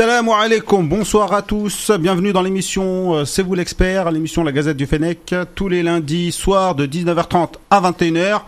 Salam 0.00 0.30
alaikum, 0.30 0.88
bonsoir 0.88 1.30
à 1.34 1.42
tous, 1.42 1.90
bienvenue 2.00 2.32
dans 2.32 2.40
l'émission 2.40 3.16
euh, 3.16 3.24
C'est 3.26 3.42
vous 3.42 3.54
l'expert, 3.54 4.10
l'émission 4.10 4.42
La 4.42 4.50
Gazette 4.50 4.78
du 4.78 4.86
Fennec, 4.86 5.34
tous 5.54 5.68
les 5.68 5.82
lundis 5.82 6.32
soirs 6.32 6.74
de 6.74 6.86
19h30 6.86 7.56
à 7.68 7.82
21h. 7.82 8.40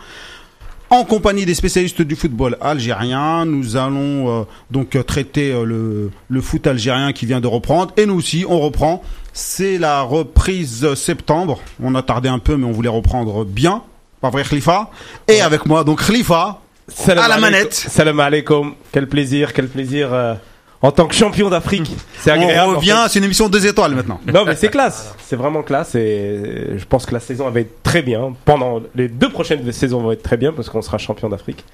En 0.88 1.04
compagnie 1.04 1.44
des 1.44 1.52
spécialistes 1.52 2.00
du 2.00 2.16
football 2.16 2.56
algérien, 2.62 3.44
nous 3.44 3.76
allons 3.76 4.30
euh, 4.30 4.44
donc 4.70 4.96
euh, 4.96 5.02
traiter 5.02 5.52
euh, 5.52 5.64
le, 5.64 6.10
le 6.26 6.40
foot 6.40 6.66
algérien 6.66 7.12
qui 7.12 7.26
vient 7.26 7.42
de 7.42 7.48
reprendre. 7.48 7.92
Et 7.98 8.06
nous 8.06 8.14
aussi, 8.14 8.46
on 8.48 8.58
reprend. 8.58 9.02
C'est 9.34 9.76
la 9.76 10.00
reprise 10.00 10.94
septembre. 10.94 11.60
On 11.82 11.94
a 11.94 12.02
tardé 12.02 12.30
un 12.30 12.38
peu, 12.38 12.56
mais 12.56 12.64
on 12.64 12.72
voulait 12.72 12.88
reprendre 12.88 13.44
bien. 13.44 13.82
Pas 14.22 14.30
vrai, 14.30 14.42
Khalifa? 14.42 14.88
Et 15.28 15.42
avec 15.42 15.66
moi, 15.66 15.84
donc 15.84 16.02
Khalifa, 16.02 16.62
Salam 16.88 17.24
à 17.24 17.28
la 17.28 17.38
manette. 17.38 17.74
Salam 17.74 18.18
alaikum. 18.20 18.74
Quel 18.90 19.08
plaisir, 19.08 19.52
quel 19.52 19.68
plaisir 19.68 20.12
euh, 20.12 20.34
en 20.82 20.90
tant 20.90 21.06
que 21.06 21.14
champion 21.14 21.48
d'Afrique. 21.48 21.90
C'est 22.18 22.30
On 22.32 22.34
agréable. 22.34 22.72
en 22.72 22.76
revient, 22.76 23.04
c'est 23.08 23.18
une 23.20 23.24
émission 23.24 23.48
deux 23.48 23.66
étoiles 23.66 23.94
maintenant. 23.94 24.20
Non 24.32 24.44
mais 24.44 24.56
c'est 24.56 24.68
classe. 24.68 25.14
C'est 25.24 25.36
vraiment 25.36 25.62
classe 25.62 25.94
et 25.94 26.74
je 26.76 26.84
pense 26.84 27.06
que 27.06 27.14
la 27.14 27.20
saison 27.20 27.48
va 27.50 27.60
être 27.60 27.82
très 27.82 28.02
bien. 28.02 28.34
Pendant 28.44 28.80
les 28.94 29.08
deux 29.08 29.30
prochaines 29.30 29.70
saisons 29.72 30.00
vont 30.02 30.12
être 30.12 30.22
très 30.22 30.36
bien 30.36 30.52
parce 30.52 30.68
qu'on 30.68 30.82
sera 30.82 30.98
champion 30.98 31.28
d'Afrique. 31.28 31.64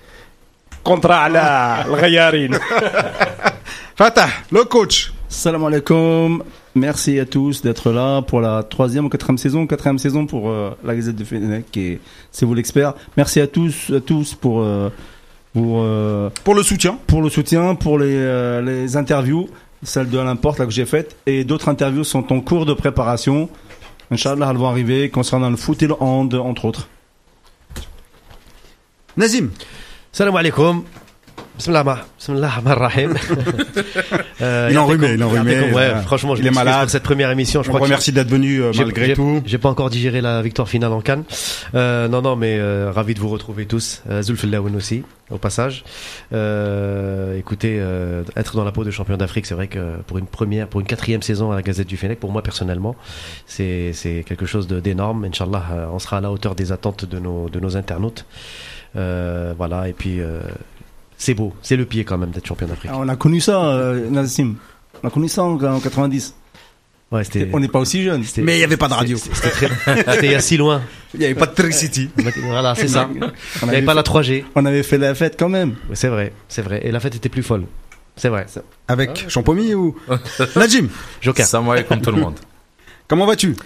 Contre 0.84 1.10
Ala 1.10 1.84
Al-Ghayarin. 1.86 2.50
Fatah, 3.96 4.28
le 4.52 4.64
coach. 4.64 5.12
Salam 5.28 5.64
alaikum. 5.64 6.42
Merci 6.74 7.18
à 7.18 7.26
tous 7.26 7.62
d'être 7.62 7.90
là 7.90 8.22
pour 8.22 8.40
la 8.40 8.62
troisième 8.62 9.06
ou 9.06 9.08
quatrième 9.08 9.36
saison, 9.38 9.66
quatrième 9.66 9.98
saison 9.98 10.26
pour 10.26 10.48
euh, 10.48 10.70
la 10.84 10.94
Gazette 10.94 11.16
de 11.16 11.24
Fennec 11.24 11.76
et 11.76 11.98
c'est 12.30 12.46
vous 12.46 12.54
l'expert. 12.54 12.94
Merci 13.16 13.40
à 13.40 13.46
tous, 13.48 13.90
à 13.94 14.00
tous 14.00 14.34
pour 14.34 14.60
euh, 14.60 14.88
pour 15.52 15.80
euh, 15.80 16.30
Pour 16.44 16.54
le 16.54 16.62
soutien. 16.62 16.98
pour 17.06 17.22
le 17.22 17.30
soutien, 17.30 17.74
pour 17.74 17.98
les 17.98 18.14
euh, 18.14 18.60
les 18.60 18.96
interviews, 18.96 19.48
celle 19.82 20.08
de 20.08 20.18
Alain 20.18 20.36
Porte 20.36 20.58
là 20.58 20.66
que 20.66 20.72
j'ai 20.72 20.86
faite 20.86 21.16
et 21.26 21.44
d'autres 21.44 21.68
interviews 21.68 22.04
sont 22.04 22.32
en 22.32 22.40
cours 22.40 22.66
de 22.66 22.74
préparation. 22.74 23.48
Inch'Allah, 24.10 24.48
elles 24.50 24.56
vont 24.56 24.68
arriver 24.68 25.10
concernant 25.10 25.50
le 25.50 25.56
foot 25.56 25.82
et 25.82 25.86
le 25.86 25.94
hand 26.00 26.34
entre 26.34 26.64
autres. 26.64 26.88
Nazim. 29.16 29.50
Salam 30.12 30.36
alaikum. 30.36 30.84
Bismillah, 31.58 32.04
Bismillah. 32.18 32.52
Euh, 34.40 34.68
Il 34.70 34.74
est 34.76 34.78
enrhumé, 34.78 35.14
il 35.14 35.20
est 35.20 35.24
enrhumé, 35.24 35.72
Ouais, 35.72 35.82
euh, 35.82 36.00
franchement, 36.02 36.36
je 36.36 36.40
il 36.42 36.46
est 36.46 36.50
malade. 36.52 36.82
pour 36.82 36.90
cette 36.90 37.02
première 37.02 37.30
émission. 37.32 37.62
Je 37.64 37.68
On 37.70 37.74
crois 37.74 37.84
remercie 37.84 38.12
d'être 38.12 38.28
venu 38.28 38.62
euh, 38.62 38.70
malgré 38.76 39.12
tout. 39.14 39.42
J'ai 39.44 39.58
pas 39.58 39.68
encore 39.68 39.90
digéré 39.90 40.20
la 40.20 40.40
victoire 40.40 40.68
finale 40.68 40.92
en 40.92 41.00
Cannes. 41.00 41.24
Euh, 41.74 42.06
non, 42.06 42.22
non, 42.22 42.36
mais 42.36 42.56
euh, 42.58 42.92
ravi 42.94 43.14
de 43.14 43.18
vous 43.20 43.28
retrouver 43.28 43.66
tous. 43.66 44.02
Euh, 44.08 44.22
Zulf 44.22 44.44
Laouen 44.44 44.74
aussi, 44.76 45.02
au 45.30 45.38
passage. 45.38 45.84
Euh, 46.32 47.36
écoutez, 47.36 47.78
euh, 47.80 48.22
être 48.36 48.54
dans 48.56 48.64
la 48.64 48.70
peau 48.72 48.84
de 48.84 48.90
champion 48.92 49.16
d'Afrique, 49.16 49.46
c'est 49.46 49.54
vrai 49.54 49.66
que 49.66 49.96
pour 50.06 50.18
une 50.18 50.26
première, 50.26 50.68
pour 50.68 50.80
une 50.80 50.86
quatrième 50.86 51.22
saison 51.22 51.50
à 51.50 51.56
la 51.56 51.62
Gazette 51.62 51.88
du 51.88 51.96
Fennec, 51.96 52.20
pour 52.20 52.30
moi 52.30 52.42
personnellement, 52.42 52.94
c'est 53.46 53.90
c'est 53.94 54.24
quelque 54.26 54.46
chose 54.46 54.68
d'énorme. 54.68 55.24
Inch'Allah, 55.24 55.64
euh, 55.72 55.86
on 55.92 55.98
sera 55.98 56.18
à 56.18 56.20
la 56.20 56.30
hauteur 56.30 56.54
des 56.54 56.70
attentes 56.70 57.04
de 57.04 57.18
nos 57.18 57.48
de 57.48 57.58
nos 57.58 57.76
internautes. 57.76 58.26
Euh, 58.96 59.52
voilà, 59.58 59.88
et 59.88 59.92
puis 59.92 60.20
euh, 60.20 60.40
c'est 61.18 61.34
beau, 61.34 61.52
c'est 61.62 61.76
le 61.76 61.84
pied 61.84 62.04
quand 62.04 62.16
même 62.16 62.30
d'être 62.30 62.46
champion 62.46 62.66
d'Afrique. 62.66 62.90
Ah, 62.94 62.98
on 62.98 63.08
a 63.08 63.16
connu 63.16 63.40
ça, 63.40 63.62
euh, 63.66 64.08
Nassim. 64.08 64.54
On 65.02 65.08
a 65.08 65.10
connu 65.10 65.28
ça 65.28 65.42
en, 65.44 65.60
en 65.62 65.80
90. 65.80 66.34
Ouais, 67.10 67.24
c'était. 67.24 67.48
On 67.52 67.60
n'est 67.60 67.68
pas 67.68 67.78
aussi 67.78 68.02
jeune. 68.02 68.22
c'était- 68.24 68.42
Mais 68.42 68.54
il 68.56 68.58
n'y 68.58 68.64
avait 68.64 68.76
pas 68.76 68.88
de 68.88 68.92
radio. 68.94 69.16
C'était 69.16 69.34
c'était 69.50 69.68
très- 69.68 69.96
c'était 70.14 70.26
il 70.26 70.32
y 70.32 70.34
a 70.34 70.40
si 70.40 70.56
loin. 70.56 70.82
Il 71.14 71.20
n'y 71.20 71.26
avait 71.26 71.34
pas 71.34 71.46
de 71.46 71.54
Tricity. 71.54 72.10
Voilà, 72.42 72.74
c'est 72.74 72.88
ça. 72.88 73.08
On 73.10 73.14
Il 73.14 73.18
n'y 73.20 73.24
avait, 73.62 73.76
avait 73.78 73.86
pas 73.86 73.94
la 73.94 74.02
3G. 74.02 74.44
on 74.54 74.64
avait 74.66 74.82
fait 74.82 74.98
la 74.98 75.14
fête 75.14 75.36
quand 75.38 75.48
même. 75.48 75.70
Ouais, 75.88 75.94
C'est 75.96 76.08
vrai, 76.08 76.32
c'est 76.48 76.62
vrai. 76.62 76.80
Et 76.86 76.90
la 76.92 77.00
fête 77.00 77.14
était 77.14 77.28
plus 77.30 77.42
folle. 77.42 77.64
C'est 78.16 78.28
vrai. 78.28 78.46
Avec 78.88 79.28
Champomy 79.30 79.74
ou 79.74 79.96
Najim, 80.56 80.88
Joker. 81.20 81.46
Salam 81.46 81.68
alaikum 81.70 82.00
tout 82.02 82.10
le 82.10 82.20
monde. 82.20 82.34
comment 83.06 83.24
vas-tu? 83.26 83.56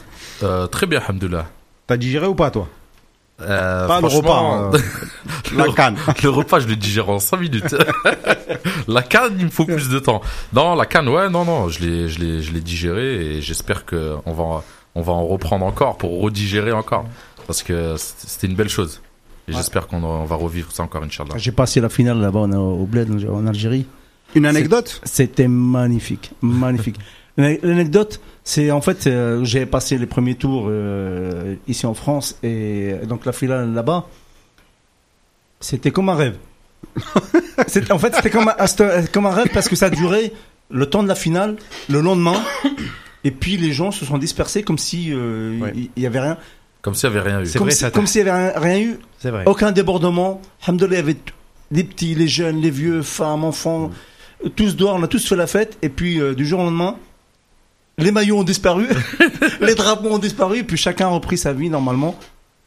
Euh, 0.44 0.66
très 0.69 0.87
bien, 0.87 1.00
alhamdoulilah. 1.00 1.49
T'as 1.88 1.97
digéré 1.97 2.26
ou 2.26 2.34
pas 2.37 2.50
toi? 2.50 2.69
Euh, 3.42 3.86
Pas 3.86 4.00
le 4.00 4.06
repas, 4.06 4.70
euh, 4.75 4.78
la 5.56 5.72
canne. 5.72 5.97
le 6.22 6.28
repas, 6.30 6.60
je 6.60 6.69
le 6.69 6.76
digère 6.76 7.08
en 7.08 7.19
5 7.19 7.41
minutes. 7.41 7.75
la 8.88 9.03
canne, 9.03 9.34
il 9.38 9.47
me 9.47 9.50
faut 9.50 9.64
plus 9.64 9.88
de 9.88 9.98
temps. 9.98 10.22
Non, 10.53 10.75
la 10.75 10.86
canne, 10.86 11.08
ouais, 11.08 11.28
non, 11.28 11.44
non, 11.44 11.69
je 11.69 11.81
l'ai, 11.81 12.08
je 12.08 12.19
l'ai, 12.20 12.42
je 12.42 12.52
l'ai 12.52 12.60
digéré 12.60 13.36
et 13.36 13.42
j'espère 13.42 13.84
que 13.84 14.16
on 14.26 14.32
va, 14.32 14.62
on 14.94 15.02
va 15.02 15.12
en 15.12 15.26
reprendre 15.26 15.64
encore 15.66 15.98
pour 15.98 16.20
redigérer 16.20 16.72
encore. 16.72 17.04
Parce 17.47 17.62
que 17.62 17.97
c'était 17.98 18.47
une 18.47 18.54
belle 18.54 18.69
chose. 18.69 19.00
Et 19.48 19.52
j'espère 19.52 19.88
qu'on 19.88 20.02
on 20.04 20.25
va 20.25 20.36
revivre 20.36 20.70
ça 20.70 20.84
encore, 20.84 21.02
Inch'Allah. 21.02 21.34
J'ai 21.36 21.50
passé 21.52 21.81
la 21.81 21.88
finale 21.88 22.19
là-bas 22.20 22.41
au 22.41 22.86
Bled 22.86 23.10
en 23.28 23.47
Algérie. 23.47 23.86
Une 24.34 24.47
anecdote? 24.47 25.00
C'était 25.04 25.48
magnifique, 25.48 26.32
magnifique. 26.41 26.97
L'ane- 27.37 27.59
L'anecdote, 27.62 28.20
c'est 28.44 28.70
en 28.70 28.81
fait, 28.81 29.06
euh, 29.06 29.44
j'ai 29.44 29.65
passé 29.66 29.97
les 29.98 30.06
premiers 30.06 30.34
tours 30.34 30.66
euh, 30.69 31.54
ici 31.69 31.87
en 31.87 31.94
France 31.94 32.37
et 32.43 32.94
donc 33.09 33.25
la 33.25 33.32
finale 33.32 33.72
là-bas, 33.72 34.06
c'était 35.60 35.91
comme 35.91 36.09
un 36.09 36.15
rêve. 36.15 36.37
En 37.91 37.98
fait, 37.98 38.15
c'était 38.15 38.31
comme, 38.31 38.48
un- 38.59 38.66
c'était 38.66 39.06
comme 39.12 39.26
un 39.26 39.31
rêve 39.31 39.48
parce 39.54 39.69
que 39.69 39.76
ça 39.76 39.88
durait 39.88 40.32
le 40.70 40.87
temps 40.87 41.03
de 41.03 41.09
la 41.09 41.15
finale, 41.15 41.56
le 41.88 42.00
lendemain, 42.00 42.34
et 43.25 43.31
puis 43.31 43.56
les 43.56 43.72
gens 43.72 43.91
se 43.93 44.04
sont 44.04 44.19
dispersés 44.19 44.62
comme 44.62 44.78
si 44.78 45.12
euh, 45.12 45.59
Ouais. 45.60 45.72
il 45.97 46.03
y 46.03 46.06
avait 46.06 46.20
rien, 46.20 46.37
Comme 46.81 46.94
s'il 46.94 47.10
n'y 47.10 47.16
avait 47.16 47.28
rien 47.31 47.41
eu. 47.44 47.50
Comme 47.53 47.70
si- 47.70 47.84
s'il 48.12 48.26
y 48.26 48.28
avait 48.28 48.32
rien, 48.32 48.53
rien 48.56 48.81
eu, 48.81 48.99
C'est 49.20 49.31
vrai. 49.31 49.44
aucun 49.47 49.70
débordement. 49.70 50.41
Alhamdoulilah, 50.66 50.97
il 50.97 51.00
y 51.00 51.03
avait 51.10 51.16
les 51.70 51.84
petits, 51.84 52.14
les 52.14 52.26
jeunes, 52.28 52.60
les 52.60 52.70
vieux, 52.70 53.03
femmes, 53.03 53.44
enfants, 53.44 53.91
euh, 54.44 54.49
tous 54.49 54.75
dehors, 54.76 54.97
on 54.97 55.03
a 55.03 55.09
tous 55.09 55.26
fait 55.28 55.37
la 55.37 55.47
fête. 55.47 55.78
Et 55.82 55.88
puis, 55.88 56.20
euh, 56.20 56.34
du 56.34 56.44
jour 56.47 56.60
au 56.60 56.64
lendemain, 56.64 56.97
les 57.98 58.10
maillots 58.12 58.38
ont 58.38 58.42
disparu, 58.44 58.86
les 59.60 59.75
drapeaux 59.75 60.08
ont 60.10 60.19
disparu, 60.19 60.58
et 60.58 60.62
puis 60.64 60.76
chacun 60.76 61.06
a 61.06 61.10
repris 61.10 61.36
sa 61.38 61.53
vie 61.53 61.69
normalement. 61.70 62.14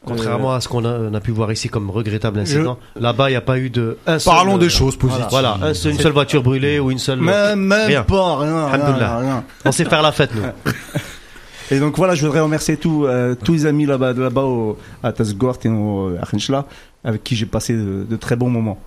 Contrairement 0.05 0.53
à 0.53 0.61
ce 0.61 0.67
qu'on 0.67 0.85
a, 0.85 0.99
on 0.99 1.13
a 1.15 1.19
pu 1.19 1.31
voir 1.31 1.51
ici 1.51 1.67
comme 1.67 1.89
regrettable 1.89 2.37
incident, 2.39 2.77
là-bas, 2.95 3.29
il 3.29 3.33
n'y 3.33 3.37
a 3.37 3.41
pas 3.41 3.57
eu 3.57 3.71
de. 3.71 3.97
Un 4.05 4.19
seul, 4.19 4.33
Parlons 4.35 4.55
euh, 4.57 4.59
des 4.59 4.69
choses 4.69 4.95
positives. 4.97 5.25
Voilà, 5.31 5.57
un 5.63 5.73
seul- 5.73 5.93
une 5.93 5.99
seule 5.99 6.11
voiture 6.11 6.43
brûlée 6.43 6.77
ou 6.79 6.91
une 6.91 6.99
seule. 6.99 7.19
Même, 7.19 7.59
même 7.59 7.87
rien. 7.87 8.03
pas, 8.03 8.37
rien, 8.37 8.67
rien, 8.67 9.17
rien. 9.17 9.43
On 9.65 9.71
sait 9.71 9.83
faire 9.85 10.03
la 10.03 10.11
fête, 10.11 10.29
nous. 10.35 10.43
Et 11.71 11.79
donc 11.79 11.97
voilà, 11.97 12.13
je 12.13 12.23
voudrais 12.23 12.41
remercier 12.41 12.77
tous, 12.77 13.05
euh, 13.07 13.33
tous 13.43 13.53
les 13.53 13.65
amis 13.65 13.87
là-bas, 13.87 14.13
là-bas 14.13 14.43
au- 14.43 14.77
à 15.01 15.11
Tasgort 15.11 15.57
et 15.63 15.69
au 15.69 16.11
à 16.21 16.25
Khenchla, 16.27 16.65
avec 17.03 17.23
qui 17.23 17.35
j'ai 17.35 17.47
passé 17.47 17.73
de, 17.73 18.05
de 18.07 18.15
très 18.17 18.35
bons 18.35 18.49
moments. 18.51 18.77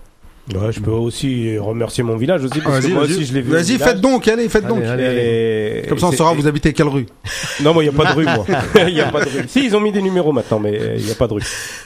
Ouais, 0.55 0.71
je 0.71 0.79
peux 0.79 0.89
aussi 0.91 1.57
remercier 1.59 2.03
mon 2.03 2.15
village 2.17 2.43
aussi 2.43 2.59
parce 2.61 2.77
que 2.79 2.83
Vas-y, 2.83 2.93
moi 2.93 3.03
aussi 3.03 3.23
je 3.25 3.33
l'ai 3.33 3.41
vu. 3.41 3.51
Vas-y, 3.51 3.77
faites 3.77 4.01
donc, 4.01 4.27
allez, 4.27 4.49
faites 4.49 4.65
donc. 4.65 4.81
Et- 4.83 5.83
Comme 5.87 5.99
ça, 5.99 6.07
on 6.07 6.11
saura 6.11 6.33
vous 6.33 6.47
habitez 6.47 6.73
quelle 6.73 6.87
rue. 6.87 7.05
Non, 7.61 7.73
moi, 7.73 7.83
il 7.83 7.89
n'y 7.89 7.93
a 7.93 7.97
pas 7.97 8.09
de 8.13 8.15
rue, 8.15 8.23
moi. 8.23 8.45
Il 8.87 8.93
n'y 8.93 9.01
a 9.01 9.11
pas 9.11 9.19
de 9.25 9.25
rue. 9.29 9.43
Si, 9.47 9.65
ils 9.65 9.75
ont 9.75 9.81
mis 9.81 9.91
des 9.91 10.01
numéros 10.01 10.31
maintenant, 10.31 10.59
mais 10.59 10.95
il 10.97 11.03
n'y 11.03 11.11
a 11.11 11.15
pas 11.15 11.27
de 11.27 11.33
rue. 11.33 11.41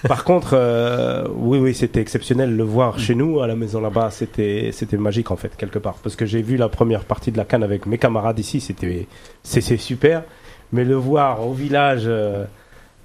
Par 0.07 0.23
contre, 0.23 0.51
euh, 0.53 1.23
oui, 1.35 1.57
oui, 1.57 1.73
c'était 1.73 1.99
exceptionnel. 1.99 2.55
Le 2.55 2.63
voir 2.63 2.99
chez 2.99 3.15
nous, 3.15 3.39
à 3.41 3.47
la 3.47 3.55
maison 3.55 3.81
là-bas, 3.81 4.11
c'était, 4.11 4.69
c'était 4.71 4.97
magique, 4.97 5.31
en 5.31 5.35
fait, 5.35 5.55
quelque 5.57 5.79
part. 5.79 5.95
Parce 6.03 6.15
que 6.15 6.27
j'ai 6.27 6.43
vu 6.43 6.57
la 6.57 6.69
première 6.69 7.05
partie 7.05 7.31
de 7.31 7.37
la 7.37 7.43
canne 7.45 7.63
avec 7.63 7.87
mes 7.87 7.97
camarades 7.97 8.37
ici, 8.37 8.61
c'était, 8.61 9.07
c'est, 9.41 9.61
c'est 9.61 9.77
super. 9.77 10.23
Mais 10.71 10.83
le 10.85 10.93
voir 10.95 11.45
au 11.47 11.53
village, 11.53 12.03
euh, 12.05 12.45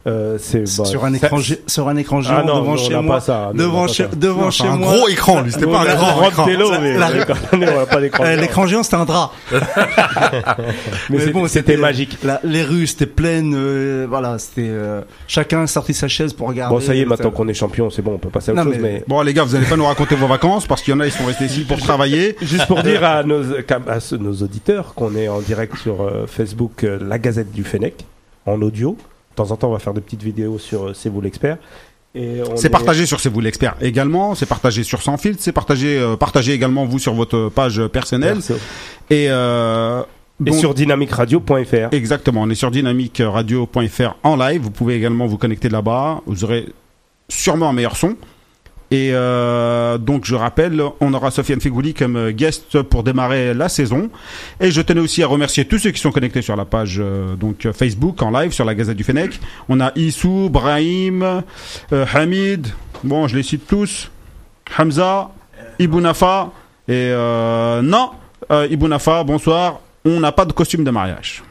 euh, 0.06 0.38
c'est, 0.40 0.60
bah, 0.78 0.84
sur, 0.84 1.04
un 1.04 1.12
écran, 1.12 1.38
sur 1.66 1.88
un 1.88 1.96
écran 1.96 2.20
géant 2.22 2.36
Ah 2.38 2.42
non, 2.44 2.60
devant 2.60 2.72
nous, 2.72 2.78
chez 2.78 2.96
moi. 3.00 3.20
ça. 3.20 3.50
Devant 3.52 3.86
chez, 3.88 4.04
ça. 4.04 4.10
devant 4.16 4.42
Non, 4.44 4.50
chez 4.50 4.64
un 4.64 4.76
moi. 4.76 4.96
gros 4.96 5.08
écran, 5.08 5.40
lui. 5.42 5.52
C'était 5.52 5.66
pas 5.66 5.80
un 5.80 5.94
grand 5.94 6.24
écran. 6.24 6.46
Euh. 8.24 8.36
L'écran 8.36 8.66
géant, 8.66 8.82
c'était 8.82 8.96
un 8.96 9.04
drap. 9.04 9.32
Mais, 9.52 9.58
Mais 11.10 11.18
c'est- 11.20 11.30
bon, 11.30 11.48
c'était 11.48 11.76
magique. 11.76 12.18
La- 12.22 12.40
les 12.44 12.62
rues, 12.62 12.86
c'était 12.86 13.06
pleines. 13.06 13.54
euh, 13.54 14.06
voilà, 14.08 14.38
c'était 14.38 14.68
euh, 14.68 15.02
chacun 15.26 15.66
sorti 15.66 15.94
sa 15.94 16.08
chaise 16.08 16.32
pour 16.32 16.48
regarder. 16.48 16.74
Bon, 16.74 16.80
ça 16.80 16.94
y 16.94 17.00
est, 17.00 17.04
maintenant 17.04 17.30
qu'on 17.30 17.48
est 17.48 17.54
champion, 17.54 17.90
c'est 17.90 18.02
bon, 18.02 18.12
on 18.14 18.18
peut 18.18 18.30
passer 18.30 18.50
à 18.50 18.54
autre 18.54 18.64
Non, 18.64 18.70
chose, 18.72 18.80
mais- 18.80 18.92
mais... 18.92 19.04
Bon, 19.06 19.20
les 19.22 19.34
gars, 19.34 19.44
vous 19.44 19.54
allez 19.54 19.66
pas 19.66 19.76
nous 19.76 19.86
raconter 19.86 20.14
vos 20.14 20.26
vacances 20.26 20.66
parce 20.66 20.82
qu'il 20.82 20.94
y 20.94 20.96
en 20.96 21.00
a, 21.00 21.06
ils 21.06 21.12
sont 21.12 21.26
restés 21.26 21.46
ici 21.46 21.64
pour 21.68 21.78
travailler. 21.78 22.36
Juste 22.40 22.66
pour 22.66 22.82
dire 22.82 23.04
à 23.04 23.22
nos, 23.24 23.42
nos 23.42 24.34
auditeurs 24.42 24.94
qu'on 24.94 25.14
est 25.16 25.28
en 25.28 25.40
direct 25.40 25.76
sur 25.76 26.10
Facebook, 26.26 26.86
la 27.00 27.18
Gazette 27.18 27.52
du 27.52 27.64
Fennec, 27.64 28.04
en 28.46 28.62
audio. 28.62 28.96
De 29.38 29.44
temps 29.44 29.52
en 29.52 29.56
temps, 29.56 29.68
on 29.68 29.72
va 29.72 29.78
faire 29.78 29.94
de 29.94 30.00
petites 30.00 30.22
vidéos 30.24 30.58
sur 30.58 30.88
euh, 30.88 30.94
C'est 30.94 31.08
vous 31.08 31.20
l'expert. 31.20 31.58
C'est 32.12 32.20
est- 32.66 32.68
partagé 32.70 33.06
sur 33.06 33.20
C'est 33.20 33.28
vous 33.28 33.40
l'expert 33.40 33.76
également, 33.80 34.34
c'est 34.34 34.46
partagé 34.46 34.82
sur 34.82 35.00
Sans 35.02 35.16
Filtre, 35.16 35.38
c'est 35.40 35.52
partagé, 35.52 35.96
euh, 35.96 36.16
partagé 36.16 36.52
également 36.52 36.84
vous 36.84 36.98
sur 36.98 37.14
votre 37.14 37.48
page 37.48 37.86
personnelle. 37.86 38.38
Perso. 38.38 38.54
Et, 39.10 39.26
euh, 39.30 40.02
Et 40.44 40.52
sur 40.52 40.74
dynamicradio.fr. 40.74 41.92
Exactement, 41.92 42.42
on 42.42 42.50
est 42.50 42.56
sur 42.56 42.72
dynamicradio.fr 42.72 44.16
en 44.24 44.34
live. 44.36 44.62
Vous 44.62 44.70
pouvez 44.72 44.96
également 44.96 45.26
vous 45.26 45.38
connecter 45.38 45.68
là-bas. 45.68 46.22
Vous 46.26 46.42
aurez 46.42 46.66
sûrement 47.28 47.68
un 47.68 47.72
meilleur 47.72 47.94
son. 47.96 48.16
Et 48.90 49.10
euh, 49.12 49.98
donc 49.98 50.24
je 50.24 50.34
rappelle, 50.34 50.82
on 51.00 51.12
aura 51.12 51.30
Sofiane 51.30 51.60
Figouli 51.60 51.92
comme 51.92 52.30
guest 52.30 52.80
pour 52.82 53.02
démarrer 53.02 53.52
la 53.52 53.68
saison. 53.68 54.08
Et 54.60 54.70
je 54.70 54.80
tenais 54.80 55.00
aussi 55.00 55.22
à 55.22 55.26
remercier 55.26 55.66
tous 55.66 55.78
ceux 55.78 55.90
qui 55.90 56.00
sont 56.00 56.10
connectés 56.10 56.40
sur 56.40 56.56
la 56.56 56.64
page 56.64 56.96
euh, 56.98 57.36
donc 57.36 57.68
Facebook 57.72 58.22
en 58.22 58.30
live 58.30 58.52
sur 58.52 58.64
la 58.64 58.74
Gazette 58.74 58.96
du 58.96 59.04
Fennec. 59.04 59.38
On 59.68 59.80
a 59.80 59.92
Issou, 59.94 60.48
Brahim, 60.50 61.42
euh, 61.92 62.06
Hamid, 62.14 62.68
bon 63.04 63.28
je 63.28 63.36
les 63.36 63.42
cite 63.42 63.66
tous, 63.66 64.10
Hamza, 64.78 65.30
Ibounafa 65.78 66.50
et 66.88 67.10
euh, 67.12 67.82
non, 67.82 68.10
Euh, 68.50 68.66
Ibounafa, 68.70 69.24
bonsoir. 69.24 69.80
On 70.06 70.20
n'a 70.20 70.32
pas 70.32 70.46
de 70.46 70.52
costume 70.54 70.82
de 70.82 70.90
mariage. 70.90 71.42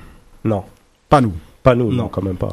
Non, 0.44 0.64
Pas 1.10 1.22
nous. 1.22 1.34
pas 1.62 1.76
nous, 1.76 1.92
non, 1.92 2.04
Non. 2.04 2.08
quand 2.08 2.24
même 2.24 2.38
pas. 2.38 2.50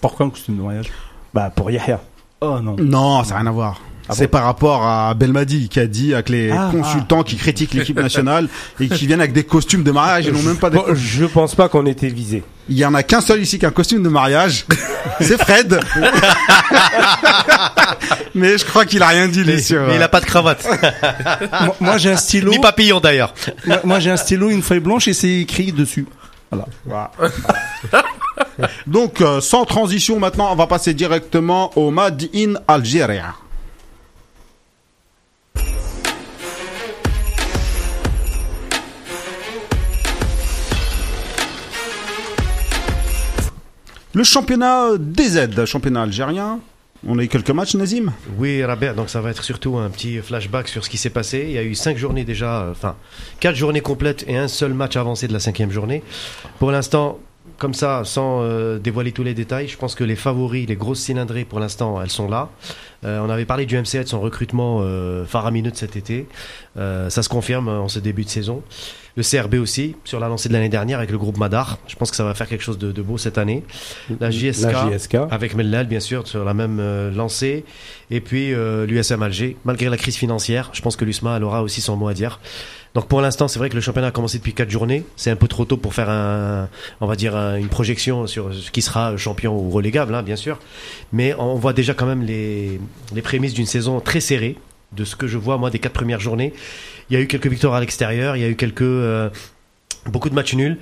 Pourquoi 0.00 0.26
un 0.26 0.30
costume 0.30 0.56
de 0.56 0.62
mariage? 0.62 0.90
Bah 1.32 1.50
pour 1.54 1.70
Yahya. 1.70 2.00
Oh 2.40 2.58
non. 2.60 2.74
Non, 2.80 3.22
ça 3.22 3.34
n'a 3.34 3.40
rien 3.40 3.46
à 3.46 3.52
voir. 3.52 3.80
Ah 4.12 4.14
c'est 4.16 4.26
bon 4.26 4.32
par 4.32 4.44
rapport 4.44 4.86
à 4.86 5.14
Belmadi 5.14 5.68
qui 5.68 5.80
a 5.80 5.86
dit 5.86 6.14
avec 6.14 6.28
les 6.28 6.50
Ah, 6.50 6.68
consultants 6.70 7.22
qui 7.22 7.36
critiquent 7.36 7.74
l'équipe 7.74 7.98
nationale 7.98 8.48
et 8.80 8.88
qui 8.88 9.06
viennent 9.06 9.20
avec 9.20 9.32
des 9.32 9.44
costumes 9.44 9.82
de 9.82 9.90
mariage 9.90 10.28
et 10.28 10.32
non 10.32 10.42
même 10.42 10.56
pas 10.56 10.70
des... 10.70 10.76
Bon, 10.76 10.84
je 10.94 11.24
pense 11.24 11.54
pas 11.54 11.68
qu'on 11.68 11.86
était 11.86 12.08
visé. 12.08 12.42
Il 12.68 12.78
y 12.78 12.84
en 12.84 12.94
a 12.94 13.02
qu'un 13.02 13.20
seul 13.20 13.40
ici 13.40 13.58
qui 13.58 13.64
a 13.64 13.68
un 13.68 13.72
costume 13.72 14.02
de 14.02 14.08
mariage. 14.08 14.66
c'est 15.20 15.40
Fred. 15.40 15.80
Mais 18.34 18.56
je 18.56 18.64
crois 18.64 18.86
qu'il 18.86 19.02
a 19.02 19.08
rien 19.08 19.28
dit, 19.28 19.44
lui, 19.44 19.62
sur... 19.62 19.82
Mais 19.82 19.96
il 19.96 20.02
a 20.02 20.08
pas 20.08 20.20
de 20.20 20.26
cravate. 20.26 20.66
moi, 21.62 21.76
moi, 21.80 21.98
j'ai 21.98 22.12
un 22.12 22.16
stylo. 22.16 22.50
Ni 22.50 22.58
papillon 22.58 23.00
d'ailleurs. 23.00 23.34
moi, 23.66 23.80
moi, 23.84 24.00
j'ai 24.00 24.10
un 24.10 24.16
stylo, 24.16 24.50
une 24.50 24.62
feuille 24.62 24.80
blanche 24.80 25.08
et 25.08 25.12
c'est 25.12 25.40
écrit 25.40 25.72
dessus. 25.72 26.06
Voilà. 26.84 27.10
Donc, 28.86 29.20
euh, 29.20 29.40
sans 29.40 29.64
transition 29.64 30.18
maintenant, 30.18 30.52
on 30.52 30.56
va 30.56 30.66
passer 30.66 30.94
directement 30.94 31.70
au 31.76 31.90
Mad 31.90 32.22
in 32.34 32.54
Algérie. 32.68 33.20
Le 44.14 44.24
championnat 44.24 44.98
DZ, 44.98 45.64
championnat 45.64 46.02
algérien. 46.02 46.60
On 47.08 47.18
a 47.18 47.22
eu 47.22 47.28
quelques 47.28 47.48
matchs, 47.48 47.74
Nazim 47.76 48.12
Oui, 48.36 48.62
Rabert, 48.62 48.94
donc 48.94 49.08
ça 49.08 49.22
va 49.22 49.30
être 49.30 49.42
surtout 49.42 49.78
un 49.78 49.88
petit 49.88 50.18
flashback 50.18 50.68
sur 50.68 50.84
ce 50.84 50.90
qui 50.90 50.98
s'est 50.98 51.08
passé. 51.08 51.46
Il 51.48 51.52
y 51.52 51.58
a 51.58 51.62
eu 51.62 51.74
cinq 51.74 51.96
journées 51.96 52.24
déjà, 52.24 52.60
euh, 52.60 52.72
enfin 52.72 52.96
quatre 53.40 53.56
journées 53.56 53.80
complètes 53.80 54.26
et 54.28 54.36
un 54.36 54.48
seul 54.48 54.74
match 54.74 54.96
avancé 54.96 55.28
de 55.28 55.32
la 55.32 55.40
cinquième 55.40 55.70
journée. 55.70 56.02
Pour 56.58 56.70
l'instant, 56.70 57.20
comme 57.56 57.72
ça, 57.72 58.02
sans 58.04 58.42
euh, 58.42 58.78
dévoiler 58.78 59.12
tous 59.12 59.22
les 59.22 59.32
détails, 59.32 59.66
je 59.66 59.78
pense 59.78 59.94
que 59.94 60.04
les 60.04 60.14
favoris, 60.14 60.68
les 60.68 60.76
grosses 60.76 61.00
cylindrées 61.00 61.46
pour 61.46 61.58
l'instant, 61.58 62.00
elles 62.02 62.10
sont 62.10 62.28
là. 62.28 62.50
Euh, 63.04 63.18
on 63.20 63.30
avait 63.30 63.44
parlé 63.44 63.66
du 63.66 63.76
MCA 63.76 64.04
de 64.04 64.08
son 64.08 64.20
recrutement 64.20 64.78
euh, 64.82 65.24
faramineux 65.24 65.70
de 65.70 65.76
cet 65.76 65.96
été. 65.96 66.26
Euh, 66.76 67.10
ça 67.10 67.22
se 67.22 67.28
confirme 67.28 67.68
en 67.68 67.88
ce 67.88 67.98
début 67.98 68.24
de 68.24 68.28
saison. 68.28 68.62
Le 69.16 69.22
CRB 69.22 69.54
aussi, 69.56 69.94
sur 70.04 70.20
la 70.20 70.28
lancée 70.28 70.48
de 70.48 70.54
l'année 70.54 70.70
dernière 70.70 70.98
avec 70.98 71.10
le 71.10 71.18
groupe 71.18 71.36
Madar. 71.36 71.78
Je 71.86 71.96
pense 71.96 72.10
que 72.10 72.16
ça 72.16 72.24
va 72.24 72.32
faire 72.32 72.48
quelque 72.48 72.62
chose 72.64 72.78
de, 72.78 72.92
de 72.92 73.02
beau 73.02 73.18
cette 73.18 73.36
année. 73.36 73.62
La 74.20 74.30
JSK. 74.30 74.72
La 74.72 74.90
JSK. 74.96 75.16
Avec 75.30 75.54
Mellal, 75.54 75.86
bien 75.86 76.00
sûr, 76.00 76.26
sur 76.26 76.44
la 76.44 76.54
même 76.54 76.78
euh, 76.80 77.10
lancée. 77.10 77.64
Et 78.10 78.20
puis 78.22 78.54
euh, 78.54 78.86
l'USM 78.86 79.22
Alger. 79.22 79.56
Malgré 79.66 79.90
la 79.90 79.96
crise 79.98 80.16
financière, 80.16 80.70
je 80.72 80.80
pense 80.80 80.96
que 80.96 81.04
l'USMA 81.04 81.36
elle 81.36 81.44
aura 81.44 81.62
aussi 81.62 81.80
son 81.82 81.96
mot 81.96 82.08
à 82.08 82.14
dire. 82.14 82.40
Donc 82.94 83.06
pour 83.08 83.20
l'instant, 83.22 83.48
c'est 83.48 83.58
vrai 83.58 83.68
que 83.70 83.74
le 83.74 83.80
championnat 83.80 84.08
a 84.08 84.10
commencé 84.12 84.38
depuis 84.38 84.52
quatre 84.54 84.70
journées. 84.70 85.04
C'est 85.16 85.30
un 85.30 85.36
peu 85.36 85.48
trop 85.48 85.64
tôt 85.66 85.76
pour 85.78 85.92
faire 85.94 86.08
un, 86.10 86.68
on 87.00 87.06
va 87.06 87.16
dire 87.16 87.34
un- 87.36 87.56
une 87.56 87.68
projection 87.68 88.26
sur 88.26 88.52
ce 88.54 88.70
qui 88.70 88.80
sera 88.82 89.16
champion 89.16 89.54
ou 89.58 89.70
relégable, 89.70 90.14
hein, 90.14 90.22
bien 90.22 90.36
sûr. 90.36 90.58
Mais 91.12 91.34
on 91.38 91.54
voit 91.54 91.72
déjà 91.74 91.92
quand 91.94 92.04
même 92.06 92.22
les, 92.22 92.78
les 93.14 93.22
prémices 93.22 93.54
d'une 93.54 93.66
saison 93.66 94.00
très 94.00 94.20
serrée. 94.20 94.56
De 94.92 95.04
ce 95.04 95.16
que 95.16 95.26
je 95.26 95.38
vois 95.38 95.56
moi 95.56 95.70
des 95.70 95.78
quatre 95.78 95.94
premières 95.94 96.20
journées, 96.20 96.52
il 97.08 97.14
y 97.14 97.16
a 97.16 97.20
eu 97.20 97.26
quelques 97.26 97.46
victoires 97.46 97.74
à 97.74 97.80
l'extérieur, 97.80 98.36
il 98.36 98.42
y 98.42 98.44
a 98.44 98.48
eu 98.48 98.56
quelques 98.56 98.82
euh, 98.82 99.30
beaucoup 100.06 100.28
de 100.28 100.34
matchs 100.34 100.54
nuls. 100.54 100.78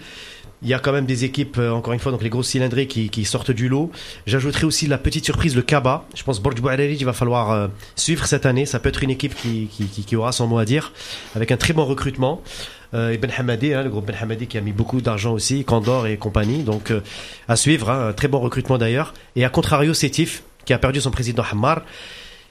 Il 0.63 0.69
y 0.69 0.75
a 0.75 0.79
quand 0.79 0.93
même 0.93 1.07
des 1.07 1.25
équipes, 1.25 1.57
euh, 1.59 1.71
encore 1.71 1.95
une 1.95 2.01
fois, 2.01 2.13
donc 2.13 2.23
les 2.23 2.29
grosses 2.29 2.49
cylindrées 2.49 2.87
qui, 2.87 3.25
sortent 3.25 3.51
du 3.51 3.69
lot. 3.69 3.91
J'ajouterai 4.27 4.67
aussi 4.67 4.87
la 4.87 4.99
petite 4.99 5.25
surprise, 5.25 5.57
le 5.57 5.63
Kaba. 5.63 6.05
Je 6.15 6.23
pense 6.23 6.41
Borj 6.41 6.61
Bouhariri, 6.61 6.97
il 6.97 7.05
va 7.05 7.15
falloir 7.15 7.51
euh, 7.51 7.69
suivre 7.97 8.27
cette 8.27 8.47
année. 8.47 8.67
Ça 8.67 8.79
peut 8.79 8.91
être 8.91 9.03
une 9.03 9.11
équipe 9.11 9.35
qui, 9.35 10.17
aura 10.17 10.33
son 10.33 10.47
mot 10.49 10.59
à 10.59 10.65
dire, 10.65 10.93
avec 11.35 11.51
un 11.51 11.57
très 11.57 11.73
bon 11.73 11.85
recrutement. 11.85 12.43
Et 12.93 13.19
Ben 13.19 13.31
Hamadi, 13.39 13.73
hein, 13.73 13.85
le 13.85 13.89
groupe 13.89 14.07
Ben 14.07 14.17
Hamadi 14.21 14.49
qui 14.49 14.59
a 14.59 14.61
mis 14.61 14.73
beaucoup 14.73 15.01
d'argent 15.01 15.33
aussi, 15.33 15.65
Candor 15.65 16.09
et 16.09 16.17
compagnie. 16.17 16.65
Donc 16.65 16.93
à 17.47 17.55
suivre, 17.55 17.89
hein, 17.89 18.09
un 18.09 18.13
très 18.13 18.27
bon 18.27 18.41
recrutement 18.41 18.79
d'ailleurs. 18.79 19.15
Et 19.37 19.45
à 19.45 19.49
contrario, 19.49 19.95
Sétif, 19.95 20.43
qui 20.71 20.75
a 20.75 20.79
perdu 20.79 21.01
son 21.01 21.11
président 21.11 21.43
Hammar 21.51 21.83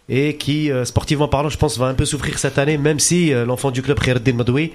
et 0.09 0.35
qui, 0.35 0.69
euh, 0.69 0.83
sportivement 0.83 1.29
parlant, 1.29 1.47
je 1.47 1.57
pense, 1.57 1.77
va 1.77 1.85
un 1.85 1.93
peu 1.93 2.03
souffrir 2.03 2.37
cette 2.37 2.57
année, 2.57 2.77
même 2.77 2.99
si 2.99 3.31
euh, 3.31 3.45
l'enfant 3.45 3.71
du 3.71 3.81
club, 3.81 3.97
Khairuddin 3.97 4.33
Madoui, 4.33 4.73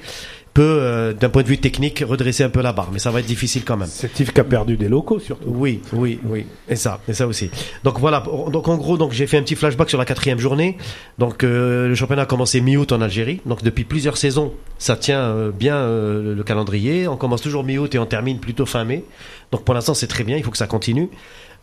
peut, 0.54 0.62
euh, 0.62 1.12
d'un 1.12 1.28
point 1.28 1.42
de 1.42 1.48
vue 1.48 1.58
technique, 1.58 2.02
redresser 2.06 2.44
un 2.44 2.48
peu 2.48 2.62
la 2.62 2.72
barre. 2.72 2.90
Mais 2.92 3.00
ça 3.00 3.10
va 3.10 3.20
être 3.20 3.26
difficile 3.26 3.64
quand 3.64 3.76
même. 3.76 3.88
C'est 3.90 4.18
Yves 4.18 4.32
qui 4.32 4.40
a 4.40 4.44
perdu 4.44 4.76
des 4.76 4.88
locaux 4.88 5.18
surtout. 5.18 5.48
Oui, 5.48 5.82
oui, 5.92 6.20
oui, 6.24 6.46
et 6.68 6.76
ça, 6.76 7.00
et 7.08 7.12
ça 7.12 7.26
aussi. 7.26 7.50
Donc 7.82 7.98
voilà, 7.98 8.22
donc 8.50 8.68
en 8.68 8.76
gros, 8.76 8.96
donc 8.96 9.12
j'ai 9.12 9.26
fait 9.26 9.36
un 9.36 9.42
petit 9.42 9.56
flashback 9.56 9.90
sur 9.90 9.98
la 9.98 10.04
quatrième 10.04 10.38
journée. 10.38 10.78
Donc 11.18 11.42
euh, 11.42 11.88
le 11.88 11.94
championnat 11.94 12.22
a 12.22 12.26
commencé 12.26 12.60
mi-août 12.60 12.92
en 12.92 13.00
Algérie. 13.00 13.40
Donc 13.44 13.62
depuis 13.62 13.84
plusieurs 13.84 14.16
saisons, 14.16 14.54
ça 14.78 14.96
tient 14.96 15.20
euh, 15.20 15.50
bien 15.50 15.76
euh, 15.76 16.34
le 16.34 16.42
calendrier. 16.44 17.08
On 17.08 17.16
commence 17.16 17.42
toujours 17.42 17.64
mi-août 17.64 17.92
et 17.94 17.98
on 17.98 18.06
termine 18.06 18.38
plutôt 18.38 18.64
fin 18.64 18.84
mai. 18.84 19.04
Donc 19.50 19.64
pour 19.64 19.74
l'instant, 19.74 19.94
c'est 19.94 20.06
très 20.06 20.22
bien. 20.22 20.36
Il 20.36 20.44
faut 20.44 20.52
que 20.52 20.58
ça 20.58 20.68
continue. 20.68 21.10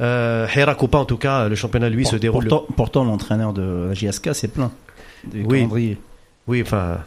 Euh, 0.02 0.48
Hera 0.56 0.76
en 0.94 1.06
tout 1.06 1.18
cas, 1.18 1.48
le 1.48 1.56
championnat 1.56 1.90
lui 1.90 2.06
se 2.06 2.16
déroule. 2.16 2.48
Pourtant, 2.48 2.74
pourtant, 2.76 3.04
l'entraîneur 3.06 3.54
de 3.54 3.88
la 3.90 3.94
JSK, 3.94 4.34
c'est 4.34 4.48
plein. 4.48 4.72
Des 5.24 5.44
Oui. 5.44 5.60
calendriers. 5.60 5.98
Oui, 6.48 6.62
enfin. 6.62 7.00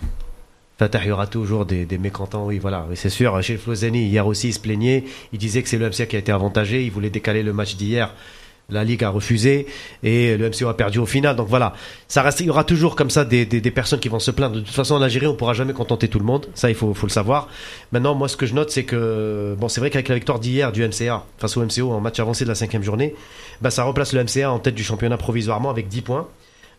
Fatah, 0.78 1.00
il 1.04 1.08
y 1.08 1.10
aura 1.12 1.28
toujours 1.28 1.66
des, 1.66 1.84
des 1.86 1.98
mécontents, 1.98 2.46
oui, 2.46 2.58
voilà, 2.58 2.86
c'est 2.94 3.08
sûr. 3.08 3.40
Chez 3.42 3.56
Flozani, 3.56 4.06
hier 4.06 4.26
aussi, 4.26 4.48
il 4.48 4.52
se 4.52 4.58
plaignait. 4.58 5.04
Il 5.32 5.38
disait 5.38 5.62
que 5.62 5.68
c'est 5.68 5.78
le 5.78 5.88
MCA 5.88 6.06
qui 6.06 6.16
a 6.16 6.18
été 6.18 6.32
avantagé. 6.32 6.84
Il 6.84 6.90
voulait 6.90 7.10
décaler 7.10 7.44
le 7.44 7.52
match 7.52 7.76
d'hier. 7.76 8.12
La 8.70 8.82
Ligue 8.82 9.04
a 9.04 9.10
refusé 9.10 9.66
et 10.02 10.36
le 10.36 10.48
MCO 10.48 10.68
a 10.68 10.76
perdu 10.76 10.98
au 10.98 11.06
final. 11.06 11.36
Donc 11.36 11.48
voilà, 11.48 11.74
ça 12.08 12.22
reste, 12.22 12.40
il 12.40 12.46
y 12.46 12.50
aura 12.50 12.64
toujours 12.64 12.96
comme 12.96 13.10
ça 13.10 13.24
des, 13.24 13.44
des, 13.44 13.60
des 13.60 13.70
personnes 13.70 14.00
qui 14.00 14.08
vont 14.08 14.18
se 14.18 14.30
plaindre. 14.30 14.56
De 14.56 14.60
toute 14.60 14.74
façon, 14.74 14.94
en 14.94 15.02
Algérie, 15.02 15.26
on 15.26 15.34
pourra 15.34 15.52
jamais 15.52 15.72
contenter 15.72 16.08
tout 16.08 16.18
le 16.18 16.24
monde. 16.24 16.46
Ça, 16.54 16.70
il 16.70 16.74
faut, 16.74 16.94
faut 16.94 17.06
le 17.06 17.12
savoir. 17.12 17.48
Maintenant, 17.92 18.14
moi, 18.14 18.28
ce 18.28 18.36
que 18.36 18.46
je 18.46 18.54
note, 18.54 18.70
c'est 18.70 18.84
que 18.84 19.54
bon, 19.58 19.68
c'est 19.68 19.80
vrai 19.80 19.90
qu'avec 19.90 20.08
la 20.08 20.14
victoire 20.14 20.38
d'hier 20.38 20.72
du 20.72 20.86
MCA 20.86 21.24
face 21.38 21.56
au 21.56 21.64
MCO 21.64 21.92
en 21.92 22.00
match 22.00 22.18
avancé 22.20 22.44
de 22.44 22.48
la 22.48 22.54
cinquième 22.54 22.82
journée, 22.82 23.14
bah, 23.60 23.70
ça 23.70 23.84
replace 23.84 24.12
le 24.12 24.24
MCA 24.24 24.50
en 24.50 24.58
tête 24.58 24.74
du 24.74 24.84
championnat 24.84 25.16
provisoirement 25.16 25.70
avec 25.70 25.88
10 25.88 26.02
points. 26.02 26.28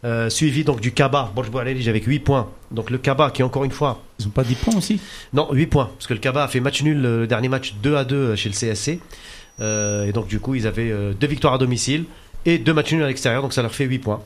Euh, 0.04 0.30
suivi 0.30 0.64
donc 0.64 0.82
du 0.82 0.92
Kaba, 0.92 1.32
Borj 1.34 1.50
Bouhariri 1.50 1.90
avec 1.90 2.06
8 2.06 2.20
points. 2.20 2.50
Donc 2.70 2.92
le 2.92 2.98
Kaba 3.00 3.32
qui 3.32 3.42
encore 3.42 3.64
une 3.64 3.72
fois 3.72 4.04
Ils 4.20 4.28
ont 4.28 4.32
pas 4.32 4.44
10 4.44 4.56
points 4.56 4.76
aussi? 4.76 5.00
Non, 5.34 5.48
8 5.52 5.68
points. 5.68 5.90
Parce 5.98 6.06
que 6.06 6.14
le 6.14 6.20
Kaba 6.20 6.44
a 6.44 6.48
fait 6.48 6.60
match 6.60 6.84
nul 6.84 7.02
le 7.02 7.28
dernier 7.28 7.48
match 7.48 7.76
2 7.82 7.96
à 7.96 8.04
2 8.04 8.36
chez 8.36 8.50
le 8.50 8.54
CSC. 8.54 9.00
Euh, 9.62 10.06
et 10.06 10.12
donc, 10.12 10.28
du 10.28 10.40
coup, 10.40 10.56
ils 10.56 10.68
avaient 10.68 10.92
euh, 10.92 11.14
deux 11.14 11.28
victoires 11.28 11.54
à 11.54 11.58
domicile 11.58 12.06
et 12.46 12.58
deux 12.58 12.74
matchs 12.74 12.94
nuls 12.94 13.04
à 13.04 13.08
l'extérieur. 13.08 13.42
Donc, 13.42 13.54
ça 13.54 13.62
leur 13.62 13.74
fait 13.74 13.86
8 13.86 14.00
points. 14.00 14.22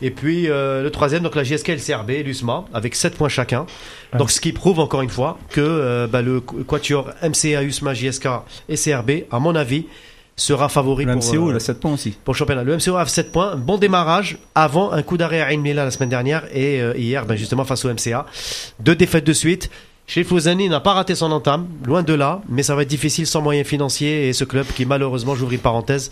Et 0.00 0.10
puis, 0.10 0.48
euh, 0.48 0.82
le 0.82 0.90
troisième, 0.90 1.22
donc 1.22 1.34
la 1.34 1.42
GSK 1.42 1.70
et 1.70 1.76
le 1.76 1.80
CRB, 1.80 2.10
et 2.10 2.22
l'USMA, 2.22 2.64
avec 2.72 2.94
7 2.94 3.16
points 3.16 3.28
chacun. 3.28 3.66
Donc, 4.16 4.30
ce 4.30 4.40
qui 4.40 4.52
prouve 4.52 4.80
encore 4.80 5.02
une 5.02 5.10
fois 5.10 5.38
que 5.50 5.60
euh, 5.60 6.06
bah, 6.06 6.22
le 6.22 6.40
Quatuor 6.40 7.10
MCA, 7.22 7.62
USMA, 7.62 7.94
JSK 7.94 8.28
et 8.68 8.76
CRB, 8.76 9.10
à 9.30 9.38
mon 9.38 9.54
avis, 9.54 9.86
sera 10.36 10.68
favori 10.68 11.04
Le 11.04 11.14
pour, 11.14 11.22
MCO, 11.22 11.48
euh, 11.48 11.52
il 11.52 11.56
a 11.56 11.60
7 11.60 11.80
points 11.80 11.92
aussi. 11.92 12.10
pour 12.24 12.32
le 12.32 12.38
championnat. 12.38 12.62
Le 12.62 12.76
MCO 12.76 12.96
a 12.96 13.04
7 13.04 13.32
points, 13.32 13.56
bon 13.56 13.76
démarrage 13.76 14.38
avant 14.54 14.92
un 14.92 15.02
coup 15.02 15.16
d'arrêt 15.16 15.40
à 15.40 15.48
Ain 15.52 15.58
Mila 15.58 15.84
la 15.84 15.90
semaine 15.90 16.08
dernière 16.08 16.44
et 16.54 16.80
hier 16.96 17.26
ben, 17.26 17.34
justement 17.34 17.64
face 17.64 17.84
au 17.84 17.92
MCA. 17.92 18.24
Deux 18.78 18.94
défaites 18.94 19.26
de 19.26 19.32
suite. 19.32 19.68
Chez 20.10 20.24
Fouzani 20.24 20.70
n'a 20.70 20.80
pas 20.80 20.94
raté 20.94 21.14
son 21.14 21.30
entame, 21.32 21.68
loin 21.84 22.02
de 22.02 22.14
là, 22.14 22.40
mais 22.48 22.62
ça 22.62 22.74
va 22.74 22.80
être 22.80 22.88
difficile 22.88 23.26
sans 23.26 23.42
moyens 23.42 23.68
financiers 23.68 24.26
et 24.26 24.32
ce 24.32 24.44
club 24.44 24.66
qui 24.74 24.86
malheureusement, 24.86 25.34
j'ouvre 25.34 25.52
une 25.52 25.58
parenthèse, 25.58 26.10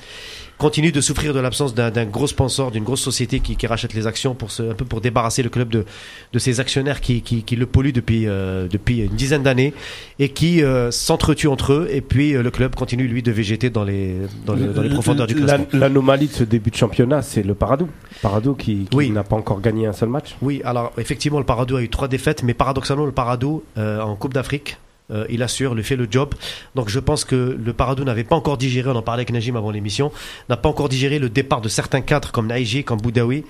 continue 0.58 0.90
de 0.92 1.00
souffrir 1.00 1.34
de 1.34 1.40
l'absence 1.40 1.74
d'un 1.74 2.04
gros 2.06 2.26
sponsor, 2.26 2.70
d'une 2.70 2.84
grosse 2.84 3.00
société 3.02 3.40
qui, 3.40 3.56
qui 3.56 3.66
rachète 3.66 3.92
les 3.92 4.06
actions 4.06 4.34
pour 4.34 4.50
se, 4.50 4.62
un 4.62 4.74
peu 4.74 4.84
pour 4.86 5.00
débarrasser 5.00 5.42
le 5.42 5.50
club 5.50 5.68
de, 5.68 5.84
de 6.32 6.38
ses 6.38 6.60
actionnaires 6.60 7.00
qui, 7.02 7.20
qui, 7.20 7.42
qui 7.42 7.56
le 7.56 7.66
polluent 7.66 7.92
depuis, 7.92 8.26
euh, 8.26 8.66
depuis 8.66 9.00
une 9.00 9.14
dizaine 9.16 9.42
d'années 9.42 9.74
et 10.18 10.30
qui 10.30 10.62
euh, 10.62 10.90
s'entretuent 10.90 11.48
entre 11.48 11.72
eux 11.74 11.88
et 11.90 12.00
puis 12.00 12.34
euh, 12.34 12.42
le 12.42 12.50
club 12.50 12.74
continue 12.74 13.06
lui 13.06 13.22
de 13.22 13.32
végéter 13.32 13.68
dans 13.68 13.84
les, 13.84 14.14
dans, 14.46 14.54
les- 14.54 14.66
dans 14.68 14.82
les 14.82 14.88
profondeurs 14.88 15.26
du 15.26 15.34
La- 15.34 15.58
classement. 15.58 15.66
L'anomalie 15.78 16.28
de 16.28 16.32
ce 16.32 16.44
début 16.44 16.70
de 16.70 16.76
championnat, 16.76 17.20
c'est 17.22 17.42
le 17.42 17.54
Paradou. 17.54 17.88
Paradou 18.22 18.54
qui, 18.54 18.86
qui 18.90 18.96
Oui. 18.96 19.10
n'a 19.10 19.24
pas 19.24 19.36
encore 19.36 19.60
gagné 19.60 19.86
un 19.86 19.92
seul 19.92 20.08
match. 20.08 20.36
Oui, 20.40 20.62
alors 20.64 20.92
effectivement, 20.96 21.38
le 21.38 21.44
Paradou 21.44 21.76
a 21.76 21.82
eu 21.82 21.88
trois 21.90 22.08
défaites, 22.08 22.42
mais 22.42 22.54
paradoxalement, 22.54 23.04
le 23.04 23.12
Paradou, 23.12 23.62
euh, 23.76 24.00
en 24.00 24.16
Coupe 24.16 24.32
d'Afrique, 24.32 24.78
euh, 25.10 25.24
il 25.30 25.42
assure, 25.42 25.74
il 25.76 25.82
fait 25.84 25.96
le 25.96 26.08
job. 26.10 26.34
Donc 26.74 26.88
je 26.88 26.98
pense 26.98 27.24
que 27.24 27.56
le 27.62 27.72
Paradou 27.72 28.04
n'avait 28.04 28.24
pas 28.24 28.36
encore 28.36 28.56
digéré, 28.58 28.90
on 28.90 28.96
en 28.96 29.02
parlait 29.02 29.20
avec 29.20 29.32
Najim 29.32 29.56
avant 29.56 29.70
l'émission, 29.70 30.10
n'a 30.48 30.56
pas 30.56 30.68
encore 30.68 30.88
digéré 30.88 31.18
le 31.18 31.28
départ 31.28 31.60
de 31.60 31.68
certains 31.68 32.00
cadres 32.00 32.32
comme 32.32 32.46
Naïji, 32.48 32.82
comme 32.84 33.00
Boudaoui 33.00 33.44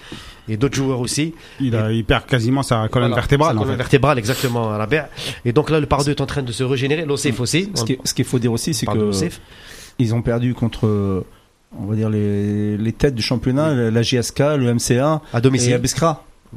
et 0.48 0.56
d'autres 0.56 0.76
joueurs 0.76 1.00
aussi. 1.00 1.34
Il, 1.60 1.74
a, 1.74 1.90
il 1.92 2.04
perd 2.04 2.26
quasiment 2.26 2.62
sa 2.62 2.88
colonne 2.88 3.08
Voilà, 3.08 3.14
vertébrale. 3.22 3.52
sa 3.54 3.56
en 3.56 3.62
colonne 3.62 3.72
fait. 3.74 3.78
vertébrale, 3.78 4.18
exactement, 4.18 4.72
à 4.72 4.78
la 4.78 4.86
baie. 4.86 5.04
Et 5.44 5.52
donc 5.52 5.70
là, 5.70 5.80
le 5.80 5.86
Paradou 5.86 6.10
est 6.10 6.20
en 6.20 6.26
train 6.26 6.42
de 6.42 6.52
se 6.52 6.62
régénérer. 6.62 7.04
L'OCF 7.04 7.40
aussi. 7.40 7.70
Ce 7.74 7.84
qui- 7.84 7.98
ce 8.04 8.14
qu'il 8.14 8.24
faut 8.26 8.38
dire 8.38 8.52
aussi, 8.52 8.74
c'est 8.74 8.86
que 8.86 9.10
ils 9.98 10.14
ont 10.14 10.20
perdu 10.22 10.52
contre, 10.54 11.24
on 11.78 11.86
va 11.86 11.96
dire, 11.96 12.10
les, 12.10 12.76
les 12.76 12.92
têtes 12.92 13.14
du 13.14 13.22
championnat, 13.22 13.72
la 13.90 14.02
JSK, 14.02 14.40
le 14.58 14.74
MCA 14.74 15.22
à 15.32 15.38
et 15.38 15.40
domicile. 15.40 15.80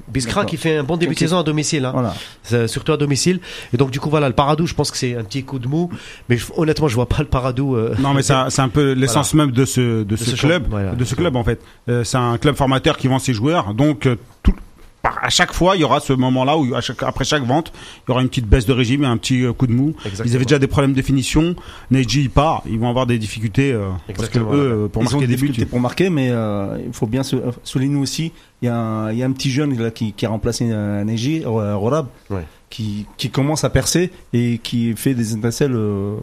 Biskra 0.08 0.46
qui 0.46 0.58
fait 0.58 0.78
un 0.78 0.84
bon 0.84 0.98
début 0.98 1.14
de 1.14 1.20
saison 1.20 1.40
à 1.40 1.44
domicile. 1.44 1.86
Hein. 1.86 1.92
Voilà. 1.94 2.68
Surtout 2.68 2.92
à 2.94 2.98
domicile. 2.98 3.40
Et 3.74 3.78
donc 3.78 3.92
du 3.92 4.00
coup 4.00 4.10
voilà, 4.10 4.28
le 4.28 4.34
Paradou, 4.36 4.66
je 4.66 4.74
pense 4.74 4.92
que 4.92 4.98
c'est 4.98 5.16
un 5.16 5.24
petit 5.24 5.44
coup 5.44 5.60
de 5.60 5.68
mou, 5.68 5.90
mais 6.30 6.38
je- 6.38 6.46
honnêtement, 6.56 6.88
je 6.88 6.96
vois 6.96 7.08
pas 7.08 7.20
le 7.20 7.26
Paradou. 7.26 7.76
euh, 7.76 7.96
Non, 8.00 8.14
mais 8.14 8.22
ça- 8.22 8.48
c'est 8.50 8.62
un 8.62 8.70
peu 8.70 8.92
l'essence 8.98 9.34
même 9.34 9.52
de 9.52 9.66
ce, 9.66 10.04
de 10.04 10.16
ce, 10.16 10.32
ce 10.32 10.36
club, 10.36 10.68
de 10.98 11.06
ce 11.06 11.16
club 11.16 11.36
en 11.36 11.44
fait. 11.44 11.62
Euh, 11.90 12.04
c'est 12.04 12.18
un 12.18 12.38
club 12.38 12.56
formateur 12.56 12.98
qui 12.98 13.08
vend 13.08 13.20
ses 13.20 13.34
joueurs, 13.34 13.74
donc 13.74 14.06
euh, 14.06 14.16
tout, 14.44 14.54
à 15.04 15.30
chaque 15.30 15.54
fois, 15.54 15.76
il 15.76 15.82
y 15.82 15.84
aura 15.84 16.00
ce 16.02 16.12
moment-là 16.14 16.58
où 16.58 16.76
à 16.76 16.82
chaque, 16.82 17.04
après 17.04 17.24
chaque 17.24 17.44
vente, 17.44 17.72
il 17.74 18.10
y 18.10 18.12
aura 18.12 18.22
une 18.22 18.28
petite 18.30 18.48
baisse 18.48 18.66
de 18.66 18.74
régime 18.74 19.04
et 19.04 19.08
un 19.08 19.18
petit 19.18 19.44
euh, 19.44 19.54
coup 19.54 19.66
de 19.68 19.72
mou. 19.72 19.94
Exactement. 20.06 20.26
Ils 20.30 20.36
avaient 20.36 20.46
déjà 20.46 20.60
des 20.60 20.68
problèmes 20.68 20.94
de 20.94 21.02
finition. 21.02 21.56
Neji 21.90 22.22
il 22.22 22.30
part, 22.30 22.64
ils 22.68 22.78
vont 22.80 22.90
avoir 22.90 23.06
des 23.08 23.18
difficultés 23.18 23.72
euh, 23.72 23.90
parce 24.16 24.30
que 24.30 24.40
eux, 24.40 24.46
euh, 24.52 24.88
pour 24.88 25.02
Ils 25.04 25.08
ont 25.08 25.12
marquer 25.12 25.28
des 25.28 25.28
des 25.28 25.42
buts. 25.42 25.48
difficultés 25.48 25.66
pour 25.70 25.80
marquer, 25.80 26.10
mais 26.10 26.30
euh, 26.32 26.78
il 26.86 26.94
faut 26.94 27.08
bien 27.08 27.24
sou- 27.24 27.42
souligner 27.64 28.00
aussi, 28.00 28.32
il 28.62 28.66
y, 28.66 28.70
a 28.70 28.76
un, 28.76 29.12
il 29.12 29.18
y 29.18 29.24
a 29.24 29.26
un 29.26 29.32
petit 29.32 29.50
jeune 29.52 29.78
là, 29.82 29.90
qui, 29.90 30.12
qui 30.14 30.26
a 30.26 30.30
remplacé 30.30 30.68
euh, 30.70 31.04
Neji, 31.06 31.44
euh, 31.46 31.76
Rorab, 31.76 32.08
Ouais. 32.30 32.44
qui, 32.70 33.06
qui 33.18 33.30
commence 33.30 33.64
à 33.64 33.70
percer 33.70 34.12
et 34.34 34.60
qui 34.62 34.94
fait 34.98 35.14
des 35.14 35.34
étincelles 35.34 35.76
euh, 35.76 36.18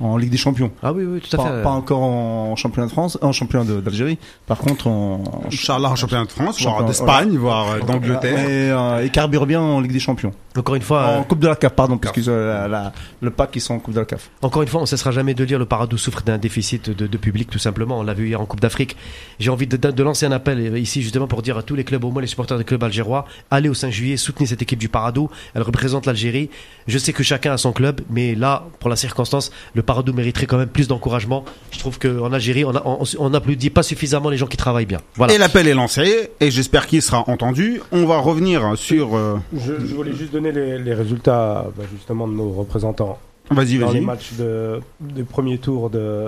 en 0.00 0.16
Ligue 0.16 0.30
des 0.30 0.36
Champions. 0.36 0.70
Ah 0.82 0.92
oui, 0.92 1.04
oui, 1.04 1.20
tout 1.20 1.34
à 1.40 1.42
Pas, 1.42 1.50
fait. 1.56 1.62
pas 1.62 1.70
encore 1.70 2.02
en 2.02 2.54
championnat 2.56 2.86
de 2.86 2.92
France, 2.92 3.18
en 3.22 3.32
championnat 3.32 3.80
d'Algérie. 3.80 4.18
Par 4.46 4.58
contre, 4.58 4.86
en, 4.88 5.22
Inch'Allah, 5.46 5.90
en 5.90 5.96
championnat 5.96 6.24
de 6.26 6.30
France, 6.32 6.60
voire 6.60 6.74
Championnat, 6.74 6.88
d'Espagne, 6.88 7.36
voire 7.36 7.70
euh, 7.72 7.80
d'Angleterre. 7.80 8.38
Et, 8.38 8.70
euh, 8.70 9.04
et 9.04 9.08
carbure 9.10 9.46
bien 9.46 9.60
en 9.60 9.80
Ligue 9.80 9.92
des 9.92 10.00
Champions. 10.00 10.32
Encore 10.56 10.74
une 10.74 10.82
fois, 10.82 11.06
en 11.06 11.20
euh, 11.20 11.22
Coupe 11.24 11.38
de 11.40 11.48
la 11.48 11.56
CAF, 11.56 11.72
pardon, 11.74 11.98
parce 11.98 12.14
que 12.14 12.30
la- 12.30 12.66
la- 12.68 12.92
le 13.20 13.30
pack 13.30 13.50
ils 13.56 13.60
sont 13.60 13.74
en 13.74 13.78
Coupe 13.78 13.94
de 13.94 14.00
la 14.00 14.06
CAF. 14.06 14.30
Encore 14.42 14.62
une 14.62 14.68
fois, 14.68 14.80
on 14.80 14.84
ne 14.84 14.88
cessera 14.88 15.10
jamais 15.10 15.34
de 15.34 15.44
dire 15.44 15.58
le 15.58 15.66
Paradou 15.66 15.96
souffre 15.98 16.22
d'un 16.22 16.38
déficit 16.38 16.88
de, 16.90 17.06
de 17.06 17.16
public, 17.18 17.50
tout 17.50 17.58
simplement. 17.58 17.98
On 17.98 18.02
l'a 18.02 18.14
vu 18.14 18.28
hier 18.28 18.40
en 18.40 18.46
Coupe 18.46 18.60
d'Afrique. 18.60 18.96
J'ai 19.38 19.50
envie 19.50 19.66
de, 19.66 19.76
de 19.76 20.02
lancer 20.02 20.24
un 20.26 20.32
appel 20.32 20.58
euh, 20.58 20.78
ici, 20.78 21.02
justement, 21.02 21.26
pour 21.26 21.42
dire 21.42 21.58
à 21.58 21.62
tous 21.62 21.74
les 21.74 21.84
clubs, 21.84 22.04
au 22.04 22.10
moins 22.10 22.22
les 22.22 22.28
supporters 22.28 22.56
des 22.58 22.64
clubs 22.64 22.82
algérois, 22.84 23.26
allez 23.50 23.68
au 23.68 23.74
5 23.74 23.90
juillet, 23.90 24.16
soutenez 24.16 24.46
cette 24.46 24.62
équipe 24.62 24.78
du 24.78 24.88
Paradou. 24.88 25.28
Elle 25.54 25.62
représente 25.62 26.06
l'Algérie. 26.06 26.48
Je 26.88 26.98
sais 26.98 27.12
que 27.12 27.22
chacun 27.22 27.52
a 27.52 27.56
son 27.58 27.72
club, 27.72 28.00
mais 28.10 28.34
là, 28.34 28.64
pour 28.80 28.88
la 28.90 28.96
circonstance, 28.96 29.50
le 29.74 29.82
Paradou 29.82 30.12
mériterait 30.12 30.46
quand 30.46 30.58
même 30.58 30.68
plus 30.68 30.86
d'encouragement. 30.88 31.44
Je 31.72 31.78
trouve 31.78 31.98
qu'en 31.98 32.32
Algérie, 32.32 32.64
on, 32.64 32.74
a- 32.76 32.82
on, 32.84 33.02
on 33.18 33.34
applaudit 33.34 33.70
pas 33.70 33.82
suffisamment 33.82 34.30
les 34.30 34.36
gens 34.36 34.46
qui 34.46 34.56
travaillent 34.56 34.86
bien. 34.86 35.00
Voilà. 35.16 35.34
Et 35.34 35.38
l'appel 35.38 35.66
est 35.66 35.74
lancé, 35.74 36.30
et 36.40 36.50
j'espère 36.50 36.86
qu'il 36.86 37.02
sera 37.02 37.28
entendu. 37.28 37.80
On 37.92 38.06
va 38.06 38.18
revenir 38.18 38.76
sur. 38.76 39.16
euh, 39.16 39.36
Je, 39.52 39.72
je 39.84 39.94
voulais 39.94 40.12
juste 40.14 40.32
donner 40.32 40.52
les, 40.52 40.78
les 40.78 40.94
résultats 40.94 41.66
bah, 41.76 41.84
justement 41.92 42.28
de 42.28 42.34
nos 42.34 42.50
représentants 42.52 43.18
Vas-y, 43.50 43.78
dans 43.78 43.86
les 43.92 44.00
vas-y. 44.00 44.04
matchs 44.04 44.32
de, 44.38 44.80
du 45.00 45.22
premier 45.24 45.58
tour 45.58 45.88
de 45.88 46.26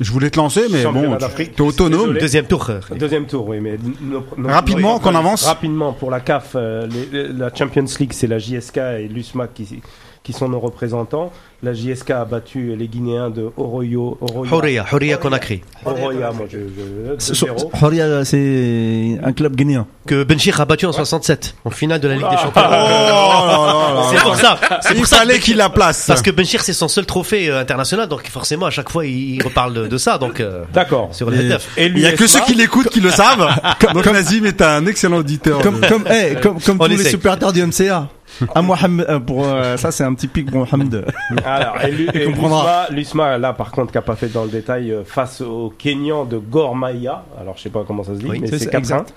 Je 0.00 0.10
voulais 0.10 0.28
te 0.30 0.38
lancer, 0.38 0.62
mais 0.70 0.84
bon, 0.84 1.14
d'Afrique. 1.16 1.54
tu 1.54 1.62
es 1.62 1.66
autonome. 1.66 2.00
Désolé. 2.00 2.20
Deuxième 2.20 2.46
tour. 2.46 2.68
deuxième 2.98 3.26
tour, 3.26 3.46
oui, 3.48 3.60
mais 3.60 3.78
nos- 4.00 4.24
nos- 4.36 4.48
Rapidement, 4.48 4.94
nos- 4.94 4.98
qu'on 5.00 5.14
avance. 5.14 5.44
Rapidement 5.46 5.92
pour 5.92 6.10
la 6.10 6.20
CAF, 6.20 6.52
euh, 6.56 6.86
les- 6.88 7.06
les- 7.24 7.32
la 7.32 7.54
Champions 7.54 7.84
League, 8.00 8.12
c'est 8.12 8.26
la 8.26 8.38
JSK 8.38 8.78
et 8.78 9.08
l'USMA 9.08 9.46
qui 9.46 9.80
qui 10.22 10.32
sont 10.32 10.48
nos 10.48 10.60
représentants. 10.60 11.32
La 11.64 11.74
JSK 11.74 12.10
a 12.10 12.24
battu 12.24 12.74
les 12.76 12.88
Guinéens 12.88 13.30
de 13.30 13.48
Oroyo. 13.56 14.18
Oroya, 14.20 14.52
Horia, 14.52 14.86
Horia 14.92 15.16
Conakry. 15.16 15.62
Oroya, 15.84 16.32
moi 16.32 16.46
je, 16.50 16.58
je, 16.58 17.32
So- 17.34 17.46
2-0. 17.46 17.70
Horia, 17.84 18.24
c'est 18.24 19.18
un 19.22 19.32
club 19.32 19.54
guinéen. 19.54 19.86
Que 20.06 20.24
Benchir 20.24 20.60
a 20.60 20.64
battu 20.64 20.86
en 20.86 20.92
67, 20.92 21.54
en 21.64 21.70
finale 21.70 22.00
de 22.00 22.08
la 22.08 22.14
Ligue 22.14 22.28
des. 22.28 22.36
Oh 22.36 22.42
Champions. 22.42 22.62
là 22.62 24.02
C'est 24.10 24.22
pour 24.22 24.36
ça. 24.36 24.58
C'est 24.80 24.94
pour 24.94 25.06
ça 25.06 25.24
qu'il 25.38 25.56
la 25.56 25.70
place. 25.70 26.06
Parce 26.08 26.22
que 26.22 26.30
Benchir, 26.32 26.62
c'est 26.62 26.72
son 26.72 26.88
seul 26.88 27.06
trophée 27.06 27.48
euh, 27.48 27.60
international, 27.60 28.08
donc 28.08 28.26
forcément, 28.28 28.66
à 28.66 28.70
chaque 28.70 28.90
fois, 28.90 29.06
il, 29.06 29.40
reparle 29.42 29.88
de, 29.88 29.98
ça, 29.98 30.18
donc 30.18 30.40
euh, 30.40 30.64
D'accord. 30.72 31.10
sur 31.12 31.30
le 31.30 31.40
Et- 31.40 31.48
neuf. 31.48 31.68
Et 31.76 31.86
Il 31.86 31.98
y 32.00 32.06
a 32.06 32.12
que 32.12 32.26
ceux 32.26 32.40
qui 32.40 32.54
l'écoutent 32.54 32.88
qui 32.88 33.00
le 33.00 33.10
savent. 33.10 33.48
Donc 33.94 34.06
Nazim 34.06 34.44
est 34.46 34.60
un 34.62 34.86
excellent 34.86 35.18
auditeur. 35.18 35.60
Comme, 35.60 35.80
comme, 35.80 36.04
comme, 36.42 36.60
comme 36.60 36.78
tous 36.78 36.86
les 36.86 37.04
supporters 37.04 37.52
du 37.52 37.64
MCA. 37.64 38.08
À 38.54 38.62
Mohamed, 38.62 39.06
euh, 39.08 39.20
pour, 39.20 39.44
euh, 39.44 39.76
ça, 39.76 39.90
c'est 39.90 40.04
un 40.04 40.14
petit 40.14 40.28
pic 40.28 40.50
pour 40.50 40.60
Mohamed. 40.60 41.04
Alors, 41.44 41.76
et 41.82 41.88
et 42.14 42.26
l'USMA, 42.26 42.86
l'USMA, 42.90 43.38
là, 43.38 43.52
par 43.52 43.70
contre, 43.72 43.92
qui 43.92 43.98
n'a 43.98 44.02
pas 44.02 44.16
fait 44.16 44.28
dans 44.28 44.44
le 44.44 44.50
détail, 44.50 44.90
euh, 44.90 45.04
face 45.04 45.40
au 45.40 45.72
Kenyan 45.76 46.24
de 46.24 46.38
Gor 46.38 46.74
Mahia. 46.76 47.24
Alors, 47.40 47.56
je 47.56 47.62
sais 47.62 47.70
pas 47.70 47.84
comment 47.86 48.04
ça 48.04 48.14
se 48.14 48.18
dit, 48.18 48.26
Oui, 48.28 48.40
mais 48.40 48.46
c'est 48.46 48.58
c'est 48.58 48.64
ça, 48.66 48.70
4 48.70 48.78
exact. 48.80 49.14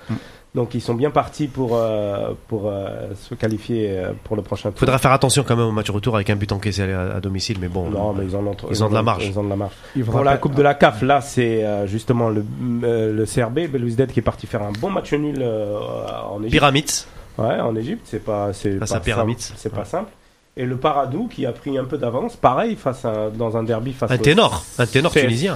Donc, 0.56 0.74
ils 0.74 0.80
sont 0.80 0.94
bien 0.94 1.10
partis 1.10 1.48
pour, 1.48 1.72
euh, 1.76 2.30
pour 2.48 2.62
euh, 2.64 3.12
se 3.14 3.34
qualifier 3.34 3.90
euh, 3.90 4.12
pour 4.24 4.36
le 4.36 4.42
prochain 4.42 4.70
tour. 4.70 4.78
Faudra 4.78 4.96
faire 4.96 5.12
attention 5.12 5.44
quand 5.46 5.54
même 5.54 5.66
au 5.66 5.70
match 5.70 5.90
retour 5.90 6.14
avec 6.14 6.30
un 6.30 6.36
but 6.36 6.50
encaissé 6.50 6.80
à, 6.90 7.16
à 7.16 7.20
domicile, 7.20 7.58
mais 7.60 7.68
bon. 7.68 7.90
Non, 7.90 8.14
mais 8.14 8.24
ils 8.24 8.34
en 8.34 8.46
ont, 8.46 8.56
Ils 8.70 8.82
ont 8.82 8.88
de 8.88 8.94
la 8.94 9.02
marge. 9.02 9.26
Ils 9.26 9.38
ont 9.38 9.44
de 9.44 9.50
la 9.50 9.56
marge. 9.56 9.72
Pour 10.06 10.24
la 10.24 10.38
Coupe 10.38 10.54
de 10.54 10.62
la 10.62 10.72
CAF, 10.72 11.02
là, 11.02 11.20
c'est 11.20 11.62
euh, 11.62 11.86
justement 11.86 12.30
le, 12.30 12.42
euh, 12.84 13.12
le 13.12 13.24
CRB, 13.26 13.70
Belouizdad, 13.70 14.10
qui 14.10 14.20
est 14.20 14.22
parti 14.22 14.46
faire 14.46 14.62
un 14.62 14.72
bon 14.80 14.88
match 14.88 15.12
nul 15.12 15.36
euh, 15.42 15.78
en 16.26 16.38
Égypte. 16.38 16.52
Pyramide. 16.52 16.90
Ouais, 17.38 17.60
en 17.60 17.76
Égypte, 17.76 18.02
c'est 18.04 18.24
pas, 18.24 18.52
c'est 18.52 18.78
Face 18.78 18.90
pas 18.90 18.96
à 18.96 19.00
Pyramide. 19.00 19.40
simple, 19.40 19.58
C'est 19.60 19.72
pas 19.74 19.84
simple. 19.84 20.10
Et 20.56 20.64
le 20.64 20.76
Paradou 20.76 21.28
qui 21.28 21.44
a 21.44 21.52
pris 21.52 21.76
un 21.76 21.84
peu 21.84 21.98
d'avance, 21.98 22.34
pareil, 22.36 22.76
face 22.76 23.04
à, 23.04 23.28
dans 23.28 23.56
un 23.58 23.62
derby 23.62 23.92
face 23.92 24.10
Un 24.10 24.14
au 24.14 24.18
ténor, 24.18 24.64
un 24.78 24.86
ténor 24.86 25.12
tunisien. 25.12 25.54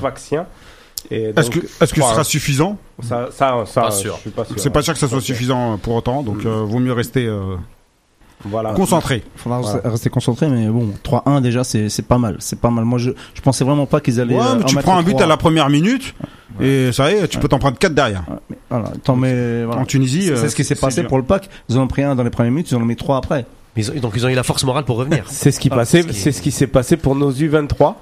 Est-ce 1.10 1.48
que, 1.50 1.58
est-ce 1.60 1.94
que 1.94 2.02
ce 2.02 2.08
sera 2.08 2.24
suffisant? 2.24 2.76
Ça, 3.02 3.28
ça, 3.32 3.64
ça, 3.66 3.80
Pas 3.82 3.90
je 3.90 3.96
sûr. 3.96 4.16
suis 4.18 4.30
pas 4.30 4.44
sûr. 4.44 4.54
C'est 4.58 4.70
pas 4.70 4.82
sûr 4.82 4.92
que 4.92 4.98
ça 4.98 5.08
soit 5.08 5.22
suffisant 5.22 5.78
pour 5.78 5.94
autant, 5.94 6.22
donc 6.22 6.44
euh, 6.44 6.62
vaut 6.64 6.78
mieux 6.80 6.92
rester 6.92 7.24
euh, 7.24 7.56
Voilà. 8.44 8.72
concentré. 8.72 9.22
Faudra 9.36 9.60
Voilà. 9.60 9.88
rester 9.90 10.08
concentré, 10.10 10.48
mais 10.48 10.66
bon, 10.68 10.88
3-1 11.04 11.40
déjà, 11.42 11.62
c'est, 11.64 11.88
c'est 11.88 12.02
pas 12.06 12.18
mal. 12.18 12.36
C'est 12.38 12.58
pas 12.58 12.70
mal. 12.70 12.84
Moi, 12.84 12.98
je, 12.98 13.10
je 13.34 13.40
pensais 13.42 13.64
vraiment 13.64 13.86
pas 13.86 14.00
qu'ils 14.00 14.20
allaient. 14.20 14.34
Ouais, 14.36 14.40
euh, 14.42 14.54
mais 14.56 14.64
en 14.64 14.66
tu 14.66 14.76
prends 14.76 14.96
un 14.96 15.02
but 15.02 15.20
à 15.20 15.26
la 15.26 15.36
première 15.36 15.68
minute 15.68 16.14
et 16.60 16.90
ça 16.92 17.10
y 17.10 17.16
est, 17.16 17.28
tu 17.28 17.38
peux 17.38 17.48
t'en 17.48 17.58
prendre 17.58 17.76
quatre 17.78 17.94
derrière. 17.94 18.24
Ouais, 18.28 18.36
mais 18.50 18.56
Voilà. 18.70 18.92
Mais 19.16 19.64
voilà. 19.64 19.82
En 19.82 19.84
Tunisie, 19.84 20.24
C'est 20.26 20.32
euh, 20.32 20.36
c'est 20.36 20.48
ce 20.48 20.56
qui 20.56 20.64
s'est 20.64 20.74
c'est 20.74 20.80
passé 20.80 21.00
dur. 21.02 21.08
pour 21.08 21.18
le 21.18 21.24
pack. 21.24 21.48
Ils 21.68 21.76
en 21.78 21.82
ont 21.82 21.86
pris 21.88 22.02
un 22.02 22.14
dans 22.14 22.22
les 22.24 22.30
premières 22.30 22.52
minutes, 22.52 22.70
ils 22.70 22.76
en 22.76 22.80
ont 22.82 22.86
mis 22.86 22.96
trois 22.96 23.18
après. 23.18 23.44
Ils 23.76 23.90
ont- 23.90 23.94
donc 24.00 24.12
ils 24.16 24.24
ont 24.26 24.28
eu 24.28 24.34
la 24.34 24.42
force 24.42 24.64
morale 24.64 24.84
pour 24.84 24.96
revenir. 24.96 25.24
C'est 25.28 25.50
ce 25.52 25.60
qui 25.60 25.68
Ah, 25.70 25.76
passait, 25.76 26.02
ce 26.02 26.06
qui 26.08 26.10
est- 26.10 26.20
c'est 26.20 26.32
ce 26.32 26.42
qui 26.42 26.50
s'est 26.50 26.66
passé 26.66 26.96
pour 26.96 27.14
nos 27.14 27.30
U23, 27.30 27.94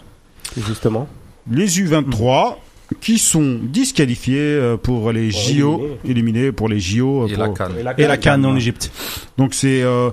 justement. 0.57 1.09
Les 1.51 1.67
U23 1.81 2.57
qui 3.01 3.19
sont 3.19 3.59
disqualifiés 3.63 4.39
euh, 4.41 4.77
pour 4.77 5.13
les 5.13 5.31
Pour 5.31 5.41
JO, 5.41 5.49
éliminer. 5.55 5.99
éliminés 6.05 6.53
pour 6.53 6.69
les 6.69 6.81
JO. 6.81 7.25
euh, 7.25 7.27
Et 7.29 7.35
pour- 7.35 7.43
la 7.43 7.49
canne. 7.51 7.73
Et 7.99 8.07
la 8.07 8.17
Cannes 8.17 8.47
en. 8.47 8.57
Égypte. 8.57 8.91
Donc 9.37 9.55
c'est 9.55 9.83
euh, 9.83 10.11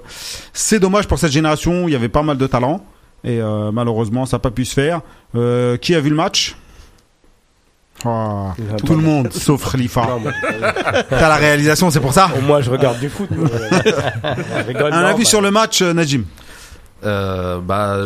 c'est 0.53 0.79
dommage 0.79 1.08
pour 1.08 1.17
cette 1.20 1.32
génération. 1.32 1.88
Il 1.88 1.91
y 1.91 1.96
avait 1.96 2.10
pas 2.10 2.22
mal 2.24 2.38
de 2.38 2.48
talent 2.48 2.84
et 3.24 3.39
euh, 3.41 3.72
malheureusement 3.72 4.25
ça 4.25 4.36
n'a 4.38 4.39
pas 4.41 4.51
pu 4.51 4.65
se 4.65 4.74
faire. 4.74 5.01
Euh, 5.36 5.77
qui 5.77 5.96
a 5.96 6.00
vu 6.01 6.10
le 6.10 6.15
match? 6.15 6.55
Ah, 8.03 8.53
Tout 8.86 8.94
le 8.96 9.01
monde, 9.01 9.29
sauf 9.32 9.72
Khalifa. 9.72 10.08
T'as 11.10 11.29
la 11.29 11.36
réalisation, 11.38 11.89
c'est 11.89 12.01
pour 12.01 12.13
ça? 12.13 12.29
moi, 12.46 12.62
je 12.62 12.70
regarde 12.70 13.00
du 13.00 13.10
foot. 13.10 13.29
rigole, 14.67 14.94
Un 14.94 15.01
non, 15.01 15.08
avis 15.08 15.24
bah, 15.24 15.29
sur 15.29 15.41
le 15.41 15.50
match, 15.50 15.82
Najim? 15.82 16.25
Euh, 17.05 17.60
bah, 17.62 18.05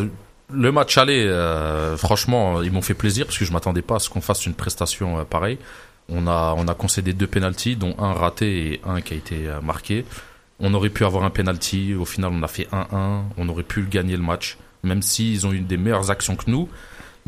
le 0.52 0.72
match 0.72 0.98
aller, 0.98 1.26
euh, 1.26 1.96
franchement, 1.98 2.62
ils 2.62 2.72
m'ont 2.72 2.82
fait 2.82 2.94
plaisir 2.94 3.26
parce 3.26 3.38
que 3.38 3.46
je 3.46 3.54
m'attendais 3.54 3.82
pas 3.82 3.96
à 3.96 4.00
ce 4.00 4.10
qu'on 4.10 4.22
fasse 4.22 4.46
une 4.46 4.54
prestation 4.54 5.20
euh, 5.20 5.24
pareille. 5.24 5.58
On 6.10 6.28
a, 6.28 6.56
on 6.58 6.68
a 6.68 6.74
concédé 6.74 7.14
deux 7.14 7.28
penalties, 7.28 7.76
dont 7.76 7.96
un 8.00 8.14
raté 8.14 8.74
et 8.74 8.82
un 8.86 9.02
qui 9.02 9.14
a 9.14 9.18
été 9.18 9.48
euh, 9.48 9.62
marqué. 9.62 10.06
On 10.60 10.74
aurait 10.74 10.90
pu 10.90 11.06
avoir 11.06 11.24
un 11.24 11.30
penalty. 11.30 11.94
Au 11.94 12.06
final, 12.06 12.32
on 12.34 12.42
a 12.42 12.48
fait 12.48 12.68
1-1. 12.72 13.22
On 13.38 13.50
aurait 13.50 13.64
pu 13.64 13.84
gagner 13.84 14.18
le 14.18 14.24
match, 14.24 14.58
même 14.84 15.02
s'ils 15.02 15.46
ont 15.46 15.54
eu 15.54 15.60
des 15.60 15.78
meilleures 15.78 16.10
actions 16.10 16.36
que 16.36 16.50
nous. 16.50 16.68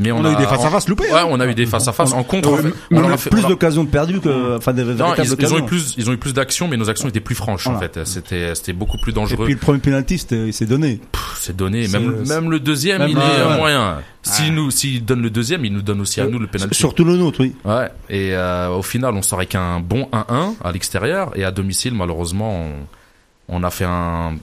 Mais 0.01 0.11
On, 0.11 0.25
a, 0.25 0.31
eu 0.31 0.35
des 0.35 0.45
face 0.45 0.63
à 0.65 0.69
face 0.69 0.87
loupés. 0.89 1.03
Ouais, 1.11 1.19
hein. 1.19 1.27
on 1.29 1.39
a 1.39 1.45
eu 1.47 1.53
des 1.53 1.65
face 1.65 1.87
à 1.87 1.93
face. 1.93 2.11
En 2.13 2.23
contre, 2.23 2.57
fait, 2.57 2.73
mais 2.89 2.99
on 2.99 3.09
a 3.09 3.13
a 3.13 3.17
fait- 3.17 3.29
Plus 3.29 3.43
d'occasions 3.43 3.85
perdues 3.85 4.19
que, 4.19 4.57
enfin, 4.57 4.73
des 4.73 4.83
non, 4.83 4.93
véritables 5.13 5.21
ils, 5.39 5.45
ils 5.45 5.53
ont 5.53 5.59
eu 5.59 5.65
plus, 5.65 5.93
ils 5.97 6.09
ont 6.09 6.13
eu 6.13 6.17
plus 6.17 6.33
d'actions, 6.33 6.67
mais 6.67 6.77
nos 6.77 6.89
actions 6.89 7.07
étaient 7.07 7.19
plus 7.19 7.35
franches 7.35 7.67
en 7.67 7.79
fait. 7.79 7.99
C'était, 8.05 8.55
c'était 8.55 8.73
beaucoup 8.73 8.97
plus 8.97 9.11
Et 9.11 9.15
dangereux. 9.15 9.45
puis 9.45 9.53
le 9.53 9.59
premier 9.59 9.79
penalty, 9.79 10.17
c'était, 10.17 10.47
il 10.47 10.53
s'est 10.53 10.65
donné. 10.65 10.99
C'est 11.37 11.55
donné. 11.55 11.87
Même, 11.87 12.49
le 12.51 12.59
deuxième, 12.59 12.99
Même 12.99 13.09
il 13.11 13.17
est 13.17 13.21
euh, 13.21 13.51
ouais. 13.51 13.57
moyen. 13.57 13.97
S'il 14.23 14.53
nous, 14.53 14.69
s'il 14.71 15.03
donne 15.03 15.21
le 15.21 15.29
deuxième, 15.29 15.65
il 15.65 15.73
nous 15.73 15.81
donne 15.81 16.01
aussi 16.01 16.21
à 16.21 16.27
nous 16.27 16.39
le 16.39 16.47
penalty. 16.47 16.75
Surtout 16.77 17.03
le 17.03 17.15
nôtre, 17.17 17.39
oui. 17.41 17.55
Ouais. 17.65 17.89
Et 18.09 18.35
euh, 18.35 18.69
au 18.69 18.83
final, 18.83 19.13
on 19.15 19.21
sort 19.21 19.39
avec 19.39 19.55
un 19.55 19.79
bon 19.79 20.07
1-1 20.13 20.53
à 20.63 20.71
l'extérieur 20.71 21.31
et 21.35 21.43
à 21.43 21.51
domicile, 21.51 21.93
malheureusement, 21.95 22.67
on, 23.49 23.57
on 23.57 23.63
a 23.63 23.69
fait 23.71 23.85
un. 23.85 24.35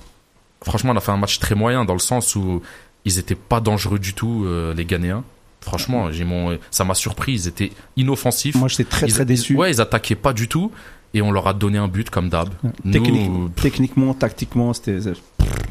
Franchement, 0.64 0.92
on 0.92 0.96
a 0.96 1.00
fait 1.00 1.12
un 1.12 1.16
match 1.16 1.38
très 1.38 1.54
moyen 1.54 1.84
dans 1.84 1.92
le 1.92 2.00
sens 2.00 2.34
où 2.34 2.60
ils 3.04 3.18
étaient 3.20 3.36
pas 3.36 3.60
dangereux 3.60 4.00
du 4.00 4.12
tout, 4.14 4.44
euh, 4.46 4.74
les 4.74 4.84
Ghanéens. 4.84 5.22
Franchement, 5.60 6.10
j'ai 6.12 6.24
mon, 6.24 6.58
ça 6.70 6.84
m'a 6.84 6.94
surpris. 6.94 7.32
Ils 7.32 7.48
étaient 7.48 7.72
inoffensifs. 7.96 8.54
Moi, 8.54 8.68
j'étais 8.68 8.84
très 8.84 9.06
Ils- 9.06 9.12
très 9.12 9.24
déçu. 9.24 9.54
Ouais, 9.56 9.70
ils 9.70 9.80
attaquaient 9.80 10.14
pas 10.14 10.32
du 10.32 10.48
tout 10.48 10.70
et 11.14 11.22
on 11.22 11.30
leur 11.32 11.46
a 11.48 11.54
donné 11.54 11.78
un 11.78 11.88
but 11.88 12.10
comme 12.10 12.28
d'hab. 12.28 12.48
Nous, 12.84 12.92
Technique- 12.92 13.30
pff, 13.54 13.62
Techniquement, 13.62 14.14
tactiquement, 14.14 14.72
c'était. 14.72 14.98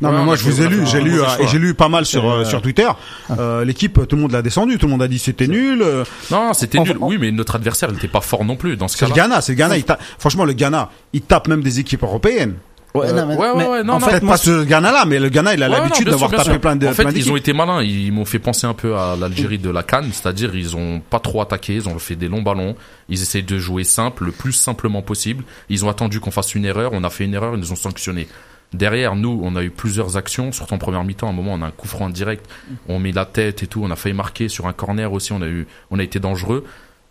Non, 0.02 0.10
Ouais, 0.10 0.16
mais 0.16 0.22
on 0.22 0.26
moi 0.26 0.34
a 0.34 0.38
je 0.38 0.44
vous 0.44 0.62
ai 0.62 0.68
lu, 0.68 0.76
vraiment 0.76 0.86
j'ai 0.90 0.98
un 0.98 1.02
lu 1.04 1.12
mauvais 1.12 1.24
euh, 1.24 1.36
choix. 1.36 1.44
et 1.46 1.48
j'ai 1.48 1.60
lu 1.60 1.74
pas 1.74 1.90
mal 1.90 2.06
sur 2.06 2.30
euh, 2.30 2.44
sur 2.46 2.62
Twitter. 2.62 2.88
Euh, 3.32 3.64
L'équipe, 3.66 4.00
tout 4.08 4.16
le 4.16 4.22
monde 4.24 4.32
l'a 4.32 4.42
descendu, 4.44 4.78
tout 4.78 4.86
le 4.86 4.92
monde 4.92 5.02
a 5.02 5.08
dit 5.08 5.18
c'était 5.20 5.48
nul. 5.48 5.82
euh, 5.82 6.04
non, 6.32 6.54
c'était 6.54 6.78
Enfin, 6.80 6.94
nul. 6.94 6.98
Oui, 7.02 7.18
mais 7.20 7.32
notre 7.32 7.56
adversaire, 7.56 7.90
il 7.92 7.98
était 7.98 8.08
pas 8.08 8.22
fort 8.22 8.44
non 8.46 8.56
plus 8.58 8.76
dans 8.78 8.88
ce 8.88 8.98
C'est 8.98 9.06
le 9.06 9.12
cas-là. 9.12 9.28
Ghana, 9.30 9.42
c'est 9.42 9.54
le 9.54 9.58
Ghana. 9.58 9.78
il 9.78 9.86
franchement, 10.20 10.46
le 10.46 10.54
Ghana, 10.54 10.90
il 11.14 11.22
tape 11.22 11.48
même 11.48 11.62
des 11.62 11.80
équipes 11.80 12.04
européennes. 12.04 12.56
Ouais, 12.96 13.12
non, 13.14 13.28
mais- 13.28 13.36
ouais, 13.36 13.52
ouais, 13.52 13.84
non, 13.84 13.94
en 13.94 14.00
non. 14.00 14.08
fait, 14.08 14.24
moi, 14.24 14.34
pas 14.34 14.38
ce 14.38 14.64
Ghana-là, 14.64 15.06
mais 15.06 15.20
le 15.20 15.30
Ghana, 15.30 15.54
il 15.54 15.62
a 15.62 15.68
l'habitude 15.68 16.10
d'avoir 16.10 16.32
tapé 16.32 16.58
plein 16.58 16.76
de 16.76 16.88
En 16.88 16.94
fait, 16.94 17.04
plein 17.04 17.12
ils 17.14 17.32
ont 17.32 17.36
été 17.36 17.54
malins. 17.54 17.84
Ils 17.84 18.12
m'ont 18.12 18.26
fait 18.26 18.40
penser 18.40 18.66
un 18.66 18.74
peu 18.74 18.96
à 18.96 19.16
l'Algérie 19.20 19.60
de 19.60 19.70
la 19.70 19.84
Cannes, 19.84 20.10
c'est-à-dire 20.12 20.56
ils 20.56 20.76
ont 20.76 21.00
pas 21.00 21.20
trop 21.20 21.42
attaqué, 21.42 21.76
ils 21.76 21.88
ont 21.88 22.00
fait 22.00 22.16
des 22.16 22.28
longs 22.28 22.42
ballons. 22.42 22.76
Ils 23.10 23.22
essayent 23.22 23.44
de 23.44 23.60
jouer 23.60 23.84
simple, 23.84 24.26
le 24.26 24.32
plus 24.32 24.54
simplement 24.54 25.02
possible. 25.02 25.44
Ils 25.70 25.86
ont 25.86 25.90
attendu 25.90 26.20
qu'on 26.20 26.32
fasse 26.32 26.56
une 26.56 26.66
erreur. 26.66 26.92
On 26.94 27.04
a 27.04 27.10
fait 27.10 27.26
une 27.26 27.34
erreur, 27.36 27.54
ils 27.54 27.60
nous 27.60 27.72
ont 27.72 27.76
sanctionné. 27.78 28.28
Derrière, 28.74 29.16
nous, 29.16 29.40
on 29.44 29.56
a 29.56 29.64
eu 29.64 29.70
plusieurs 29.70 30.18
actions, 30.18 30.52
surtout 30.52 30.74
en 30.74 30.78
première 30.78 31.04
mi-temps. 31.04 31.28
À 31.28 31.30
un 31.30 31.34
moment, 31.34 31.54
on 31.54 31.62
a 31.62 31.68
un 31.68 31.72
coup 31.72 31.88
franc 31.88 32.10
direct. 32.10 32.46
On 32.90 33.00
met 33.00 33.12
la 33.14 33.26
tête 33.26 33.64
et 33.64 33.68
tout. 33.68 33.82
On 33.84 33.92
a 33.92 33.96
failli 33.96 34.16
marquer 34.16 34.50
sur 34.50 34.68
un 34.68 34.74
corner 34.74 35.12
aussi. 35.14 35.32
On 35.32 35.42
a 35.42 35.48
eu, 35.48 35.68
on 35.92 36.00
a 36.00 36.04
été 36.04 36.20
dangereux. 36.20 36.66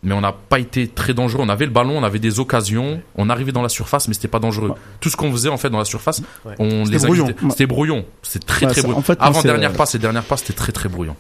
Mais 0.07 0.15
on 0.15 0.23
n'a 0.23 0.33
pas 0.33 0.59
été 0.59 0.89
très 0.89 1.13
dangereux. 1.13 1.43
On 1.45 1.49
avait 1.51 1.67
le 1.67 1.71
ballon, 1.73 1.99
on 1.99 2.03
avait 2.03 2.19
des 2.19 2.41
occasions, 2.41 3.03
on 3.17 3.29
arrivait 3.29 3.53
dans 3.53 3.61
la 3.63 3.69
surface, 3.69 4.09
mais 4.09 4.15
c'était 4.15 4.29
pas 4.29 4.39
dangereux. 4.39 4.73
Tout 5.01 5.11
ce 5.11 5.17
qu'on 5.17 5.31
faisait 5.31 5.51
en 5.51 5.59
fait 5.59 5.69
dans 5.69 5.79
la 5.79 5.85
surface, 5.85 6.23
Ouais. 6.45 6.55
on 6.59 6.85
C'était 6.87 6.99
les 6.99 7.05
brouillon. 7.05 7.27
C'était 7.51 7.67
brouillon. 7.67 8.05
C'est 8.23 8.47
très 8.47 8.67
très 8.67 8.81
brouillon. 8.83 8.99
en 8.99 9.03
fait, 9.03 9.19
moi, 9.19 9.29
Avant 9.29 9.43
dernière 9.43 9.73
passe 9.75 9.95
et 9.95 9.99
dernière 9.99 10.23
passe, 10.25 10.41
c'était 10.41 10.55
très 10.55 10.73
très 10.73 10.89
brouillon. 10.89 11.15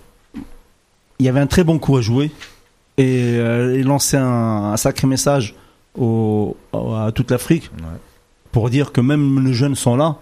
il 1.19 1.27
y 1.27 1.29
avait 1.29 1.41
un 1.41 1.47
très 1.47 1.65
bon 1.65 1.79
coup 1.79 1.97
à 1.97 2.01
jouer 2.01 2.31
et 2.97 3.35
euh, 3.39 3.77
il 3.79 3.85
lançait 3.87 4.17
un, 4.17 4.73
un 4.73 4.77
sacré 4.79 5.07
message 5.07 5.55
au, 5.99 6.57
à 6.73 7.11
toute 7.15 7.31
l'Afrique 7.31 7.71
pour 8.53 8.71
dire 8.71 8.93
que 8.93 9.01
même 9.03 9.45
les 9.47 9.53
jeunes 9.53 9.75
sont 9.75 9.97
là. 9.97 10.17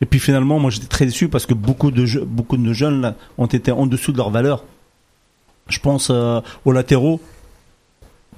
Et 0.00 0.06
puis 0.06 0.20
finalement, 0.20 0.58
moi 0.58 0.70
j'étais 0.70 0.86
très 0.86 1.06
déçu 1.06 1.28
parce 1.28 1.44
que 1.46 1.54
beaucoup 1.54 1.90
de, 1.90 2.04
je- 2.06 2.20
beaucoup 2.20 2.56
de 2.56 2.72
jeunes 2.72 3.00
là, 3.00 3.14
ont 3.38 3.46
été 3.46 3.72
en 3.72 3.86
dessous 3.86 4.12
de 4.12 4.16
leur 4.18 4.30
valeur. 4.30 4.64
Je 5.68 5.80
pense 5.80 6.08
euh, 6.10 6.40
aux 6.64 6.72
latéraux, 6.72 7.20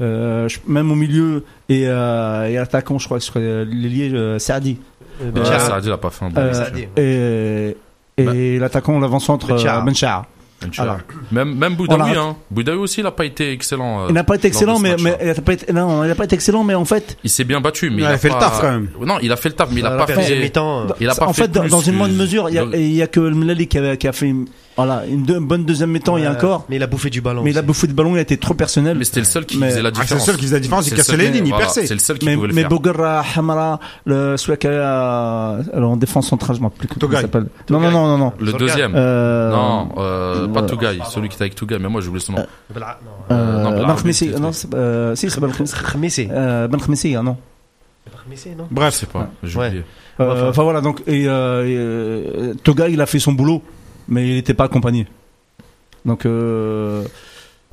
même 0.01 0.91
au 0.91 0.95
milieu 0.95 1.45
et, 1.69 1.85
euh, 1.87 2.49
et 2.49 2.59
attaquant, 2.59 2.99
je 2.99 3.07
crois 3.07 3.19
que 3.19 3.67
l'ailier 3.71 4.11
euh, 4.13 4.39
Saadi. 4.39 4.79
Euh, 5.23 5.27
Ouais, 5.27 5.31
Ben 5.33 5.45
Chara. 5.45 5.59
ça 5.61 5.75
a 5.77 5.81
dit, 5.83 5.89
il 5.89 5.93
a 5.93 5.99
pas 5.99 6.09
fait 6.11 6.25
un 6.25 6.31
bon 6.31 6.41
Euh. 6.41 6.53
Saadi. 6.55 6.87
et 6.97 7.77
et 8.17 8.59
l'attaquant, 8.59 8.99
l'avant-centre 8.99 9.47
Ben 9.49 9.59
Chara. 9.59 9.81
euh, 9.81 9.85
Ben 9.85 9.95
Chara. 9.95 10.27
Inch'Allah. 10.63 10.91
Alors, 10.93 11.03
Même, 11.33 11.55
même 11.57 11.75
Boudaoui, 11.75 12.13
l'a- 12.15 12.21
hein. 12.21 12.37
Boudaoui 12.51 12.77
aussi, 12.77 13.01
il 13.01 13.05
n'a 13.05 13.11
pas 13.13 13.25
été 13.25 13.51
excellent. 13.51 14.03
euh, 14.03 14.07
Il 14.11 14.15
n'a 14.15 14.25
pas 14.25 14.35
été 14.35 14.47
excellent, 14.49 14.77
ce 14.77 14.83
mais, 14.83 14.95
mais 15.03 15.17
il 15.23 15.27
n'a 15.29 15.35
pas 15.37 15.53
été, 15.55 15.73
non, 15.73 16.05
il 16.05 16.11
a 16.11 16.15
pas 16.15 16.25
été 16.25 16.35
excellent, 16.35 16.65
mais 16.65 16.75
en 16.75 16.85
fait, 16.85 17.17
Il 17.25 17.31
s'est 17.31 17.45
bien 17.45 17.63
battu, 17.63 17.89
mais 17.89 17.97
Il 17.97 18.01
il, 18.01 18.05
a 18.05 18.19
fait 18.19 18.29
le 18.29 18.35
taf, 18.35 18.61
quand 18.61 18.71
même. 18.71 18.89
Non, 19.07 19.17
il 19.23 19.33
a 19.33 19.37
fait 19.37 19.49
le 19.49 19.55
taf, 19.55 19.71
mais 19.73 19.81
il 19.81 19.87
a 19.87 19.89
Voilà, 19.89 20.05
pas 20.05 20.15
la 20.15 20.21
fait. 20.21 20.33
euh, 20.35 20.87
Il 21.01 21.09
a 21.09 21.15
pas 21.15 21.27
en 21.29 21.33
fait 21.33 21.43
fait, 21.45 21.49
dans, 21.53 21.81
une 21.81 21.95
moindre 21.95 22.15
mesure, 22.15 22.51
il 22.51 22.57
y 22.57 22.59
a, 22.59 22.67
Le- 22.67 22.77
il 22.77 22.93
y 22.93 23.01
a 23.01 23.07
que 23.07 23.21
le 23.21 23.35
Mlali 23.35 23.69
qui 23.69 23.79
a, 23.79 23.97
qui 23.97 24.07
a 24.07 24.13
fait 24.13 24.27
une, 24.27 24.49
voilà, 24.77 25.05
une 25.07 25.25
deux- 25.25 25.41
bonne 25.41 25.65
deuxième 25.65 25.91
mi-temps 25.91 26.17
il 26.17 26.23
y 26.25 26.27
a 26.27 26.33
encore. 26.33 26.65
Mais 26.69 26.77
il 26.77 26.83
a 26.83 26.87
bouffé 26.87 27.11
du 27.11 27.21
ballon. 27.21 27.43
Mais 27.43 27.51
il 27.51 27.59
a 27.59 27.63
bouffé 27.63 27.87
de 27.87 27.93
ballon, 27.93 28.15
il 28.17 28.19
a 28.19 28.23
été 28.23 28.37
trop 28.39 28.55
personnel. 28.55 28.97
Mais 28.97 29.05
c'était 29.05 29.21
le 29.21 29.27
seul 29.27 29.45
qui 29.45 29.59
Mais- 29.59 29.69
faisait 29.71 29.83
la 29.83 29.89
Ah, 29.89 29.93
c'est 29.93 29.99
le 29.99 30.05
différence. 30.05 30.25
seul 30.27 30.37
qui 30.37 30.43
faisait 30.45 30.57
la 30.57 30.61
différence, 30.61 30.87
il 30.87 30.91
C'est 30.91 30.97
cassait 30.97 31.17
les 31.17 31.29
lignes, 31.31 31.47
il 31.47 31.51
voilà, 31.51 31.65
perçait. 31.67 31.87
C'est 31.87 31.95
le 31.95 32.01
seul 32.01 32.19
qui 32.19 32.27
mais 32.27 32.35
pouvait 32.35 32.49
le 32.49 32.55
mais 32.55 32.61
faire. 32.63 32.71
Bougara, 32.71 33.23
Hamara, 33.37 33.81
le, 34.07 34.37
celui 34.37 34.57
qui 34.59 34.67
a, 34.69 35.59
alors 35.75 35.91
en 35.91 35.97
défense 35.97 36.29
centrale, 36.29 36.57
je 36.57 36.61
m'en 36.63 36.69
rappelle 36.69 36.89
plus 36.89 36.99
comment 36.99 37.13
il 37.13 37.21
s'appelle. 37.21 37.47
Non, 37.69 37.81
non, 37.81 37.91
non, 37.91 38.07
non, 38.07 38.19
non. 38.19 38.33
Le 38.41 38.53
deuxième. 38.55 38.93
Euh, 38.95 39.51
Non, 39.51 39.89
euh, 39.99 40.49
pas 40.49 40.63
euh, 40.63 40.67
Tougaï, 40.67 41.01
celui 41.11 41.29
qui 41.29 41.35
était 41.35 41.43
avec 41.45 41.55
Tougaï, 41.57 41.79
mais 41.81 41.89
moi 41.89 42.01
j'ai 42.01 42.09
oublié 42.09 42.25
son 42.25 42.33
nom. 42.33 42.39
Euh, 42.39 43.63
non, 43.63 43.71
Ben 43.71 43.81
Bla- 43.81 43.87
non, 44.41 44.53
c'est- 44.53 44.73
euh, 44.75 45.15
si, 45.17 45.31
c'est 45.31 45.41
Ben. 45.41 45.51
Euh, 46.31 46.69
Ben 46.69 46.79
Khmisi, 46.81 47.17
ah, 47.17 47.23
non. 47.23 47.37
Bref, 48.71 48.95
sais 48.95 49.07
pas, 49.07 49.29
j'ai 49.43 49.59
Ouais. 49.59 49.67
oublié. 49.69 49.85
Euh, 50.21 50.51
Enfin. 50.51 50.63
Voilà, 50.63 50.81
donc, 50.81 51.03
et, 51.07 51.27
euh, 51.27 51.65
et, 51.67 51.77
euh, 51.77 52.55
Toga, 52.63 52.89
il 52.89 53.01
a 53.01 53.07
fait 53.07 53.19
son 53.19 53.33
boulot, 53.33 53.63
mais 54.11 54.29
il 54.29 54.35
n'était 54.35 54.55
pas 54.55 54.65
accompagné. 54.65 55.07
Donc, 56.05 56.27
euh, 56.27 57.05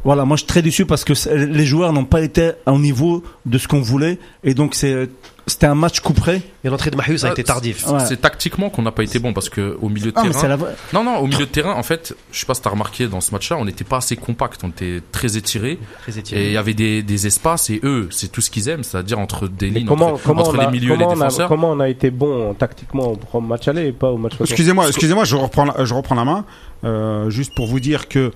voilà, 0.04 0.26
moi 0.26 0.36
je 0.38 0.42
suis 0.42 0.48
très 0.48 0.62
déçu 0.62 0.86
parce 0.86 1.04
que 1.04 1.14
les 1.36 1.66
joueurs 1.66 1.92
n'ont 1.94 2.06
pas 2.06 2.22
été 2.22 2.52
au 2.66 2.78
niveau 2.80 3.24
de 3.46 3.58
ce 3.58 3.68
qu'on 3.68 3.82
voulait, 3.82 4.20
et 4.44 4.54
donc 4.54 4.74
c'est, 4.76 5.10
c'était 5.48 5.66
un 5.66 5.76
match 5.76 6.00
couperé. 6.02 6.42
Et 6.64 6.70
l'entrée 6.70 6.92
de 6.92 6.96
Marius 6.98 7.24
a 7.24 7.30
Ah, 7.30 7.32
été 7.32 7.44
tardif. 7.44 7.88
Ouais. 7.88 8.00
C'est 8.06 8.18
tactiquement 8.22 8.70
qu'on 8.70 8.82
n'a 8.84 8.92
pas 8.92 9.04
été 9.04 9.18
bon 9.20 9.34
parce 9.34 9.50
que 9.50 9.78
au 9.82 9.90
milieu 9.90 10.12
de 10.12 10.18
Ah, 10.18 10.24
terrain. 10.24 10.48
la 10.48 10.58
Non, 10.94 11.04
non, 11.04 11.18
au 11.18 11.28
milieu 11.28 11.46
de 11.46 11.52
terrain, 11.52 11.74
en 11.74 11.84
fait, 11.84 12.16
je 12.32 12.40
sais 12.40 12.46
pas 12.46 12.54
si 12.54 12.62
t'as 12.62 12.70
remarqué 12.70 13.08
dans 13.08 13.22
ce 13.22 13.32
match-là, 13.32 13.58
on 13.58 13.66
n'était 13.66 13.84
pas 13.86 13.98
assez 13.98 14.16
compact, 14.18 14.62
on 14.64 14.70
était 14.70 15.02
très 15.12 15.36
étiré 15.38 15.80
Très 16.04 16.20
et 16.20 16.48
il 16.48 16.52
y 16.54 16.58
avait 16.58 16.74
des, 16.74 17.02
des 17.04 17.28
espaces 17.28 17.70
et 17.70 17.80
eux, 17.84 18.08
c'est 18.12 18.32
tout 18.32 18.42
ce 18.42 18.50
qu'ils 18.50 18.68
aiment, 18.70 18.84
c'est-à-dire 18.84 19.20
entre 19.20 19.48
des 19.48 19.70
lignes, 19.70 19.88
comment, 19.88 20.14
entre, 20.14 20.24
comment, 20.24 20.42
entre 20.42 20.58
les 20.58 20.64
a, 20.66 20.72
milieux 20.72 20.94
et 20.94 20.98
les 20.98 21.04
comment, 21.04 21.08
on 21.16 21.22
a, 21.22 21.26
défenseurs. 21.26 21.48
comment 21.50 21.72
on 21.72 21.80
a 21.80 21.90
été 21.90 22.12
bon 22.12 22.54
tactiquement 22.54 23.14
au 23.34 23.42
match 23.42 23.68
aller 23.68 23.88
et 23.88 23.92
pas 23.94 24.10
au 24.12 24.18
match 24.18 24.34
retour 24.34 24.46
Excusez-moi, 24.48 24.88
excusez-moi, 24.88 25.24
je 25.24 25.36
reprends, 25.38 25.66
la, 25.66 25.86
je 25.86 25.94
reprends 25.94 26.16
la 26.16 26.26
main, 26.26 26.46
euh, 26.84 27.30
juste 27.30 27.54
pour 27.56 27.68
vous 27.68 27.80
dire 27.80 28.08
que 28.10 28.32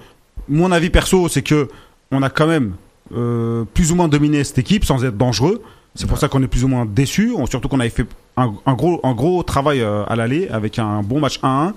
mon 0.48 0.72
avis 0.72 0.90
perso, 0.90 1.28
c'est 1.30 1.42
que 1.42 1.70
on 2.12 2.22
a 2.24 2.30
quand 2.30 2.48
même 2.48 2.76
euh, 3.16 3.64
plus 3.74 3.92
ou 3.92 3.96
moins 3.96 4.08
dominé 4.08 4.44
cette 4.44 4.58
équipe 4.58 4.86
sans 4.86 5.04
être 5.04 5.18
dangereux. 5.18 5.62
C'est 5.96 6.08
pour 6.08 6.18
ça 6.18 6.28
qu'on 6.28 6.42
est 6.42 6.48
plus 6.48 6.64
ou 6.64 6.68
moins 6.68 6.86
déçu, 6.86 7.34
surtout 7.50 7.68
qu'on 7.68 7.80
avait 7.80 7.90
fait 7.90 8.08
un, 8.38 8.54
un 8.66 8.74
gros, 8.74 9.00
un 9.04 9.14
gros 9.14 9.44
travail 9.44 9.82
euh, 9.82 10.04
à 10.06 10.16
l'aller 10.16 10.48
avec 10.48 10.80
un 10.80 11.02
bon 11.04 11.20
match 11.20 11.40
1-1. 11.42 11.74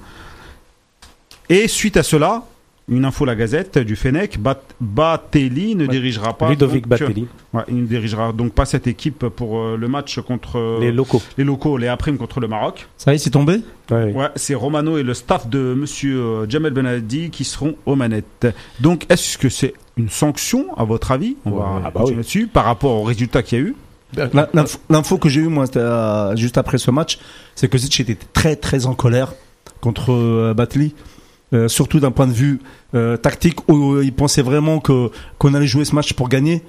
Et 1.49 1.69
suite 1.69 1.97
à 1.97 2.03
cela, 2.03 2.45
une 2.89 3.05
info 3.07 3.25
la 3.25 3.35
Gazette 3.35 3.79
du 3.79 3.97
Fennec, 3.97 4.39
Bat 4.39 4.61
Batelli 4.81 5.75
ne 5.75 5.87
dirigera 5.87 6.37
pas. 6.37 6.51
Ludovic 6.51 6.87
donc, 6.87 6.99
Batelli, 7.01 7.27
ouais, 7.53 7.63
il 7.69 7.77
ne 7.77 7.87
dirigera 7.87 8.33
donc 8.33 8.53
pas 8.53 8.65
cette 8.67 8.87
équipe 8.87 9.27
pour 9.29 9.59
euh, 9.59 9.77
le 9.77 9.89
match 9.89 10.21
contre 10.21 10.59
euh, 10.59 10.81
les 10.81 10.93
locaux. 10.93 11.23
les 11.39 11.45
locaux, 11.45 11.79
les 11.79 11.89
Aprimes 11.89 12.19
contre 12.19 12.41
le 12.41 12.49
Maroc. 12.49 12.87
Ça 12.99 13.13
y 13.13 13.17
est, 13.17 13.19
c'est 13.19 13.31
tombé? 13.31 13.61
Ouais, 13.91 14.13
c'est 14.37 14.55
Romano 14.55 14.99
et 14.99 15.03
le 15.03 15.15
staff 15.15 15.49
de 15.49 15.75
monsieur 15.75 16.19
euh, 16.19 16.47
Jamel 16.49 16.73
Benadi 16.73 17.31
qui 17.31 17.45
seront 17.45 17.77
aux 17.87 17.97
manettes. 17.97 18.47
Donc, 18.81 19.07
est-ce 19.11 19.39
que 19.39 19.49
c'est 19.49 19.75
une 19.97 20.11
sanction, 20.11 20.67
à 20.77 20.85
votre 20.85 21.11
avis? 21.11 21.37
On 21.45 21.53
Ouais, 21.53 21.59
va 21.61 21.83
ah 21.87 21.91
bah 21.91 22.03
oui. 22.07 22.47
par 22.47 22.65
rapport 22.65 22.93
au 22.93 23.03
résultat 23.03 23.43
qu'il 23.43 23.59
y 23.59 23.63
a 23.63 23.65
eu? 23.65 23.75
La- 24.33 24.49
L'info 24.91 25.19
que 25.19 25.29
j'ai 25.29 25.41
eue, 25.41 25.49
moi, 25.49 25.65
euh, 25.77 26.37
juste 26.37 26.57
après 26.59 26.79
ce 26.79 26.91
match, 26.91 27.19
c'est 27.55 27.69
que 27.69 27.79
Zic 27.79 27.99
était 28.01 28.19
très, 28.33 28.57
très 28.57 28.87
en 28.87 28.95
colère 28.95 29.33
contre 29.81 30.13
euh, 30.13 30.55
Batli. 30.55 30.95
Euh, 31.53 31.69
surtout 31.69 32.01
d'un 32.01 32.11
point 32.11 32.27
de 32.27 32.33
vue 32.33 32.59
euh, 32.95 33.17
tactique 33.17 33.69
où 33.71 34.01
il 34.01 34.13
pensait 34.13 34.43
vraiment 34.43 34.81
que 34.81 35.11
qu'on 35.39 35.55
allait 35.55 35.67
jouer 35.69 35.85
ce 35.85 35.95
match 35.95 36.13
pour 36.15 36.29
gagner 36.29 36.63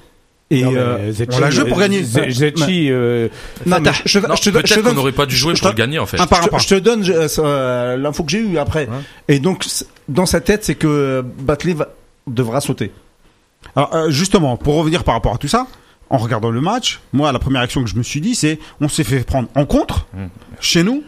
et 0.51 0.63
Non, 0.63 0.73
euh, 0.75 1.11
Zetchi- 1.11 1.29
on 1.33 1.39
l'a 1.39 1.49
joué 1.49 1.65
pour 1.67 1.79
gagner. 1.79 2.03
Ze- 2.03 2.29
Zetchi, 2.29 2.91
euh, 2.91 3.29
non, 3.65 3.79
mais 3.79 3.85
Fatah. 3.89 4.01
je, 4.05 4.19
je- 4.19 4.27
Non, 4.27 4.35
je 4.35 4.41
te, 4.43 4.49
donne- 4.51 4.61
je 4.67 4.73
te 4.75 4.79
peut-être 4.79 4.89
qu'on 4.89 4.93
n'aurait 4.95 5.11
pas 5.13 5.25
dû 5.25 5.35
jouer 5.35 5.53
pour 5.59 5.73
gagner 5.73 5.97
en 5.97 6.05
fait. 6.05 6.19
Un 6.19 6.27
par 6.27 6.41
un 6.41 6.43
je, 6.43 6.49
par. 6.49 6.59
je 6.59 6.67
te 6.67 6.75
donne 6.75 7.03
euh, 7.09 7.27
euh, 7.39 7.97
l'info 7.97 8.23
que 8.23 8.31
j'ai 8.31 8.39
eue 8.39 8.57
après 8.59 8.81
Ouais. 8.87 8.95
et 9.29 9.39
donc 9.39 9.65
dans 10.07 10.25
sa 10.27 10.39
tête 10.41 10.63
c'est 10.65 10.75
que 10.75 11.23
Batli 11.39 11.73
va, 11.73 11.87
devra 12.27 12.61
sauter 12.61 12.91
Alors, 13.75 13.95
euh, 13.95 14.09
justement, 14.11 14.55
pour 14.57 14.75
revenir 14.75 15.03
par 15.03 15.15
rapport 15.15 15.33
à 15.33 15.37
tout 15.37 15.47
ça, 15.47 15.65
en 16.11 16.17
regardant 16.17 16.51
le 16.51 16.61
match, 16.61 16.99
moi, 17.13 17.31
la 17.31 17.39
première 17.39 17.61
action 17.61 17.81
que 17.83 17.89
je 17.89 17.95
me 17.95 18.03
suis 18.03 18.21
dit, 18.21 18.35
c'est 18.35 18.59
on 18.81 18.87
s'est 18.87 19.03
fait 19.03 19.25
prendre 19.25 19.47
en 19.55 19.65
contre 19.65 20.05
Mm. 20.13 20.25
chez 20.59 20.83
nous 20.83 21.01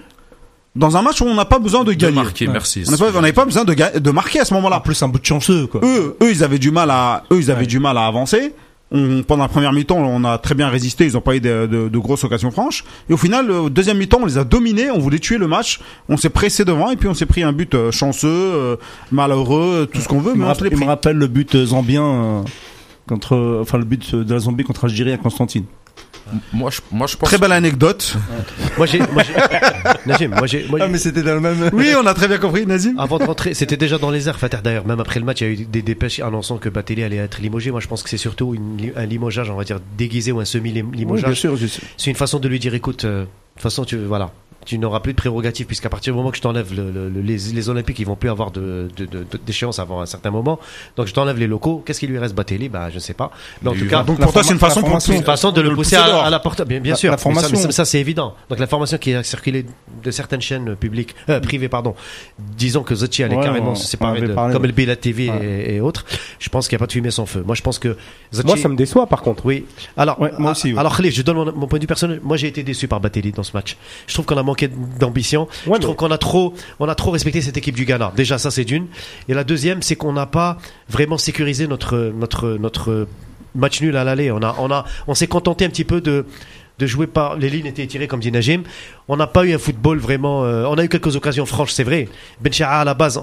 dans 0.78 0.96
un 0.98 1.02
match 1.02 1.20
où 1.22 1.26
on 1.26 1.34
n'a 1.36 1.46
pas 1.46 1.60
besoin 1.60 1.84
de 1.84 1.92
De 1.94 1.98
gagner. 1.98 2.16
marquer, 2.16 2.48
Ouais. 2.48 2.54
merci. 2.54 2.84
On 2.88 2.92
n'a 2.92 2.98
pas- 2.98 3.12
n'avait 3.22 3.34
pas 3.34 3.46
besoin 3.46 3.64
de, 3.66 4.00
de 4.00 4.12
marquer 4.12 4.40
à 4.40 4.46
ce 4.46 4.54
en 4.54 4.58
moment-là. 4.58 4.80
plus 4.80 5.02
un 5.04 5.08
bout 5.10 5.20
de 5.20 5.26
chanceux 5.26 5.68
quoi 5.68 5.82
Eux, 5.84 6.16
eux, 6.22 6.32
ils 6.32 6.44
avaient 6.44 6.60
du 6.60 6.72
mal 6.72 6.90
à, 6.92 7.24
eux, 7.32 7.38
ils 7.40 7.52
avaient 7.52 7.62
Ouais. 7.62 7.68
du 7.68 7.80
mal 7.80 7.98
à 7.98 8.06
avancer. 8.08 8.54
On, 8.90 9.22
pendant 9.22 9.44
la 9.44 9.50
première 9.50 9.74
mi-temps, 9.74 9.98
on 9.98 10.24
a 10.24 10.38
très 10.38 10.56
bien 10.56 10.70
résisté. 10.70 11.06
Ils 11.08 11.14
n'ont 11.14 11.20
pas 11.22 11.36
eu 11.36 11.42
de, 11.42 11.68
de- 11.70 11.90
de 11.90 11.98
grosses 11.98 12.24
occasions 12.24 12.52
franches. 12.52 12.86
Et 13.10 13.14
au 13.14 13.18
final, 13.18 13.52
au 13.52 13.70
deuxième 13.70 13.98
mi-temps, 13.98 14.20
on 14.22 14.26
les 14.26 14.38
a 14.38 14.46
dominés. 14.46 14.90
On 14.92 15.00
voulait 15.00 15.20
tuer 15.20 15.38
le 15.38 15.48
match. 15.48 15.82
On 16.08 16.16
s'est 16.16 16.30
pressé 16.30 16.64
devant 16.64 16.90
et 16.90 16.96
puis 16.96 17.10
on 17.10 17.14
s'est 17.14 17.26
pris 17.26 17.44
un 17.44 17.52
but 17.52 17.74
euh, 17.76 17.92
chanceux, 17.92 18.30
euh, 18.32 18.76
malheureux, 19.12 19.90
tout 19.92 20.00
ce 20.00 20.08
qu'on 20.08 20.20
veut. 20.22 20.32
il 20.36 20.40
Mais 20.40 20.46
me, 20.46 20.50
rappelle, 20.50 20.70
il 20.72 20.78
me 20.80 20.86
rappelle 20.86 21.18
le 21.18 21.28
but 21.28 21.66
zambien 21.66 22.04
euh, 22.06 22.42
contre 23.10 23.60
enfin 23.62 23.78
le 23.78 23.84
but 23.86 24.16
de 24.16 24.34
la 24.34 24.40
Zambie 24.40 24.64
contre 24.64 24.86
Algérie 24.86 25.12
à 25.12 25.18
Constantine 25.18 25.64
Moi, 26.54 26.72
je, 26.72 26.82
moi, 26.92 27.08
je 27.08 27.16
pense. 27.18 27.30
Très 27.30 27.38
belle 27.38 27.52
anecdote. 27.52 28.16
Moi, 28.78 28.86
j'ai, 28.86 29.00
moi, 29.00 29.24
j'ai, 29.24 29.34
Najim, 30.06 30.30
moi, 30.30 30.48
j'ai, 30.48 30.68
moi, 30.68 30.88
mais 30.88 30.98
c'était 30.98 31.24
dans 31.24 31.34
le 31.36 31.40
même 31.42 31.70
oui, 31.74 31.94
on 32.02 32.06
a 32.06 32.14
très 32.14 32.28
bien 32.28 32.38
compris, 32.38 32.66
Nazim. 32.66 32.98
Avant 32.98 33.18
de 33.18 33.24
rentrer, 33.24 33.54
c'était 33.54 33.78
déjà 33.78 33.98
dans 33.98 34.12
les 34.12 34.28
airs, 34.28 34.38
Fatah 34.40 34.62
d'ailleurs. 34.62 34.86
Même 34.86 35.00
après 35.00 35.20
le 35.20 35.26
match, 35.26 35.42
il 35.42 35.44
y 35.44 35.50
a 35.50 35.54
eu 35.54 35.66
des 35.66 35.82
dépêches 35.82 36.20
annonçant 36.20 36.58
que 36.58 36.70
Batelli 36.70 37.04
allait 37.04 37.18
être 37.18 37.40
limogé. 37.42 37.72
Moi, 37.72 37.80
je 37.80 37.88
pense 37.88 38.04
que 38.04 38.10
c'est 38.10 38.18
surtout 38.18 38.54
une 38.56 38.92
un 38.96 39.06
limogeage, 39.06 39.50
on 39.50 39.56
va 39.56 39.64
dire, 39.64 39.80
déguisé 39.98 40.32
ou 40.32 40.36
un 40.40 40.44
Oui, 40.44 40.44
bien 40.44 40.46
semi-limogeage. 40.46 41.40
sûr, 41.40 41.56
je 41.56 41.68
sais. 41.68 41.82
c'est 41.98 42.10
une 42.10 42.16
façon 42.16 42.40
de 42.40 42.48
lui 42.48 42.60
dire, 42.60 42.74
écoute, 42.74 43.06
euh, 43.06 43.22
de 43.22 43.28
toute 43.56 43.62
façon, 43.64 43.86
tu, 43.86 43.98
voilà, 43.98 44.32
tu 44.68 44.78
n'auras 44.78 45.00
plus 45.00 45.14
de 45.14 45.18
prérogatives 45.18 45.66
puisqu'à 45.66 45.90
partir 45.90 46.14
du 46.14 46.18
moment 46.18 46.30
que 46.30 46.38
je 46.38 46.42
t'enlève 46.42 46.74
le, 46.76 46.92
le- 46.92 47.10
le- 47.10 47.22
les, 47.22 47.38
les 47.54 47.70
Olympiques, 47.70 47.98
ils 48.00 48.06
vont 48.06 48.16
plus 48.18 48.30
avoir 48.30 48.52
de, 48.52 48.90
de, 48.98 49.06
de- 49.06 49.20
de- 49.24 49.40
d'échéance 49.46 49.80
avant 49.80 50.02
un 50.02 50.06
certain 50.06 50.30
moment. 50.30 50.60
Donc, 50.98 51.08
je 51.08 51.14
t'enlève 51.14 51.38
les 51.40 51.48
locaux. 51.48 51.82
Qu'est-ce 51.86 52.02
qui 52.02 52.08
lui 52.08 52.20
reste, 52.20 52.36
Batelli? 52.36 52.68
Bah, 52.70 52.90
je 52.94 53.00
sais 53.00 53.14
pas. 53.14 53.32
Mais 53.62 53.70
en 53.70 53.74
tout 53.74 53.88
cas. 53.88 54.04
Donc 54.04 54.20
pour 54.20 54.34
toi, 54.34 54.44
c'est 54.44 54.54
une 54.54 54.60
façon 54.60 54.82
pour 54.82 55.00
une 55.10 55.24
façon 55.24 55.52
de 55.52 55.62
le, 55.62 55.74
pousser 55.74 55.96
dehors. 55.96 56.24
à, 56.24 56.28
à 56.28 56.30
la 56.30 56.40
porte. 56.40 56.62
Bien, 56.68 56.80
bien 56.82 56.92
La- 56.92 56.98
sûr. 56.98 57.10
la 57.12 57.16
Mais 57.16 57.18
ça- 57.18 57.24
formation. 57.24 57.50
mais 57.52 57.58
ça, 57.64 57.72
ça, 57.72 57.86
c'est 57.86 58.00
évident. 58.00 58.36
Donc 58.50 58.60
la 58.60 58.68
formation 58.68 58.98
qui 58.98 59.14
a 59.14 59.24
circulé 59.24 59.66
de 60.04 60.12
certaines 60.12 60.42
chaînes 60.42 60.76
publiques, 60.76 61.16
euh, 61.30 61.40
privées, 61.40 61.70
pardon, 61.70 61.96
disons 62.40 62.84
que 62.84 62.96
Zotchi 62.96 63.24
allait 63.24 63.36
Ouais, 63.38 63.44
carrément 63.44 63.72
on- 63.72 63.76
se 63.76 63.88
séparer 63.88 64.22
de, 64.22 64.34
parlé, 64.34 64.54
comme 64.54 64.66
le 64.66 64.72
Bilat 64.72 64.96
TV 64.96 65.30
Ouais. 65.30 65.46
et, 65.46 65.76
et 65.76 65.82
autres. 65.82 66.06
Je 66.40 66.50
pense 66.50 66.68
qu'il 66.68 66.76
n'y 66.76 66.80
a 66.80 66.84
pas 66.84 66.88
de 66.88 66.92
fumée 66.92 67.12
sans 67.12 67.26
feu. 67.26 67.44
Moi, 67.46 67.56
je 67.56 67.62
pense 67.62 67.80
que 67.80 67.96
Zotchi. 68.34 68.48
moi, 68.48 68.58
ça 68.58 68.68
me 68.70 68.76
déçoit 68.76 69.08
par 69.08 69.22
contre. 69.22 69.46
Oui. 69.46 69.66
Alors, 69.96 70.20
Ouais, 70.20 70.32
moi 70.40 70.52
aussi, 70.52 70.74
ouais. 70.74 70.80
alors 70.80 70.98
je 71.02 71.22
donne 71.22 71.36
mon, 71.38 71.46
mon 71.54 71.68
point 71.68 71.78
de 71.80 71.84
vue 71.84 71.88
personnel. 71.88 72.20
Moi, 72.24 72.38
j'ai 72.38 72.48
été 72.48 72.64
déçu 72.64 72.88
par 72.88 73.00
Batelli 73.00 73.32
dans 73.32 73.44
ce 73.44 73.52
match. 73.54 73.78
Je 74.08 74.14
trouve 74.14 74.26
qu'on 74.26 74.38
a 74.38 74.44
manqué 74.44 74.57
d'ambition. 74.66 75.48
Ouais, 75.66 75.78
je 75.78 75.82
trouve 75.82 75.96
qu'on 75.96 76.12
a 76.12 76.18
trop, 76.18 76.54
on 76.80 76.90
a 76.90 76.96
trop 76.96 77.12
respecté 77.12 77.42
cette 77.42 77.58
équipe 77.58 77.76
du 77.76 77.86
Ghana. 77.86 78.12
Déjà, 78.16 78.38
ça, 78.38 78.52
c'est 78.52 78.66
d'une. 78.66 78.88
Et 79.30 79.34
la 79.34 79.44
deuxième, 79.44 79.82
c'est 79.82 79.96
qu'on 79.96 80.14
n'a 80.14 80.26
pas 80.26 80.58
vraiment 80.90 81.18
sécurisé 81.18 81.68
notre, 81.68 82.12
notre, 82.16 82.58
notre 82.60 83.08
match 83.56 83.82
nul 83.82 83.96
à 83.96 84.04
l'aller. 84.04 84.32
On 84.32 84.42
a, 84.42 84.56
on 84.60 84.72
a, 84.72 84.86
on 85.08 85.14
s'est 85.16 85.28
contenté 85.28 85.66
un 85.66 85.70
petit 85.70 85.86
peu 85.86 86.02
de, 86.02 86.26
de 86.80 86.86
jouer 86.88 87.08
par 87.08 87.36
les 87.38 87.50
lignes 87.50 87.66
étaient 87.66 87.88
tirées 87.88 88.08
comme 88.08 88.20
dit 88.20 88.32
Najim. 88.32 88.64
On 89.08 89.18
n'a 89.18 89.28
pas 89.28 89.46
eu 89.46 89.54
un 89.54 89.58
football 89.60 89.98
vraiment. 90.00 90.44
euh, 90.46 90.66
on 90.68 90.76
a 90.78 90.84
eu 90.84 90.90
quelques 90.90 91.16
occasions 91.16 91.46
franches, 91.46 91.72
c'est 91.72 91.84
vrai. 91.84 92.08
Ben 92.42 92.52
Chara, 92.52 92.82
à 92.82 92.84
la 92.86 92.94
base. 92.94 93.22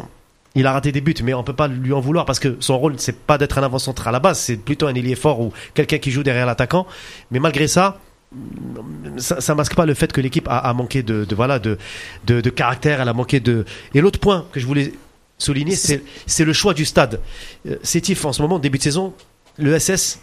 Il 0.57 0.69
a 0.69 0.73
raté 0.73 0.93
des 0.93 1.01
buts, 1.01 1.15
mais 1.25 1.35
on 1.35 1.43
peut 1.43 1.53
pas 1.53 1.67
lui 1.67 1.93
en 1.93 1.99
vouloir 1.99 2.27
parce 2.27 2.39
que 2.39 2.57
son 2.61 2.79
rôle 2.79 2.95
c'est 2.99 3.19
pas 3.19 3.39
d'être 3.39 3.59
un 3.59 3.65
avant-centre 3.65 4.07
à 4.07 4.13
la 4.13 4.21
base, 4.21 4.39
c'est 4.39 4.57
plutôt 4.57 4.87
un 4.87 4.95
ailier 4.95 5.17
fort 5.17 5.41
ou 5.41 5.53
quelqu'un 5.75 5.99
qui 5.99 6.13
joue 6.13 6.23
derrière 6.23 6.47
l'attaquant. 6.47 6.87
Mais 7.33 7.41
malgré 7.41 7.67
ça, 7.67 7.99
ça, 9.19 9.41
ça 9.41 9.55
masque 9.55 9.75
pas 9.75 9.87
le 9.87 9.95
fait 9.95 10.13
que 10.13 10.21
l'équipe 10.21 10.49
a, 10.49 10.59
a 10.59 10.73
manqué 10.73 11.03
de, 11.03 11.25
de 11.25 11.35
voilà 11.35 11.59
de, 11.59 11.79
de 12.27 12.41
de 12.41 12.51
caractère, 12.51 13.01
elle 13.01 13.09
a 13.09 13.13
manqué 13.13 13.41
de. 13.41 13.65
Et 13.95 14.01
l'autre 14.01 14.19
point 14.19 14.45
que 14.53 14.61
je 14.61 14.67
voulais 14.67 14.93
souligner, 15.39 15.77
c'est 15.77 16.03
c'est 16.27 16.45
le 16.45 16.53
choix 16.53 16.75
du 16.75 16.85
stade. 16.85 17.21
Euh, 17.69 17.77
Sétif 17.83 18.25
en 18.25 18.33
ce 18.33 18.43
moment 18.43 18.59
début 18.59 18.79
de 18.79 18.83
saison, 18.83 19.15
le 19.59 19.79
SS 19.79 20.21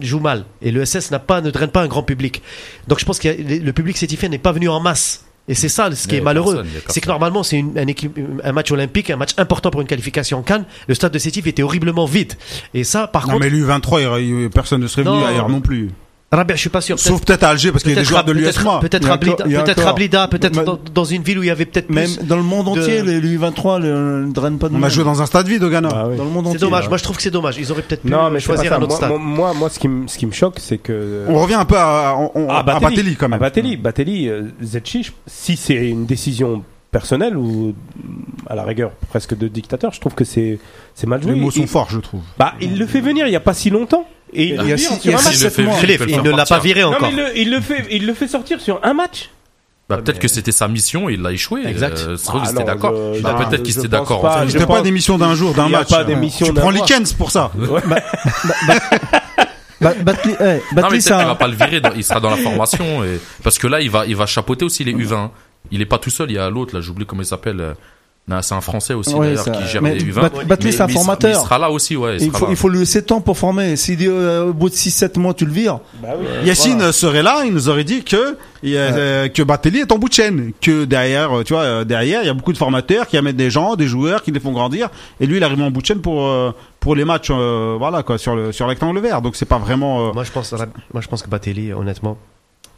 joue 0.00 0.20
mal 0.20 0.44
et 0.62 0.70
le 0.70 0.84
SS 0.84 1.10
n'a 1.10 1.18
pas 1.18 1.40
ne 1.40 1.50
draine 1.50 1.70
pas 1.70 1.82
un 1.82 1.88
grand 1.88 2.02
public. 2.02 2.42
Donc 2.88 2.98
je 3.00 3.04
pense 3.04 3.18
que 3.18 3.28
le 3.28 3.72
public 3.72 3.96
sétifien 3.96 4.28
n'est 4.28 4.38
pas 4.38 4.52
venu 4.52 4.68
en 4.68 4.80
masse. 4.80 5.24
Et 5.46 5.54
c'est 5.54 5.68
ça 5.68 5.94
ce 5.94 6.08
qui 6.08 6.16
est 6.16 6.20
a 6.20 6.22
malheureux. 6.22 6.64
C'est 6.88 7.02
que 7.02 7.06
normalement 7.08 7.42
c'est 7.42 7.58
un, 7.62 8.52
match 8.52 8.72
olympique, 8.72 9.10
un 9.10 9.16
match 9.16 9.32
important 9.36 9.70
pour 9.70 9.82
une 9.82 9.86
qualification 9.86 10.38
en 10.38 10.42
Cannes. 10.42 10.64
Le 10.88 10.94
stade 10.94 11.12
de 11.12 11.18
Sétif 11.18 11.46
était 11.46 11.62
horriblement 11.62 12.06
vide. 12.06 12.32
Et 12.72 12.82
ça, 12.82 13.06
par 13.08 13.26
Non, 13.26 13.34
contre, 13.34 13.44
mais 13.44 13.50
l'U23, 13.50 13.98
il 14.00 14.02
y 14.04 14.06
aurait 14.06 14.24
eu- 14.24 14.48
personne 14.48 14.80
ne 14.80 14.86
serait 14.86 15.02
venu 15.02 15.16
Non. 15.18 15.26
ailleurs 15.26 15.50
non 15.50 15.60
plus. 15.60 15.90
Rabia, 16.36 16.56
je 16.56 16.60
suis 16.60 16.70
pas 16.70 16.80
sûr. 16.80 16.98
Sauf 16.98 17.20
peut-être 17.24 17.42
à 17.44 17.48
Alger, 17.50 17.70
parce 17.72 17.82
qu'il 17.82 17.92
y 17.92 17.96
a 17.96 18.00
des 18.00 18.04
joueurs 18.04 18.24
de 18.24 18.32
l'USMA. 18.32 18.78
Peut-être 18.80 19.06
peut-être 19.18 19.86
Ablida, 19.86 20.28
peut-être 20.28 20.56
Mais- 20.56 20.64
dans, 20.64 20.78
dans 20.94 21.04
une 21.04 21.22
ville 21.22 21.38
où 21.38 21.42
il 21.42 21.46
y 21.46 21.50
avait 21.50 21.64
peut-être 21.66 21.90
Même 21.90 22.04
plus. 22.12 22.24
dans 22.26 22.36
le 22.36 22.42
monde 22.42 22.66
de- 22.74 22.80
entier, 22.80 23.02
les 23.02 23.20
l'U23 23.20 23.80
ne 23.80 24.32
drainent 24.32 24.58
pas 24.58 24.68
de 24.68 24.74
On 24.76 24.82
a 24.82 24.88
joué 24.88 25.04
dans 25.04 25.20
un 25.22 25.26
stade 25.26 25.46
vide 25.48 25.62
au 25.62 25.68
Ghana. 25.70 25.88
Ah 25.92 26.06
oui. 26.08 26.16
Dans 26.16 26.24
le 26.24 26.30
monde 26.30 26.48
C'est 26.52 26.58
dommage. 26.58 26.84
là. 26.84 26.88
Moi, 26.88 26.98
je 26.98 27.02
trouve 27.04 27.16
que 27.16 27.22
c'est 27.22 27.30
dommage. 27.30 27.56
Ils 27.58 27.70
auraient 27.72 27.82
peut-être 27.82 28.02
pu 28.02 28.10
Non, 28.10 28.30
mais 28.30 28.40
choisir 28.40 28.72
un 28.72 28.76
autre 28.76 28.88
Moi, 28.88 28.96
stade. 28.96 29.10
moi, 29.10 29.18
moi, 29.18 29.54
moi, 29.54 29.68
ce 29.70 29.78
qui 29.78 29.88
me, 29.88 30.06
ce 30.08 30.18
qui 30.18 30.26
me 30.26 30.32
choque, 30.32 30.56
c'est 30.58 30.78
que. 30.78 31.24
On 31.28 31.38
revient 31.40 31.54
un 31.54 31.64
peu 31.64 31.76
à, 31.78 32.14
on- 32.18 32.30
on- 32.34 32.46
Ah, 32.50 32.60
à 32.60 32.80
Batelli 32.80 33.16
quand 33.16 33.28
même. 33.28 33.34
À 33.34 33.38
Batelli, 33.38 33.76
Batelli, 33.76 34.28
euh, 34.28 34.42
Zetchi, 34.62 35.02
je- 35.04 35.12
si 35.26 35.56
c'est 35.56 35.74
une 35.88 36.06
décision 36.06 36.62
personnelle 36.90 37.36
ou 37.36 37.74
à 38.48 38.54
la 38.54 38.62
rigueur 38.62 38.92
presque 39.10 39.36
de 39.36 39.48
dictateur, 39.48 39.92
je 39.92 40.00
trouve 40.00 40.14
que 40.14 40.24
c'est 40.24 40.58
c'est 40.94 41.08
mal 41.08 41.20
joué. 41.22 41.32
Les 41.34 41.40
mots 41.40 41.50
sont 41.50 41.60
Il- 41.62 41.66
forts, 41.66 41.88
je 41.90 41.98
trouve. 41.98 42.20
Bah, 42.38 42.54
il 42.60 42.78
le 42.78 42.86
fait 42.86 43.00
venir 43.00 43.26
il 43.26 43.32
y 43.32 43.36
a 43.36 43.40
pas 43.40 43.54
si 43.54 43.68
longtemps 43.70 44.06
et 44.34 44.48
il, 44.48 44.54
Il 46.08 46.22
ne 46.22 46.30
l'a 46.30 46.44
pas 46.46 46.58
viré 46.58 46.82
Non, 46.82 46.88
encore. 46.92 47.10
mais 47.12 47.12
il 47.12 47.16
le, 47.16 47.38
il 47.38 47.50
le 47.50 47.60
fait, 47.60 47.86
il 47.90 48.06
le 48.06 48.14
fait 48.14 48.28
sortir 48.28 48.60
sur 48.60 48.80
un 48.82 48.94
match. 48.94 49.30
Bah, 49.88 49.98
peut-être 49.98 50.18
que 50.18 50.28
c'était 50.28 50.52
sa 50.52 50.66
mission 50.66 51.10
et 51.10 51.14
il 51.14 51.20
l'a 51.22 51.32
échoué. 51.32 51.66
Exact. 51.66 51.98
Euh, 52.08 52.16
Ah 52.28 52.42
était 52.44 52.52
non, 52.54 52.64
d'accord. 52.64 52.94
je- 53.14 53.20
Bah, 53.20 53.34
peut-être 53.48 53.62
qu'il 53.62 53.78
était 53.78 53.86
d'accord. 53.88 54.22
pas. 54.22 54.44
C'était 54.46 54.60
pas 54.60 54.66
pense- 54.66 54.82
des 54.82 54.90
missions 54.90 55.18
d'un 55.18 55.34
jour, 55.34 55.52
d'un 55.52 55.68
match. 55.68 55.90
pas 55.90 56.04
d'émission 56.04 56.46
Tu 56.46 56.52
d'un 56.54 56.60
prends. 56.62 56.70
Likens 56.70 57.12
pour 57.12 57.30
ça. 57.30 57.50
Ba- 59.80 59.94
Batli, 60.02 60.30
Non, 60.32 60.36
mais 60.40 60.60
Batli, 60.72 60.74
peut-être 60.74 61.00
c'est 61.02 61.10
qu'il 61.10 61.12
un- 61.20 61.24
va 61.26 61.34
pas 61.34 61.48
le 61.48 61.54
virer, 61.54 61.82
il 61.96 62.04
sera 62.04 62.20
dans 62.20 62.30
la 62.30 62.36
formation. 62.36 63.04
Et... 63.04 63.20
Parce 63.42 63.58
que 63.58 63.66
là, 63.66 63.80
il 63.80 63.90
va, 63.90 64.06
il 64.06 64.16
va 64.16 64.24
chapeauter 64.26 64.64
aussi 64.64 64.84
les 64.84 64.94
U20. 64.94 65.30
Il 65.70 65.82
est 65.82 65.86
pas 65.86 65.98
tout 65.98 66.10
seul, 66.10 66.30
il 66.30 66.34
y 66.36 66.38
a 66.38 66.48
l'autre, 66.48 66.74
là, 66.74 66.80
j'oublie 66.80 67.04
comment 67.06 67.22
il 67.22 67.26
s'appelle. 67.26 67.74
Euh, 68.30 68.34
non, 68.34 68.42
C'est 68.42 68.54
un 68.54 68.60
Français 68.60 68.94
aussi, 68.94 69.14
Ouais, 69.14 69.34
d'ailleurs, 69.34 69.44
qui 69.62 69.66
gère 69.68 69.82
mais 69.82 69.94
les 69.94 70.04
U20. 70.04 70.14
Bat- 70.20 70.44
Batli, 70.46 70.66
Mais- 70.66 70.72
c'est 70.72 70.82
un 70.82 70.88
formateur. 70.88 71.30
mais 71.30 71.36
Il 71.36 71.42
sera 71.42 71.58
là 71.58 71.70
aussi, 71.70 71.96
ouais. 71.96 72.16
Il 72.20 72.30
faut, 72.30 72.46
là. 72.46 72.50
il 72.50 72.56
faut 72.56 72.68
lui 72.68 72.78
laisser 72.80 73.02
temps 73.02 73.20
pour 73.20 73.36
former. 73.36 73.76
Si 73.76 73.96
euh, 74.00 74.46
au 74.48 74.52
bout 74.52 74.70
de 74.70 74.74
6-7 74.74 75.18
mois 75.18 75.34
tu 75.34 75.44
le 75.44 75.52
vires, 75.52 75.80
Yacine 76.44 76.92
serait 76.92 77.22
là, 77.22 77.42
il 77.44 77.52
nous 77.52 77.68
aurait 77.68 77.84
dit 77.84 78.02
que 78.04 78.36
il 78.62 78.70
y 78.70 78.78
a, 78.78 78.80
euh, 78.80 79.28
que 79.28 79.42
Batelli 79.42 79.80
est 79.80 79.92
en 79.92 79.98
bout 79.98 80.08
de 80.08 80.14
chaîne, 80.14 80.52
que 80.60 80.84
derrière, 80.86 81.36
euh, 81.38 81.42
tu 81.44 81.52
vois, 81.52 81.62
euh, 81.62 81.84
derrière, 81.84 82.22
il 82.22 82.26
y 82.26 82.30
a 82.30 82.34
beaucoup 82.34 82.52
de 82.54 82.58
formateurs 82.58 83.06
qui 83.06 83.18
amènent 83.18 83.36
des 83.36 83.50
gens, 83.50 83.76
des 83.76 83.86
joueurs 83.86 84.22
qui 84.22 84.30
les 84.32 84.40
font 84.40 84.52
grandir, 84.52 84.88
et 85.20 85.26
lui, 85.26 85.36
il 85.36 85.44
arrive 85.44 85.60
en 85.60 85.70
bout 85.70 85.82
de 85.82 85.86
chaîne 85.86 86.00
pour 86.00 86.26
euh, 86.26 86.50
pour 86.80 86.94
les 86.94 87.04
matchs, 87.04 87.28
euh, 87.30 87.76
voilà 87.78 88.02
quoi, 88.02 88.16
sur 88.18 88.34
le 88.36 88.52
sur 88.52 88.66
rectangle 88.66 88.98
vert. 89.00 89.20
Donc 89.20 89.36
c'est 89.36 89.44
pas 89.44 89.58
vraiment. 89.58 90.08
euh, 90.08 90.12
Moi, 90.14 90.24
je 90.24 90.32
pense, 90.32 90.52
moi, 90.92 91.02
je 91.02 91.08
pense 91.08 91.22
que 91.22 91.28
Batelli, 91.28 91.72
honnêtement, 91.74 92.16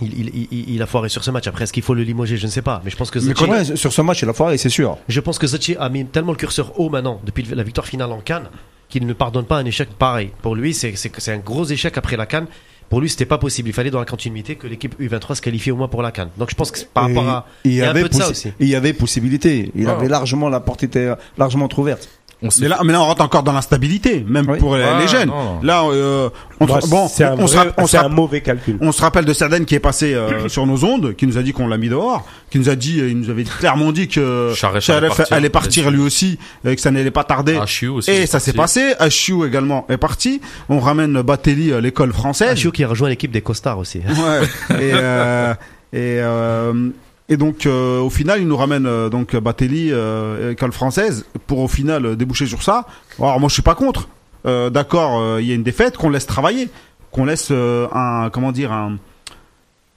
il, 0.00 0.12
il, 0.18 0.48
il, 0.50 0.70
il 0.74 0.82
a 0.82 0.87
foiré 0.87 1.09
sur 1.09 1.24
ce 1.24 1.30
match. 1.30 1.46
Après, 1.46 1.64
est-ce 1.64 1.72
qu'il 1.72 1.82
faut 1.82 1.94
le 1.94 2.02
limoger? 2.02 2.37
Je 2.37 2.46
ne 2.46 2.50
sais 2.50 2.62
pas. 2.62 2.80
Mais 2.85 2.90
je 2.90 2.96
pense 2.96 3.11
que 3.11 3.18
mais 3.18 3.35
Zachi, 3.35 3.44
ouais, 3.44 3.76
sur 3.76 3.92
ce 3.92 4.02
match 4.02 4.22
il 4.22 4.28
a 4.28 4.32
foiré, 4.32 4.59
c'est 4.59 4.68
sûr. 4.68 4.98
je 5.09 5.20
pense 5.20 5.38
que 5.38 5.46
Zachi 5.46 5.76
a 5.78 5.88
mis 5.88 6.04
tellement 6.04 6.32
le 6.32 6.38
curseur 6.38 6.78
haut 6.78 6.90
maintenant 6.90 7.20
depuis 7.24 7.42
la 7.44 7.62
victoire 7.62 7.87
finale 7.87 8.12
en 8.12 8.20
Cannes 8.20 8.48
qu'il 8.88 9.04
ne 9.06 9.12
pardonne 9.12 9.46
pas 9.46 9.56
un 9.59 9.64
échec 9.64 9.88
pareil. 9.98 10.30
Pour 10.42 10.54
lui, 10.54 10.72
c'est 10.72 10.94
un 11.28 11.38
gros 11.38 11.64
échec 11.64 11.96
après 11.98 12.16
la 12.16 12.26
Cannes. 12.26 12.46
Pour 12.88 13.00
lui, 13.00 13.09
c'était 13.11 13.24
pas 13.26 13.38
possible. 13.38 13.68
Il 13.68 13.72
fallait 13.72 13.90
dans 13.90 13.98
la 13.98 14.04
continuité 14.04 14.54
que 14.54 14.68
l'équipe 14.68 14.94
U23 15.00 15.35
se 15.35 15.42
qualifie 15.42 15.72
au 15.72 15.76
moins 15.76 15.88
pour 15.88 16.02
la 16.02 16.12
Cannes. 16.12 16.28
Donc, 16.38 16.50
je 16.50 16.54
pense 16.54 16.70
que 16.70 16.78
par 16.94 17.09
Et 17.11 17.14
rapport 17.16 17.28
à, 17.28 17.46
il 17.64 17.72
y 17.72 17.82
un 17.82 17.90
avait 17.90 18.02
peu 18.02 18.09
de 18.11 18.14
ça 18.14 18.26
possi- 18.26 18.30
aussi. 18.30 18.52
Il 18.61 18.68
y 18.68 18.76
avait 18.76 18.92
possibilité. 18.92 19.72
Il 19.74 19.88
Ah. 19.88 19.94
avait 19.96 20.06
largement 20.09 20.48
la 20.48 20.61
porte 20.61 20.85
était 20.85 21.09
largement 21.37 21.68
ouverte. 21.78 22.09
On 22.42 22.49
Mais 22.61 22.68
là, 22.68 22.79
mais 22.85 22.92
là, 22.92 23.01
on 23.01 23.07
rentre 23.07 23.22
encore 23.22 23.42
dans 23.42 23.53
l'instabilité, 23.53 24.22
même 24.29 24.44
Oui. 24.46 24.59
pour 24.59 24.77
les 24.77 25.09
jeunes. 25.09 25.31
non, 25.31 25.55
non. 25.55 25.61
Là, 25.62 25.85
euh, 25.85 26.29
on, 26.61 26.81
se- 26.81 26.88
bon, 26.90 27.09
c'est 27.09 27.25
un, 27.25 27.35
on, 27.38 27.46
se 27.46 27.55
vrai- 27.57 27.64
rapp- 27.68 27.75
on 27.79 27.87
se 27.87 27.92
c'est 27.92 27.96
un 27.96 28.03
rapp- 28.03 28.12
mauvais 28.12 28.42
calcul. 28.42 28.77
on 28.83 28.92
se 28.92 29.01
rappelle 29.01 29.25
de 29.25 29.33
Sarden 29.33 29.64
qui 29.64 29.75
est 29.75 29.81
passé 29.81 30.12
euh, 30.12 30.46
sur 30.49 30.66
nos 30.66 30.85
ondes, 30.85 31.14
qui 31.16 31.27
nous 31.27 31.38
a 31.38 31.42
dit 31.42 31.55
qu'on 31.55 31.66
l'a 31.66 31.79
mis 31.79 31.88
dehors, 31.88 32.27
qui 32.51 32.59
nous 32.59 32.68
a 32.68 32.75
dit, 32.77 33.01
euh, 33.01 33.09
il 33.09 33.18
nous 33.18 33.31
avait 33.31 33.44
clairement 33.44 33.90
dit 33.90 34.07
que 34.09 34.53
Charef 34.55 34.90
allait 34.90 35.09
partir, 35.09 35.27
allait 35.31 35.49
partir 35.49 35.85
là-dessus. 35.85 35.96
lui 35.99 36.07
aussi, 36.07 36.38
et 36.66 36.77
que 36.77 36.81
ça 36.83 36.90
n'allait 36.90 37.11
pas 37.11 37.25
tarder. 37.25 37.57
Achiou 37.57 37.94
aussi. 37.96 38.11
Et 38.11 38.27
ça 38.27 38.38
s'est 38.38 38.53
passé. 38.53 38.92
HU 39.01 39.46
également 39.46 39.87
est 39.88 39.96
parti. 39.96 40.42
On 40.68 40.79
ramène 40.79 41.22
Batelli 41.22 41.72
à 41.72 41.81
l'école 41.81 42.12
française. 42.12 42.51
Achio 42.51 42.70
qui 42.70 42.85
a 42.85 42.88
rejoint 42.88 43.09
l'équipe 43.09 43.31
des 43.33 43.40
costards 43.40 43.79
aussi. 43.79 44.01
Ouais. 44.01 44.77
et 44.79 44.92
euh, 44.92 45.55
et 45.94 46.20
euh, 46.20 46.90
et 47.28 47.36
donc 47.36 47.66
euh, 47.66 48.00
au 48.00 48.10
final, 48.10 48.40
il 48.40 48.46
nous 48.48 48.56
ramène 48.56 48.86
euh, 48.86 49.08
donc 49.08 49.34
Batelli 49.36 49.88
euh, 49.92 50.52
école 50.52 50.72
française 50.72 51.26
pour 51.46 51.58
au 51.60 51.68
final 51.68 52.06
euh, 52.06 52.16
déboucher 52.16 52.46
sur 52.46 52.62
ça. 52.62 52.86
Alors 53.18 53.40
moi 53.40 53.48
je 53.48 53.54
suis 53.54 53.62
pas 53.62 53.74
contre. 53.74 54.08
Euh, 54.46 54.70
D'accord, 54.70 55.18
euh, 55.20 55.40
il 55.40 55.48
y 55.48 55.52
a 55.52 55.54
une 55.54 55.64
défaite 55.64 55.96
qu'on 55.96 56.10
laisse 56.10 56.26
travailler, 56.26 56.68
qu'on 57.10 57.24
laisse 57.24 57.48
euh, 57.50 57.88
un 57.92 58.30
comment 58.30 58.52
dire 58.52 58.72
un 58.72 58.98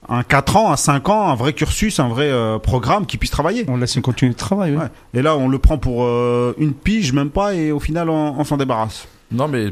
un 0.08 0.24
4 0.24 0.56
ans, 0.58 0.72
un 0.72 0.76
5 0.76 1.08
ans, 1.10 1.30
un 1.30 1.36
vrai 1.36 1.54
cursus, 1.54 2.00
un 2.00 2.08
vrai 2.08 2.32
euh, 2.32 2.58
programme 2.58 3.06
qui 3.06 3.18
puisse 3.18 3.30
travailler. 3.30 3.66
On 3.68 3.78
laisse 3.78 3.96
une 3.96 4.02
continuité 4.02 4.34
de 4.36 4.40
travail. 4.40 4.72
oui. 4.72 4.78
Ouais. 4.78 4.88
Et 5.14 5.22
là, 5.22 5.36
on 5.38 5.48
le 5.48 5.60
prend 5.60 5.78
pour 5.78 6.04
euh, 6.04 6.56
une 6.58 6.74
pige, 6.74 7.14
même 7.14 7.30
pas, 7.30 7.54
et 7.54 7.72
au 7.72 7.80
final, 7.80 8.10
on, 8.10 8.40
on 8.40 8.44
s'en 8.44 8.58
débarrasse. 8.58 9.08
Non, 9.32 9.48
mais 9.48 9.68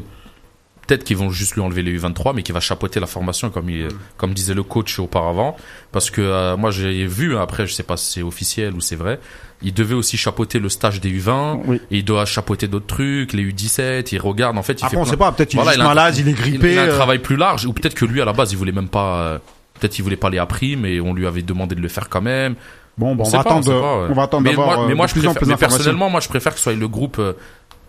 peut-être 0.88 1.04
qu'ils 1.04 1.18
vont 1.18 1.28
juste 1.30 1.54
lui 1.54 1.60
enlever 1.60 1.82
les 1.82 1.96
U23, 2.00 2.32
mais 2.34 2.42
qu'il 2.42 2.54
va 2.54 2.60
chapeauter 2.60 2.98
la 2.98 3.06
formation 3.06 3.50
comme 3.50 3.68
il, 3.68 3.88
comme 4.16 4.32
disait 4.32 4.54
le 4.54 4.62
coach 4.62 4.98
auparavant. 4.98 5.54
Parce 5.92 6.10
que 6.10 6.22
euh, 6.22 6.56
moi 6.56 6.70
j'ai 6.70 7.06
vu, 7.06 7.36
après 7.36 7.66
je 7.66 7.74
sais 7.74 7.82
pas 7.82 7.96
si 7.98 8.10
c'est 8.10 8.22
officiel 8.22 8.72
ou 8.74 8.80
c'est 8.80 8.96
vrai, 8.96 9.20
il 9.62 9.74
devait 9.74 9.94
aussi 9.94 10.16
chapeauter 10.16 10.58
le 10.58 10.68
stage 10.70 11.00
des 11.00 11.10
U20, 11.10 11.60
Oui. 11.66 11.76
et 11.90 11.98
il 11.98 12.04
doit 12.04 12.24
chapeauter 12.24 12.68
d'autres 12.68 12.86
trucs, 12.86 13.34
les 13.34 13.44
U17, 13.52 14.08
il 14.12 14.18
regarde, 14.18 14.56
en 14.56 14.62
fait 14.62 14.80
il 14.80 14.84
Après, 14.84 14.96
fait 14.96 14.96
on 14.96 15.02
plein- 15.02 15.10
sait 15.10 15.16
pas, 15.18 15.30
peut-être 15.32 15.52
il 15.54 15.60
est 15.60 15.76
malade, 15.76 16.16
il 16.16 16.28
est 16.28 16.32
grippé. 16.32 16.72
il 16.72 16.78
a 16.78 16.82
un 16.84 16.88
euh, 16.88 16.96
travail 16.96 17.18
plus 17.18 17.36
large, 17.36 17.66
ou 17.66 17.72
peut-être 17.74 17.94
que 17.94 18.06
lui 18.06 18.22
à 18.22 18.24
la 18.24 18.32
base 18.32 18.52
il 18.52 18.56
voulait 18.56 18.72
même 18.72 18.88
pas, 18.88 19.20
euh, 19.20 19.38
peut-être 19.78 19.98
il 19.98 20.02
voulait 20.02 20.16
pas 20.16 20.30
les 20.30 20.38
apprimes, 20.38 20.80
mais 20.80 21.00
on 21.00 21.12
lui 21.12 21.26
avait 21.26 21.42
demandé 21.42 21.74
de 21.74 21.80
le 21.82 21.88
faire 21.88 22.08
quand 22.08 22.22
même. 22.22 22.54
Bon, 22.96 23.14
bon, 23.14 23.24
on, 23.26 23.28
va 23.30 23.44
pas, 23.44 23.50
attendre, 23.50 23.64
sait 23.64 23.70
pas, 23.70 24.00
ouais. 24.00 24.06
on 24.10 24.14
va 24.14 24.22
attendre 24.24 24.42
mais 24.42 24.50
d'avoir 24.50 24.66
moi, 24.66 24.84
euh, 24.84 24.88
mais 24.88 24.94
moi 24.94 25.06
de 25.06 25.10
je 25.10 25.20
préfère, 25.20 25.46
mais 25.46 25.56
personnellement, 25.56 26.10
moi 26.10 26.20
je 26.20 26.28
préfère 26.28 26.52
que 26.52 26.58
ce 26.58 26.64
soit 26.64 26.72
le 26.72 26.88
groupe 26.88 27.18
euh, 27.20 27.34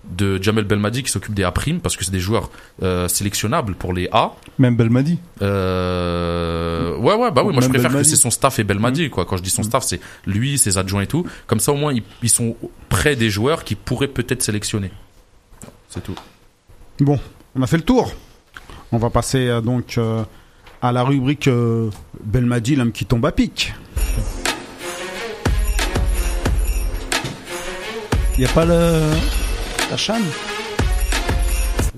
de 0.06 0.42
Jamel 0.42 0.66
Belmadi 0.66 1.04
qui 1.04 1.12
s'occupe 1.12 1.34
des 1.34 1.44
A 1.44 1.52
primes 1.52 1.80
parce 1.80 1.98
que 1.98 2.06
c'est 2.06 2.12
des 2.12 2.20
joueurs 2.20 2.50
euh, 2.84 3.08
sélectionnables 3.08 3.76
pour 3.76 3.94
les 3.94 4.10
A. 4.12 4.34
Même 4.58 4.76
Belmadi. 4.76 5.20
Euh... 5.42 6.96
Ouais, 6.98 7.16
ouais, 7.16 7.32
bah 7.32 7.44
oui, 7.46 7.54
moi 7.54 7.62
je 7.62 7.70
préfère 7.70 7.92
que 7.92 8.04
c'est 8.04 8.16
son 8.16 8.32
staff 8.32 8.60
et 8.60 8.64
Belmadi, 8.64 9.10
quoi. 9.10 9.26
Quand 9.26 9.38
je 9.38 9.44
dis 9.44 9.50
son 9.50 9.64
staff, 9.64 9.84
c'est 9.84 10.00
lui, 10.26 10.58
ses 10.58 10.78
adjoints 10.78 11.04
et 11.04 11.08
tout. 11.08 11.26
Comme 11.48 11.60
ça, 11.60 11.72
au 11.72 11.76
moins, 11.76 11.94
ils, 11.94 12.04
ils 12.24 12.30
sont 12.30 12.56
près 12.90 13.16
des 13.16 13.30
joueurs 13.30 13.64
qui 13.64 13.76
pourraient 13.76 14.08
peut-être 14.08 14.42
sélectionner. 14.42 14.92
C'est 15.90 16.04
tout. 16.04 16.16
Bon, 17.00 17.20
on 17.56 17.62
a 17.62 17.68
fait 17.68 17.78
le 17.78 17.84
tour. 17.84 18.14
On 18.92 18.98
va 18.98 19.10
passer 19.10 19.48
euh, 19.48 19.62
donc 19.62 19.98
euh, 19.98 20.24
à 20.82 20.92
la 20.92 21.04
rubrique 21.04 21.48
euh, 21.48 21.90
Belmadi, 22.24 22.76
l'homme 22.76 22.92
qui 22.92 23.06
tombe 23.06 23.26
à 23.26 23.32
pic. 23.32 23.74
Il 28.38 28.44
y 28.44 28.46
a 28.46 28.50
pas 28.50 28.66
le 28.66 29.02
la 29.92 29.98
Chan 29.98 30.14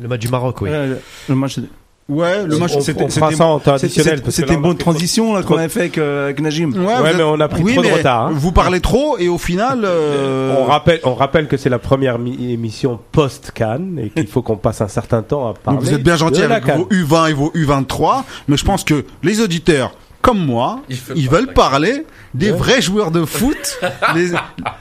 Le 0.01 0.08
match 0.08 0.19
du 0.21 0.30
Maroc, 0.30 0.62
oui. 0.62 0.69
Ouais, 0.69 0.88
le, 0.88 1.01
le 1.30 1.36
match. 1.36 1.60
de- 1.60 1.67
Ouais, 2.10 2.43
le 2.45 2.58
match 2.58 2.71
c'était 2.82 3.10
c'était- 3.10 4.54
une 4.54 4.62
bonne 4.62 4.75
transition 4.75 5.34
là 5.34 5.43
qu'on 5.43 5.56
avait 5.58 5.69
fait 5.69 5.82
avec, 5.82 5.97
euh, 5.97 6.25
avec 6.25 6.41
Najim. 6.41 6.73
Ouais, 6.73 7.13
mais 7.15 7.23
on 7.23 7.39
a 7.39 7.47
pris 7.47 7.62
oui, 7.63 7.73
trop 7.73 7.84
de 7.84 7.88
retard, 7.89 8.27
hein. 8.27 8.32
Vous 8.34 8.51
parlez 8.51 8.82
trop 8.82 9.17
et 9.17 9.30
au 9.30 9.38
final. 9.38 9.84
euh, 9.86 10.58
On 10.60 10.65
rappelle, 10.65 10.99
on 11.06 11.13
rappelle 11.13 11.47
que 11.47 11.56
c'est 11.56 11.69
la 11.69 11.80
première 11.80 12.19
mi- 12.19 12.51
émission 12.51 12.99
post-Cannes 13.13 13.97
et 14.04 14.10
qu'il 14.10 14.27
faut 14.27 14.41
qu'on 14.41 14.58
passe 14.58 14.82
un 14.82 14.89
certain 14.89 15.21
temps 15.21 15.47
à 15.47 15.54
parler. 15.54 15.80
donc 15.80 15.88
vous 15.88 15.93
êtes 15.93 16.04
bien 16.04 16.17
gentil 16.17 16.41
avec 16.41 16.65
vos 16.65 16.86
U20 16.91 17.30
et 17.30 17.34
vos 17.34 17.51
U23, 17.56 18.23
mais 18.49 18.58
je 18.58 18.65
pense 18.65 18.84
que 18.84 19.06
les 19.23 19.39
auditeurs, 19.39 19.93
comme 20.21 20.43
moi, 20.45 20.82
ils 21.15 21.30
veulent 21.30 21.54
parler 21.54 22.06
des 22.34 22.52
vrais 22.52 22.82
joueurs 22.82 23.12
de 23.12 23.26
foot, 23.26 23.80
les, 24.15 24.30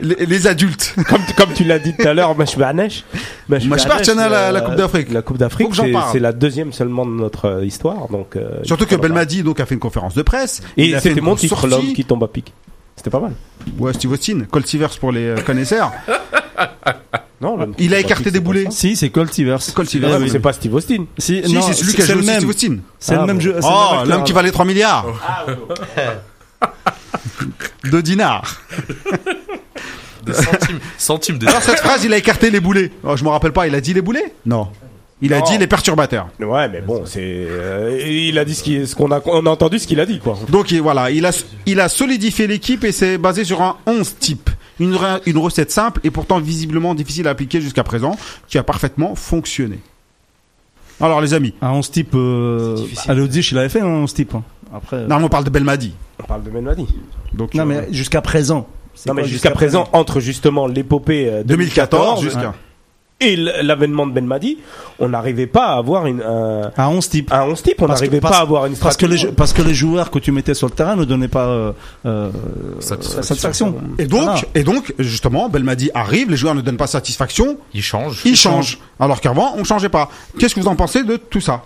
les, 0.01 0.27
les 0.27 0.47
adultes. 0.47 0.95
Comme, 1.09 1.23
comme 1.37 1.53
tu 1.53 1.65
l'as 1.65 1.79
dit 1.79 1.95
tout 1.97 2.07
à 2.07 2.15
l'heure, 2.15 2.37
Mach 2.37 2.57
Barnech. 2.57 3.05
Mach 3.49 3.65
Mach 3.65 3.87
Barnech, 3.87 4.07
Barnech, 4.07 4.31
la- 4.31 4.53
la 4.53 4.61
euh, 4.61 4.63
Coupe 4.63 4.75
d'Afrique. 4.77 5.13
La 5.13 5.23
Coupe 5.23 5.39
d'Afrique, 5.39 5.69
c'est 6.13 6.19
la 6.21 6.33
deuxième 6.33 6.73
seulement 6.73 7.05
de 7.07 7.11
notre 7.13 7.47
euh, 7.47 7.65
histoire. 7.65 8.09
Donc, 8.09 8.37
euh, 8.37 8.61
Surtout 8.65 8.87
que. 8.87 8.95
Belmadi 8.97 9.43
donc 9.43 9.61
a 9.61 9.67
fait 9.67 9.75
une 9.75 9.81
conférence 9.81 10.15
de 10.15 10.23
presse. 10.23 10.63
Et 10.77 10.99
c'était 11.01 11.21
mon 11.21 11.35
titre, 11.37 11.67
l'homme 11.67 11.93
qui 11.93 12.05
tombe 12.05 12.23
à 12.25 12.29
pic. 12.29 12.53
C'était 12.97 13.11
pas 13.11 13.21
mal. 13.21 13.33
Ouais, 13.79 13.95
Steve 13.95 14.13
Austin, 14.13 14.41
Colt 14.51 14.67
Sivers 14.67 14.91
pour 14.99 15.11
les 15.13 15.35
connaisseurs. 15.47 15.93
Non, 17.43 17.57
Il 17.79 17.95
a 17.95 17.97
à 17.97 18.01
écarté 18.01 18.31
des 18.31 18.39
boulets. 18.41 18.67
Si, 18.69 18.97
c'est 18.97 19.09
Colt 19.09 19.33
Sivers. 19.33 19.61
Colt 19.75 19.89
Ah, 19.89 19.91
Sivers. 19.91 20.21
mais 20.21 20.29
c'est 20.29 20.41
pas 20.41 20.53
Steve 20.53 20.75
Austin. 20.75 21.07
Si, 21.17 21.41
Si, 21.43 21.55
non, 21.55 21.63
c'est 21.63 21.73
celui 21.73 21.95
qui 21.95 22.03
a 22.03 22.05
joué 22.05 22.17
même. 22.17 22.37
Steve 22.37 22.49
Austin. 22.51 22.77
C'est 22.99 23.15
Ah, 23.15 23.21
le 23.23 23.27
même 23.29 23.37
bon. 23.37 23.43
jeu. 23.43 23.55
c'est 23.59 23.67
le 23.67 23.73
Oh, 23.75 24.01
même 24.01 24.09
l'homme 24.11 24.25
qui 24.25 24.33
valait 24.35 24.51
3 24.51 24.67
milliards. 24.67 25.07
de 27.91 28.01
dinars. 28.01 28.61
Des 30.25 30.35
centimes, 30.35 30.79
centimes 30.99 31.39
de... 31.39 31.47
Dans 31.47 31.61
cette 31.61 31.79
phrase, 31.79 32.05
il 32.05 32.13
a 32.13 32.19
écarté 32.19 32.51
les 32.51 32.61
boulets. 32.61 32.91
Oh, 33.05 33.17
je 33.17 33.25
me 33.25 33.31
rappelle 33.31 33.53
pas, 33.53 33.67
il 33.67 33.75
a 33.75 33.81
dit 33.81 33.95
les 33.95 34.03
boulets? 34.03 34.35
Non. 34.45 34.69
Il 35.23 35.33
a 35.35 35.39
Non. 35.41 35.45
dit 35.45 35.59
les 35.59 35.67
perturbateurs. 35.67 36.29
Ouais, 36.41 36.69
mais 36.69 36.81
bon, 36.81 37.03
c'est. 37.07 37.21
euh, 37.23 37.99
il 38.07 38.39
a 38.39 38.45
dit 38.45 38.55
ce 38.55 38.63
qui- 38.63 38.87
ce 38.87 38.95
qu'on 38.95 39.11
a, 39.13 39.21
on 39.27 39.45
a 39.47 39.51
entendu 39.51 39.79
ce 39.79 39.87
qu'il 39.87 40.01
a 40.01 40.07
dit, 40.07 40.19
quoi. 40.19 40.39
Donc 40.49 40.71
il- 40.71 40.81
voilà, 40.81 41.11
il 41.11 41.25
a, 41.27 41.31
il 41.67 41.79
a 41.81 41.89
solidifié 41.91 42.47
l'équipe 42.47 42.85
et 42.85 42.93
c'est 42.93 43.19
basé 43.19 43.45
sur 43.45 43.61
un 43.63 43.77
11 43.87 44.17
type. 44.19 44.49
Une, 44.79 44.95
re- 44.95 45.21
une 45.27 45.37
recette 45.37 45.71
simple 45.71 46.01
et 46.05 46.11
pourtant 46.11 46.39
visiblement 46.41 46.95
difficile 46.95 47.27
à 47.29 47.31
appliquer 47.33 47.61
jusqu'à 47.61 47.85
présent, 47.85 48.17
qui 48.49 48.57
a 48.57 48.63
parfaitement 48.63 49.15
fonctionné. 49.15 49.79
Alors 51.03 51.21
les 51.21 51.33
amis, 51.35 51.55
Un 51.63 51.71
11 51.71 51.91
type, 51.91 52.13
euh, 52.15 52.77
à 53.09 53.13
Leipzig, 53.15 53.47
il 53.53 53.59
avait 53.59 53.69
fait 53.71 53.81
un 53.81 53.87
11 53.87 54.13
type. 54.15 54.35
hein. 54.35 54.43
Après, 54.75 55.07
non, 55.07 55.17
on 55.23 55.29
parle 55.29 55.45
de 55.45 55.51
Belmadi. 55.51 55.95
On 56.23 56.27
parle 56.27 56.43
de 56.45 56.51
Menmadi. 56.51 56.87
Donc, 57.33 57.55
non, 57.55 57.63
euh, 57.63 57.67
mais 57.67 57.93
jusqu'à 57.93 58.21
présent. 58.21 58.67
Non, 59.07 59.15
mais 59.15 59.25
jusqu'à 59.25 59.51
présent, 59.51 59.89
entre 59.93 60.21
justement 60.21 60.67
l'épopée 60.67 61.27
euh, 61.29 61.43
2014 61.45 62.21
2014 62.21 62.23
jusqu'à. 62.23 62.55
et 63.21 63.37
l'avènement 63.37 64.07
de 64.07 64.13
Benmadi, 64.13 64.59
on 64.99 65.09
n'arrivait 65.09 65.47
pas 65.47 65.69
à 65.69 65.77
avoir 65.79 66.07
une, 66.07 66.21
un, 66.23 66.71
Un 66.77 66.89
11 66.89 67.09
type. 67.09 67.33
un 67.33 67.45
11 67.45 67.63
type, 67.63 67.81
on 67.83 67.87
Parce 67.87 68.01
que- 68.01 68.07
n'arrivait 68.07 68.21
pas 68.21 68.37
à 68.37 68.41
avoir 68.41 68.67
une 68.67 68.77
Parce 68.77 68.97
que, 68.97 69.07
les, 69.07 69.27
parce 69.33 69.53
que 69.53 69.63
les 69.63 69.75
joueurs 69.75 70.11
que 70.11 70.19
tu 70.19 70.33
mettais 70.33 70.55
sur 70.55 70.67
le 70.69 70.73
terrain 70.75 70.97
ne 70.97 71.05
donnaient 71.05 71.29
pas 71.29 71.47
euh, 71.47 71.73
euh, 72.07 72.31
Satisfaction. 72.81 73.23
satisfaction. 73.23 73.75
Et 73.99 74.07
donc, 74.07 74.47
et 74.55 74.63
donc, 74.65 74.95
justement, 74.99 75.49
Belmadi 75.49 75.91
arrive, 75.95 76.31
les 76.31 76.37
joueurs 76.37 76.55
ne 76.55 76.61
donnent 76.61 76.77
pas 76.77 76.87
satisfaction, 76.87 77.57
Il 77.75 77.83
change. 77.83 78.23
ils 78.25 78.37
changent. 78.37 78.79
Alors 78.99 79.21
qu'avant, 79.21 79.55
on 79.57 79.65
changeait 79.65 79.89
pas. 79.89 80.11
Qu'est-ce 80.39 80.55
que 80.55 80.61
vous 80.61 80.69
en 80.69 80.77
pensez 80.77 81.03
de 81.05 81.17
tout 81.17 81.41
ça? 81.41 81.63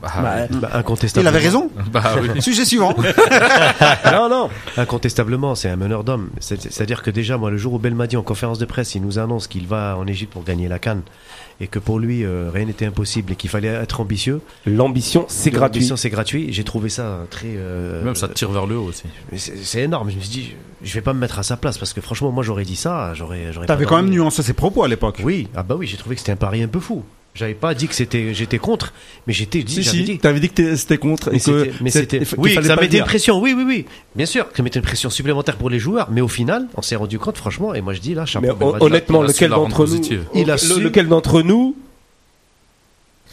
Bah, 0.00 0.08
Bah, 0.22 0.46
Bah, 0.50 0.68
Il 0.72 0.76
incontestablement. 0.78 1.28
avait 1.34 1.44
raison. 1.44 1.70
bah 1.92 2.02
oui. 2.22 2.40
Sujet 2.42 2.64
suivant. 2.64 2.94
non, 4.12 4.28
non. 4.28 4.48
Incontestablement, 4.76 5.54
c'est 5.54 5.68
un 5.68 5.76
meneur 5.76 6.04
d'hommes. 6.04 6.30
C'est- 6.40 6.60
C'est-à-dire 6.70 7.02
que 7.02 7.10
déjà, 7.10 7.36
moi, 7.36 7.50
le 7.50 7.56
jour 7.56 7.74
où 7.74 7.78
Belmadi, 7.78 8.16
en 8.16 8.22
conférence 8.22 8.58
de 8.58 8.64
presse, 8.64 8.94
il 8.94 9.02
nous 9.02 9.18
annonce 9.18 9.46
qu'il 9.48 9.66
va 9.66 9.96
en 9.98 10.06
Égypte 10.06 10.32
pour 10.32 10.44
gagner 10.44 10.68
la 10.68 10.78
Cannes 10.78 11.02
et 11.60 11.66
que 11.66 11.80
pour 11.80 11.98
lui, 11.98 12.24
euh, 12.24 12.50
rien 12.54 12.66
n'était 12.66 12.86
impossible 12.86 13.32
et 13.32 13.34
qu'il 13.36 13.50
fallait 13.50 13.66
être 13.68 14.00
ambitieux. 14.00 14.40
L'ambition, 14.66 15.24
c'est 15.28 15.50
gratuit. 15.50 15.78
L'ambition, 15.80 15.96
c'est 15.96 16.10
gratuit. 16.10 16.52
J'ai 16.52 16.62
trouvé 16.64 16.88
ça 16.88 17.20
très. 17.30 17.48
euh, 17.56 18.04
Même 18.04 18.14
ça 18.14 18.28
tire 18.28 18.52
vers 18.52 18.66
le 18.66 18.78
haut 18.78 18.84
aussi. 18.84 19.02
mais 19.32 19.38
C'est 19.38 19.56
c'est 19.64 19.80
énorme. 19.82 20.10
Je 20.10 20.16
me 20.16 20.20
suis 20.20 20.30
dit, 20.30 20.54
je 20.82 20.94
vais 20.94 21.00
pas 21.00 21.12
me 21.12 21.18
mettre 21.18 21.38
à 21.40 21.42
sa 21.42 21.56
place 21.56 21.76
parce 21.76 21.92
que 21.92 22.00
franchement, 22.00 22.30
moi, 22.30 22.44
j'aurais 22.44 22.64
dit 22.64 22.76
ça. 22.76 23.12
J'aurais. 23.14 23.52
j'aurais 23.52 23.66
T'avais 23.66 23.84
quand 23.86 23.96
même 23.96 24.10
nuancé 24.10 24.42
ses 24.44 24.52
propos 24.52 24.84
à 24.84 24.88
l'époque. 24.88 25.20
Oui, 25.24 25.48
ah 25.56 25.64
bah 25.64 25.74
oui, 25.76 25.86
j'ai 25.88 25.96
trouvé 25.96 26.14
que 26.14 26.20
c'était 26.20 26.32
un 26.32 26.36
pari 26.36 26.62
un 26.62 26.68
peu 26.68 26.78
fou. 26.80 27.02
J'avais 27.38 27.54
pas 27.54 27.72
dit 27.74 27.86
que 27.88 27.94
c'était, 27.94 28.34
j'étais 28.34 28.58
contre, 28.58 28.92
mais 29.26 29.32
j'étais 29.32 29.62
dit, 29.62 29.74
Si, 29.82 29.84
si, 29.84 30.02
dit. 30.02 30.18
t'avais 30.18 30.40
dit 30.40 30.50
que 30.50 30.74
c'était 30.76 30.98
contre. 30.98 31.30
Mais 31.30 31.36
et 31.38 31.40
que 31.40 31.90
c'était, 31.90 32.20
oui, 32.36 32.54
ça 32.62 32.76
mettait 32.76 32.98
une 32.98 33.04
pression, 33.04 33.40
oui, 33.40 33.54
oui, 33.56 33.64
oui. 33.66 33.86
Bien 34.16 34.26
sûr, 34.26 34.50
que 34.50 34.56
ça 34.56 34.62
mettait 34.64 34.80
une 34.80 34.84
pression 34.84 35.08
supplémentaire 35.08 35.56
pour 35.56 35.70
les 35.70 35.78
joueurs, 35.78 36.08
mais 36.10 36.20
au 36.20 36.28
final, 36.28 36.66
on 36.76 36.82
s'est 36.82 36.96
rendu 36.96 37.18
compte, 37.18 37.36
franchement, 37.38 37.74
et 37.74 37.80
moi 37.80 37.92
je 37.94 38.00
dis 38.00 38.14
là, 38.14 38.26
chapeau, 38.26 38.46
Mais 38.46 38.66
Madji. 38.72 38.84
honnêtement, 38.84 39.22
il 39.24 39.30
a 39.30 39.32
su 39.32 39.34
lequel 39.44 39.50
d'entre 39.50 39.86
nous. 39.86 40.02
Il 40.34 40.50
a 40.50 40.54
le- 40.54 40.58
su- 40.58 40.80
lequel 40.80 41.06
d'entre 41.08 41.42
nous 41.42 41.76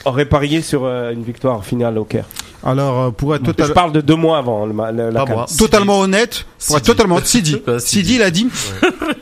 aurait 0.05 0.25
parié 0.25 0.61
sur 0.61 0.83
euh, 0.85 1.11
une 1.11 1.23
victoire 1.23 1.65
finale 1.65 1.97
au 1.97 2.03
Caire? 2.05 2.25
Alors, 2.65 2.99
euh, 3.03 3.11
pour 3.11 3.35
être 3.35 3.43
total- 3.43 3.67
Je 3.67 3.73
parle 3.73 3.91
de 3.91 4.01
deux 4.01 4.15
mois 4.15 4.39
avant 4.39 4.65
le 4.65 4.73
ma- 4.73 4.91
la, 4.91 5.11
la 5.11 5.25
totalement 5.57 5.99
honnête, 5.99 6.45
pour 6.65 6.77
être 6.77 6.83
totalement 6.85 7.15
honnête, 7.17 7.27
Sidi. 7.27 7.61
Sidi, 7.77 8.15
il 8.15 8.23
a 8.23 8.31
dit, 8.31 8.47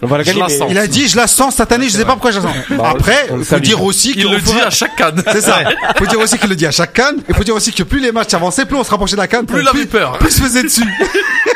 On 0.02 0.08
va 0.08 0.18
la 0.18 0.24
Je 0.24 0.28
gagner. 0.30 0.40
la 0.42 0.48
mais- 0.48 0.72
il 0.72 0.78
a 0.78 0.88
dit, 0.88 1.08
je 1.10 1.18
la 1.18 1.28
sens 1.28 1.56
cette 1.56 1.72
année, 1.74 1.86
je 1.90 1.92
sais 1.98 2.06
pas 2.06 2.14
pourquoi 2.14 2.32
je 2.32 2.38
la 2.40 2.44
sens. 2.44 2.56
Bah, 2.70 2.92
Après, 2.92 3.28
on 3.32 3.38
le 3.38 3.44
faut 3.44 3.60
dire 3.60 3.84
aussi 3.84 4.14
Il 4.16 4.24
qu'au 4.24 4.32
le 4.32 4.40
dit 4.40 4.54
et- 4.58 4.62
à 4.62 4.70
chaque 4.70 4.96
canne. 4.96 5.22
C'est 5.32 5.42
ça. 5.42 5.60
Faut 5.98 6.06
dire 6.06 6.20
aussi 6.20 6.38
qu'il 6.38 6.50
le 6.50 6.56
dit 6.56 6.66
à 6.66 6.72
chaque 6.72 6.94
canne. 6.94 7.18
Il 7.28 7.36
faut 7.36 7.44
dire 7.44 7.56
aussi 7.56 7.74
que 7.74 7.84
plus 7.84 8.00
les 8.00 8.12
matchs 8.14 8.34
avançaient, 8.34 8.66
plus 8.66 8.78
on 8.78 8.84
se 8.84 8.90
rapprochait 8.92 9.16
de 9.18 9.22
la 9.22 9.28
canne, 9.28 9.46
Plus 9.46 9.62
il 9.62 9.68
avait 9.68 9.86
peur. 9.86 10.18
plus 10.20 10.32
se 10.32 10.42
faisait 10.42 10.64
dessus. 10.64 10.82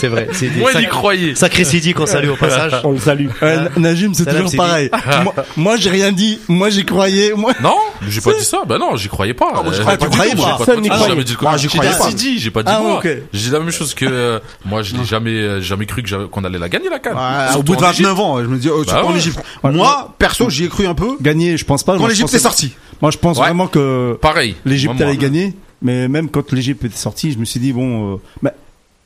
C'est 0.00 0.08
vrai, 0.08 0.28
c'est 0.32 0.48
des 0.48 0.60
Moi, 0.60 0.70
il 0.74 0.80
y 0.80 0.82
sac- 0.84 0.90
croyait. 0.90 1.34
sacré 1.34 1.64
Sidi 1.64 1.92
qu'on 1.94 2.06
salue 2.06 2.28
au 2.30 2.36
passage. 2.36 2.72
On 2.84 2.92
le 2.92 2.98
salue. 2.98 3.28
Ouais, 3.42 3.56
Najim, 3.76 4.12
c'est 4.14 4.24
Salam, 4.24 4.36
toujours 4.46 4.50
Sidi. 4.50 4.56
pareil. 4.58 4.90
moi, 5.24 5.34
moi, 5.56 5.76
j'ai 5.76 5.90
rien 5.90 6.12
dit. 6.12 6.38
Moi, 6.48 6.70
j'y 6.70 6.84
croyais. 6.84 7.32
Moi, 7.36 7.52
Non, 7.62 7.74
j'ai 8.08 8.20
pas 8.20 8.32
dit 8.32 8.44
ça. 8.44 8.62
Bah 8.66 8.78
non, 8.78 8.96
j'y 8.96 9.08
croyais 9.08 9.34
pas. 9.34 9.46
Ah, 9.54 9.62
moi, 9.62 9.72
j'y 9.72 9.80
Euh, 9.80 9.82
croyais 9.82 9.98
pas 9.98 10.06
j'ai 10.06 10.82
j'ai 10.82 11.08
jamais 11.08 11.24
dit 11.24 11.36
Moi, 11.40 11.56
j'y 11.56 11.62
J'ai 11.68 11.68
croyais 11.78 11.92
dit. 11.92 12.08
Sidi, 12.10 12.38
j'ai 12.38 12.50
pas 12.50 12.62
dit 12.62 12.70
Ah, 12.74 12.80
moi. 12.80 13.00
J'ai 13.04 13.20
dit 13.32 13.50
la 13.50 13.60
même 13.60 13.70
chose 13.70 13.94
que 13.94 14.06
euh, 14.08 14.38
moi, 14.64 14.82
je 14.82 14.94
n'ai 14.94 15.04
jamais 15.04 15.30
euh, 15.30 15.60
jamais 15.60 15.86
cru 15.86 16.02
qu'on 16.30 16.44
allait 16.44 16.58
la 16.58 16.68
gagner 16.68 16.88
la 16.88 16.98
canne. 16.98 17.14
Ouais, 17.16 17.56
au 17.58 17.62
bout 17.62 17.76
de 17.76 17.82
en 17.82 17.90
Égypte. 17.90 18.08
29 18.08 18.20
ans, 18.20 18.38
je 18.42 18.46
me 18.48 18.56
dis, 18.58 18.68
surtout 18.68 18.90
en. 18.94 19.14
Égypte. 19.16 19.40
Moi, 19.62 20.14
perso, 20.18 20.48
j'y 20.50 20.64
ai 20.64 20.68
cru 20.68 20.86
un 20.86 20.94
peu. 20.94 21.16
gagner, 21.20 21.56
je 21.56 21.64
pense 21.64 21.82
pas. 21.82 21.96
Quand 21.96 22.06
l'Égypte 22.06 22.32
est 22.34 22.38
sortie. 22.38 22.72
Moi, 23.00 23.10
je 23.10 23.18
pense 23.18 23.36
vraiment 23.36 23.66
que 23.68 24.18
Pareil. 24.20 24.56
l'Égypte 24.64 25.00
allait 25.00 25.16
gagner. 25.16 25.54
Mais 25.80 26.08
même 26.08 26.28
quand 26.28 26.52
l'Égypte 26.52 26.84
était 26.84 26.96
sortie, 26.96 27.30
je 27.30 27.38
me 27.38 27.44
suis 27.44 27.60
dit 27.60 27.72
bon, 27.72 28.14
euh, 28.14 28.16
mais 28.42 28.50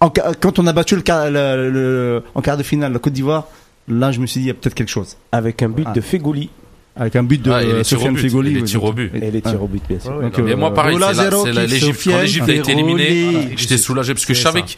en 0.05 0.11
quand 0.41 0.59
on 0.59 0.67
a 0.67 0.73
battu 0.73 0.97
le, 0.97 1.03
quart- 1.03 1.31
le- 1.31 1.71
le- 1.71 2.23
en 2.35 2.41
quart 2.43 2.57
de 2.57 2.63
finale 2.63 2.93
la 2.93 2.99
Côte 2.99 3.13
d'Ivoire, 3.13 3.45
là, 3.89 4.13
je 4.13 4.21
me 4.21 4.27
suis 4.27 4.41
dit 4.41 4.47
il 4.47 4.49
y 4.49 4.51
a 4.51 4.55
peut-être 4.55 4.75
quelque 4.75 4.91
chose. 4.91 5.17
Avec 5.33 5.63
un 5.63 5.69
but 5.69 5.87
Ah. 5.89 5.93
de 5.93 6.01
Fegouli 6.01 6.51
Avec 6.95 7.17
un 7.17 7.23
but 7.23 7.41
de 7.41 7.51
Ah, 7.51 7.63
et 7.63 7.67
les 7.67 7.73
euh, 7.73 7.85
Sofiane 7.85 8.15
but, 8.15 8.21
Fegoli. 8.21 8.51
et 8.51 8.55
les 8.55 8.63
tirs 8.65 8.85
au 8.85 8.93
but. 8.93 9.11
et 9.15 9.31
les 9.31 9.41
tirs 9.41 9.63
au 9.63 9.67
but, 9.67 9.83
bien 9.89 9.99
sûr. 9.99 10.21
Donc, 10.21 10.37
non, 10.37 10.45
Mais 10.45 10.53
euh, 10.53 10.57
moi, 10.57 10.75
pareil, 10.75 10.97
Ola 10.97 11.13
c'est 11.15 11.53
l'Égypte. 11.67 12.01
Quand 12.05 12.21
l'Égypte 12.21 12.49
a 12.49 12.53
été 12.53 12.73
éliminée, 12.73 13.55
j'étais 13.57 13.79
soulagé 13.79 14.13
parce 14.13 14.27
que 14.27 14.35
je 14.35 14.43
savais 14.43 14.61
que 14.63 14.73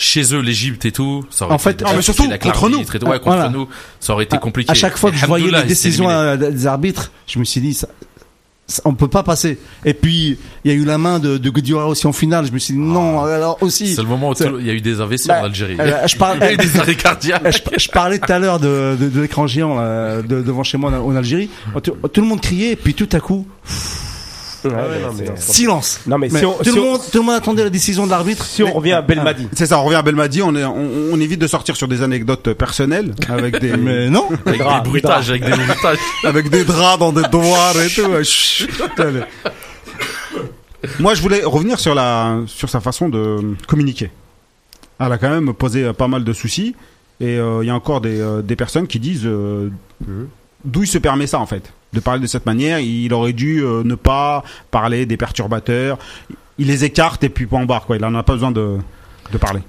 chez 0.00 0.22
eux, 0.32 0.40
l'Égypte 0.40 0.84
et 0.84 0.92
tout, 0.92 1.24
ça 1.30 1.46
aurait 1.46 1.54
En 1.54 1.56
été 1.56 1.64
fait, 1.70 1.82
non, 1.82 1.90
mais 1.96 2.02
surtout 2.02 2.22
avec 2.22 2.40
contre 2.40 2.62
ouais, 2.70 3.18
contre 3.18 3.22
Voilà. 3.24 3.48
nous, 3.48 3.66
ça 3.98 4.12
aurait 4.12 4.22
été 4.24 4.38
compliqué. 4.38 4.70
À 4.70 4.74
chaque 4.74 4.96
fois 4.96 5.10
que 5.10 5.16
je 5.16 5.26
voyais 5.26 5.50
les 5.50 5.64
décisions 5.64 6.08
euh, 6.08 6.36
des 6.36 6.66
arbitres, 6.68 7.10
je 7.26 7.40
me 7.40 7.44
suis 7.44 7.60
dit, 7.60 7.74
ça- 7.74 7.88
on 8.84 8.94
peut 8.94 9.08
pas 9.08 9.22
passer. 9.22 9.58
Et 9.84 9.94
puis, 9.94 10.38
il 10.64 10.70
y 10.70 10.74
a 10.74 10.76
eu 10.76 10.84
la 10.84 10.98
main 10.98 11.18
de, 11.18 11.38
de 11.38 11.50
Gudiola 11.50 11.86
aussi 11.86 12.06
en 12.06 12.12
finale. 12.12 12.46
Je 12.46 12.52
me 12.52 12.58
suis 12.58 12.74
dit, 12.74 12.80
non, 12.80 13.24
alors 13.24 13.56
aussi. 13.62 13.94
C'est 13.94 14.02
le 14.02 14.08
moment 14.08 14.30
où 14.30 14.34
il 14.60 14.66
y 14.66 14.70
a 14.70 14.74
eu 14.74 14.80
des 14.80 15.00
AVC 15.00 15.26
Bah, 15.28 15.40
en 15.40 15.44
Algérie. 15.44 15.76
euh, 15.80 16.06
je 16.06 16.16
parle, 16.18 16.38
Il 16.40 16.44
y 16.44 16.48
a 16.48 16.52
eu 16.52 16.56
des 16.58 16.78
arrêts 16.78 16.94
cardiaques. 16.94 17.42
je, 17.72 17.78
je 17.78 17.88
parlais 17.88 18.18
tout 18.18 18.30
à 18.32 18.38
l'heure 18.38 18.60
de, 18.60 18.96
de, 19.00 19.08
de 19.08 19.20
l'écran 19.20 19.46
géant 19.46 19.74
là, 19.76 20.22
de, 20.22 20.42
devant 20.42 20.62
chez 20.64 20.76
moi 20.78 20.90
en, 20.90 21.06
en 21.06 21.16
Algérie. 21.16 21.48
Tout, 21.82 21.92
tout 22.12 22.20
le 22.20 22.26
monde 22.26 22.40
criait, 22.40 22.76
puis 22.76 22.94
tout 22.94 23.08
à 23.12 23.20
coup, 23.20 23.46
ouais, 24.64 24.72
mais 24.74 25.00
non, 25.00 25.12
mais- 25.16 25.26
c'est- 25.36 25.52
silence. 25.52 26.00
Non, 26.06 26.18
mais 26.18 26.28
Mais 26.30 26.38
si 26.40 26.46
on, 26.46 26.52
tout, 26.54 26.64
si 26.64 26.70
le 26.76 26.80
on- 26.80 26.84
monde, 26.92 27.00
tout 27.12 27.18
le 27.18 27.24
monde 27.24 27.34
attendait 27.34 27.64
la 27.64 27.70
décision 27.70 28.06
de 28.06 28.10
l'arbitre. 28.10 28.44
si 28.44 28.62
on 28.62 28.72
revient 28.72 28.92
à 28.92 29.02
Belmadi, 29.02 29.48
C'est 29.54 29.66
ça, 29.66 29.78
on 29.80 29.84
revient 29.84 29.96
à 29.96 30.02
Belmadi, 30.02 30.42
on, 30.42 30.54
est, 30.56 30.64
on, 30.64 30.90
on 31.12 31.20
évite 31.20 31.40
de 31.40 31.46
sortir 31.46 31.76
sur 31.76 31.88
des 31.88 32.02
anecdotes 32.02 32.52
personnelles, 32.54 33.14
avec 33.28 33.58
des, 33.60 33.76
Mais 33.76 34.08
non. 34.10 34.28
Avec 34.46 34.58
des 34.60 34.80
bruitages, 34.90 35.30
avec 35.30 35.44
des 35.44 35.50
bruitages. 35.50 35.98
avec 36.24 36.50
des 36.50 36.64
draps 36.64 36.98
dans 36.98 37.12
des 37.12 37.22
doigts 37.30 37.72
et 37.84 37.88
tout. 37.90 38.08
Moi, 41.00 41.14
je 41.14 41.22
voulais 41.22 41.42
revenir 41.44 41.78
sur 41.80 41.94
la, 41.94 42.38
sur 42.46 42.68
sa 42.68 42.80
façon 42.80 43.08
de 43.08 43.54
communiquer. 43.66 44.10
Elle 45.00 45.12
a 45.12 45.18
quand 45.18 45.30
même 45.30 45.52
posé 45.54 45.84
euh, 45.84 45.92
pas 45.92 46.08
mal 46.08 46.24
de 46.24 46.32
soucis, 46.32 46.74
et 47.20 47.36
euh, 47.38 47.60
il 47.62 47.66
y 47.66 47.70
a 47.70 47.74
encore 47.74 48.00
des, 48.00 48.20
euh, 48.20 48.42
des 48.42 48.56
personnes 48.56 48.86
qui 48.86 48.98
disent 49.00 49.26
euh, 49.26 49.70
d'où 50.64 50.82
il 50.84 50.88
se 50.88 50.98
permet 50.98 51.26
ça 51.26 51.38
en 51.40 51.46
fait, 51.46 51.72
de 51.92 52.00
parler 52.00 52.20
de 52.20 52.26
cette 52.26 52.46
manière. 52.46 52.78
Il 52.80 53.12
aurait 53.14 53.32
dû 53.32 53.62
euh, 53.64 53.82
ne 53.84 53.94
pas 53.94 54.42
parler 54.70 55.06
des 55.06 55.16
perturbateurs. 55.16 55.98
Il 56.58 56.66
les 56.66 56.84
écarte 56.84 57.22
et 57.24 57.28
puis 57.28 57.46
point 57.46 57.64
barre 57.64 57.86
quoi. 57.86 57.96
Il 57.96 58.04
en 58.04 58.14
a 58.14 58.22
pas 58.22 58.32
besoin 58.34 58.50
de, 58.50 58.76
de 59.32 59.38
parler. 59.38 59.60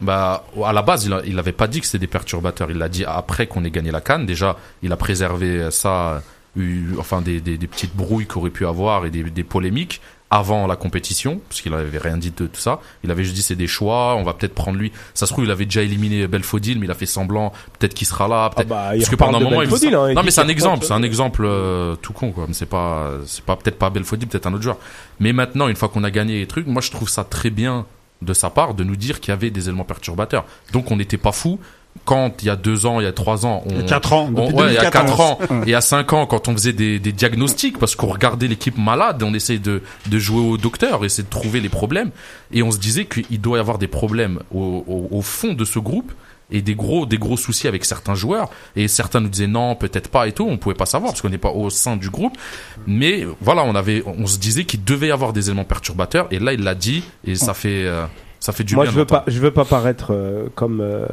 Bah, 0.00 0.44
à 0.64 0.72
la 0.74 0.82
base, 0.82 1.06
il, 1.06 1.12
a- 1.14 1.22
il 1.24 1.38
avait 1.38 1.52
pas 1.52 1.68
dit 1.68 1.80
que 1.80 1.86
c'était 1.86 2.00
des 2.00 2.06
perturbateurs. 2.06 2.70
Il 2.70 2.76
l'a 2.78 2.88
dit 2.88 3.04
après 3.06 3.46
qu'on 3.46 3.64
ait 3.64 3.70
gagné 3.70 3.90
la 3.90 4.00
canne. 4.02 4.26
Déjà, 4.26 4.56
il 4.82 4.92
a 4.92 4.96
préservé 4.96 5.70
ça, 5.70 6.22
eu- 6.56 6.96
enfin 6.98 7.22
des, 7.22 7.40
des, 7.40 7.56
petites 7.66 7.96
brouilles 7.96 8.26
qu'il 8.26 8.50
pu 8.50 8.66
avoir 8.66 9.06
et 9.06 9.10
des, 9.10 9.22
des 9.24 9.44
polémiques 9.44 10.02
avant 10.30 10.66
la 10.66 10.74
compétition, 10.74 11.40
parce 11.48 11.60
qu'il 11.60 11.72
avait 11.72 11.98
rien 11.98 12.16
dit 12.16 12.30
de 12.30 12.46
tout 12.46 12.60
ça. 12.60 12.80
Il 13.04 13.10
avait 13.10 13.22
juste 13.22 13.36
dit 13.36 13.42
c'est 13.42 13.54
des 13.54 13.68
choix, 13.68 14.16
on 14.16 14.24
va 14.24 14.34
peut-être 14.34 14.54
prendre 14.54 14.76
lui. 14.76 14.92
Ça 15.14 15.26
se 15.26 15.32
trouve, 15.32 15.44
il 15.44 15.50
avait 15.50 15.66
déjà 15.66 15.82
éliminé 15.82 16.26
Belfodil, 16.26 16.78
mais 16.78 16.86
il 16.86 16.90
a 16.90 16.94
fait 16.94 17.06
semblant, 17.06 17.52
peut-être 17.78 17.94
qu'il 17.94 18.06
sera 18.06 18.26
là. 18.26 18.50
ah 18.56 18.64
bah, 18.64 18.90
parce 18.96 19.08
que 19.08 19.16
pendant 19.16 19.38
un 19.38 19.40
moment, 19.40 19.62
il 19.62 19.72
hein, 19.72 20.08
il 20.08 20.14
non 20.14 20.22
mais 20.24 20.30
c'est 20.30 20.40
un 20.40 20.48
exemple, 20.48 20.84
c'est 20.84 20.92
un 20.92 21.02
exemple 21.02 21.44
euh, 21.44 21.94
tout 21.96 22.12
con 22.12 22.32
quoi. 22.32 22.46
Mais 22.48 22.54
c'est 22.54 22.66
pas, 22.66 23.10
c'est 23.24 23.44
pas 23.44 23.56
peut-être 23.56 23.78
pas 23.78 23.90
Belfodil, 23.90 24.26
peut-être 24.28 24.46
un 24.46 24.54
autre 24.54 24.64
joueur. 24.64 24.78
Mais 25.20 25.32
maintenant, 25.32 25.68
une 25.68 25.76
fois 25.76 25.88
qu'on 25.88 26.02
a 26.04 26.10
gagné 26.10 26.38
les 26.40 26.46
trucs, 26.46 26.66
moi 26.66 26.82
je 26.82 26.90
trouve 26.90 27.08
ça 27.08 27.22
très 27.22 27.50
bien 27.50 27.86
de 28.22 28.32
sa 28.32 28.50
part 28.50 28.74
de 28.74 28.82
nous 28.82 28.96
dire 28.96 29.20
qu'il 29.20 29.30
y 29.30 29.32
avait 29.32 29.50
des 29.50 29.68
éléments 29.68 29.84
perturbateurs. 29.84 30.44
Donc 30.72 30.90
on 30.90 30.96
n'était 30.96 31.18
pas 31.18 31.32
fou 31.32 31.60
quand 32.04 32.42
il 32.42 32.46
y 32.46 32.50
a 32.50 32.56
deux 32.56 32.86
ans, 32.86 33.00
il 33.00 33.04
y 33.04 33.06
a 33.06 33.12
trois 33.12 33.46
ans, 33.46 33.62
on, 33.66 33.82
quatre 33.84 34.12
ans, 34.12 34.30
on- 34.34 34.50
ouais, 34.52 34.68
il 34.68 34.74
y 34.74 34.78
a 34.78 34.90
2014. 34.90 34.92
quatre 34.92 35.20
ans, 35.20 35.38
et 35.62 35.66
il 35.66 35.70
y 35.70 35.74
a 35.74 35.80
cinq 35.80 36.12
ans, 36.12 36.26
quand 36.26 36.48
on 36.48 36.52
faisait 36.52 36.72
des, 36.72 36.98
des 36.98 37.12
diagnostics, 37.12 37.78
parce 37.78 37.94
qu'on 37.96 38.06
regardait 38.08 38.48
l'équipe 38.48 38.78
malade, 38.78 39.22
on 39.22 39.34
essayait 39.34 39.58
de, 39.58 39.82
de 40.06 40.18
jouer 40.18 40.40
au 40.40 40.56
docteur, 40.56 41.04
essayer 41.04 41.24
de 41.24 41.28
trouver 41.30 41.60
les 41.60 41.68
problèmes, 41.68 42.10
et 42.52 42.62
on 42.62 42.70
se 42.70 42.78
disait 42.78 43.06
qu'il 43.06 43.40
doit 43.40 43.58
y 43.58 43.60
avoir 43.60 43.78
des 43.78 43.88
problèmes 43.88 44.40
au, 44.54 44.84
au, 44.86 45.08
au 45.16 45.22
fond 45.22 45.52
de 45.54 45.64
ce 45.64 45.78
groupe, 45.78 46.12
et 46.48 46.62
des 46.62 46.76
gros, 46.76 47.06
des 47.06 47.18
gros 47.18 47.36
soucis 47.36 47.66
avec 47.66 47.84
certains 47.84 48.14
joueurs, 48.14 48.48
et 48.76 48.86
certains 48.86 49.18
nous 49.20 49.28
disaient 49.28 49.48
non, 49.48 49.74
peut-être 49.74 50.08
pas 50.08 50.28
et 50.28 50.32
tout, 50.32 50.46
on 50.48 50.58
pouvait 50.58 50.76
pas 50.76 50.86
savoir, 50.86 51.10
parce 51.10 51.20
qu'on 51.20 51.28
n'est 51.28 51.38
pas 51.38 51.50
au 51.50 51.70
sein 51.70 51.96
du 51.96 52.08
groupe, 52.08 52.38
mais 52.86 53.26
voilà, 53.40 53.64
on 53.64 53.74
avait, 53.74 54.04
on 54.06 54.26
se 54.28 54.38
disait 54.38 54.64
qu'il 54.64 54.84
devait 54.84 55.08
y 55.08 55.10
avoir 55.10 55.32
des 55.32 55.48
éléments 55.50 55.64
perturbateurs, 55.64 56.28
et 56.30 56.38
là 56.38 56.52
il 56.52 56.62
l'a 56.62 56.76
dit, 56.76 57.02
et 57.26 57.34
ça 57.34 57.52
fait, 57.52 57.84
euh, 57.84 58.06
ça 58.46 58.52
fait 58.52 58.62
du 58.62 58.76
Moi, 58.76 58.84
bien. 58.84 58.92
je 58.92 58.96
veux 58.98 59.04
pas, 59.06 59.24
je 59.26 59.40
veux 59.40 59.50
pas 59.50 59.64
paraître 59.64 60.12
euh, 60.12 60.46
comme 60.54 60.80
euh, 60.80 61.04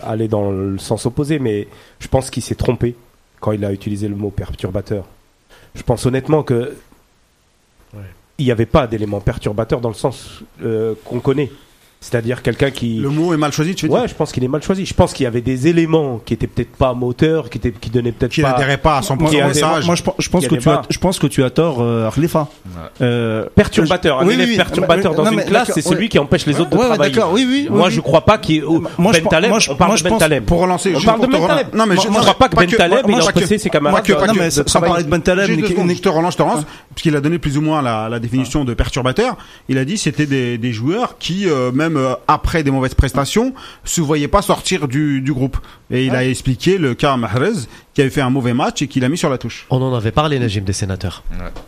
aller 0.00 0.28
dans 0.28 0.50
le 0.50 0.78
sens 0.78 1.04
opposé, 1.04 1.38
mais 1.38 1.68
je 2.00 2.08
pense 2.08 2.30
qu'il 2.30 2.42
s'est 2.42 2.54
trompé 2.54 2.96
quand 3.40 3.52
il 3.52 3.62
a 3.66 3.70
utilisé 3.70 4.08
le 4.08 4.14
mot 4.16 4.30
perturbateur. 4.30 5.04
Je 5.74 5.82
pense 5.82 6.06
honnêtement 6.06 6.42
que 6.42 6.74
Ouais. 7.92 8.00
il 8.38 8.46
n'y 8.46 8.50
avait 8.50 8.64
pas 8.64 8.86
d'élément 8.86 9.20
perturbateur 9.20 9.82
dans 9.82 9.90
le 9.90 9.94
sens 9.94 10.40
euh, 10.62 10.94
qu'on 11.04 11.20
connaît. 11.20 11.50
C'est-à-dire 12.06 12.42
quelqu'un 12.42 12.70
qui. 12.70 12.96
Le 12.98 13.08
mot 13.08 13.32
est 13.32 13.38
mal 13.38 13.50
choisi, 13.50 13.74
tu 13.74 13.86
veux 13.86 13.92
dire 13.92 14.02
Ouais, 14.02 14.08
je 14.08 14.14
pense 14.14 14.30
qu'il 14.30 14.44
est 14.44 14.48
mal 14.48 14.62
choisi. 14.62 14.84
Je 14.84 14.92
pense 14.92 15.14
qu'il 15.14 15.24
y 15.24 15.26
avait 15.26 15.40
des 15.40 15.68
éléments 15.68 16.20
qui 16.22 16.34
étaient 16.34 16.46
peut-être 16.46 16.76
pas 16.76 16.92
moteurs, 16.92 17.48
qui 17.48 17.56
étaient, 17.56 17.72
qui 17.72 17.88
donnaient 17.88 18.12
peut-être 18.12 18.32
Qui 18.32 18.42
pas. 18.42 18.50
n'adhérait 18.52 18.76
pas 18.76 18.98
à 18.98 19.00
100% 19.00 19.16
Qui 19.16 19.24
au 19.24 19.26
adhérait- 19.40 19.46
message. 19.48 19.86
Moi, 19.86 19.94
je, 19.94 20.02
pense- 20.02 20.14
je 20.18 20.28
que 20.28 20.54
tu 20.56 20.68
as, 20.68 20.82
je 20.90 20.98
pense 20.98 21.18
que 21.18 21.26
tu 21.26 21.42
as 21.42 21.48
tort, 21.48 21.78
euh, 21.80 22.10
Khalifa. 22.10 22.46
Euh, 23.00 23.46
Perturbateur. 23.54 24.20
Un 24.20 24.26
Oui, 24.26 24.34
élève 24.34 24.48
oui, 24.50 24.56
perturbateur 24.56 25.12
oui. 25.12 25.16
dans 25.16 25.24
Non, 25.24 25.30
une 25.30 25.36
mais 25.38 25.44
classe, 25.46 25.70
c'est 25.72 25.80
celui 25.80 26.02
ouais. 26.02 26.08
qui 26.08 26.18
empêche 26.18 26.44
les 26.44 26.60
autres 26.60 26.70
de 26.70 26.76
Ouais, 26.76 26.84
travailler. 26.88 27.14
d'accord, 27.14 27.32
oui, 27.32 27.46
oui, 27.48 27.68
Moi, 27.70 27.88
je 27.88 27.96
oui. 27.96 28.02
crois 28.02 28.20
pas 28.20 28.36
qu'il. 28.36 28.62
Moi, 28.64 29.12
je 29.14 29.20
Ben 29.20 29.28
Taleb, 29.30 29.50
moi, 29.50 29.58
je- 29.58 29.70
on 29.70 29.74
parle 29.76 29.88
moi, 29.88 29.94
de 29.96 29.98
je 29.98 30.28
Ben. 30.28 30.44
Pour 30.44 30.60
relancer, 30.60 30.92
On 30.94 31.00
parle 31.00 31.20
de 31.22 31.26
te 31.26 31.30
Ben 31.32 31.36
relancer. 31.40 31.54
Taleb. 31.64 31.74
Non, 31.74 31.86
mais 31.86 31.94
je- 31.96 32.00
crois 32.08 32.34
pas 32.34 32.48
que 32.50 32.56
Ben 32.56 32.66
que- 32.66 32.76
Taleb, 32.76 33.06
moi, 33.08 33.18
il 33.18 33.26
a 33.26 33.28
empêché 33.30 33.58
ses 33.58 33.70
camarades. 33.70 34.04
Mais 34.36 34.50
sans 34.50 34.80
parler 34.80 35.04
de 35.04 35.08
Ben 35.08 35.22
Taleb, 35.22 35.46
Juste 35.46 35.56
Nick- 35.56 35.68
deux 35.68 35.72
secondes, 35.74 35.86
Nick- 35.88 35.96
je 35.98 36.02
te 36.02 36.08
relance, 36.10 36.32
je 36.34 36.38
te 36.38 36.42
relance, 36.42 36.64
parce 36.94 37.02
qu'il 37.02 37.16
a 37.16 37.20
donné 37.20 37.38
plus 37.38 37.58
ou 37.58 37.60
moins 37.60 37.82
la, 37.82 38.08
la 38.08 38.18
définition 38.20 38.64
de 38.64 38.72
perturbateur. 38.72 39.36
Il 39.68 39.78
a 39.78 39.84
dit 39.84 39.98
c'était 39.98 40.26
des, 40.26 40.58
des 40.58 40.72
joueurs 40.72 41.18
qui, 41.18 41.48
euh, 41.48 41.72
même 41.72 41.96
euh, 41.96 42.14
après 42.28 42.62
des 42.62 42.70
mauvaises 42.70 42.94
prestations, 42.94 43.52
se 43.84 44.00
voyaient 44.00 44.28
pas 44.28 44.42
sortir 44.42 44.86
du, 44.88 45.20
du 45.20 45.32
groupe. 45.32 45.56
Et 45.90 46.06
il 46.06 46.14
a 46.14 46.24
expliqué 46.24 46.78
le 46.78 46.94
cas 46.94 47.16
Mahrez, 47.16 47.66
qui 47.94 48.00
avait 48.00 48.10
fait 48.10 48.20
un 48.20 48.30
mauvais 48.30 48.54
match 48.54 48.80
et 48.82 48.86
qu'il 48.88 49.04
a 49.04 49.08
mis 49.08 49.18
sur 49.18 49.28
la 49.28 49.38
touche. 49.38 49.66
On 49.70 49.82
en 49.82 49.94
avait 49.94 50.12
parlé, 50.12 50.38
Najim, 50.38 50.62
des 50.62 50.72
sénateurs. 50.72 51.22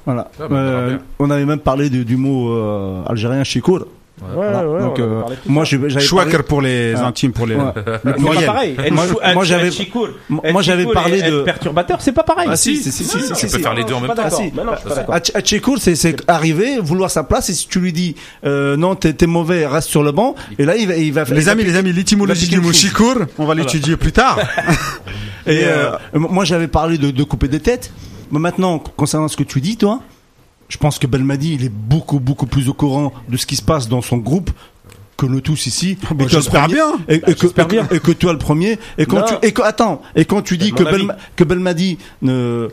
Voilà. 0.05 0.31
Ah, 0.39 0.43
bah, 0.43 0.47
on 0.51 0.55
Euh, 0.55 0.97
on 1.19 1.31
avait 1.31 1.45
même 1.45 1.59
parlé 1.61 1.91
de- 1.91 2.03
du 2.05 2.17
mot 2.17 2.53
euh, 2.53 3.03
algérien 3.07 3.43
chikour. 3.45 3.85
Ouais, 4.23 4.29
Voilà. 4.33 4.67
ouais, 4.67 4.81
Donc, 4.81 4.99
euh, 4.99 5.21
moi, 5.45 5.65
j'avais 5.65 5.91
Schwacker 6.01 6.31
parlé- 6.31 6.43
pour 6.49 6.63
les 6.63 6.95
Ah. 6.97 7.07
intimes, 7.09 7.33
pour 7.33 7.47
les, 7.47 7.55
Ouais. 7.55 7.65
le 7.77 7.83
C'est 7.95 8.01
pas 8.03 8.13
pluriel. 8.15 8.47
pareil. 8.47 8.75
Moi, 8.79 8.87
Moi, 8.89 9.03
moi, 9.35 9.45
j'avais- 9.45 10.85
moi, 10.85 10.95
parlé 10.95 11.21
de- 11.21 11.43
perturbateur, 11.43 12.01
c'est 12.01 12.13
pas 12.13 12.23
pareil. 12.23 12.49
Ah, 12.51 12.57
si, 12.57 12.77
si, 12.77 12.91
si, 12.93 13.05
si, 13.05 13.19
si, 13.35 13.49
faire 13.61 13.75
les 13.75 13.85
deux 13.85 13.93
en 13.93 13.99
suis 13.99 14.07
même 14.09 14.17
temps. 14.17 14.23
d'accord. 14.23 14.41
Ah, 15.13 15.21
c'est 15.95 16.17
arriver, 16.29 16.79
vouloir 16.81 17.11
sa 17.11 17.25
place, 17.25 17.51
et 17.51 17.53
si 17.53 17.69
tu 17.69 17.79
lui 17.79 17.93
dis 17.93 18.17
euh, 18.47 18.77
non, 18.79 18.95
t'es 18.95 19.13
t'es 19.13 19.27
mauvais, 19.27 19.67
reste 19.67 19.89
sur 19.91 20.03
le 20.03 20.13
banc, 20.13 20.35
et 20.59 20.65
là 20.65 20.77
il 20.77 20.89
va, 20.89 20.97
il 20.97 21.13
va 21.13 21.25
Les 21.25 21.49
amis, 21.51 21.65
les 21.65 21.77
amis, 21.77 21.93
l'étymologie 21.93 22.49
du 22.49 22.61
mot 22.61 22.73
chikour, 22.73 23.17
on 23.39 23.45
va 23.45 23.55
l'étudier 23.55 23.97
plus 23.99 24.13
tard. 24.13 24.39
Et 25.47 25.61
euh, 25.65 25.91
moi 26.15 26.45
j'avais 26.45 26.69
parlé 26.69 26.99
de, 26.99 27.11
couper 27.23 27.49
des 27.49 27.61
têtes. 27.61 27.93
Maintenant, 28.31 28.79
concernant 28.79 29.29
ce 29.29 29.37
que 29.37 29.45
tu 29.45 29.61
dis, 29.61 29.77
toi, 29.77 30.01
je 30.69 30.77
pense 30.79 30.99
que 30.99 31.07
Belmadi 31.07 31.55
il 31.55 31.65
est 31.65 31.69
beaucoup 31.73 32.19
beaucoup 32.21 32.47
plus 32.47 32.69
au 32.69 32.75
courant 32.75 33.13
de 33.29 33.37
ce 33.37 33.47
qui 33.47 33.57
se 33.57 33.63
passe 33.63 33.89
dans 33.89 34.03
son 34.03 34.17
groupe 34.19 34.51
que 35.17 35.25
nous 35.27 35.41
tous 35.41 35.67
ici. 35.67 35.97
bah, 36.03 36.09
Et 36.11 36.17
que 36.17 36.23
le 36.25 36.29
j'espère 36.29 36.63
premier- 36.63 36.75
bien. 36.75 36.93
Et, 37.09 37.15
et 37.15 37.21
que, 37.21 37.29
et 37.47 37.51
que- 37.53 37.65
bien. 37.65 37.89
et 37.91 38.01
que 38.01 38.13
toi 38.13 38.33
le 38.33 38.39
premier. 38.39 38.79
Et 38.99 39.07
quand 39.07 39.21
Non. 39.21 39.39
tu 39.41 39.47
et 39.47 39.53
que, 39.53 39.63
attends 39.63 40.03
et 40.15 40.25
quand 40.27 40.43
tu 40.43 40.59
dis 40.59 40.73
mon 40.73 40.77
que. 40.79 40.83
Belma- 40.85 41.17
que 41.37 41.45
Belmadi 41.45 41.97
ne 42.23 42.69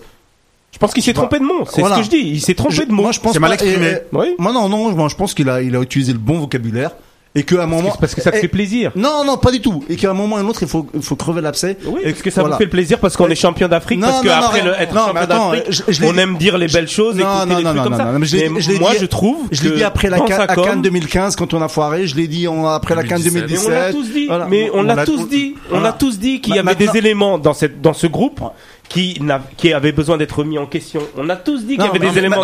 Je 0.74 0.78
pense 0.80 0.92
qu'il 0.94 1.04
s'est 1.04 1.14
trompé 1.14 1.38
de 1.40 1.44
mot. 1.46 1.66
C'est 1.72 1.82
Voilà. 1.82 1.96
ce 1.98 2.00
que 2.02 2.06
je 2.08 2.10
dis. 2.10 2.30
Il 2.32 2.42
s'est 2.42 2.56
trompé 2.56 2.74
Je- 2.76 2.82
de 2.84 2.92
mot. 2.92 3.04
Moi, 3.04 3.12
je 3.12 3.20
pense 3.20 3.40
mal 3.40 3.54
exprimé. 3.54 3.86
et- 3.86 3.92
et- 3.92 4.00
Oui. 4.12 4.28
Moi, 4.40 4.52
non, 4.52 4.68
non, 4.68 4.92
moi, 4.92 5.08
je 5.08 5.16
pense 5.16 5.34
qu'il 5.36 5.48
a, 5.48 5.62
il 5.62 5.76
a 5.76 5.82
utilisé 5.82 6.12
le 6.14 6.20
bon 6.20 6.40
vocabulaire 6.40 6.92
et 7.36 7.44
qu'à 7.44 7.64
un 7.64 7.66
moment. 7.66 7.90
C'est 7.94 8.00
parce 8.00 8.16
que 8.16 8.22
ça 8.22 8.32
te 8.32 8.38
et- 8.38 8.42
fait 8.42 8.48
plaisir. 8.48 8.92
Non, 8.96 9.24
non, 9.26 9.38
pas 9.38 9.52
du 9.52 9.60
tout. 9.62 9.84
Et 9.90 9.96
qu'à 9.96 10.12
un 10.12 10.14
moment 10.14 10.36
ou 10.36 10.40
un 10.40 10.46
autre, 10.48 10.62
il 10.62 10.68
faut, 10.68 10.88
il 10.94 11.02
faut 11.02 11.16
crever 11.16 11.42
l'abcès. 11.42 11.78
Oui, 11.86 12.02
et 12.04 12.12
parce 12.12 12.22
que 12.22 12.30
ça 12.30 12.42
voilà. 12.42 12.56
vous 12.56 12.62
fait 12.62 12.68
plaisir 12.68 13.00
parce 13.00 13.18
qu'on 13.18 13.28
est 13.30 13.36
champion 13.36 13.68
d'Afrique, 13.68 14.00
Non, 14.00 14.08
parce 14.08 14.22
que 14.22 14.28
non, 14.28 14.36
non, 14.36 14.42
après 14.44 14.60
non, 14.60 14.66
le 14.68 14.74
être 14.82 14.94
non, 14.94 15.06
champion 15.08 15.26
d'Afrique, 15.28 16.02
on 16.04 16.18
aime 16.18 16.38
dire 16.38 16.58
les 16.58 16.68
belles 16.68 16.88
choses, 16.88 17.16
Non, 17.16 17.22
écouter 17.22 17.50
non, 17.50 17.58
des 17.58 17.64
non, 17.64 17.70
trucs 17.70 17.76
non, 17.78 17.84
comme 17.84 17.92
non, 17.94 17.98
ça. 17.98 18.06
non, 18.06 18.20
mais 18.20 18.26
je 18.28 18.38
l'ai- 18.38 18.50
Mais 18.50 18.62
je 18.62 18.72
l'ai 18.72 18.80
moi, 18.80 18.92
dit- 18.92 18.98
je 19.00 19.06
trouve. 19.06 19.38
Je 19.52 19.64
l'ai 19.64 19.70
que 19.72 19.76
dit 19.78 19.84
après 19.84 20.10
la 20.10 20.20
Cannes, 20.20 20.28
sa 20.38 20.44
à 20.44 20.56
com- 20.56 20.66
Cannes 20.66 20.82
2015 20.82 21.36
quand 21.36 21.54
on 21.54 21.62
a 21.62 21.68
foiré. 21.68 22.06
Je 22.08 22.16
l'ai 22.16 22.28
dit 22.28 22.46
après 22.48 22.96
la 22.96 23.04
Cannes 23.04 23.22
2017. 23.24 23.68
2017. 23.68 23.70
Mais 23.70 23.70
on 23.70 23.70
l'a 23.72 23.92
tous 23.92 24.10
dit. 24.12 24.28
Mais 24.50 24.70
on 24.74 24.84
l'a 24.84 25.06
tous 25.06 25.28
dit. 25.28 25.56
On 25.72 25.84
a 25.86 25.92
tous 25.92 26.20
dit 26.20 26.40
qu'il 26.42 26.56
y 26.56 26.60
avait 26.60 26.76
des 26.76 26.90
éléments 26.96 27.38
dans 27.40 27.54
cette, 27.54 27.82
dans 27.82 27.94
ce 27.94 28.08
groupe 28.08 28.42
qui 28.90 29.18
n'a, 29.22 29.42
qui 29.58 29.74
avaient 29.74 29.92
besoin 29.92 30.18
d'être 30.18 30.38
remis 30.40 30.58
en 30.60 30.66
question. 30.68 31.02
On 31.18 31.28
a 31.30 31.36
tous 31.36 31.60
dit 31.62 31.76
qu'il 31.76 31.76
y 31.76 31.78
Non, 31.80 31.90
avait 31.90 32.00
des 32.00 32.18
éléments. 32.20 32.44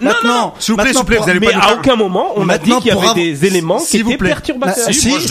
Maintenant, 0.00 0.54
S'il 0.58 0.74
vous 0.74 0.78
plaît, 0.80 0.88
s'il 0.90 0.98
vous 0.98 1.04
plaît, 1.04 1.16
pour- 1.16 1.24
vous 1.24 1.30
allez 1.30 1.40
Mais 1.40 1.50
pas 1.52 1.58
à 1.58 1.74
aucun 1.74 1.96
moment, 1.96 2.32
on 2.36 2.48
a 2.48 2.56
dit 2.58 2.70
qu'il 2.78 2.86
y 2.86 2.90
avait 2.90 3.08
av- 3.08 3.14
des 3.14 3.44
éléments 3.44 3.78
qui 3.78 3.84
S'il 3.86 4.04
vous 4.04 4.10
étaient 4.10 4.18
plaît. 4.18 4.28
perturbateurs. 4.30 4.84
Ah, 4.88 4.92
Si, 4.92 5.00
si, 5.00 5.08
moi, 5.08 5.18
je 5.20 5.26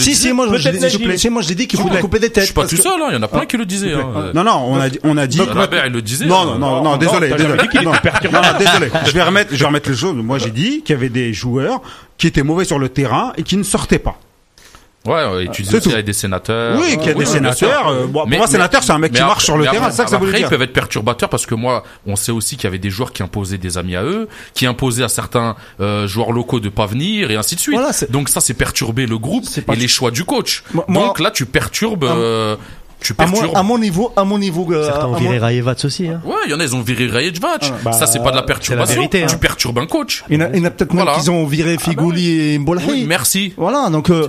si, 1.17 1.29
moi, 1.29 1.41
je 1.41 1.53
dit 1.53 1.67
qu'il 1.67 1.79
faut 1.79 1.87
couper 1.89 2.19
des 2.19 2.31
Je 2.35 2.41
suis 2.41 2.53
pas 2.53 2.67
tout 2.67 2.75
seul, 2.75 2.93
hein. 3.01 3.07
il 3.09 3.15
y 3.15 3.17
en 3.17 3.23
a 3.23 3.27
plein 3.27 3.45
qui 3.45 3.57
le 3.57 3.65
disaient. 3.65 3.93
hein. 3.93 4.31
Non, 4.33 4.43
non, 4.43 4.63
on 4.67 4.79
a 4.79 4.89
dit, 4.89 4.99
on 5.03 5.17
a 5.17 5.25
dit. 5.27 5.37
Donc, 5.37 5.49
Rabert, 5.49 5.85
il 5.87 5.93
le 5.93 6.01
disait. 6.01 6.25
Non, 6.25 6.41
hein. 6.41 6.45
non, 6.45 6.57
non, 6.59 6.75
non, 6.77 6.83
Non, 6.91 6.97
désolé, 6.97 7.29
désolé. 7.29 7.57
Je 9.05 9.11
vais 9.11 9.23
remettre, 9.23 9.51
je 9.53 9.59
vais 9.59 9.65
remettre 9.65 9.89
les 9.89 9.95
choses. 9.95 10.15
Moi, 10.15 10.37
j'ai 10.37 10.49
dit 10.51 10.81
qu'il 10.83 10.93
y 10.95 10.97
avait 10.97 11.09
des 11.09 11.33
joueurs 11.33 11.81
qui 12.17 12.27
étaient 12.27 12.43
mauvais 12.43 12.65
sur 12.65 12.79
le 12.79 12.89
terrain 12.89 13.33
et 13.37 13.43
qui 13.43 13.57
ne 13.57 13.63
sortaient 13.63 13.99
pas. 13.99 14.19
Ouais, 15.07 15.45
et 15.45 15.49
tu 15.49 15.61
disais 15.63 15.79
qu'il 15.79 15.91
y 15.91 15.93
avait 15.93 16.03
des 16.03 16.13
sénateurs. 16.13 16.77
Oui, 16.79 16.97
qu'il 16.97 17.07
y 17.07 17.09
a 17.09 17.13
des 17.13 17.25
sénateurs. 17.25 17.87
euh, 17.87 18.05
bon, 18.07 18.27
pour 18.27 18.37
moi, 18.37 18.47
sénateur, 18.47 18.83
c'est 18.83 18.91
un 18.91 18.97
mec 18.99 19.11
qui 19.11 19.17
après- 19.19 19.27
marche 19.29 19.45
sur 19.45 19.57
le 19.57 19.63
terrain. 19.63 19.77
après- 19.77 19.91
C'est 19.91 19.97
ça 19.97 20.03
que 20.03 20.09
ça 20.09 20.17
voulait 20.17 20.29
après, 20.31 20.39
dire. 20.41 20.47
ils 20.47 20.49
peuvent 20.51 20.61
être 20.61 20.73
perturbateurs 20.73 21.29
parce 21.29 21.45
que 21.45 21.55
moi, 21.55 21.83
on 22.05 22.15
sait 22.15 22.31
aussi 22.31 22.55
qu'il 22.57 22.65
y 22.65 22.67
avait 22.67 22.77
des 22.77 22.89
joueurs 22.89 23.11
qui 23.13 23.23
imposaient 23.23 23.57
des 23.57 23.77
amis 23.77 23.95
à 23.95 24.03
eux, 24.03 24.27
qui 24.53 24.65
imposaient 24.65 25.03
à 25.03 25.09
certains 25.09 25.55
euh, 25.79 26.07
joueurs 26.07 26.31
locaux 26.31 26.59
de 26.59 26.69
pas 26.69 26.85
venir 26.85 27.31
et 27.31 27.35
ainsi 27.35 27.55
de 27.55 27.59
suite. 27.59 27.79
Donc 28.09 28.29
ça, 28.29 28.41
c'est 28.41 28.53
perturber 28.53 29.05
le 29.05 29.17
groupe 29.17 29.45
et 29.71 29.75
les 29.75 29.87
choix 29.87 30.11
du 30.11 30.23
coach. 30.25 30.63
Donc 30.89 31.19
là, 31.19 31.31
tu 31.31 31.45
perturbes, 31.45 32.03
euh, 32.03 32.55
tu 32.99 33.13
À 33.19 33.27
mon, 33.27 33.31
perturbes. 33.33 33.55
à 33.57 33.61
mon 33.63 33.77
niveau, 33.77 34.11
à 34.17 34.23
mon 34.23 34.39
niveau, 34.39 34.67
euh, 34.71 34.83
Certains 34.85 35.05
ont 35.05 35.13
viré 35.15 35.35
mon- 35.39 35.45
Rayevac 35.45 35.85
aussi. 35.85 36.07
Hein. 36.07 36.19
Ouais, 36.25 36.33
il 36.45 36.51
y 36.51 36.53
en 36.55 36.59
a, 36.59 36.63
ils 36.63 36.75
ont 36.75 36.81
viré 36.81 37.05
Rayevac. 37.05 37.71
bah, 37.83 37.91
ça, 37.91 38.07
c'est 38.07 38.23
pas 38.23 38.31
de 38.31 38.35
la 38.37 38.41
perturbation. 38.41 38.95
vérité, 38.95 39.21
hein. 39.23 39.27
Tu 39.29 39.37
perturbes 39.37 39.77
un 39.77 39.85
coach. 39.85 40.23
il 40.29 40.39
y 40.39 40.43
en 40.43 40.45
a, 40.45 40.67
a 40.67 40.71
peut-être 40.71 40.91
Voilà. 40.93 41.11
même 41.13 41.21
qui 41.21 41.29
ont 41.29 41.45
viré 41.45 41.77
Figouli 41.77 42.53
et 42.53 42.57
Mbolhi. 42.57 42.83
Oui, 42.89 43.05
merci. 43.07 43.53
Voilà, 43.55 43.89
donc. 43.91 44.09
euh, 44.09 44.27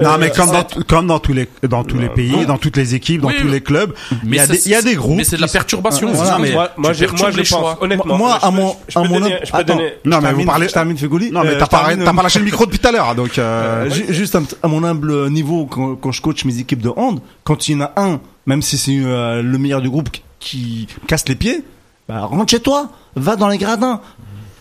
Non, 0.00 0.10
euh, 0.10 0.16
mais 0.18 0.30
comme 0.30 0.50
dans, 0.50 0.66
comme 0.86 1.06
dans 1.06 1.18
tous 1.18 1.32
les, 1.32 1.48
dans 1.68 1.84
tous 1.84 1.98
les 1.98 2.08
pays, 2.08 2.44
dans 2.46 2.58
toutes 2.58 2.76
les 2.76 2.94
équipes, 2.94 3.22
dans 3.22 3.28
Oui, 3.28 3.34
tous 3.40 3.48
les 3.48 3.60
clubs, 3.62 3.94
il 4.24 4.34
y 4.34 4.38
a 4.38 4.46
des, 4.46 4.58
il 4.66 4.72
y 4.72 4.74
a 4.74 4.82
des 4.82 4.94
groupes. 4.94 5.16
Mais 5.16 5.24
c'est 5.24 5.36
de 5.36 5.40
la 5.40 5.48
perturbation. 5.48 6.12
Moi, 6.12 6.24
moi, 6.36 6.36
je, 6.44 6.52
moi, 6.76 6.92
perturbes 6.92 7.30
je 7.32 7.36
les 7.36 7.42
pense, 7.42 7.48
choix. 7.48 7.78
honnêtement. 7.80 8.16
Moi, 8.18 8.38
à 8.42 8.50
mon, 8.50 8.76
à 8.94 9.02
mon 9.04 9.22
attends. 9.52 9.78
Non, 10.04 10.20
mais 10.20 10.32
vous 10.32 10.44
parlez. 10.44 10.68
Je 10.68 10.72
termine. 10.72 10.96
Non, 11.32 11.42
mais 11.42 11.50
Euh, 11.50 11.58
t'as 11.58 11.66
pas, 11.66 11.96
t'as 11.96 12.12
pas 12.12 12.22
lâché 12.22 12.38
le 12.38 12.44
micro 12.44 12.66
depuis 12.66 12.78
tout 12.78 12.88
à 12.88 12.92
l'heure, 12.92 13.14
donc. 13.14 13.38
Euh, 13.38 13.84
Euh, 13.86 13.90
ju- 13.90 14.06
juste 14.12 14.36
à 14.62 14.68
mon 14.68 14.82
humble 14.84 15.28
niveau, 15.30 15.66
quand, 15.66 16.12
je 16.12 16.20
coach 16.22 16.44
mes 16.44 16.58
équipes 16.58 16.82
de 16.82 16.90
hand, 16.96 17.20
quand 17.44 17.68
il 17.68 17.72
y 17.72 17.76
en 17.76 17.82
a 17.82 17.92
un, 17.96 18.20
même 18.46 18.62
si 18.62 18.76
c'est 18.78 18.98
euh, 18.98 19.42
le 19.42 19.58
meilleur 19.58 19.80
du 19.80 19.90
groupe 19.90 20.08
qui, 20.40 20.86
casse 21.06 21.28
les 21.28 21.34
pieds, 21.36 21.62
bah, 22.08 22.20
rentre 22.22 22.50
chez 22.50 22.60
toi, 22.60 22.90
va 23.14 23.36
dans 23.36 23.48
les 23.48 23.58
gradins. 23.58 24.00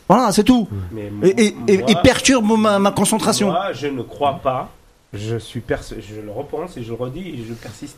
Voilà, 0.08 0.32
c'est 0.32 0.44
tout. 0.44 0.68
Mais 0.92 1.12
Et, 1.24 1.46
et, 1.48 1.56
et, 1.68 1.78
moi- 1.80 1.90
et 1.90 1.96
perturbe 2.04 2.46
ma, 2.58 2.78
ma 2.80 2.92
concentration. 2.92 3.48
Moi, 3.52 3.74
je 3.74 3.88
ne 3.88 4.02
crois 4.04 4.40
pas. 4.44 4.70
Je 5.16 5.38
suis 5.38 5.62
je 5.68 6.22
le 6.22 6.32
repense 6.32 6.78
et 6.78 6.84
je 6.84 6.90
le 6.90 6.96
redis 6.96 7.30
et 7.30 7.44
je 7.48 7.54
persiste 7.54 7.98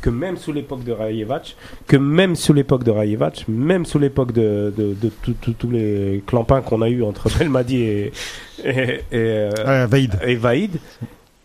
que 0.00 0.10
même 0.10 0.36
sous 0.36 0.52
l'époque 0.52 0.84
de 0.84 0.92
Rayevac, 0.92 1.56
que 1.86 1.96
même 1.96 2.36
sous 2.36 2.52
l'époque 2.52 2.84
de 2.84 2.90
Rayevac, 2.90 3.46
même 3.48 3.86
sous 3.86 3.98
l'époque 3.98 4.32
de, 4.32 4.72
tous 5.22 5.70
les 5.70 6.22
clampins 6.26 6.60
qu'on 6.60 6.82
a 6.82 6.90
eu 6.90 7.02
entre 7.02 7.30
Belmadi 7.38 7.76
et, 7.78 8.12
et, 8.64 8.70
et, 8.70 9.00
euh, 9.12 9.50
euh, 9.66 9.86
Vaïd. 9.88 10.18
et 10.22 10.34
Vaïd, 10.36 10.78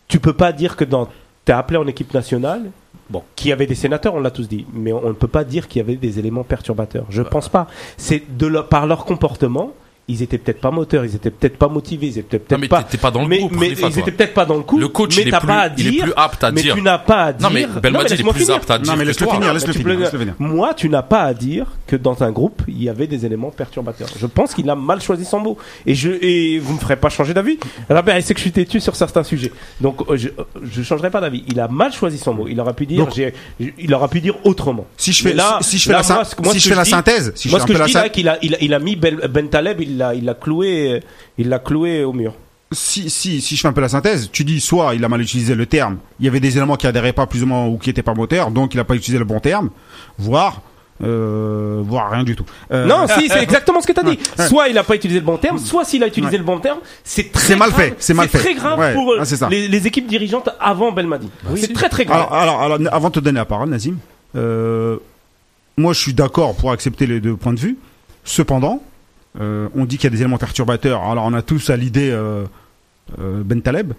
tu 0.08 0.20
peux 0.20 0.34
pas 0.34 0.52
dire 0.52 0.76
que 0.76 0.84
dans 0.84 1.08
t'es 1.46 1.52
appelé 1.52 1.78
en 1.78 1.86
équipe 1.86 2.12
nationale, 2.12 2.70
bon, 3.08 3.22
qu'il 3.34 3.48
y 3.48 3.52
avait 3.52 3.66
des 3.66 3.74
sénateurs, 3.74 4.14
on 4.14 4.20
l'a 4.20 4.30
tous 4.30 4.46
dit, 4.46 4.66
mais 4.74 4.92
on 4.92 5.08
ne 5.08 5.12
peut 5.14 5.26
pas 5.28 5.44
dire 5.44 5.66
qu'il 5.66 5.80
y 5.80 5.82
avait 5.82 5.96
des 5.96 6.18
éléments 6.18 6.44
perturbateurs. 6.44 7.06
Je 7.08 7.22
pense 7.22 7.48
pas. 7.48 7.66
C'est 7.96 8.22
de 8.36 8.46
leur- 8.46 8.68
par 8.68 8.86
leur 8.86 9.06
comportement, 9.06 9.72
ils 10.10 10.22
étaient 10.22 10.38
peut-être 10.38 10.60
pas 10.60 10.70
moteurs, 10.70 11.04
ils 11.04 11.14
étaient 11.14 11.30
peut-être 11.30 11.56
pas 11.56 11.68
motivés, 11.68 12.08
ils 12.08 12.18
étaient 12.18 12.38
Non, 12.38 12.44
peut-être 12.46 12.60
mais 12.60 12.68
pas. 12.68 12.82
t'es 12.82 12.98
pas 12.98 13.10
dans 13.10 13.22
le 13.22 13.28
mais 13.28 13.38
groupe. 13.38 13.52
mais 13.58 13.68
ils 13.68 13.98
étaient 13.98 14.10
peut-être 14.10 14.34
pas 14.34 14.44
dans 14.44 14.56
le 14.56 14.62
coup. 14.62 14.78
Le 14.78 14.88
coach, 14.88 15.16
mais 15.16 15.22
il 15.22 15.28
est 15.28 15.38
plus, 15.38 15.46
pas 15.46 15.60
à 15.60 15.66
il 15.76 15.86
est 15.86 15.90
dire. 15.90 16.02
plus 16.04 16.12
apte 16.16 16.44
à 16.44 16.50
mais 16.50 16.62
dire. 16.62 16.74
tu 16.74 16.82
n'as 16.82 16.98
pas 16.98 17.24
à 17.26 17.32
dire. 17.32 17.48
Non, 17.48 17.54
mais 17.54 17.66
Belmadi, 17.80 18.14
il 18.14 18.20
est 18.20 18.24
plus 18.30 18.40
finir. 18.40 18.54
apte 18.56 18.70
à 18.70 18.78
dire. 18.78 18.92
Non, 18.92 18.98
mais 18.98 19.04
laisse-le 19.04 19.26
finir, 19.28 19.52
laisse-le 19.54 19.72
Tu 19.72 19.78
finir, 19.80 19.98
laisse-le 19.98 20.18
finir. 20.18 20.34
Moi, 20.38 20.74
tu 20.74 20.88
n'as 20.88 21.02
pas 21.02 21.22
à 21.22 21.34
dire 21.34 21.66
que 21.86 21.96
dans 21.96 22.22
un 22.22 22.30
groupe, 22.30 22.62
il 22.68 22.82
y 22.82 22.88
avait 22.88 23.06
des 23.06 23.24
éléments 23.24 23.50
perturbateurs. 23.50 24.08
Je 24.18 24.26
pense 24.26 24.54
qu'il 24.54 24.68
a 24.70 24.74
mal 24.74 25.00
choisi 25.00 25.24
son 25.24 25.40
mot. 25.40 25.56
Et 25.86 25.94
je 25.94 26.10
et 26.22 26.58
vous 26.58 26.74
me 26.74 26.78
ferez 26.78 26.96
pas 26.96 27.08
changer 27.08 27.34
d'avis. 27.34 27.58
Robert, 27.88 28.16
il 28.16 28.22
sait 28.22 28.34
que 28.34 28.38
je 28.40 28.44
suis 28.44 28.52
têtu 28.52 28.80
sur 28.80 28.96
certains 28.96 29.22
sujets. 29.22 29.52
Donc, 29.80 30.00
euh, 30.10 30.16
je 30.16 30.28
je 30.62 30.82
changerai 30.82 31.10
pas 31.10 31.20
d'avis. 31.20 31.44
Il 31.48 31.58
a 31.60 31.68
mal 31.68 31.92
choisi 31.92 32.18
son 32.18 32.34
mot. 32.34 32.46
Il 32.48 32.58
aurait 32.60 32.74
pu 32.74 32.86
dire, 32.86 33.06
j'ai- 33.14 33.32
il 33.78 33.94
aurait 33.94 34.08
pu 34.08 34.20
dire 34.20 34.34
autrement. 34.44 34.86
Si 34.96 35.12
je 35.12 35.24
Mais 35.24 35.30
fais, 35.30 35.36
là- 35.36 35.58
si 35.60 35.78
je 35.78 35.86
fais 35.86 35.92
la, 35.92 36.02
syn- 36.02 36.14
moi, 36.16 36.24
ce 36.24 36.34
que- 36.34 36.42
moi, 36.42 36.52
si 36.52 36.60
je 36.60 36.68
fais 36.68 36.74
la 36.74 36.84
synthèse, 36.84 37.32
si 37.34 37.48
je 37.48 37.52
Moi, 37.52 37.60
fais 37.60 37.62
ce 37.62 37.72
que 37.72 37.78
je 37.78 37.84
dis 37.84 37.92
là, 37.92 38.00
synthèse, 38.00 38.12
qu'il 38.12 38.28
a, 38.28 38.38
il 38.42 38.54
a, 38.54 38.58
il 38.60 38.74
a 38.74 38.78
mis 38.78 38.96
Ben, 38.96 39.16
Ben 39.28 39.48
Taleb, 39.48 39.80
il 39.80 39.99
l'a, 40.00 40.14
il 40.14 40.24
l'a 40.24 40.34
cloué, 40.34 41.00
il 41.38 41.48
l'a 41.48 41.58
cloué 41.60 42.02
au 42.04 42.12
mur. 42.12 42.34
si, 42.72 43.08
si, 43.10 43.40
si 43.40 43.54
je 43.56 43.60
fais 43.60 43.68
un 43.68 43.72
peu 43.72 43.80
la 43.80 43.88
synthèse, 43.88 44.28
tu 44.32 44.42
dis 44.44 44.60
soit 44.60 44.94
il 44.96 45.04
a 45.04 45.08
mal 45.08 45.20
utilisé 45.20 45.54
le 45.54 45.66
terme, 45.66 45.98
il 46.18 46.26
y 46.26 46.28
avait 46.28 46.40
des 46.40 46.56
éléments 46.56 46.76
qui 46.76 46.86
adhéraient 46.88 47.12
pas 47.12 47.26
plus 47.26 47.42
ou 47.42 47.46
moins 47.46 47.66
ou 47.66 47.78
qui 47.78 47.88
étaient 47.90 48.02
pas 48.02 48.14
moteurs, 48.14 48.50
donc 48.50 48.74
il 48.74 48.80
a 48.80 48.84
pas 48.84 48.94
utilisé 48.94 49.18
le 49.18 49.24
bon 49.24 49.40
terme, 49.40 49.70
voire, 50.18 50.60
euh, 51.02 51.80
voire 51.82 52.10
rien 52.10 52.24
du 52.24 52.36
tout. 52.36 52.44
Euh, 52.72 52.86
Non, 52.86 53.06
si, 53.08 53.28
c'est 53.28 53.42
exactement 53.48 53.80
ce 53.80 53.86
que 53.86 53.92
tu 53.92 54.00
as 54.00 54.04
dit. 54.04 54.18
Soit 54.48 54.68
il 54.68 54.76
a 54.78 54.84
pas 54.84 54.94
utilisé 54.94 55.18
le 55.20 55.24
bon 55.26 55.36
terme, 55.38 55.58
soit 55.58 55.84
s'il 55.84 56.02
a 56.04 56.06
utilisé 56.06 56.32
Ouais. 56.32 56.38
le 56.38 56.44
bon 56.44 56.58
terme, 56.60 56.78
c'est 57.02 57.32
très 57.32 57.56
mal 57.56 57.70
grave. 57.70 57.80
fait, 57.86 57.94
c'est 57.98 58.14
mal 58.14 58.28
fait. 58.28 58.38
très 58.38 58.54
grave 58.54 58.78
Ouais, 58.78 58.92
pour 58.94 59.14
ah, 59.18 59.24
ça. 59.24 59.48
les, 59.48 59.66
les 59.66 59.86
équipes 59.86 60.06
dirigeantes 60.06 60.50
avant 60.60 60.92
Belmadi. 60.92 61.28
c'est 61.56 61.72
très 61.72 61.88
très 61.88 62.04
grave. 62.04 62.28
Alors, 62.30 62.34
alors, 62.34 62.62
alors, 62.62 62.78
avant 62.94 63.08
de 63.08 63.14
te 63.14 63.20
donner 63.20 63.38
la 63.38 63.46
parole, 63.46 63.70
Nazim, 63.70 63.96
euh, 64.36 64.96
moi 65.76 65.92
je 65.94 66.00
suis 66.00 66.12
d'accord 66.14 66.54
pour 66.54 66.70
accepter 66.70 67.06
les 67.06 67.18
deux 67.20 67.34
points 67.34 67.54
de 67.54 67.60
vue. 67.60 67.78
Cependant, 68.22 68.82
euh, 69.38 69.68
on 69.76 69.84
dit 69.84 69.96
qu'il 69.96 70.04
y 70.04 70.06
a 70.08 70.10
des 70.10 70.22
éléments 70.22 70.38
perturbateurs. 70.38 71.02
Alors 71.02 71.24
on 71.24 71.34
a 71.34 71.42
tous 71.42 71.70
à 71.70 71.76
l'idée 71.76 72.10
euh, 72.10 72.44
euh, 73.20 73.42
Ben 73.44 73.62
Taleb. 73.62 73.92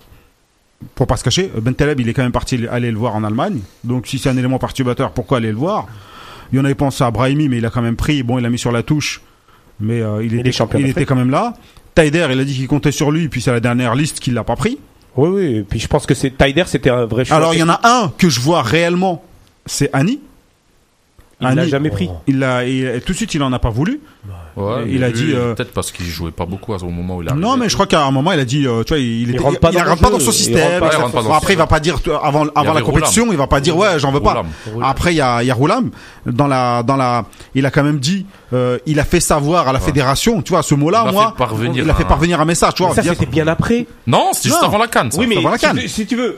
Pour 0.96 1.06
pas 1.06 1.16
se 1.16 1.24
cacher, 1.24 1.52
Ben 1.62 1.76
Taleb 1.76 2.00
il 2.00 2.10
est 2.10 2.14
quand 2.14 2.24
même 2.24 2.32
parti 2.32 2.68
aller 2.70 2.92
le 2.92 2.98
voir 2.98 3.16
en 3.16 3.24
Allemagne. 3.24 3.60
Donc 3.84 4.08
si 4.08 4.18
c'est 4.18 4.30
un 4.30 4.38
élément 4.38 4.58
perturbateur, 4.58 5.12
pourquoi 5.12 5.38
aller 5.38 5.52
le 5.52 5.58
voir? 5.58 5.88
Il 6.52 6.58
y 6.58 6.60
en 6.60 6.66
avait 6.66 6.76
pensé 6.76 7.04
à 7.04 7.12
Brahimi, 7.12 7.48
mais 7.48 7.58
il 7.58 7.66
a 7.66 7.70
quand 7.70 7.82
même 7.82 7.96
pris. 7.96 8.24
Bon, 8.24 8.40
il 8.40 8.46
a 8.46 8.50
mis 8.50 8.58
sur 8.58 8.72
la 8.72 8.84
touche, 8.84 9.22
mais 9.80 10.02
il, 10.22 10.38
était, 10.38 10.52
champion 10.52 10.80
il 10.80 10.88
était 10.88 11.06
quand 11.06 11.16
même 11.16 11.30
là. 11.30 11.54
Taider, 11.96 12.28
il 12.32 12.40
a 12.40 12.44
dit 12.44 12.56
qu'il 12.56 12.68
comptait 12.68 12.92
sur 12.92 13.12
lui, 13.12 13.30
puis 13.30 13.42
c'est 13.42 13.52
la 13.52 13.60
dernière 13.60 13.96
liste 13.96 14.20
qu'il 14.20 14.34
l'a 14.34 14.44
pas 14.44 14.56
pris. 14.56 14.80
Oui, 15.16 15.30
oui. 15.30 15.56
Et 15.58 15.64
puis 15.64 15.80
je 15.80 15.88
pense 15.88 16.06
que 16.06 16.14
c'est 16.14 16.32
Taider, 16.32 16.64
c'était 16.66 16.90
un 16.90 17.06
vrai 17.06 17.24
choix. 17.24 17.38
Alors 17.38 17.54
il 17.54 17.60
y 17.60 17.64
en 17.64 17.70
a 17.70 17.80
un 17.84 18.12
que 18.18 18.28
je 18.28 18.42
vois 18.42 18.64
réellement, 18.64 19.24
c'est 19.66 19.90
Annie. 19.94 20.20
Il 21.42 21.56
l'a 21.56 21.62
Annie, 21.64 21.70
jamais 21.72 21.89
pris. 21.89 22.10
Il 22.28 22.39
l'a, 22.39 22.66
il- 22.66 23.02
tout 23.06 23.14
de 23.14 23.18
suite 23.18 23.34
il 23.34 23.42
en 23.44 23.52
a 23.52 23.60
pas 23.60 23.70
voulu. 23.70 24.00
Ouais, 24.58 24.84
Il 24.89 25.02
a 25.04 25.08
lui, 25.08 25.14
dit, 25.14 25.32
euh, 25.34 25.54
peut-être 25.56 25.72
parce 25.72 25.92
qu'il 25.94 26.06
jouait 26.06 26.32
pas 26.32 26.46
beaucoup 26.46 26.74
à 26.74 26.80
ce 26.80 26.84
moment 26.84 27.16
où 27.16 27.22
il 27.22 27.30
arrivait. 27.30 27.42
Non, 27.42 27.56
mais 27.56 27.70
je 27.70 27.74
crois 27.74 27.88
qu'à 27.88 28.04
un 28.04 28.12
moment, 28.12 28.34
il 28.34 28.39
a 28.42 28.44
dit, 28.44 28.68
euh, 28.68 28.84
tu 28.84 28.89
vois, 28.94 29.00
il, 29.00 29.30
était, 29.30 29.39
rentre 29.42 29.60
pas 29.62 29.70
il 29.72 29.78
dans 29.80 29.86
rentre 29.86 30.02
pas 30.02 30.10
dans 30.10 30.20
son 30.20 30.32
il 30.32 30.34
système. 30.34 30.80
pas- 30.82 30.89
rentre 30.89 31.24
Bon, 31.24 31.34
après, 31.34 31.54
il 31.54 31.56
va 31.58 31.68
pas 31.68 31.80
dire 31.80 31.96
avant, 32.22 32.46
avant 32.54 32.74
la 32.74 32.82
compétition, 32.82 33.24
Roulam. 33.24 33.36
il 33.36 33.38
va 33.38 33.48
pas 33.48 33.62
dire 33.62 33.78
ouais, 33.78 33.98
j'en 33.98 34.12
veux 34.12 34.20
pas. 34.20 34.44
Roulam. 34.70 34.84
Après, 34.84 35.14
il 35.14 35.18
y 35.18 35.22
a, 35.22 35.42
il 35.42 35.48
y 35.48 35.52
a 35.52 35.54
Roulam 35.54 35.89
dans 36.26 36.48
la, 36.48 36.84
dans 36.84 36.98
la, 36.98 37.24
il 37.56 37.66
a 37.66 37.72
quand 37.72 37.84
même 37.84 38.00
dit, 38.00 38.26
euh, 38.52 38.78
il 38.86 39.00
a 39.00 39.06
fait 39.06 39.22
savoir 39.22 39.70
à 39.70 39.74
la 39.74 39.80
fédération, 39.80 40.42
tu 40.42 40.50
vois, 40.52 40.64
ce 40.64 40.76
mot-là, 40.76 41.04
Il 41.06 41.10
a 41.10 41.12
moi, 41.14 41.28
fait 41.30 41.38
parvenir 41.38 41.84
il 41.86 41.89
a 41.89 41.94
fait 41.94 42.04
parvenir 42.06 42.42
un 42.42 42.46
message, 42.46 42.74
tu 42.76 42.84
vois. 42.84 42.94
Ça, 42.94 43.04
c'était 43.04 43.26
bien 43.26 43.48
après. 43.48 43.88
Non, 44.06 44.32
c'était 44.34 44.50
juste 44.50 44.64
avant 44.64 44.78
la 44.80 44.88
canne. 44.88 45.10
Oui, 45.18 45.28
mais 45.30 45.38
avant 45.38 45.50
la 45.52 45.58
si, 45.58 45.66
CAN. 45.66 45.74
tu- 45.76 45.88
si 45.88 46.06
tu 46.06 46.18
veux 46.18 46.38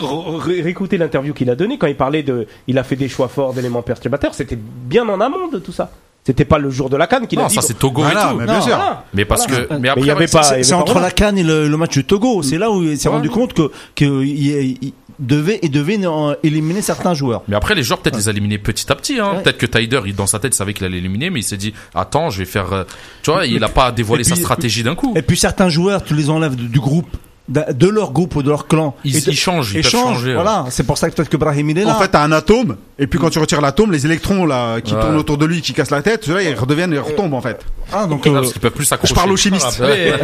réécouter 0.00 0.98
l'interview 0.98 1.34
qu'il 1.34 1.50
a 1.50 1.54
donné 1.56 1.78
quand 1.78 1.86
il 1.86 1.96
parlait 1.96 2.22
de, 2.22 2.46
il 2.66 2.78
a 2.78 2.84
fait 2.84 2.96
des 2.96 3.08
choix 3.08 3.28
forts 3.28 3.54
d'éléments 3.54 3.82
perturbateurs, 3.82 4.34
c'était 4.34 4.58
bien 4.58 5.08
en 5.08 5.20
amont 5.20 5.48
de 5.52 5.58
tout 5.58 5.72
ça. 5.72 5.90
C'était 6.26 6.46
pas 6.46 6.56
le 6.58 6.70
jour 6.70 6.88
de 6.88 6.96
la 6.96 7.06
canne 7.06 7.26
qu'il 7.26 7.38
a 7.38 7.42
Non, 7.42 7.48
dit. 7.48 7.54
ça 7.54 7.60
c'est 7.60 7.78
Togo 7.78 8.00
Voilà, 8.02 8.28
et 8.28 8.32
tout. 8.32 8.38
mais 8.38 8.46
bien 8.46 8.60
sûr. 8.62 8.74
Voilà. 8.76 9.04
Mais 9.12 9.24
parce 9.26 9.46
Voilà. 9.46 9.66
que, 9.66 9.74
mais 9.74 9.88
après, 9.90 10.00
il 10.00 10.06
y 10.06 10.10
avait 10.10 10.20
ouais, 10.20 10.26
pas- 10.26 10.42
C'est 10.62 10.72
entre 10.74 10.98
la 10.98 11.10
Cannes 11.10 11.36
et 11.36 11.42
le, 11.42 11.68
le 11.68 11.76
match 11.76 11.92
du 11.92 12.04
Togo. 12.04 12.42
C'est 12.42 12.56
là 12.56 12.70
où 12.70 12.82
il 12.82 12.96
s'est 12.96 13.10
Ouais. 13.10 13.14
rendu 13.16 13.28
compte 13.28 13.52
que 13.52 13.70
qu'il 13.94 14.08
il 14.26 14.92
devait, 15.18 15.58
il 15.62 15.70
devait 15.70 16.00
éliminer 16.42 16.80
certains 16.80 17.12
joueurs. 17.12 17.42
Mais 17.46 17.54
après, 17.56 17.74
les 17.74 17.82
joueurs, 17.82 17.98
peut-être 18.00 18.16
les 18.16 18.28
a 18.28 18.30
éliminés 18.32 18.56
petit 18.56 18.90
à 18.90 18.94
petit. 18.94 19.20
Hein. 19.20 19.34
Ouais. 19.36 19.42
Peut-être 19.42 19.58
que 19.58 19.66
Tyder, 19.66 20.00
il, 20.06 20.14
dans 20.16 20.26
sa 20.26 20.38
tête, 20.38 20.54
il 20.54 20.56
savait 20.56 20.72
qu'il 20.72 20.86
allait 20.86 20.96
éliminer, 20.96 21.28
mais 21.28 21.40
il 21.40 21.44
s'est 21.44 21.58
dit, 21.58 21.74
attends, 21.94 22.30
je 22.30 22.38
vais 22.38 22.46
faire. 22.46 22.72
euh, 22.72 22.84
Tu 23.22 23.30
vois, 23.30 23.44
il 23.44 23.62
a 23.62 23.68
pas 23.68 23.92
dévoilé 23.92 24.22
Et 24.22 24.24
sa 24.24 24.34
stratégie 24.36 24.82
d'un 24.82 24.94
coup. 24.94 25.12
Et 25.16 25.20
puis 25.22 25.36
certains 25.36 25.68
joueurs, 25.68 26.02
tu 26.02 26.14
les 26.14 26.30
enlèves 26.30 26.56
du 26.56 26.80
groupe, 26.80 27.14
de 27.48 27.88
leur 27.88 28.12
groupe 28.12 28.36
ou 28.36 28.42
de 28.42 28.48
leur 28.48 28.66
clan. 28.66 28.96
Ils, 29.04 29.16
Et 29.16 29.20
de- 29.20 29.30
ils 29.30 29.36
changent, 29.36 29.74
ils 29.74 29.82
changent. 29.84 30.14
changer. 30.14 30.28
ouais. 30.28 30.34
Voilà, 30.34 30.64
c'est 30.70 30.82
pour 30.84 30.96
ça 30.96 31.10
que 31.10 31.14
peut-être 31.14 31.28
que 31.28 31.36
Brahim 31.36 31.68
il 31.68 31.78
est 31.78 31.84
là. 31.84 31.94
En 31.94 31.98
fait, 32.00 32.08
t'as 32.08 32.22
un 32.22 32.32
atome, 32.32 32.76
et 32.98 33.06
puis 33.06 33.18
quand 33.18 33.28
tu 33.28 33.38
retires 33.38 33.60
l'atome, 33.60 33.92
les 33.92 34.06
électrons 34.06 34.46
là 34.46 34.80
qui 34.80 34.94
Ouais. 34.94 35.00
tournent 35.02 35.16
autour 35.16 35.36
de 35.36 35.44
lui, 35.44 35.60
qui 35.60 35.74
cassent 35.74 35.90
la 35.90 36.00
tête, 36.00 36.24
ceux-là 36.24 36.42
ils 36.42 36.54
redeviennent, 36.54 36.92
ils 36.92 36.98
retombent 36.98 37.34
en 37.34 37.42
fait. 37.42 37.60
ah, 37.92 38.06
donc 38.06 38.24
Ouais, 38.24 38.30
euh, 38.30 38.40
parce 38.40 38.52
qu'ils 38.52 38.62
peuvent 38.62 38.72
plus 38.72 38.86
s'accrocher. 38.86 39.12
Je 39.14 39.18
parle 39.18 39.30
aux 39.30 39.36
chimistes. 39.36 39.78
Ouais. 39.80 40.14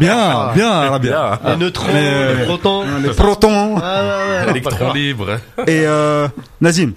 bien, 0.00 0.50
bien, 0.54 0.70
Arabia. 0.70 1.38
Bien. 1.42 1.52
Les 1.52 1.56
neutrons, 1.56 1.92
Mais- 1.92 2.34
les 2.34 2.44
protons. 2.44 2.84
Les 3.02 3.10
protons. 3.10 3.76
Ah, 3.80 4.02
ouais, 4.02 4.44
ouais. 4.46 4.50
Électron 4.50 4.92
libre. 4.92 5.30
Et 5.68 5.82
euh, 5.86 6.26
Nazim, 6.60 6.92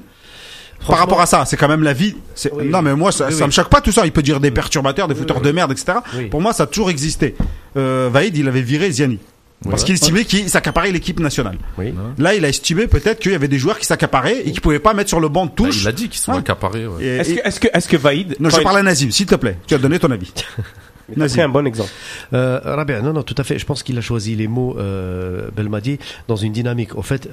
par 0.88 0.98
rapport 0.98 1.22
à 1.22 1.26
ça, 1.28 1.44
c'est 1.46 1.58
quand 1.58 1.68
même 1.68 1.84
la 1.84 1.94
vie. 1.94 2.16
Oui. 2.54 2.66
Non, 2.70 2.82
mais 2.82 2.96
moi, 2.96 3.12
ça, 3.12 3.28
Oui, 3.28 3.34
ça 3.34 3.42
oui. 3.42 3.46
me 3.48 3.52
choque 3.52 3.70
pas 3.70 3.82
tout 3.82 3.92
ça. 3.92 4.06
Il 4.06 4.12
peut 4.12 4.22
dire 4.24 4.40
des 4.40 4.50
perturbateurs, 4.50 5.08
des 5.08 5.14
fouteurs 5.16 5.42
de 5.42 5.52
merde, 5.52 5.72
etc. 5.72 6.00
Oui. 6.18 6.26
Pour 6.26 6.42
moi, 6.42 6.54
ça 6.54 6.64
a 6.64 6.68
toujours 6.68 6.90
existé. 6.90 7.36
Euh, 7.78 8.10
Vaïd, 8.12 8.36
il 8.36 8.48
avait 8.48 8.62
viré 8.64 8.90
Ziani. 8.92 9.20
Parce 9.64 9.82
Ouais. 9.82 9.88
qu'il 9.88 9.96
estimait 9.96 10.24
qu'il 10.24 10.50
s'accaparait 10.50 10.92
l'équipe 10.92 11.20
nationale. 11.20 11.58
Oui. 11.78 11.94
Là, 12.18 12.34
il 12.34 12.46
a 12.46 12.50
estimé 12.50 12.88
peut-être 12.88 13.20
qu'il 13.20 13.34
y 13.34 13.36
avait 13.36 13.50
des 13.50 13.58
joueurs 13.60 13.78
qui 13.78 13.86
s'accaparaient 13.86 14.42
et 14.48 14.52
qui 14.54 14.62
pouvaient 14.62 14.80
pas 14.80 14.94
mettre 14.94 15.10
sur 15.10 15.20
le 15.20 15.28
banc 15.28 15.46
de 15.46 15.50
Bah, 15.50 15.56
touche. 15.58 15.82
il 15.82 15.88
a 15.88 15.92
dit 15.92 16.08
qu'ils 16.08 16.22
sont 16.22 16.32
Ouais. 16.32 16.38
accaparés. 16.40 16.88
ouais. 16.88 17.04
Est-ce 17.04 17.34
que, 17.34 17.48
est-ce 17.48 17.60
que, 17.60 17.68
est-ce 17.74 17.88
que 17.90 17.98
Vaïd, 17.98 18.38
Non, 18.40 18.50
je 18.50 18.62
parle 18.62 18.78
à 18.78 18.84
Nazim, 18.84 19.12
s'il 19.12 19.26
te 19.26 19.36
plaît. 19.36 19.58
Tu 19.68 19.76
as 19.76 19.78
donné 19.80 20.00
ton 20.00 20.12
avis. 20.12 20.32
c'est 21.28 21.42
un 21.42 21.50
bon 21.50 21.66
exemple. 21.66 21.90
Euh, 22.34 22.60
Rabia, 22.64 23.02
non, 23.02 23.12
non, 23.14 23.24
tout 23.24 23.36
à 23.38 23.44
fait. 23.44 23.58
Je 23.60 23.66
pense 23.66 23.82
qu'il 23.84 23.98
a 23.98 24.02
choisi 24.02 24.36
les 24.36 24.48
mots, 24.48 24.78
euh, 24.80 25.50
Belmadi, 25.56 25.98
dans 26.28 26.36
une 26.36 26.54
dynamique. 26.54 26.96
Au 26.96 27.02
fait, 27.02 27.28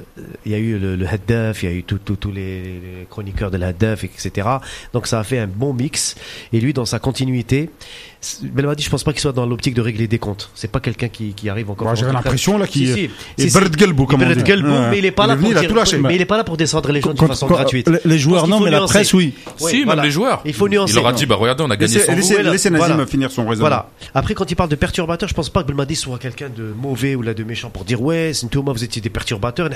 il 0.47 0.51
y 0.53 0.55
a 0.55 0.59
eu 0.59 0.79
le, 0.79 0.97
le 0.97 1.07
Haddaf, 1.07 1.63
il 1.63 1.69
y 1.69 1.73
a 1.73 1.75
eu 1.77 1.85
tout- 1.85 1.99
tout- 2.05 2.17
tous 2.17 2.33
les, 2.33 2.63
les 2.63 3.07
chroniqueurs 3.11 3.51
de 3.51 3.59
la 3.59 3.69
Haddaf, 3.69 4.03
etc. 4.03 4.49
Donc 4.95 5.07
ça 5.07 5.21
a 5.21 5.25
fait 5.25 5.39
un 5.39 5.47
bon 5.47 5.75
mix. 5.75 6.17
Et 6.53 6.59
lui, 6.61 6.73
dans 6.73 6.87
sa 6.87 6.99
continuité, 6.99 7.69
Belmadi, 8.43 8.83
je 8.83 8.91
pense 8.91 9.05
pas 9.05 9.13
qu'il 9.13 9.21
soit 9.21 9.33
dans 9.33 9.47
l'optique 9.47 9.75
de 9.75 9.81
régler 9.81 10.07
des 10.07 10.19
comptes. 10.19 10.51
C'est 10.55 10.71
pas 10.71 10.81
quelqu'un 10.81 11.09
qui, 11.09 11.35
arrive 11.49 11.71
encore. 11.71 11.95
J'ai 11.97 12.07
l'impression 12.07 12.59
là 12.59 12.67
qu'il 12.67 12.87
si, 12.89 13.11
si. 13.39 13.51
si, 13.51 13.59
mais 13.59 14.99
il 14.99 15.05
est 15.05 15.11
pas 15.11 15.27
là 15.27 15.37
pour 15.37 15.49
mais 16.01 16.15
il 16.15 16.21
est 16.21 16.27
pas 16.27 16.37
là 16.37 16.45
pour 16.45 16.57
descendre 16.57 16.93
les 16.93 17.01
gens 17.01 17.15
de 17.15 17.19
façon 17.19 17.47
gratuite. 17.47 17.91
Les 18.05 18.19
joueurs 18.19 18.49
non, 18.49 18.61
mais 18.61 18.71
la 18.71 18.83
presse 18.83 19.13
oui. 19.15 19.35
Si, 19.57 19.85
même 19.85 20.01
les 20.01 20.11
joueurs. 20.11 20.43
Il 20.45 20.55
faut 20.55 20.69
nuancer. 20.69 20.93
Il 20.93 20.97
leur 20.97 21.09
a 21.09 21.13
dit 21.13 21.27
bah 21.27 21.37
regardez, 21.37 21.65
on 21.65 21.71
a 21.71 21.77
gagné 21.77 21.99
Laissez 22.45 22.71
Nazim 22.71 23.07
finir 23.07 23.31
son 23.31 23.43
raisonnement. 23.43 23.69
Voilà. 23.69 23.91
Après 24.15 24.35
quand 24.35 24.51
il 24.51 24.55
parle 24.55 24.71
de 24.71 24.77
perturbateur, 24.77 25.29
je 25.29 25.35
pense 25.35 25.51
pas 25.51 25.63
que 25.63 25.69
Belmadi 25.69 25.97
soit 25.97 26.19
quelqu'un 26.19 26.49
de 26.55 26.73
mauvais 26.77 27.15
ou 27.15 27.25
de 27.25 27.45
méchant 27.45 27.71
pour 27.71 27.85
dire 27.85 28.01
ouais, 28.01 28.33
Sintouma 28.33 28.73
vous 28.73 28.85
étiez 28.85 29.03
des 29.03 29.11
perturbateurs, 29.11 29.69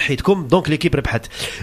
donc 0.48 0.68
l'équipe. 0.68 0.96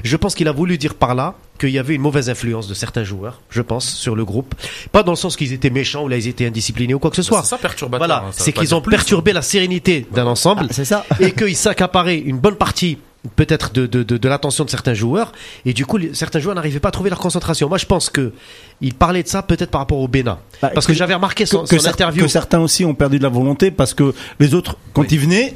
Je 0.04 0.16
pense 0.16 0.36
qu'il 0.36 0.48
a 0.48 0.52
voulu 0.52 0.78
dire 0.78 0.96
par 0.96 1.16
là 1.16 1.36
qu'il 1.60 1.70
y 1.70 1.80
avait 1.80 1.96
une 1.96 2.02
mauvaise 2.02 2.30
influence 2.30 2.68
de 2.68 2.74
certains 2.74 3.04
joueurs, 3.04 3.42
je 3.50 3.62
pense, 3.62 3.92
sur 3.92 4.16
le 4.16 4.24
groupe. 4.26 4.54
Pas 4.92 5.04
dans 5.04 5.12
le 5.12 5.18
sens 5.18 5.36
qu'ils 5.36 5.54
étaient 5.54 5.70
méchants 5.70 6.04
ou 6.04 6.08
là 6.08 6.18
ils 6.18 6.28
étaient 6.28 6.46
indisciplinés 6.46 6.77
ou 6.94 7.00
quoi 7.00 7.10
que 7.10 7.16
ce 7.16 7.22
soit. 7.24 7.42
C'est 7.44 7.50
ça 7.50 7.58
perturbateur. 7.58 8.08
Voilà, 8.08 8.24
hein, 8.28 8.32
c'est 8.32 8.52
qu'ils 8.54 8.74
ont 8.76 8.82
plus. 8.82 8.92
perturbé 8.92 9.34
la 9.34 9.42
sérénité 9.42 10.06
d'un 10.14 10.26
ensemble 10.28 10.66
Ah, 10.70 10.74
c'est 10.74 10.86
ça. 10.86 11.06
et 11.20 11.32
qu'ils 11.32 11.56
s'accaparaient 11.56 12.18
une 12.18 12.38
bonne 12.38 12.56
partie 12.56 12.98
peut-être 13.36 13.74
de, 13.74 13.88
de, 13.88 14.04
de, 14.04 14.16
de 14.16 14.30
l'attention 14.30 14.64
de 14.64 14.70
certains 14.70 14.94
joueurs 14.94 15.34
et 15.66 15.74
du 15.74 15.86
coup 15.86 15.98
les- 15.98 16.14
certains 16.14 16.40
joueurs 16.40 16.56
n'arrivaient 16.56 16.80
pas 16.80 16.90
à 16.90 16.92
trouver 16.92 17.10
leur 17.10 17.20
concentration. 17.20 17.68
Moi 17.68 17.78
je 17.78 17.86
pense 17.86 18.10
que 18.10 18.32
il 18.80 18.94
parlait 18.94 19.24
de 19.24 19.28
ça 19.28 19.42
peut-être 19.42 19.70
par 19.72 19.82
rapport 19.82 19.98
au 19.98 20.08
Bénin 20.08 20.38
Bah, 20.62 20.70
parce 20.74 20.86
que, 20.86 20.94
j'avais 20.94 21.16
remarqué 21.16 21.46
son, 21.46 21.64
que, 21.64 21.78
son 21.78 21.88
cer- 21.88 21.92
interview. 21.92 22.24
que 22.24 22.30
certains 22.30 22.60
aussi 22.60 22.86
ont 22.86 22.94
perdu 22.94 23.18
de 23.18 23.24
la 23.24 23.30
volonté 23.30 23.70
parce 23.72 23.94
que 23.94 24.14
les 24.40 24.54
autres, 24.54 24.78
quand 24.94 25.02
Oui. 25.02 25.08
ils 25.12 25.20
venaient, 25.20 25.56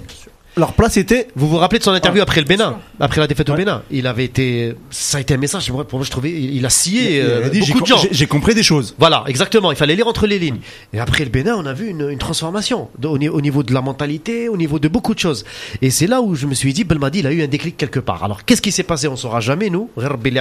leur 0.57 0.73
place 0.73 0.97
était. 0.97 1.27
Vous 1.35 1.47
vous 1.47 1.57
rappelez 1.57 1.79
de 1.79 1.83
son 1.83 1.91
interview 1.91 2.21
Ah, 2.21 2.23
après 2.23 2.41
le 2.41 2.47
Bénin, 2.47 2.77
après 2.99 3.21
la 3.21 3.27
défaite 3.27 3.49
au. 3.49 3.53
Bénin 3.55 3.83
Il 3.89 4.05
avait 4.07 4.25
été, 4.25 4.75
ça 4.89 5.17
a 5.17 5.21
été 5.21 5.33
un 5.33 5.37
message. 5.37 5.71
Pour 5.71 5.85
moi, 5.99 6.03
je 6.05 6.11
trouvais, 6.11 6.31
il 6.31 6.65
a 6.65 6.69
scié 6.69 7.15
Il 7.17 7.21
euh, 7.21 7.45
a 7.45 7.49
dit, 7.49 7.63
j'ai 7.63 7.73
beaucoup 7.73 7.83
de 7.85 7.87
gens. 7.89 8.01
j'ai- 8.11 8.27
compris 8.27 8.53
des 8.53 8.63
choses. 8.63 8.95
Voilà, 8.99 9.23
exactement. 9.27 9.71
Il 9.71 9.77
fallait 9.77 9.95
lire 9.95 10.07
entre 10.07 10.27
les 10.27 10.39
lignes. 10.39 10.59
Et 10.93 10.99
après 10.99 11.23
le 11.23 11.29
Bénin, 11.29 11.55
on 11.55 11.65
a 11.65 11.73
vu 11.73 11.87
une, 11.87 12.09
une 12.09 12.17
transformation 12.17 12.89
au, 13.03 13.07
au 13.07 13.41
niveau 13.41 13.63
de 13.63 13.73
la 13.73 13.81
mentalité, 13.81 14.49
au 14.49 14.57
niveau 14.57 14.77
de 14.79 14.87
beaucoup 14.87 15.13
de 15.13 15.19
choses. 15.19 15.45
Et 15.81 15.89
c'est 15.89 16.07
là 16.07 16.21
où 16.21 16.35
je 16.35 16.45
me 16.47 16.53
suis 16.53 16.73
dit, 16.73 16.83
Belmadi, 16.83 17.19
il 17.19 17.27
a 17.27 17.31
eu 17.31 17.41
un 17.43 17.47
déclic 17.47 17.77
quelque 17.77 17.99
part. 17.99 18.23
Alors, 18.23 18.43
qu'est-ce 18.45 18.61
qui 18.61 18.71
s'est 18.71 18.83
passé? 18.83 19.07
On 19.07 19.15
saura 19.15 19.39
jamais, 19.39 19.69
nous. 19.69 19.89
Il 19.97 20.33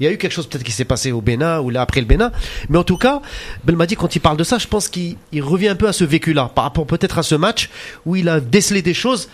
y 0.00 0.06
a 0.06 0.12
eu 0.12 0.18
quelque 0.18 0.32
chose 0.32 0.46
peut-être 0.46 0.64
qui 0.64 0.72
s'est 0.72 0.84
passé 0.84 1.10
au 1.12 1.20
Bénin 1.20 1.60
ou 1.60 1.70
là 1.70 1.80
après 1.82 2.00
le 2.00 2.06
Bénin. 2.06 2.32
Mais 2.68 2.78
en 2.78 2.84
tout 2.84 2.98
cas, 2.98 3.22
Belmadi, 3.64 3.96
quand 3.96 4.14
il 4.14 4.20
parle 4.20 4.36
de 4.36 4.44
ça, 4.44 4.58
je 4.58 4.66
pense 4.66 4.88
qu'il 4.88 5.16
il 5.32 5.42
revient 5.42 5.68
un 5.68 5.74
peu 5.76 5.88
à 5.88 5.92
ce 5.92 6.04
vécu-là, 6.04 6.50
par 6.54 6.64
rapport 6.64 6.86
peut-être 6.86 7.18
à 7.18 7.22
ce 7.22 7.34
match 7.34 7.70
où 8.06 8.14
il 8.16 8.28
a 8.28 8.40
décelé 8.40 8.82
des 8.82 8.94
choses 8.94 9.28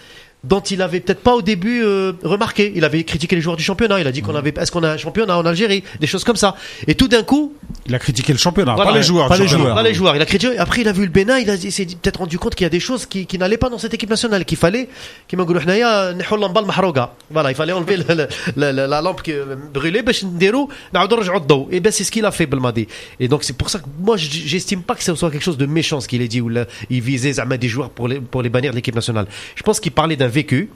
dont 0.45 0.61
il 0.61 0.83
avait 0.83 1.01
peut-être 1.01 1.21
pas 1.21 1.35
au 1.35 1.43
début 1.43 1.83
euh, 1.83 2.13
remarqué. 2.23 2.73
Il 2.75 2.85
avait 2.85 3.03
critiqué 3.05 3.35
les 3.35 3.43
joueurs 3.43 3.57
du 3.57 3.65
championnat. 3.65 4.01
Il 4.01 4.07
a 4.07 4.13
dit 4.13 4.23
qu'on 4.23 4.33
mhm. 4.33 4.39
avait, 4.39 4.55
est-ce 4.59 4.71
qu'on 4.71 4.83
a 4.83 4.91
un 4.91 4.97
championnat 4.97 5.39
en 5.39 5.47
Algérie, 5.47 5.83
des 6.01 6.07
choses 6.07 6.25
comme 6.25 6.37
ça. 6.37 6.55
Et 6.87 6.95
tout 6.95 7.09
d'un 7.09 7.23
coup, 7.23 7.55
il 7.87 7.95
a 7.95 7.99
critiqué 7.99 8.33
le 8.33 8.39
championnat, 8.39 8.75
pas 8.75 8.93
les 8.93 9.03
joueurs, 9.03 9.29
pas 9.29 9.37
les 9.37 9.49
joueurs, 9.49 9.83
les 9.83 9.95
joueurs. 9.95 10.17
Il 10.17 10.23
a 10.23 10.27
critiqué. 10.27 10.59
Après, 10.59 10.83
il 10.83 10.89
a 10.89 10.93
vu 10.93 11.03
le 11.03 11.11
Bénin. 11.11 11.39
Il, 11.39 11.73
s'est 11.73 11.87
peut-être 11.87 12.19
rendu 12.19 12.39
compte 12.39 12.55
qu'il 12.55 12.65
y 12.65 12.67
a 12.67 12.71
des 12.71 12.81
choses 12.81 13.07
qui, 13.07 13.27
n'allaient 13.39 13.57
pas 13.57 13.69
dans 13.69 13.79
cette 13.79 13.95
équipe 13.95 14.11
nationale, 14.11 14.45
qu'il 14.45 14.59
fallait, 14.59 14.89
Voilà, 17.31 17.51
il 17.51 17.55
fallait 17.55 17.73
enlever 17.73 17.97
la, 17.97 18.15
la, 18.57 18.73
la, 18.73 18.87
la 18.87 19.03
lampe 19.03 19.23
qui 19.23 19.33
euh, 19.33 19.57
brûlait, 19.73 20.01
Et 20.01 20.03
eh 21.71 21.81
ben 21.81 21.93
c'est 21.93 22.05
ce 22.05 22.11
qu'il 22.11 22.25
a 22.25 22.31
fait, 22.31 22.47
Belmadi. 22.47 22.87
Et 23.19 23.29
donc 23.29 23.45
c'est 23.45 23.57
pour 23.57 23.71
ça 23.71 23.79
que 23.79 23.87
moi, 23.99 24.17
j'estime 24.17 24.83
pas 24.83 24.95
que 24.95 25.03
ce 25.03 25.15
soit 25.15 25.31
quelque 25.31 25.43
chose 25.43 25.59
de 25.59 25.67
méchant 25.67 26.01
ce 26.01 26.09
qu'il 26.09 26.23
a 26.23 26.27
dit 26.27 26.41
où 26.41 26.51
il 26.91 27.01
visait 27.01 27.33
des 27.59 27.69
joueurs 27.69 27.91
pour 27.91 28.09
les 28.09 28.21
pour 28.21 28.43
les 28.43 28.49
bannir 28.49 28.71
de 28.71 28.77
l'équipe 28.77 28.95
nationale. 28.95 29.27
Je 29.55 29.63
pense 29.63 29.81
qu'il 29.81 29.93
parlait 29.93 30.17
d'un 30.17 30.29
vécu. 30.35 30.69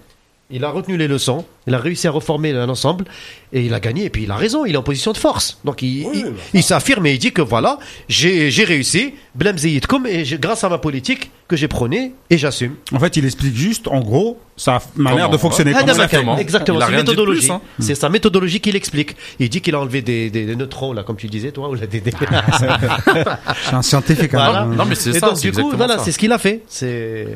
Il 0.51 0.65
a 0.65 0.71
retenu 0.71 0.97
les 0.97 1.09
leçons, 1.09 1.45
il 1.67 1.75
a 1.75 1.79
réussi 1.79 2.07
à 2.09 2.11
reformer 2.11 2.53
un 2.53 2.71
ensemble 2.71 3.05
et 3.53 3.61
il 3.67 3.75
a 3.75 3.81
gagné. 3.81 4.07
Et 4.07 4.09
puis 4.09 4.23
il 4.23 4.31
a 4.31 4.35
raison, 4.37 4.65
il 4.65 4.73
est 4.73 4.79
en 4.79 4.83
position 4.83 5.13
de 5.13 5.19
force. 5.19 5.59
Donc 5.63 5.83
il, 5.83 6.07
il, 6.15 6.33
il 6.55 6.63
s'affirme 6.63 7.05
et 7.05 7.13
il 7.13 7.19
dit 7.19 7.33
que 7.33 7.43
voilà, 7.43 7.79
j'ai 8.09 8.51
j'ai 8.51 8.65
réussi, 8.65 9.13
Zeyidkoum, 9.39 10.07
et 10.07 10.25
grâce 10.41 10.65
à 10.65 10.71
ma 10.71 10.79
politique 10.79 11.31
que 11.49 11.55
j'ai 11.55 11.69
prônée 11.69 12.13
et 12.31 12.39
j'assume. 12.39 12.77
En 12.95 12.99
fait, 12.99 13.19
il 13.19 13.27
explique 13.27 13.55
juste, 13.55 13.89
en 13.89 14.01
gros, 14.01 14.41
sa 14.57 14.81
manière 14.97 15.29
de 15.29 15.37
fonctionner. 15.37 15.73
ça 15.73 15.81
Exactement. 15.93 16.39
Exactement, 16.39 16.79
c'est 16.87 16.93
méthodologie. 17.11 17.41
hein. 17.57 17.61
C'est 17.81 17.95
sa 17.95 18.09
méthodologie 18.09 18.61
qu'il 18.61 18.75
explique. 18.75 19.17
Il 19.39 19.51
dit 19.51 19.61
qu'il 19.61 19.75
a 19.75 19.81
enlevé 19.81 20.01
des, 20.01 20.31
des, 20.31 20.47
des 20.47 20.57
neutrons, 20.57 20.95
là, 20.95 21.03
comme 21.03 21.17
tu 21.17 21.27
disais, 21.27 21.53
toi, 21.53 21.69
ou 21.69 21.75
là, 21.75 21.87
des, 21.87 22.01
des- 22.01 22.11
Je 22.11 23.67
suis 23.67 23.77
un 23.77 23.83
scientifique. 23.83 24.33
hein. 24.33 24.45
Voilà. 24.51 24.65
Non, 24.65 24.87
mais 24.87 24.95
c'est 24.95 25.11
Et 25.11 25.19
ça, 25.19 25.27
donc, 25.29 25.37
c'est 25.37 25.51
du 25.51 25.53
coup, 25.63 25.73
voilà, 25.77 25.99
c'est 26.05 26.13
ce 26.13 26.19
qu'il 26.19 26.33
a 26.33 26.39
fait. 26.39 26.63
C'est. 26.69 27.29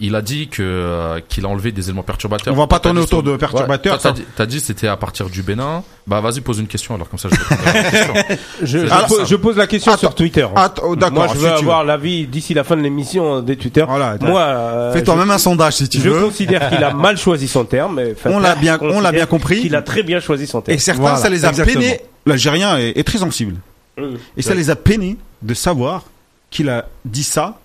Il 0.00 0.14
a 0.14 0.22
dit 0.22 0.46
que 0.46 0.62
euh, 0.62 1.20
qu'il 1.28 1.44
a 1.44 1.48
enlevé 1.48 1.72
des 1.72 1.88
éléments 1.88 2.04
perturbateurs. 2.04 2.54
On 2.54 2.56
va 2.56 2.68
pas 2.68 2.78
tourner 2.78 3.00
autour 3.00 3.24
de 3.24 3.36
perturbateurs, 3.36 3.94
Ouais. 3.94 4.00
T'as 4.00 4.12
dit, 4.12 4.24
t'as 4.36 4.46
dit 4.46 4.60
c'était 4.60 4.86
à 4.86 4.96
partir 4.96 5.28
du 5.28 5.42
Bénin. 5.42 5.82
Bah 6.06 6.20
vas-y 6.20 6.40
pose 6.40 6.60
une 6.60 6.68
question 6.68 6.94
alors 6.94 7.08
comme 7.08 7.18
ça 7.18 7.28
je 7.28 7.34
vais 7.34 7.42
te 7.42 7.48
poser 7.48 7.72
la 7.82 7.82
question. 7.90 8.14
Je, 8.62 8.66
je 8.86 8.92
Alors, 8.92 9.06
pose, 9.08 9.28
je 9.28 9.34
pose 9.36 9.56
la 9.56 9.66
question 9.66 9.90
Attends. 9.92 10.00
sur 10.00 10.14
Twitter. 10.14 10.46
Attends, 10.54 10.82
oh, 10.86 10.94
d'accord, 10.96 11.24
Moi, 11.24 11.28
je 11.34 11.38
veux 11.40 11.48
avoir 11.50 11.82
l'avis 11.84 12.26
d'ici 12.28 12.54
la 12.54 12.62
fin 12.62 12.76
de 12.76 12.82
l'émission 12.82 13.40
des 13.42 13.56
Twitter. 13.56 13.84
Voilà. 13.88 14.16
Moi, 14.20 14.40
euh, 14.40 14.92
Fais-toi 14.92 15.14
je- 15.14 15.18
même 15.18 15.30
un 15.32 15.38
sondage 15.38 15.74
si 15.74 15.88
tu 15.88 15.98
Je 16.00 16.08
veux. 16.10 16.20
considère 16.26 16.68
qu'il 16.70 16.82
a 16.84 16.94
mal 16.94 17.16
choisi 17.18 17.48
son 17.48 17.64
terme. 17.64 17.96
mais 17.96 18.14
On 18.24 18.38
l'a 18.38 18.54
bien- 18.54 18.78
on 18.80 19.00
l'a 19.00 19.10
bien 19.10 19.26
compris. 19.26 19.62
Qu'il 19.62 19.74
a 19.74 19.82
très 19.82 20.04
bien 20.04 20.20
choisi 20.20 20.46
son 20.46 20.60
terme. 20.60 20.76
Et 20.76 20.78
certains, 20.78 21.00
Voilà, 21.02 21.16
ça 21.16 21.28
les 21.28 21.44
a 21.44 21.52
peinés. 21.52 22.00
L'Algérien 22.24 22.78
est, 22.78 22.96
est 22.96 23.02
très 23.04 23.18
sensible. 23.18 23.56
Mmh. 23.96 24.02
Et 24.36 24.42
ça 24.42 24.54
les 24.54 24.70
a 24.70 24.76
peinés 24.76 25.16
de 25.42 25.54
savoir 25.54 26.04
qu'il 26.50 26.68
a 26.68 26.86
dit 27.04 27.24
ça 27.24 27.58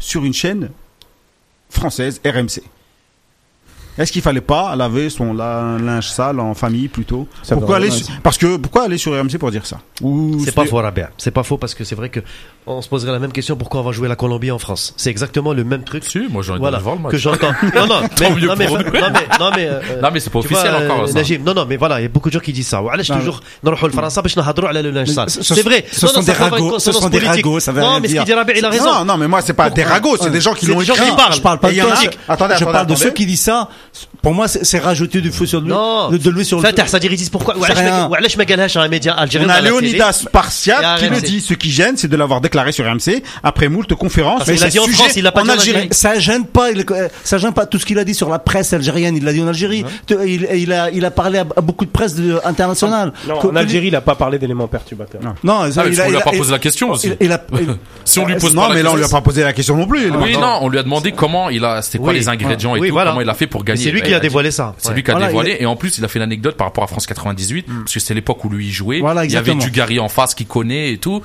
sur 0.00 0.24
une 0.24 0.34
chaîne 0.34 0.70
française, 1.70 2.20
RMC. 2.24 2.62
Est-ce 3.98 4.12
qu'il 4.12 4.22
fallait 4.22 4.40
pas 4.40 4.76
laver 4.76 5.10
son 5.10 5.34
linge 5.34 6.08
sale 6.08 6.38
en 6.38 6.54
famille 6.54 6.86
plutôt? 6.86 7.26
Ça 7.42 7.56
Pourquoi 7.56 7.76
aller 7.76 7.90
sur- 7.90 8.06
Parce 8.22 8.38
que 8.38 8.56
pourquoi 8.56 8.84
aller 8.84 8.96
sur 8.96 9.12
RMC 9.12 9.38
pour 9.38 9.50
dire 9.50 9.66
ça? 9.66 9.80
C'est 10.44 10.54
pas 10.54 10.64
faux, 10.66 10.76
Rabia. 10.76 11.10
C'est 11.18 11.32
pas 11.32 11.42
faux 11.42 11.58
parce 11.58 11.74
que 11.74 11.82
c'est 11.82 11.96
vrai 11.96 12.08
que 12.08 12.20
on 12.67 12.81
se 12.81 12.87
poserait 12.87 13.11
la 13.11 13.19
même 13.19 13.33
question 13.33 13.57
pourquoi 13.57 13.81
on 13.81 13.83
va 13.83 13.91
jouer 13.91 14.07
la 14.07 14.15
Colombie 14.15 14.49
en 14.49 14.57
France. 14.57 14.93
C'est 14.95 15.09
exactement 15.09 15.51
le 15.53 15.65
même 15.65 15.83
truc. 15.83 16.03
Si, 16.05 16.19
moi 16.29 16.41
j'ai 16.43 16.51
envie 16.51 16.61
Voilà, 16.61 16.77
de 16.77 16.83
voir 16.83 16.95
le 16.95 17.01
match. 17.01 17.11
que 17.11 17.17
j'entends. 17.17 17.51
Non, 17.75 17.87
non, 17.87 17.99
mais, 18.21 18.29
mieux 18.31 18.47
non, 18.47 18.55
mais, 18.57 18.67
pour 18.67 18.77
non, 18.77 18.83
nous. 18.85 18.91
mais, 18.93 19.01
non, 19.41 19.51
mais, 19.55 19.65
euh, 19.67 19.79
Non, 20.01 20.09
mais 20.13 20.19
c'est 20.21 20.29
pas 20.29 20.39
tu 20.41 20.47
vois, 20.47 20.59
officiel 20.59 20.73
euh, 20.73 20.89
encore. 20.89 21.07
ça. 21.09 21.13
Najim, 21.15 21.39
non, 21.45 21.53
non, 21.53 21.65
mais 21.67 21.75
voilà, 21.75 21.99
il 21.99 22.03
y 22.03 22.05
a 22.05 22.09
beaucoup 22.09 22.29
de 22.29 22.33
gens 22.35 22.39
qui 22.39 22.53
disent 22.53 22.67
ça. 22.73 22.81
وعلاش 22.81 23.11
Non, 23.11 23.17
toujours 23.19 23.41
نروحوا 23.63 23.89
لفرنسا 23.89 24.21
باش 24.21 24.37
نهضروا 24.37 24.69
على 24.69 24.81
le 24.81 24.91
linge 24.91 25.09
sale. 25.13 25.29
ce- 25.29 25.43
ce- 25.43 25.53
C'est 25.55 25.61
vrai. 25.61 25.85
ce 25.91 26.05
Non, 26.05 26.11
sont 26.13 26.19
non, 26.19 26.25
ça 26.25 26.31
des 26.33 26.37
va 26.39 26.45
avoir 26.45 26.59
une 26.59 26.65
ragots, 26.67 26.79
ce 26.79 26.85
consonance 26.85 27.01
sont 27.03 27.09
des 27.09 27.19
politique. 27.19 27.45
ragots, 27.45 27.59
ça 27.59 27.71
veut 27.73 27.81
Non, 27.81 27.89
rien 27.91 27.99
mais 27.99 28.07
ce 28.07 28.13
dire. 28.13 28.23
qu'il 28.23 28.33
dit 28.33 28.39
Rabia, 28.39 28.55
il 28.57 28.65
a 28.65 28.69
raison. 28.69 28.93
Non, 28.93 29.05
non, 29.09 29.17
mais 29.17 29.27
moi 29.27 29.41
c'est 29.41 29.53
pas 29.61 29.69
des 29.69 29.83
ragots, 29.83 30.15
c'est 30.21 30.29
des 30.37 30.39
gens 30.47 30.53
qui 30.53 30.65
C'est 30.65 30.71
l'ont 30.71 30.79
des 30.79 30.85
gens 30.85 30.93
écrit. 30.95 31.09
qui 31.09 31.15
parlent. 31.17 31.33
Je 31.33 31.41
parle 31.41 31.59
pas 31.59 31.69
Et 31.69 31.71
de 31.73 31.77
il 31.77 31.79
y 31.79 31.81
en 31.81 31.91
a- 31.91 31.95
toi. 31.97 32.11
Attendez, 32.33 32.53
je 32.53 32.63
attendez, 32.63 32.71
parle 32.77 32.87
de 32.87 32.93
attendez. 32.93 32.95
ceux 33.03 33.11
qui 33.17 33.25
disent 33.25 33.41
ça. 33.51 33.57
Pour 34.23 34.33
moi, 34.37 34.47
c'est 34.47 34.63
c'est 34.69 34.79
rajouter 34.89 35.19
du 35.19 35.31
feu 35.37 35.45
sur 35.45 35.59
le 35.59 35.67
Non. 35.67 36.09
de, 36.13 36.17
de 36.25 36.29
l'huile 36.33 36.45
sur 36.51 36.57
le 36.59 36.63
Fatah, 36.63 36.85
c'est-à-dire 36.87 37.11
ils 37.11 37.17
disent 37.23 37.33
pourquoi 37.37 37.53
C'est 37.55 37.61
وعلاش 37.61 37.77
rien. 37.77 37.91
ما- 37.91 38.05
وعلاش 38.11 38.37
ما 38.37 38.43
قالهاش 38.49 38.77
un 38.77 38.87
média 38.95 39.11
algérien 39.23 39.47
On 39.47 39.49
a 39.49 39.59
dans 39.59 39.63
la 39.65 39.69
télé 39.69 39.81
Léonidas 39.81 40.09
Et 40.09 40.23
Spartiate 40.25 40.85
qui 40.99 41.05
RMC. 41.07 41.15
le 41.15 41.21
dit. 41.21 41.41
Ce 41.49 41.53
qui 41.61 41.69
gêne, 41.79 41.95
c'est 41.97 42.07
de 42.13 42.17
l'avoir 42.21 42.39
déclaré 42.47 42.56
sur 42.72 42.84
RMC 42.84 43.22
après 43.42 43.68
moult 43.68 43.92
conférences. 43.94 44.44
Qu'il 44.44 44.54
l'a 44.54 44.58
sur 44.58 44.68
dit 44.70 44.78
en 44.78 44.84
ce 44.84 44.90
France, 44.90 45.16
il 45.16 45.22
l'a 45.22 45.32
pas 45.32 45.42
dit 45.42 45.48
en 45.50 45.52
Algérie. 45.52 45.76
Algérie. 45.78 45.88
ça 45.94 46.18
gêne 46.18 46.44
pas, 46.46 46.70
il- 46.70 46.84
ça 47.24 47.38
gêne 47.38 47.52
pas 47.52 47.66
tout 47.66 47.78
ce 47.78 47.86
qu'il 47.86 47.98
a 47.98 48.04
dit 48.04 48.14
sur 48.14 48.28
la 48.28 48.38
presse 48.38 48.72
algérienne. 48.72 49.16
Il 49.16 49.24
l'a 49.24 49.32
dit 49.32 49.40
en 49.42 49.48
Algérie. 49.48 49.84
Te- 50.06 50.26
Il, 50.26 50.46
il 50.54 50.72
a, 50.72 50.90
il 50.90 51.04
a 51.04 51.10
parlé 51.10 51.38
à, 51.38 51.46
à 51.56 51.60
beaucoup 51.60 51.84
de 51.84 51.90
presse 51.90 52.14
de- 52.14 52.38
internationale. 52.44 53.12
Non, 53.28 53.38
en 53.38 53.56
Algérie, 53.56 53.88
il 53.88 53.96
a 53.96 54.00
pas 54.00 54.14
parlé 54.14 54.38
d'éléments 54.38 54.68
perturbateurs. 54.68 55.20
Non. 55.22 55.34
Non, 55.44 55.60
Ah, 55.62 55.68
mais 55.68 55.74
parce 55.74 55.96
qu'on 55.98 56.10
lui 56.10 56.16
a 56.16 56.20
pas 56.20 56.30
posé 56.32 56.50
la 56.52 56.58
question 56.58 56.90
aussi. 56.90 57.08
Il, 57.20 57.26
il 57.26 57.32
a, 57.32 57.42
il- 57.60 57.76
Si 58.04 58.18
on 58.18 58.26
lui 58.26 58.34
Euh, 58.34 58.38
pose 58.38 58.54
Non, 58.54 58.68
mais 58.72 58.82
là 58.82 58.90
on 58.92 58.96
lui 58.96 59.04
a 59.04 59.08
pas 59.08 59.20
posé 59.20 59.42
la 59.42 59.52
question 59.52 59.76
non 59.76 59.86
plus. 59.86 60.10
Oui, 60.10 60.32
non, 60.36 60.58
on 60.62 60.68
lui 60.68 60.78
a 60.78 60.82
demandé 60.82 61.12
comment 61.12 61.50
il 61.50 61.64
a, 61.64 61.82
c'était 61.82 61.98
quoi 61.98 62.12
les 62.12 62.28
ingrédients 62.28 62.74
et 62.76 62.88
tout, 62.88 62.94
comment 62.94 63.20
il 63.20 63.28
a 63.28 63.34
fait 63.34 63.46
pour 63.46 63.64
gagner. 63.64 63.82
c'est 63.84 63.90
lui 63.90 64.02
qui 64.02 64.10
il 64.10 64.14
a 64.14 64.20
dévoilé 64.20 64.50
ça. 64.50 64.74
C'est 64.78 64.92
lui 64.92 65.02
qui 65.02 65.10
a 65.10 65.14
dévoilé 65.18 65.56
et 65.60 65.66
en 65.66 65.76
plus 65.76 65.98
il 65.98 66.04
a 66.04 66.08
fait 66.08 66.18
l'anecdote 66.18 66.56
par 66.56 66.66
rapport 66.66 66.84
à 66.84 66.86
France 66.86 67.06
98 67.06 67.66
parce 67.66 67.94
que 67.94 68.00
c'est 68.00 68.14
l'époque 68.14 68.44
où 68.44 68.48
lui 68.48 68.66
il 68.66 68.72
jouait. 68.72 69.00
Voilà, 69.00 69.24
il 69.24 69.30
y 69.30 69.36
avait 69.36 69.52
exactement. 69.52 69.64
du 69.64 69.70
Gary 69.70 69.98
en 70.00 70.08
face 70.08 70.34
qui 70.34 70.46
connaît 70.46 70.92
et 70.92 70.98
tout. 70.98 71.22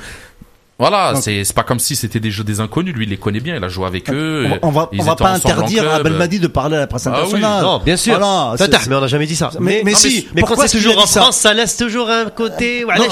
Voilà, 0.80 1.14
c'est 1.22 1.44
c'est 1.44 1.56
pas 1.56 1.62
comme 1.64 1.78
si 1.80 1.96
c'était 1.96 2.20
des 2.20 2.32
jeux 2.32 2.44
des 2.44 2.60
inconnus. 2.60 2.96
Lui 2.96 3.06
il 3.06 3.10
les 3.10 3.18
connaît 3.18 3.40
bien, 3.40 3.56
il 3.56 3.64
a 3.64 3.68
joué 3.70 3.86
avec 3.86 4.10
eux. 4.10 4.48
on 4.64 4.72
va, 4.72 4.90
on 4.98 5.04
va, 5.04 5.16
pas 5.16 5.30
interdire 5.30 5.90
à. 5.90 6.02
Belmadi 6.02 6.40
de 6.40 6.48
parler 6.48 6.78
à 6.78 6.80
la 6.80 6.88
presse 6.88 7.06
Ah 7.06 7.12
oui. 7.12 7.18
internationale. 7.20 7.64
Non, 7.64 7.80
bien 7.80 7.96
sûr. 7.96 8.18
Voilà, 8.18 8.56
mais 8.90 8.96
on 8.96 9.02
n'a 9.02 9.08
jamais 9.08 9.28
dit 9.28 9.36
ça. 9.36 9.52
Mais, 9.60 9.82
mais 9.86 9.92
non, 9.92 9.98
si, 9.98 10.28
Mais 10.34 10.42
quand 10.42 10.48
pourquoi 10.48 10.68
c'est 10.68 10.78
toujours 10.78 10.98
en 10.98 11.06
France, 11.06 11.38
ça 11.38 11.54
laisse 11.54 11.78
toujours 11.78 12.10
un 12.10 12.26
côté. 12.26 12.86
Non, 12.88 13.04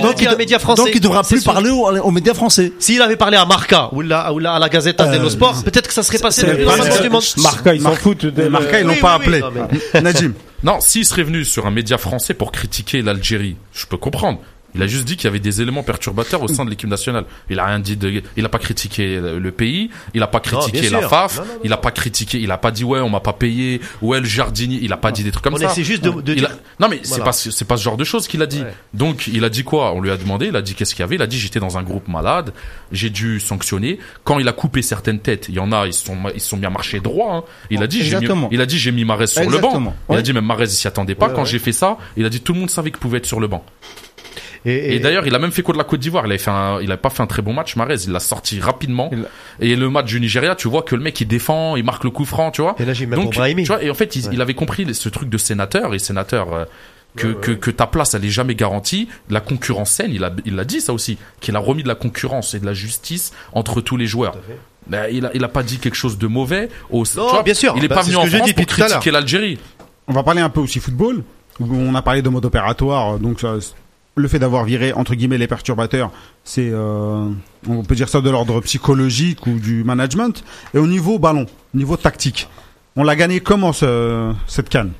donc, 0.00 0.22
il 0.22 0.36
média 0.38 0.58
français. 0.58 0.82
donc 0.82 0.90
il 0.94 1.00
devra 1.00 1.22
plus 1.24 1.42
sûr. 1.42 1.52
parler 1.52 1.70
aux, 1.70 1.86
aux 1.88 2.10
médias 2.10 2.34
français. 2.34 2.72
S'il 2.78 3.02
avait 3.02 3.16
parlé 3.16 3.36
à 3.36 3.44
Marca 3.44 3.88
ou 3.92 4.00
là, 4.00 4.32
ou 4.32 4.38
là 4.38 4.54
à 4.54 4.58
la 4.58 4.68
Gazeta 4.68 5.04
Euh, 5.04 5.12
dello 5.12 5.28
Sport, 5.28 5.64
peut-être 5.64 5.88
que 5.88 5.94
ça 5.94 6.02
serait 6.04 6.18
passé 6.18 6.42
le 6.42 6.48
c'est- 6.56 6.64
plus 6.64 6.92
c'est- 6.92 7.02
du 7.02 7.10
monde. 7.10 7.22
Marca, 7.38 7.74
ils 7.74 7.82
s'en 7.82 7.92
foutent. 7.94 8.24
Marca, 8.48 8.80
ils 8.80 8.86
l'ont 8.86 8.94
pas 8.94 9.14
appelé. 9.14 9.40
non, 9.40 10.00
Najim. 10.02 10.32
Non, 10.62 10.80
s'il 10.80 11.04
serait 11.04 11.22
venu 11.24 11.44
sur 11.44 11.66
un 11.66 11.70
média 11.70 11.98
français 11.98 12.34
pour 12.34 12.52
critiquer 12.52 13.02
l'Algérie, 13.02 13.56
je 13.72 13.86
peux 13.86 13.96
comprendre. 13.96 14.38
Il 14.74 14.82
a 14.82 14.86
juste 14.86 15.04
dit 15.06 15.16
qu'il 15.16 15.24
y 15.24 15.28
avait 15.28 15.40
des 15.40 15.62
éléments 15.62 15.82
perturbateurs 15.82 16.42
au 16.42 16.48
sein 16.48 16.64
de 16.64 16.70
l'équipe 16.70 16.88
nationale. 16.90 17.24
Il 17.48 17.58
a 17.58 17.64
rien 17.66 17.78
dit 17.78 17.96
de, 17.96 18.22
il 18.36 18.44
a 18.44 18.48
pas 18.50 18.58
critiqué 18.58 19.18
le 19.18 19.50
pays, 19.50 19.90
il 20.14 20.22
a 20.22 20.26
pas 20.26 20.40
critiqué 20.40 20.90
la. 20.90 21.08
FAF, 21.08 21.38
Non, 21.38 21.44
non, 21.44 21.52
non. 21.54 21.60
il 21.64 21.72
a 21.72 21.76
pas 21.78 21.90
critiqué, 21.90 22.38
il 22.38 22.50
a 22.50 22.58
pas 22.58 22.70
dit 22.70 22.84
ouais, 22.84 23.00
on 23.00 23.08
m'a 23.08 23.20
pas 23.20 23.32
payé, 23.32 23.80
ouais, 24.02 24.20
le 24.20 24.26
jardinier, 24.26 24.78
il 24.82 24.92
a 24.92 24.98
pas 24.98 25.10
dit 25.10 25.24
des 25.24 25.30
trucs 25.32 25.42
comme 25.42 25.54
On 25.54 25.58
ça. 25.58 25.66
essaie 25.72 25.82
juste 25.84 26.04
de, 26.04 26.10
de 26.20 26.32
Il 26.34 26.40
dire. 26.40 26.50
a- 26.50 26.82
Non 26.82 26.88
mais 26.88 27.00
c'est 27.02 27.24
pas 27.24 27.32
c'est 27.32 27.64
pas 27.64 27.76
ce 27.78 27.82
genre 27.82 27.96
de 27.96 28.04
choses 28.04 28.28
qu'il 28.28 28.42
a 28.42 28.46
dit. 28.46 28.60
Ouais. 28.60 28.74
Donc 28.92 29.26
il 29.26 29.42
a 29.42 29.48
dit 29.48 29.64
quoi 29.64 29.92
On 29.94 30.00
lui 30.02 30.10
a 30.10 30.16
demandé, 30.18 30.48
il 30.48 30.56
a 30.56 30.60
dit 30.62 30.74
qu'est-ce 30.74 30.94
qu'il 30.94 31.00
y 31.00 31.04
avait 31.04 31.14
Il 31.16 31.22
a 31.22 31.26
dit 31.26 31.38
j'étais 31.38 31.60
dans 31.60 31.78
un 31.78 31.82
groupe 31.82 32.06
malade, 32.06 32.52
j'ai 32.92 33.08
dû 33.10 33.40
sanctionner. 33.40 33.98
Quand 34.24 34.38
il 34.38 34.48
a 34.48 34.52
coupé 34.52 34.82
certaines 34.82 35.20
têtes, 35.20 35.46
il 35.48 35.54
y 35.54 35.60
en 35.60 35.72
a 35.72 35.86
ils 35.86 35.94
sont 35.94 36.16
ils 36.34 36.40
sont 36.42 36.58
mis 36.58 36.66
à 36.66 36.70
marcher 36.70 37.00
droit. 37.00 37.34
hein. 37.36 37.44
Il 37.70 37.82
a 37.82 37.86
dit 37.86 37.98
j'ai 37.98 38.10
mis, 38.10 38.24
Exactement. 38.24 38.48
il 38.52 38.60
a 38.60 38.66
dit 38.66 38.78
j'ai 38.78 38.92
mis 38.92 39.04
Marez 39.06 39.28
sur 39.28 39.48
le 39.48 39.58
banc. 39.58 39.94
Il 40.10 40.16
a 40.16 40.22
dit 40.22 40.32
même 40.34 40.44
Marez 40.44 40.64
il 40.64 40.70
s'y 40.70 40.86
attendait 40.86 41.14
pas. 41.14 41.28
Ouais, 41.28 41.34
Quand 41.34 41.46
j'ai 41.46 41.58
fait 41.58 41.72
ça, 41.72 41.96
il 42.18 42.26
a 42.26 42.28
dit 42.28 42.40
tout 42.42 42.52
le 42.52 42.60
monde 42.60 42.70
savait 42.70 42.90
qu'il 42.90 43.00
pouvait 43.00 43.18
être 43.18 43.26
sur 43.26 43.40
le 43.40 43.46
banc. 43.48 43.64
Et, 44.64 44.96
Et, 44.96 44.98
d'ailleurs, 44.98 45.26
il 45.26 45.34
a 45.34 45.38
même 45.38 45.52
fait 45.52 45.62
contre 45.62 45.78
la 45.78 45.84
Côte 45.84 46.00
d'Ivoire. 46.00 46.24
Il 46.26 46.30
avait 46.30 46.38
fait 46.38 46.50
un, 46.50 46.80
il 46.80 46.90
a 46.92 46.96
pas 46.96 47.10
fait 47.10 47.22
un 47.22 47.26
très 47.26 47.42
bon 47.42 47.52
match, 47.52 47.76
Marez. 47.76 47.96
Il 48.06 48.12
l'a 48.12 48.20
sorti 48.20 48.60
rapidement. 48.60 49.10
Et 49.60 49.76
le 49.76 49.88
match 49.90 50.06
du 50.06 50.20
Nigeria, 50.20 50.54
tu 50.54 50.68
vois 50.68 50.82
que 50.82 50.94
le 50.94 51.02
mec 51.02 51.20
il 51.20 51.26
défend, 51.28 51.76
il 51.76 51.84
marque 51.84 52.04
le 52.04 52.10
coup 52.10 52.24
franc, 52.24 52.50
tu 52.50 52.62
vois. 52.62 52.74
Et 52.78 52.84
là, 52.84 52.92
j'ai 52.92 53.06
même 53.06 53.18
Donc, 53.20 53.32
tu 53.32 53.38
vois, 53.38 53.82
et 53.82 53.90
en 53.90 53.94
fait, 53.94 54.16
il, 54.16 54.24
Ouais. 54.26 54.30
il 54.34 54.40
avait 54.42 54.54
compris 54.54 54.92
ce 54.94 55.08
truc 55.08 55.28
de 55.28 55.38
sénateur 55.38 55.94
et 55.94 55.98
sénateur. 55.98 56.52
euh, 56.54 56.64
que, 57.16 57.28
que, 57.28 57.50
que 57.52 57.70
ta 57.70 57.86
place 57.86 58.14
elle 58.14 58.24
est 58.24 58.30
jamais 58.30 58.54
garantie, 58.54 59.08
la 59.30 59.40
concurrence 59.40 59.90
saine, 59.90 60.10
il 60.12 60.22
a 60.22 60.30
il 60.44 60.54
l'a 60.54 60.64
dit 60.64 60.80
ça 60.80 60.92
aussi, 60.92 61.18
qu'il 61.40 61.56
a 61.56 61.58
remis 61.58 61.82
de 61.82 61.88
la 61.88 61.94
concurrence 61.96 62.54
et 62.54 62.60
de 62.60 62.66
la 62.66 62.74
justice 62.74 63.32
entre 63.54 63.80
tous 63.80 63.96
les 63.96 64.06
joueurs. 64.06 64.36
Ben, 64.86 65.06
il 65.10 65.24
a 65.26 65.30
il 65.34 65.42
a 65.42 65.48
pas 65.48 65.62
dit 65.64 65.78
quelque 65.78 65.96
chose 65.96 66.18
de 66.18 66.26
mauvais. 66.28 66.68
Au, 66.90 67.04
tu 67.04 67.14
vois, 67.18 67.42
bien 67.42 67.54
sûr. 67.54 67.74
Il 67.76 67.84
est 67.84 67.88
Bah, 67.88 67.96
pas 67.96 68.02
venu 68.02 68.16
en 68.16 68.26
France 68.26 68.52
pour 68.52 68.66
critiquer 68.66 69.10
l'Algérie. 69.10 69.58
On 70.06 70.12
va 70.12 70.22
parler 70.22 70.42
un 70.42 70.50
peu 70.50 70.60
aussi 70.60 70.78
football. 70.80 71.24
où 71.58 71.66
On 71.74 71.94
a 71.94 72.02
parlé 72.02 72.22
de 72.22 72.28
mode 72.28 72.44
opératoire, 72.44 73.18
donc 73.18 73.40
ça, 73.40 73.54
le 74.18 74.28
fait 74.28 74.38
d'avoir 74.38 74.64
viré 74.64 74.92
entre 74.92 75.14
guillemets 75.14 75.38
les 75.38 75.46
perturbateurs, 75.46 76.10
c'est 76.44 76.70
euh, 76.70 77.28
on 77.68 77.82
peut 77.82 77.94
dire 77.94 78.08
ça 78.08 78.20
de 78.20 78.30
l'ordre 78.30 78.60
psychologique 78.60 79.46
ou 79.46 79.58
du 79.58 79.84
management. 79.84 80.44
Et 80.74 80.78
au 80.78 80.86
niveau 80.86 81.18
ballon, 81.18 81.46
niveau 81.74 81.96
tactique, 81.96 82.48
on 82.96 83.04
l'a 83.04 83.16
gagné 83.16 83.40
comment 83.40 83.72
ce, 83.72 84.32
cette 84.46 84.68
canne? 84.68 84.92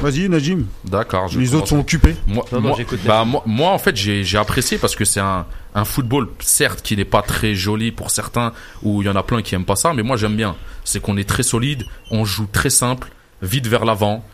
Vas-y 0.00 0.28
Najim, 0.28 0.66
D'accord. 0.84 1.26
je 1.26 1.40
les 1.40 1.56
autres 1.56 1.66
sont 1.66 1.80
occupés. 1.80 2.14
Moi, 2.28 2.44
Non, 2.52 2.60
non, 2.60 2.68
moi, 2.68 2.76
j'écoute 2.76 3.00
bah, 3.04 3.24
moi, 3.24 3.42
moi, 3.46 3.72
en 3.72 3.78
fait, 3.78 3.96
j'ai 3.96 4.22
j'ai 4.22 4.38
apprécié 4.38 4.78
parce 4.78 4.94
que 4.94 5.04
c'est 5.04 5.18
un, 5.18 5.44
un 5.74 5.84
football, 5.84 6.28
certes, 6.38 6.82
qui 6.82 6.96
n'est 6.96 7.04
pas 7.04 7.22
très 7.22 7.56
joli 7.56 7.90
pour 7.90 8.12
certains, 8.12 8.52
ou 8.84 9.02
il 9.02 9.06
y 9.06 9.08
en 9.08 9.16
a 9.16 9.24
plein 9.24 9.42
qui 9.42 9.56
aiment 9.56 9.64
pas 9.64 9.74
ça, 9.74 9.92
mais 9.94 10.04
moi, 10.04 10.16
j'aime 10.16 10.36
bien. 10.36 10.54
C'est 10.84 11.00
qu'on 11.00 11.16
est 11.16 11.28
très 11.28 11.42
solide, 11.42 11.82
on 12.12 12.24
joue 12.24 12.46
très 12.46 12.70
simple, 12.70 13.10
vite 13.42 13.66
vers 13.66 13.84
l'avant. 13.84 14.24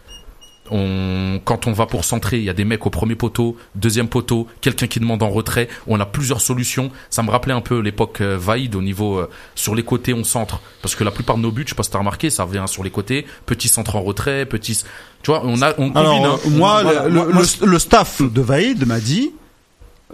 On, 0.71 1.41
quand 1.45 1.67
on 1.67 1.73
va 1.73 1.85
pour 1.87 2.05
centrer, 2.05 2.39
il 2.39 2.45
y 2.45 2.49
a 2.51 2.55
des 2.55 2.65
mecs 2.65 2.87
au 2.87 2.91
premier 2.91 3.15
poteau, 3.15 3.57
deuxième 3.75 4.09
poteau, 4.09 4.47
quelqu'un 4.63 4.87
qui 4.87 4.99
demande 4.99 5.23
en 5.23 5.29
retrait. 5.29 5.69
On 5.87 6.01
a 6.01 6.07
plusieurs 6.07 6.41
solutions. 6.41 6.91
Ça 7.11 7.23
me 7.23 7.31
rappelait 7.31 7.53
un 7.53 7.61
peu 7.61 7.81
l'époque 7.81 8.21
euh, 8.23 8.39
Vaïd 8.39 8.75
au 8.75 8.81
niveau 8.83 9.19
euh, 9.19 9.29
sur 9.55 9.75
les 9.75 9.83
côtés, 9.83 10.15
on 10.15 10.25
centre 10.25 10.61
parce 10.81 10.95
que 10.95 11.05
la 11.05 11.11
plupart 11.11 11.37
de 11.37 11.43
nos 11.43 11.51
buts, 11.51 11.65
je 11.67 11.71
sais 11.71 11.75
pas 11.75 11.83
si 11.83 11.91
t'as 11.91 11.99
remarqué, 11.99 12.31
ça 12.31 12.47
vient 12.47 12.67
sur 12.67 12.83
les 12.83 12.91
côtés, 12.91 13.27
petit 13.47 13.69
centre 13.69 13.97
en 13.97 14.03
retrait, 14.03 14.47
petit. 14.47 14.83
Tu 15.23 15.31
vois, 15.31 15.43
on 15.45 15.61
a, 15.63 15.71
on 15.79 15.91
combine. 15.91 15.97
Alors, 15.99 16.35
hein. 16.45 16.51
moi, 16.51 16.83
Voilà, 16.83 17.09
le, 17.09 17.15
moi- 17.15 17.27
le- 17.27 17.33
moi, 17.35 17.43
le- 17.61 17.67
le 17.67 17.79
staff 17.79 18.23
de 18.23 18.41
Vaïd 18.41 18.87
m'a 18.87 19.01
dit 19.01 19.33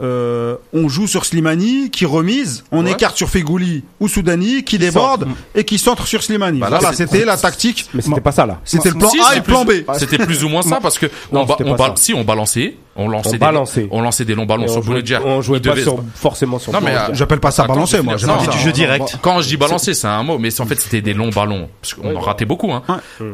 euh, 0.02 0.56
on 0.72 0.88
joue 0.88 1.06
sur 1.06 1.24
Slimani 1.24 1.90
qui 1.90 2.06
remise, 2.06 2.64
on 2.72 2.84
Ouais. 2.84 2.92
écarte 2.92 3.16
sur 3.16 3.28
Fegouli 3.28 3.84
ou 4.00 4.08
Soudani 4.08 4.64
qui 4.64 4.78
déborde 4.78 5.26
et 5.54 5.64
qui 5.64 5.78
centre 5.78 6.06
sur 6.06 6.22
Slimani. 6.22 6.58
Bah 6.60 6.70
là, 6.70 6.78
voilà, 6.80 6.96
c'était 6.96 7.24
la 7.24 7.36
tactique. 7.36 7.86
Mais 7.94 8.02
c'était 8.02 8.20
pas 8.20 8.32
ça 8.32 8.46
là. 8.46 8.60
C'était 8.64 8.90
le 8.90 8.96
plan 8.96 9.10
Si, 9.10 9.20
A 9.20 9.34
et 9.34 9.36
le 9.38 9.42
plan 9.42 9.64
B. 9.64 9.72
C'était 9.98 10.18
plus 10.18 10.44
ou 10.44 10.48
moins 10.48 10.62
ça 10.62 10.78
parce 10.80 10.98
que 10.98 11.06
Non, 11.32 11.42
on, 11.42 11.46
ba- 11.46 11.54
c'était 11.58 11.70
on 11.70 11.76
pas 11.76 11.88
ba- 11.90 11.96
ça. 11.96 12.02
si 12.02 12.14
on 12.14 12.24
balançait, 12.24 12.76
on 13.00 13.08
lançait 13.08 13.28
On 13.28 13.32
des 13.32 13.38
balançait. 13.38 13.88
on 13.90 14.00
lançait 14.02 14.24
des 14.24 14.34
longs 14.34 14.46
ballons 14.46 14.64
Et 14.64 14.68
sur 14.68 14.78
on 14.78 14.82
jouait, 14.82 15.02
Boulanger. 15.02 15.18
on 15.24 15.40
jouait 15.42 15.60
pas 15.60 15.70
devait- 15.70 15.82
sur, 15.82 16.02
forcément 16.14 16.58
sur 16.58 16.72
Non, 16.72 16.80
mais, 16.82 16.94
euh, 16.94 17.12
J'appelle 17.14 17.40
pas 17.40 17.50
ça 17.50 17.64
Attends, 17.64 17.74
balancer, 17.74 18.00
moi. 18.02 18.16
j'appelle 18.16 18.48
du 18.48 18.58
jeu 18.58 18.72
direct. 18.72 19.16
Quand 19.22 19.40
je 19.40 19.48
dis 19.48 19.56
balancer, 19.56 19.94
c'est 19.94 20.06
un 20.06 20.22
mot, 20.22 20.38
mais 20.38 20.60
en 20.60 20.66
fait 20.66 20.80
c'était 20.80 21.00
des 21.00 21.14
longs 21.14 21.30
ballons 21.30 21.68
parce 21.80 21.94
qu'on 21.94 22.14
en 22.14 22.20
ratait 22.20 22.44
beaucoup. 22.44 22.72
Hein. 22.72 22.82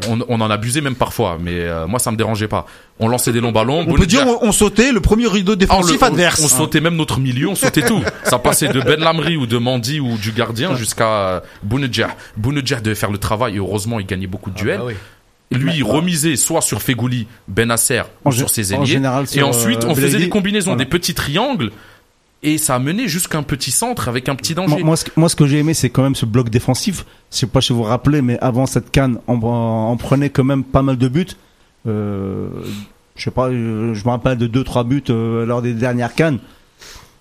On, 0.09 0.19
on 0.29 0.41
en 0.41 0.51
abusait 0.51 0.81
même 0.81 0.95
parfois, 0.95 1.37
mais 1.41 1.53
euh, 1.61 1.87
moi 1.87 1.99
ça 1.99 2.11
me 2.11 2.17
dérangeait 2.17 2.49
pas. 2.49 2.67
On 2.99 3.09
lançait 3.09 3.33
des 3.33 3.41
longs 3.41 3.53
ballons. 3.53 3.85
On 3.87 3.95
peut 3.95 4.07
dire 4.07 4.25
on, 4.27 4.47
on 4.49 4.53
sautait 4.53 4.93
le 4.93 5.01
premier 5.01 5.27
rideau 5.27 5.53
Ah, 5.53 5.57
défensif 5.57 5.93
le- 6.01 6.03
on- 6.03 6.07
adverse. 6.07 6.41
on 6.45 6.49
sautait 6.49 6.81
même 6.81 6.97
notre 6.97 7.19
milieu, 7.21 7.49
on 7.49 7.55
sautait 7.55 7.83
tout. 7.83 8.03
Ça 8.25 8.39
passait 8.39 8.69
de 8.69 8.81
Ben 8.81 9.01
Lamri 9.01 9.37
ou 9.37 9.47
de 9.47 9.59
Mandy 9.59 10.01
ou 10.01 10.17
du 10.17 10.33
gardien 10.33 10.75
jusqu'à 10.77 11.43
Bounedjah. 11.63 12.11
Bounedjah 12.37 12.81
devait 12.81 12.95
faire 12.95 13.11
le 13.11 13.19
travail 13.19 13.57
et 13.57 13.59
heureusement 13.59 14.01
il 14.01 14.07
gagnait 14.07 14.27
beaucoup 14.27 14.51
de 14.51 14.57
duels. 14.57 14.81
Lui, 15.53 15.73
il 15.77 15.85
remisait 15.85 16.35
soit 16.37 16.61
sur 16.61 16.83
Fegouli, 16.83 17.27
Benasser 17.47 18.03
En 18.25 18.31
ou 18.31 18.33
sur 18.33 18.51
ses 18.51 18.75
en 18.75 18.83
ailiers. 18.83 19.01
et 19.35 19.43
ensuite, 19.43 19.85
euh, 19.85 19.89
on 19.89 19.95
faisait 19.95 20.19
des 20.19 20.29
combinaisons, 20.29 20.73
Voilà. 20.73 20.85
des 20.85 20.91
petits 20.91 21.15
triangles. 21.15 21.71
Et 22.43 22.59
ça 22.59 22.75
a 22.75 22.79
mené 22.79 23.09
jusqu'à 23.09 23.39
un 23.39 23.43
petit 23.43 23.71
centre 23.71 24.09
avec 24.09 24.29
un 24.29 24.35
petit 24.35 24.55
danger. 24.55 24.75
Moi, 24.77 24.85
moi, 24.85 24.97
ce, 24.97 25.05
que- 25.05 25.11
moi, 25.17 25.29
ce 25.29 25.37
que 25.37 25.47
j'ai 25.47 25.59
aimé, 25.59 25.73
c'est 25.75 25.89
quand 25.91 26.03
même 26.03 26.15
ce 26.15 26.27
bloc 26.27 26.51
défensif. 26.51 27.07
Je 27.33 27.39
sais 27.39 27.47
pas 27.47 27.61
si 27.61 27.73
vous 27.73 27.79
vous 27.79 27.85
rappelez, 27.85 28.23
mais 28.23 28.39
avant 28.41 28.67
cette 28.67 28.91
canne, 28.91 29.19
on, 29.27 29.41
on 29.43 29.97
prenait 29.97 30.31
quand 30.31 30.45
même 30.45 30.63
pas 30.65 30.83
mal 30.83 30.97
de 30.99 31.09
buts. 31.09 31.27
Euh, 31.87 32.49
je 33.17 33.23
sais 33.25 33.31
pas, 33.31 33.51
je 33.51 33.57
me 33.57 34.09
rappelle 34.11 34.37
de 34.39 34.47
deux, 34.47 34.65
trois 34.65 34.85
buts 34.85 35.03
euh, 35.11 35.47
lors 35.47 35.63
des 35.63 35.73
dernières 35.75 36.15
cannes. 36.15 36.39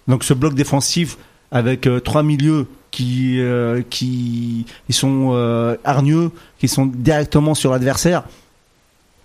Donc 0.07 0.23
ce 0.23 0.33
bloc 0.33 0.53
défensif 0.53 1.17
avec 1.51 1.87
euh, 1.87 1.99
trois 1.99 2.21
milieux 2.23 2.67
qui 2.95 3.39
euh, 3.41 3.81
qui 3.89 4.65
ils 4.89 4.95
sont 4.95 5.31
euh, 5.33 5.75
hargneux, 5.83 6.31
qui 6.59 6.67
sont 6.67 6.85
directement 6.85 7.53
sur 7.53 7.71
l'adversaire. 7.71 8.23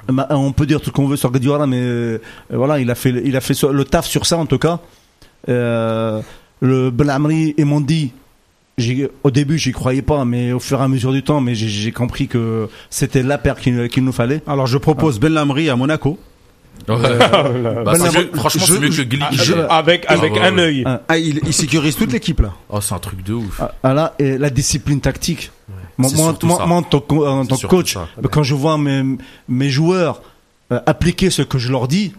Ma- 0.09 0.27
On 0.31 0.53
peut 0.53 0.67
dire 0.67 0.81
tout 0.81 0.87
ce 0.87 0.91
qu'on 0.91 1.07
veut 1.07 1.17
sur 1.17 1.31
Guardiola, 1.31 1.67
mais 1.67 1.79
euh, 1.81 2.19
voilà, 2.51 2.81
il 2.81 2.91
a 2.91 2.95
fait 2.95 3.15
il 3.25 3.37
a 3.37 3.41
fait 3.41 3.55
le 3.63 3.85
taf 3.85 4.07
sur 4.07 4.27
ça 4.27 4.37
en 4.39 4.47
tout 4.47 4.59
cas. 4.59 4.81
Euh, 5.49 6.21
le 6.61 6.91
Benamri 6.91 7.55
et 7.57 7.65
Mondi, 7.65 8.13
au 9.25 9.31
début 9.31 9.57
j'y 9.59 9.73
croyais 9.73 10.03
pas, 10.03 10.25
mais 10.25 10.53
au 10.53 10.59
fur 10.61 10.81
et 10.81 10.85
à 10.85 10.89
mesure 10.89 11.13
du 11.13 11.23
temps, 11.23 11.41
mais 11.41 11.55
j'ai- 11.55 11.93
compris 11.93 12.27
que 12.29 12.69
c'était 12.91 13.23
la 13.23 13.39
paire 13.39 13.57
qu'il 13.57 14.05
nous 14.05 14.13
fallait. 14.13 14.43
Alors 14.47 14.67
je 14.67 14.79
propose 14.79 15.21
Ben 15.21 15.33
Lamri 15.33 15.69
à 15.71 15.77
Monaco. 15.77 16.19
Ouais. 16.89 16.97
Bah, 17.85 17.93
mieux- 17.99 18.31
franchement, 18.35 18.65
je- 18.67 18.73
c'est 18.73 18.81
mieux 18.81 18.89
que 18.89 18.95
je- 18.95 19.03
Glick. 19.03 19.25
Je- 19.33 19.55
avec 19.55 20.05
avec 20.09 20.33
ouais, 20.35 20.41
un 20.41 20.55
ouais. 20.57 20.63
œil. 20.63 20.85
Ah, 21.09 21.19
il, 21.19 21.41
il 21.45 21.53
sécurise 21.53 21.97
toute 21.97 22.13
l'équipe 22.13 22.41
là. 22.41 22.53
Oh, 22.69 22.81
c'est 22.81 22.95
un 22.95 22.99
truc 22.99 23.23
de 23.23 23.35
ouf. 23.35 23.61
Ah, 23.61 23.73
ah 23.83 23.95
là, 23.95 24.15
et 24.19 24.39
la 24.39 24.51
discipline 24.51 25.01
tactique. 25.01 25.51
Moi, 25.99 26.09
en 26.61 26.83
tant 26.83 27.01
que, 27.01 27.67
coach, 27.67 27.95
ça. 27.95 28.09
quand 28.31 28.43
je 28.43 28.55
vois 28.55 28.79
mes, 28.79 29.03
mes 29.49 29.69
joueurs 29.69 30.23
euh, 30.73 30.81
appliquer 30.87 31.31
ce 31.31 31.43
que 31.43 31.59
je 31.59 31.71
leur 31.71 31.89
dis, 31.89 32.13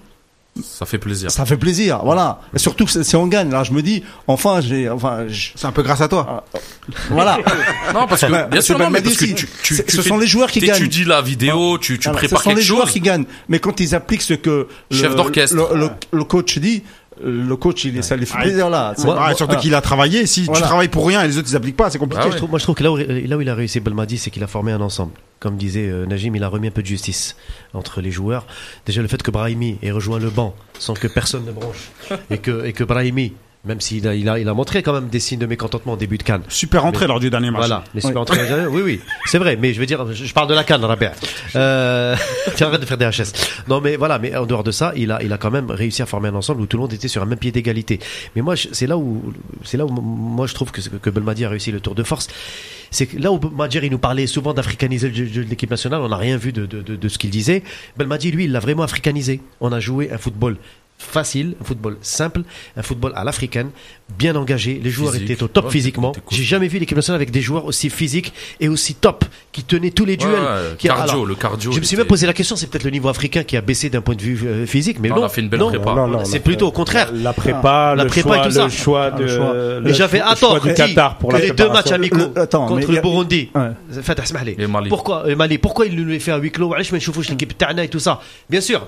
Ça 0.62 0.86
fait 0.86 0.98
plaisir. 0.98 1.32
ça 1.32 1.46
fait 1.46 1.56
plaisir. 1.56 2.02
Voilà. 2.04 2.42
Et 2.54 2.60
surtout 2.60 2.84
que 2.84 2.92
c'est- 2.92 3.06
si 3.06 3.16
on 3.16 3.26
gagne, 3.28 3.50
là, 3.52 3.64
je 3.64 3.72
me 3.72 3.82
dis, 3.82 4.04
enfin, 4.28 4.60
j'ai, 4.60 4.90
enfin, 4.90 5.26
je- 5.30 5.52
C'est 5.56 5.66
un 5.66 5.72
peu 5.72 5.82
grâce 5.82 6.02
à 6.02 6.10
toi. 6.10 6.44
voilà. 7.10 7.38
Non, 7.94 8.06
parce 8.08 8.22
que, 8.22 8.50
bien 8.50 8.60
sûr, 8.62 8.78
non, 8.78 8.90
mais 8.90 9.02
parce 9.02 9.16
que 9.16 9.24
aussi. 9.26 9.34
tu, 9.36 9.48
tu, 9.64 9.76
tu 9.76 9.76
ce 9.76 10.02
fais- 10.02 10.10
sont 10.10 10.18
les 10.18 10.28
joueurs 10.28 10.52
qui 10.52 10.60
gagnent. 10.60 10.74
t'étudies 10.74 11.06
la 11.06 11.22
vidéo, 11.22 11.78
tu, 11.78 11.98
tu 11.98 12.04
Voilà, 12.04 12.18
prépares 12.20 12.40
ce 12.40 12.44
sont 12.44 12.50
quelque 12.50 12.60
les 12.60 12.66
joueurs 12.66 12.84
chose. 12.84 12.92
qui 12.94 13.00
gagnent. 13.02 13.26
Mais 13.48 13.60
quand 13.60 13.80
ils 13.80 13.96
appliquent 13.96 14.22
ce 14.22 14.34
que 14.34 14.68
le, 14.90 14.98
Chef 14.98 15.16
d'orchestre. 15.16 15.56
le, 15.56 15.78
le- 15.78 15.90
le 16.12 16.24
coach 16.26 16.58
dit, 16.58 16.84
euh, 16.84 16.90
le 17.24 17.56
coach, 17.56 17.86
il, 17.86 18.04
ça 18.04 18.16
lui 18.16 18.26
fait 18.26 18.38
plaisir 18.40 18.70
là. 18.70 18.94
Surtout 19.36 19.58
qu'il 19.58 19.76
a 19.76 19.82
travaillé. 19.82 20.26
Si 20.26 20.44
tu 20.48 20.52
travailles 20.62 20.88
pour 20.88 21.08
rien 21.08 21.24
et 21.24 21.28
les 21.28 21.38
autres 21.38 21.48
ils 21.52 21.56
appliquent 21.56 21.78
pas, 21.78 21.90
c'est 21.90 21.98
compliqué. 22.00 22.22
Ah 22.24 22.28
ouais. 22.28 22.32
Je 22.34 22.38
trouve- 22.38 22.50
moi, 22.50 22.60
je 22.60 22.64
trouve 22.64 22.76
que 22.76 22.84
là 22.84 22.92
où, 22.92 22.98
là 22.98 23.38
où 23.38 23.42
il 23.42 23.50
a 23.50 23.56
réussi 23.56 23.80
Belmadi, 23.80 24.18
c'est 24.18 24.30
qu'il 24.32 24.44
a 24.44 24.48
formé 24.48 24.72
un 24.72 24.82
ensemble. 24.82 25.12
Comme 25.40 25.58
disait 25.58 25.88
euh, 25.90 26.06
Najim, 26.06 26.36
il 26.36 26.44
a 26.44 26.48
remis 26.48 26.68
un 26.68 26.72
peu 26.72 26.82
de 26.82 26.88
justice 26.88 27.36
entre 27.74 28.00
les 28.02 28.12
joueurs. 28.12 28.46
Déjà, 28.86 29.02
le 29.02 29.08
fait 29.08 29.22
que 29.24 29.32
Brahimi 29.32 29.78
ait 29.82 29.92
rejoint 29.92 30.20
le 30.20 30.30
banc 30.30 30.56
sans 30.78 30.94
que 30.94 31.08
personne 31.08 31.46
ne 31.46 31.52
bronche 31.52 31.90
et 32.30 32.38
que, 32.38 32.66
et 32.66 32.74
que 32.74 32.84
Brahimi, 32.84 33.34
même 33.64 33.80
s'il 33.80 34.08
a, 34.08 34.16
il 34.16 34.28
a, 34.28 34.40
il 34.40 34.48
a 34.50 34.54
montré 34.56 34.82
quand 34.82 34.94
même 34.94 35.08
des 35.08 35.20
signes 35.20 35.38
de 35.40 35.46
mécontentement 35.46 35.94
au 35.94 35.98
début 35.98 36.18
de 36.18 36.24
Cannes. 36.24 36.42
Super 36.48 36.82
rentrée 36.82 37.06
Mais- 37.06 37.10
lors 37.10 37.20
du 37.20 37.30
dernier 37.30 37.52
match. 37.52 37.60
Voilà, 37.60 37.84
les 37.94 38.02
super 38.02 38.22
entraîneurs. 38.22 38.72
Oui, 38.72 38.82
oui, 38.84 39.00
c'est 39.26 39.38
vrai, 39.38 39.56
mais 39.56 39.74
je 39.74 39.80
veux 39.80 39.86
dire, 39.86 40.12
je, 40.12 40.26
je 40.26 40.34
parle 40.34 40.48
de 40.48 40.56
la 40.56 40.64
canne, 40.64 40.84
Rabia. 40.84 41.12
Euh, 41.54 42.16
tu 42.56 42.64
arrêtes 42.64 42.80
de 42.80 42.86
faire 42.86 42.98
des 42.98 43.06
HS. 43.06 43.34
Non, 43.68 43.82
mais 43.82 43.98
voilà, 43.98 44.20
mais 44.20 44.34
en 44.38 44.46
dehors 44.46 44.64
de 44.64 44.72
ça, 44.72 44.94
il 44.96 45.12
a, 45.12 45.22
il 45.22 45.34
a 45.34 45.38
quand 45.38 45.52
même 45.52 45.70
réussi 45.70 46.02
à 46.02 46.06
former 46.06 46.30
un 46.30 46.36
ensemble 46.36 46.62
où 46.62 46.66
tout 46.66 46.78
le 46.78 46.82
monde 46.82 46.94
était 46.94 47.10
sur 47.10 47.22
un 47.22 47.26
même 47.26 47.38
pied 47.40 47.52
d'égalité. 47.52 48.00
Mais 48.38 48.42
moi, 48.42 48.56
c'est 48.56 48.88
là 48.88 48.98
où, 48.98 49.34
c'est 49.66 49.76
là 49.76 49.86
où 49.86 49.90
moi 49.90 50.48
je 50.48 50.54
trouve 50.54 50.72
que, 50.72 50.80
que 50.80 51.10
Belmadi 51.10 51.44
a 51.44 51.50
réussi 51.50 51.74
le 51.74 51.82
tour 51.82 51.94
de 51.94 52.04
force. 52.04 52.30
C'est 52.90 53.06
que 53.08 53.18
là 53.18 53.34
où 53.34 53.40
Madjer, 53.54 53.82
il 53.84 53.92
nous 53.92 53.98
parlait 54.00 54.28
souvent 54.28 54.54
d'africaniser 54.54 55.10
le 55.10 55.14
jeu 55.14 55.26
jeu 55.26 55.44
de 55.44 55.50
l'équipe 55.50 55.70
nationale, 55.70 56.00
on 56.02 56.08
n'a 56.10 56.16
rien 56.18 56.38
vu 56.38 56.54
de, 56.54 56.66
de, 56.66 56.82
de, 56.82 56.96
de 56.96 57.10
ce 57.10 57.18
qu'il 57.18 57.30
disait. 57.32 57.64
Belmadi, 57.98 58.32
lui, 58.32 58.46
il 58.46 58.54
l'a 58.54 58.60
vraiment 58.62 58.84
africanisé. 58.84 59.42
On 59.60 59.74
a 59.74 59.82
joué 59.82 60.10
un 60.12 60.18
football 60.18 60.56
facile, 61.02 61.56
un 61.62 61.64
football 61.64 61.98
simple, 62.02 62.44
un 62.78 62.82
football 62.82 63.14
à 63.16 63.24
l'africaine, 63.24 63.72
bien 64.18 64.36
engagé. 64.36 64.80
Les 64.84 64.90
joueurs 64.90 65.16
étaient 65.16 65.42
au 65.44 65.48
top 65.48 65.70
physiquement. 65.72 66.14
J'ai 66.30 66.44
jamais 66.44 66.68
vu 66.68 66.80
l'équipe 66.80 66.96
nationale 66.96 67.18
avec 67.18 67.32
des 67.32 67.42
joueurs 67.42 67.66
aussi 67.66 67.90
physiques 67.90 68.34
et 68.60 68.70
aussi 68.70 68.96
top, 68.96 69.26
qui 69.52 69.64
tenaient 69.64 69.92
tous 69.92 70.06
les 70.06 70.18
duels. 70.18 70.32
Ouais, 70.32 70.78
cardio, 70.78 71.26
le 71.26 71.36
cardio. 71.36 71.72
Je 71.72 71.80
me 71.80 71.84
suis 71.84 71.98
même 71.98 72.08
posé 72.08 72.28
la 72.28 72.34
question, 72.34 72.56
c'est 72.56 72.68
peut-être 72.68 72.84
le 72.84 72.92
niveau 72.92 73.10
africain 73.10 73.44
qui 73.44 73.58
a 73.58 73.62
baissé 73.62 73.90
d'un 73.90 74.02
point 74.02 74.16
de 74.16 74.22
vue 74.22 74.40
euh, 74.46 74.66
physique, 74.66 74.98
mais 75.00 75.10
ah, 75.12 75.16
non. 75.16 75.22
on 75.22 75.26
a 75.26 75.30
fait 75.30 75.42
une 75.42 75.50
belle 75.50 75.62
prépa. 75.62 75.96
C'est 76.24 76.40
plutôt 76.40 76.68
au 76.68 76.72
contraire. 76.72 77.12
La 77.14 77.34
prépa, 77.34 77.96
la 77.96 78.06
prépa 78.06 78.36
choix, 78.36 78.46
tout 78.46 78.52
ça. 78.52 78.64
Le 78.66 78.70
choix 78.70 79.12
de. 79.12 79.94
J'avais 79.94 80.22
à 80.22 80.36
que 80.36 81.42
les 81.42 81.52
deux 81.52 81.70
matchs 81.70 81.92
amicaux 81.92 82.30
contre 82.50 82.92
le 82.92 83.02
Burundi. 83.02 83.50
Fatah 84.02 84.24
Pourquoi 84.90 85.28
euh, 85.28 85.36
Mali 85.36 85.58
Pourquoi 85.58 85.86
il 85.86 85.96
nous 85.96 86.06
les 86.06 86.20
fait 86.20 86.32
à 86.32 86.38
huis 86.38 86.52
clos? 86.52 86.74
Et 87.82 87.88
tout 87.88 88.00
ça 88.00 88.20
Bien 88.50 88.62
sûr, 88.62 88.86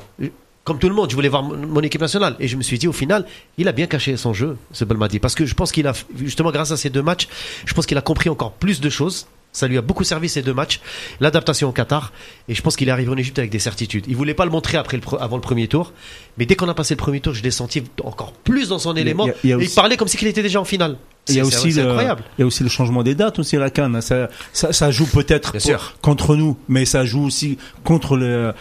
comme 0.63 0.79
tout 0.79 0.87
le 0.89 0.95
monde, 0.95 1.09
je 1.09 1.15
voulais 1.15 1.29
voir 1.29 1.43
mon 1.43 1.81
équipe 1.81 1.99
nationale 2.01 2.35
et 2.39 2.47
je 2.47 2.55
me 2.55 2.61
suis 2.63 2.77
dit 2.79 2.87
au 2.87 2.93
final, 2.93 3.25
il 3.57 3.67
a 3.67 3.71
bien 3.73 3.87
caché 3.87 4.15
son 4.17 4.33
jeu, 4.33 4.57
ce 4.71 4.85
Belmadi, 4.85 5.19
parce 5.19 5.35
que 5.35 5.45
je 5.45 5.53
pense 5.55 5.71
qu'il 5.71 5.87
a 5.87 5.93
justement 6.17 6.51
grâce 6.51 6.71
à 6.71 6.77
ces 6.77 6.89
deux 6.89 7.01
matchs, 7.01 7.27
je 7.65 7.73
pense 7.73 7.85
qu'il 7.85 7.97
a 7.97 8.01
compris 8.01 8.29
encore 8.29 8.53
plus 8.53 8.79
de 8.81 8.89
choses. 8.89 9.27
Ça 9.55 9.67
lui 9.67 9.77
a 9.77 9.83
beaucoup 9.83 10.03
servi 10.03 10.29
ces 10.29 10.41
deux 10.41 10.53
matchs, 10.55 10.79
l'adaptation 11.19 11.69
au 11.69 11.71
Qatar, 11.71 12.11
et 12.47 12.55
je 12.55 12.61
pense 12.63 12.75
qu'il 12.75 12.87
est 12.87 12.91
arrivé 12.91 13.11
en 13.11 13.17
Égypte 13.17 13.37
avec 13.37 13.51
des 13.51 13.59
certitudes. 13.59 14.05
Il 14.07 14.15
voulait 14.15 14.33
pas 14.33 14.45
le 14.45 14.51
montrer 14.51 14.77
après 14.79 14.97
le, 14.97 15.03
avant 15.21 15.35
le 15.35 15.43
premier 15.43 15.67
tour, 15.67 15.93
mais 16.39 16.47
dès 16.47 16.55
qu'on 16.55 16.67
a 16.69 16.73
passé 16.73 16.95
le 16.95 16.97
premier 16.97 17.19
tour, 17.19 17.35
je 17.35 17.43
l'ai 17.43 17.51
senti 17.51 17.83
encore 18.03 18.31
plus 18.33 18.69
dans 18.69 18.79
son 18.79 18.95
élément. 18.95 19.25
il 19.27 19.29
y 19.29 19.31
a- 19.31 19.35
il 19.43 19.49
y 19.51 19.53
a 19.53 19.55
et 19.57 19.59
il 19.59 19.65
aussi- 19.67 19.75
parlait 19.75 19.95
comme 19.95 20.07
si 20.07 20.17
il 20.19 20.27
était 20.27 20.41
déjà 20.41 20.59
en 20.59 20.65
finale. 20.65 20.97
Il 21.29 21.35
y 21.35 21.39
a 21.39 21.45
C'est- 21.45 21.55
aussi 21.57 21.71
le, 21.71 21.83
incroyable. 21.87 22.23
il 22.39 22.41
y 22.41 22.43
a 22.43 22.47
aussi 22.47 22.63
le 22.63 22.69
changement 22.69 23.03
des 23.03 23.13
dates 23.13 23.37
aussi 23.37 23.55
à 23.55 23.59
la 23.59 23.69
Cannes. 23.69 24.01
Ça, 24.01 24.27
ça, 24.53 24.73
ça 24.73 24.89
joue 24.89 25.05
peut-être 25.05 25.55
contre 26.01 26.35
nous, 26.35 26.57
mais 26.67 26.85
ça 26.85 27.05
joue 27.05 27.23
aussi 27.23 27.59
contre 27.83 28.17
le- 28.17 28.53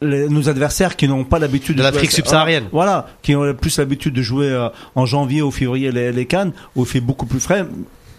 les- 0.00 0.28
nos 0.28 0.48
adversaires 0.48 0.96
qui 0.96 1.08
n'ont 1.08 1.24
pas 1.24 1.38
l'habitude 1.38 1.76
De 1.76 1.82
jouer- 1.82 1.90
l'Afrique 1.92 2.12
subsaharienne. 2.12 2.64
Ah, 2.66 2.70
Voilà, 2.72 3.06
qui 3.22 3.34
ont 3.34 3.52
plus 3.54 3.78
l'habitude 3.78 4.14
de 4.14 4.22
jouer 4.22 4.46
euh, 4.50 4.68
en 4.94 5.06
janvier 5.06 5.42
ou 5.42 5.50
février 5.50 5.90
les, 5.92 6.12
les 6.12 6.26
Cannes, 6.26 6.52
où 6.76 6.82
il 6.82 6.86
fait 6.88 7.00
beaucoup 7.00 7.26
plus 7.26 7.40
frais. 7.40 7.66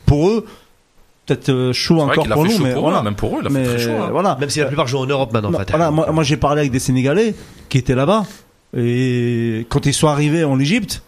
Pour 0.05 0.29
eux, 0.29 0.45
peut-être 1.25 1.49
euh, 1.49 1.71
chaud 1.73 1.99
encore 2.01 2.27
pour 2.27 2.45
fait 2.47 2.53
nous, 2.57 2.63
mais 2.63 2.73
pour 2.73 2.81
voilà. 2.83 2.99
eux, 2.99 3.03
même 3.03 3.15
pour 3.15 3.35
eux, 3.37 3.41
il 3.41 3.47
a 3.47 3.49
mais 3.49 3.63
fait 3.63 3.75
très 3.75 3.85
chaud. 3.85 3.91
hein. 4.01 4.09
voilà. 4.11 4.35
Même 4.39 4.49
si 4.49 4.59
la 4.59 4.65
plupart 4.65 4.87
jouent 4.87 4.97
en 4.99 5.05
Europe 5.05 5.31
maintenant, 5.31 5.51
Non, 5.51 5.57
Fatah. 5.59 5.77
voilà, 5.77 5.91
moi, 5.91 6.11
moi 6.11 6.23
j'ai 6.23 6.37
parlé 6.37 6.61
avec 6.61 6.71
des 6.71 6.79
Sénégalais 6.79 7.33
qui 7.69 7.77
étaient 7.77 7.95
là-bas 7.95 8.25
et 8.75 9.65
quand 9.69 9.85
ils 9.85 9.93
sont 9.93 10.07
arrivés 10.07 10.43
en 10.43 10.59
Égypte, 10.59 11.01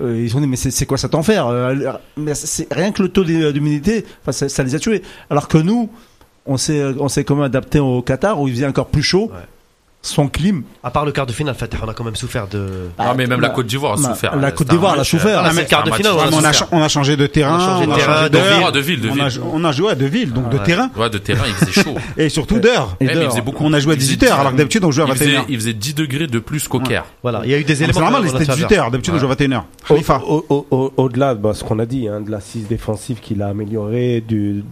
euh, 0.00 0.22
ils 0.24 0.36
ont 0.36 0.40
dit 0.40 0.46
mais 0.46 0.56
c'est 0.56 0.86
quoi 0.86 0.96
cet 0.98 1.14
enfer 1.14 1.46
Euh, 1.48 1.74
Mais 2.16 2.34
c'est 2.34 2.72
rien 2.72 2.90
que 2.92 3.02
le 3.02 3.08
taux 3.08 3.24
d'hum- 3.24 3.52
d'humidité, 3.52 4.04
ça 4.30 4.62
les 4.62 4.74
a 4.74 4.78
tués. 4.78 5.02
Alors 5.28 5.48
que 5.48 5.58
nous, 5.58 5.90
on 6.46 6.56
s'est 6.56 6.82
on 6.98 7.08
s'est 7.08 7.24
quand 7.24 7.34
même 7.34 7.44
adapté 7.44 7.78
au 7.80 8.02
Qatar 8.02 8.40
où 8.40 8.48
il 8.48 8.54
faisait 8.54 8.66
encore 8.66 8.86
plus 8.86 9.02
chaud, 9.02 9.30
Ouais. 9.32 9.40
Sans 10.02 10.28
clim. 10.28 10.62
À 10.82 10.90
part 10.90 11.04
le 11.04 11.12
quart 11.12 11.26
de 11.26 11.32
finale, 11.32 11.54
Fatah, 11.54 11.76
on 11.84 11.88
a 11.88 11.92
quand 11.92 12.04
même 12.04 12.16
souffert 12.16 12.46
de. 12.48 12.88
Ah, 12.98 13.12
mais 13.14 13.26
même 13.26 13.40
la 13.40 13.48
bah, 13.48 13.54
Côte 13.54 13.66
d'Ivoire 13.66 13.92
a 13.92 13.96
bah, 14.02 14.08
souffert. 14.14 14.34
la. 14.34 14.50
Côte 14.50 14.68
d'Ivoire, 14.68 14.94
elle 14.94 15.00
a 15.00 15.04
souffert. 15.04 15.40
euh, 15.40 15.42
Ah, 15.44 15.52
le 15.52 15.62
quart 15.64 15.84
de 15.84 15.90
finale, 15.90 16.12
on 16.14 16.18
a 16.18 16.50
on, 16.72 16.82
a, 16.82 16.88
changé 16.88 17.16
de 17.18 17.26
terrain, 17.26 17.56
On 17.58 17.60
a 17.60 17.66
changé 17.66 17.86
de 17.86 17.92
on 17.92 17.94
terrain, 17.96 18.22
de 18.24 18.28
d'heure, 18.30 18.44
ville. 18.58 18.72
De 18.72 18.80
ville, 18.80 19.00
de 19.02 19.08
on, 19.10 19.12
ville. 19.12 19.22
a, 19.22 19.28
on 19.52 19.64
a 19.64 19.72
joué 19.72 19.90
à 19.90 19.94
deux 19.94 20.06
villes, 20.06 20.32
donc 20.32 20.48
de 20.48 20.56
Ouais. 20.56 20.62
terrain 20.64 20.90
Ouais, 20.96 21.10
de 21.10 21.18
terrain, 21.18 21.44
il 21.46 21.52
faisait 21.52 21.82
chaud. 21.82 21.94
et 22.16 22.30
surtout 22.30 22.58
d'heures. 22.60 22.96
Mais 23.00 23.08
il 23.08 23.12
d'heures. 23.14 23.30
faisait 23.30 23.42
beaucoup. 23.42 23.62
On 23.64 23.72
a 23.74 23.78
joué 23.80 23.92
à 23.92 23.96
Il 23.96 24.00
faisait 24.00 24.14
18h 24.16 24.32
alors 24.32 24.44
que 24.46 24.50
10 24.52 24.56
d'habitude 24.56 24.84
on 24.84 24.90
joue 24.90 25.02
à 25.02 25.06
il 25.08 25.12
faisait, 25.16 25.36
21h. 25.36 25.44
il 25.50 25.56
faisait 25.56 25.72
10 25.74 25.94
degrés 25.94 26.26
de 26.28 26.38
plus 26.38 26.66
qu'au 26.66 26.80
Caire. 26.80 27.04
Voilà, 27.22 27.42
il 27.44 27.50
y 27.50 27.54
a 27.54 27.58
eu 27.58 27.64
des 27.64 27.74
C'est 27.76 27.84
éléments. 27.84 28.00
normal, 28.00 28.22
quand 28.24 28.32
même, 28.32 28.38
c'était 28.46 28.50
on 28.50 28.54
a 28.54 28.56
18h, 28.86 28.90
d'habitude 28.90 29.14
on 29.14 29.18
joue 29.18 29.26
à 29.30 29.34
21h. 29.34 29.62
Khalifa. 29.86 30.22
Au- 30.26 30.46
au- 30.48 30.66
au- 30.70 30.92
Au-delà 30.96 31.34
bah, 31.34 31.52
ce 31.52 31.62
qu'on 31.62 31.78
a 31.78 31.84
dit, 31.84 32.08
hein, 32.08 32.22
de 32.22 32.30
l'assise 32.30 32.66
défensive 32.68 33.20
qu'il 33.20 33.42
a 33.42 33.48
améliorée, 33.48 34.22
du- 34.26 34.64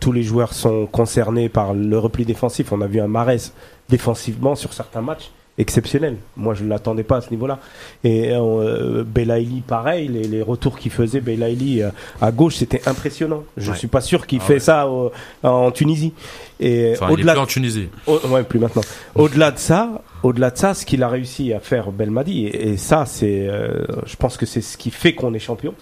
tous 0.00 0.12
les 0.12 0.22
joueurs 0.22 0.54
sont 0.54 0.86
concernés 0.86 1.48
par 1.48 1.74
le 1.74 1.98
repli 1.98 2.24
défensif. 2.24 2.70
On 2.72 2.80
a 2.80 2.86
vu 2.86 3.00
un 3.00 3.08
Marès 3.08 3.52
défensivement 3.88 4.54
sur 4.54 4.72
certains 4.72 5.00
matchs 5.02 5.30
exceptionnel. 5.60 6.18
Moi, 6.36 6.54
je 6.54 6.62
ne 6.62 6.68
l'attendais 6.68 7.02
pas 7.02 7.16
à 7.16 7.20
ce 7.20 7.30
niveau-là. 7.30 7.58
Et 8.04 8.30
euh, 8.32 9.02
Belaïli, 9.04 9.60
pareil, 9.60 10.06
les, 10.06 10.22
les 10.22 10.40
retours 10.40 10.78
qu'il 10.78 10.92
faisait, 10.92 11.20
Belaïli 11.20 11.82
euh, 11.82 11.90
à 12.20 12.30
gauche, 12.30 12.54
c'était 12.56 12.80
impressionnant. 12.88 13.42
Je 13.56 13.72
Ouais. 13.72 13.76
suis 13.76 13.88
pas 13.88 14.00
sûr 14.00 14.28
qu'il 14.28 14.38
Ah 14.40 14.44
fait 14.44 14.52
ouais. 14.54 14.60
ça 14.60 14.86
en 15.42 15.70
Tunisie. 15.72 16.12
Et 16.60 16.92
Enfin, 16.94 17.10
au-delà 17.10 17.32
plus 17.32 17.40
en 17.40 17.46
Tunisie. 17.46 17.88
au- 18.06 18.20
ouais, 18.28 18.44
plus 18.44 18.60
maintenant. 18.60 18.82
Au-delà 19.16 19.50
de 19.50 19.58
ça, 19.58 20.02
au-delà 20.22 20.50
de 20.52 20.56
ça, 20.58 20.74
ce 20.74 20.86
qu'il 20.86 21.02
a 21.02 21.08
réussi 21.08 21.52
à 21.52 21.58
faire 21.58 21.90
Belmadi, 21.90 22.46
et, 22.46 22.68
et 22.68 22.76
ça, 22.76 23.04
c'est, 23.04 23.48
euh, 23.48 23.84
je 24.06 24.14
pense 24.14 24.36
que 24.36 24.46
c'est 24.46 24.60
ce 24.60 24.76
qui 24.76 24.92
fait 24.92 25.14
qu'on 25.16 25.34
est 25.34 25.38
champion, 25.40 25.74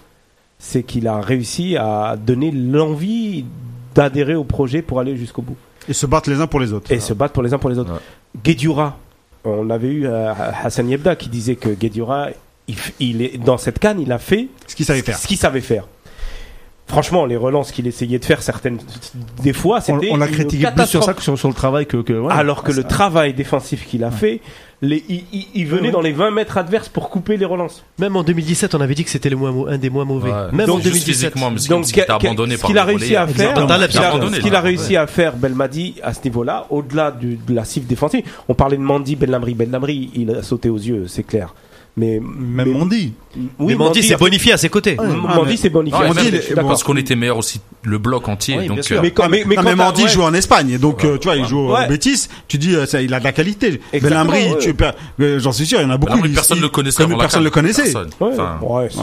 c'est 0.57 0.81
qu'il 0.81 1.07
a 1.07 1.21
réussi 1.21 1.77
à 1.77 2.15
donner 2.17 2.49
l'envie 2.49 3.45
d'adhérer 3.93 4.33
au 4.33 4.43
projet 4.43 4.81
pour 4.81 4.99
aller 4.99 5.15
jusqu'au 5.17 5.43
bout 5.43 5.55
Et 5.89 5.93
se 5.93 6.05
battre 6.05 6.29
les 6.29 6.39
uns 6.41 6.47
pour 6.47 6.59
les 6.59 6.73
autres. 6.73 6.91
et 6.91 6.99
se 6.99 7.13
battre 7.13 7.33
pour 7.33 7.43
les 7.43 7.53
uns 7.53 7.57
pour 7.57 7.69
les 7.69 7.77
autres. 7.79 7.93
Ouais. 7.93 7.99
Guedjura, 8.43 8.97
on 9.43 9.69
avait 9.69 9.87
eu 9.87 10.05
euh, 10.07 10.33
Hassan 10.63 10.89
Yebda 10.89 11.15
qui 11.15 11.29
disait 11.29 11.55
que 11.55 11.69
il, 12.69 12.75
il 12.99 13.21
est 13.21 13.37
dans 13.37 13.57
cette 13.57 13.79
canne, 13.79 13.99
il 14.01 14.11
a 14.11 14.19
fait 14.19 14.47
Ce 14.67 14.75
qu'il 14.75 14.85
savait 14.85 15.01
faire. 15.01 15.17
ce 15.17 15.27
qu'il 15.27 15.37
savait 15.37 15.61
faire. 15.61 15.87
Franchement, 16.87 17.25
les 17.25 17.35
relances 17.35 17.71
qu'il 17.73 17.85
essayait 17.85 18.17
de 18.17 18.23
faire 18.23 18.41
certaines 18.41 18.77
des 19.43 19.51
fois, 19.53 19.79
On, 19.79 19.81
c'était 19.81 20.09
on 20.11 20.21
a 20.21 20.25
une 20.27 20.31
critiqué 20.33 20.67
plus 20.73 20.85
sur 20.85 21.03
ça 21.03 21.13
que 21.13 21.21
sur, 21.21 21.37
sur 21.37 21.49
le 21.49 21.53
travail 21.53 21.85
que. 21.85 21.97
que 21.97 22.13
voilà. 22.13 22.35
alors 22.37 22.63
que 22.63 22.71
le 22.71 22.83
travail 22.85 23.33
défensif 23.33 23.85
qu'il 23.85 24.05
a 24.05 24.11
fait, 24.11 24.39
les, 24.81 25.03
il, 25.09 25.23
il- 25.33 25.47
il 25.53 25.67
venait 25.67 25.87
Ouais. 25.87 25.91
dans 25.91 25.99
les 26.01 26.13
20 26.13 26.31
mètres 26.31 26.57
adverses 26.57 26.87
pour 26.87 27.09
couper 27.09 27.35
les 27.35 27.43
relances. 27.45 27.83
Même 27.99 28.15
en 28.15 28.23
2017, 28.23 28.73
on 28.73 28.79
avait 28.79 28.95
dit 28.95 29.03
que 29.03 29.09
c'était 29.09 29.29
le 29.29 29.35
moins 29.35 29.67
un 29.67 29.77
des 29.77 29.89
moins 29.89 30.05
mauvais. 30.05 30.31
Ouais. 30.31 30.51
Même 30.53 30.67
Donc, 30.67 30.77
en 30.77 30.81
juste 30.81 30.93
2017. 31.07 31.13
physiquement, 31.33 31.51
mais 31.51 31.59
Donc, 31.67 31.85
ce 31.85 31.91
qu'il 32.65 32.77
a 32.77 32.85
le 32.85 32.87
réussi 32.87 33.15
à 33.17 33.27
faire, 33.27 33.57
ce 33.57 34.39
qu'il 34.39 34.55
a- 34.55 34.57
a 34.57 34.61
réussi 34.61 34.95
à 34.95 35.07
faire 35.07 35.35
Belmadi 35.35 35.95
à 36.03 36.13
ce 36.13 36.19
niveau-là, 36.23 36.67
au-delà 36.69 37.11
de 37.11 37.37
la 37.53 37.65
cible 37.65 37.87
défensive, 37.87 38.23
on 38.47 38.53
parlait 38.53 38.77
de 38.77 38.81
Mandy, 38.81 39.17
Bellamri, 39.17 39.55
Bellamri, 39.55 40.09
il 40.15 40.31
a 40.31 40.41
sauté 40.41 40.69
aux 40.69 40.77
yeux, 40.77 41.05
c'est 41.07 41.23
clair. 41.23 41.53
Mais 41.97 42.19
Même 42.19 42.23
mais- 42.53 42.65
Mondi. 42.65 43.13
oui, 43.35 43.49
mais 43.59 43.75
Mandy 43.75 44.03
s'est 44.03 44.17
bonifié 44.17 44.53
à 44.53 44.57
ses 44.57 44.69
côtés. 44.69 44.95
Ouais. 44.99 45.07
Mandy 45.07 45.41
mais- 45.51 45.57
s'est 45.57 45.69
bonifié. 45.69 45.99
Non, 45.99 46.07
Mandy, 46.13 46.31
même, 46.31 46.41
je 46.47 46.53
parce 46.53 46.83
qu'on 46.83 46.95
était 46.95 47.15
meilleur 47.15 47.37
aussi 47.37 47.59
le 47.83 47.97
bloc 47.97 48.27
entier. 48.27 48.57
Oui, 48.59 48.67
donc, 48.67 48.79
euh, 48.91 48.99
Mais 49.01 49.09
quand, 49.11 49.27
mais, 49.29 49.43
mais 49.47 49.55
non, 49.55 49.63
quand 49.63 49.69
mais 49.69 49.75
Mandy 49.75 50.03
ouais. 50.03 50.09
joue 50.09 50.21
en 50.21 50.33
Espagne, 50.35 50.77
donc 50.77 51.03
euh, 51.03 51.17
tu 51.17 51.27
vois, 51.27 51.37
il 51.37 51.45
joue 51.45 51.71
Ouais. 51.71 51.85
au 51.85 51.89
Betis. 51.89 52.27
Tu 52.47 52.57
dis, 52.59 52.75
euh, 52.75 52.85
ça, 52.85 53.01
il 53.01 53.11
a 53.15 53.19
de 53.19 53.23
la 53.23 53.31
qualité. 53.31 53.81
Belhamri, 53.99 54.47
euh, 55.19 55.39
j'en 55.39 55.51
suis 55.51 55.65
sûr, 55.65 55.79
il 55.79 55.83
y 55.83 55.85
en 55.85 55.89
a 55.91 55.97
beaucoup. 55.97 56.19
Personne 56.33 56.61
le 56.61 56.69
connaissait 56.69 57.05
Personne 57.07 57.43
le 57.43 57.49
connaissait. 57.49 57.93
Ah, 57.95 58.59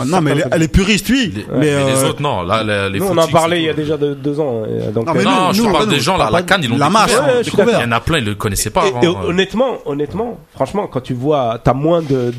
Non, 0.07 0.21
mais 0.21 0.33
elle, 0.53 0.63
est- 0.63 0.69
puriste. 0.69 1.09
Les- 1.09 1.31
Mais, 1.59 1.71
euh, 1.71 1.95
les 1.95 2.05
autres, 2.09 2.23
non. 2.23 2.43
Nous, 2.45 3.05
on 3.07 3.19
en 3.19 3.27
parlait 3.29 3.61
il 3.63 3.65
y 3.65 3.69
a 3.69 3.75
déjà 3.75 3.97
deux, 3.97 4.41
ans. 4.41 4.63
euh, 4.67 4.91
Donc, 4.93 5.07
Non, 5.07 5.15
mais 5.15 5.21
euh, 5.21 5.25
nous, 5.25 5.31
Non, 5.31 5.53
je 5.53 5.63
parle 5.63 5.89
des 5.89 6.01
gens, 6.01 6.17
là, 6.17 6.29
la 6.31 6.43
canne, 6.43 6.61
ils 6.63 6.71
l'ont 6.71 6.77
la 6.79 6.89
d'accord. 6.91 7.27
Il 7.45 7.81
y 7.81 7.85
en 7.85 7.93
a 7.93 8.01
plein, 8.01 8.19
ils 8.19 8.25
le 8.25 8.35
connaissaient 8.37 8.71
pas 8.71 8.85
euh. 8.87 9.13
honnêtement, 9.27 9.79
honnêtement, 9.87 10.39
franchement, 10.55 10.87
quand 10.87 11.01
tu 11.01 11.15
vois, 11.15 11.59
t'as 11.63 11.75
moins 11.75 12.03
de, 12.03 12.33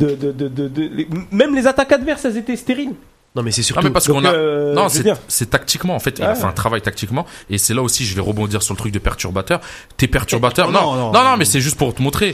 de, 0.49 0.67
de, 0.67 0.67
de, 0.67 0.81
de- 0.83 0.87
de- 0.87 0.95
les- 0.95 1.07
même 1.31 1.55
les 1.55 1.67
attaques 1.67 1.91
adverses, 1.91 2.25
elles 2.25 2.37
étaient 2.37 2.55
stériles. 2.55 2.93
Non, 3.37 3.43
mais 3.43 3.51
c'est 3.51 3.59
Non, 3.63 3.65
surtout. 3.65 3.83
mais 3.87 3.89
parce 3.91 4.07
Donc, 4.07 4.21
qu'on 4.21 4.25
a. 4.29 4.31
euh, 4.31 4.73
non, 4.73 4.83
veux 4.83 4.89
c'est 4.89 5.03
dire- 5.03 5.17
c'est 5.27 5.49
tactiquement 5.49 5.93
en 5.93 5.99
fait. 5.99 6.19
Il 6.19 6.23
a 6.23 6.35
fait 6.35 6.45
un 6.45 6.53
travail 6.53 6.81
tactiquement, 6.81 7.25
et 7.49 7.57
c'est 7.57 7.73
là 7.73 7.81
aussi 7.81 8.05
je 8.05 8.15
vais 8.15 8.21
rebondir 8.21 8.63
sur 8.63 8.73
le 8.73 8.77
truc 8.77 8.93
de 8.93 8.99
perturbateur. 8.99 9.59
T'es 9.97 10.07
perturbateur. 10.07 10.71
Non, 10.71 10.79
Non, 10.81 10.95
non, 10.95 10.95
non, 11.07 11.11
non. 11.11 11.23
non, 11.31 11.35
mais 11.37 11.43
c'est 11.43 11.59
juste 11.59 11.77
pour 11.77 11.93
te 11.93 12.01
montrer. 12.01 12.33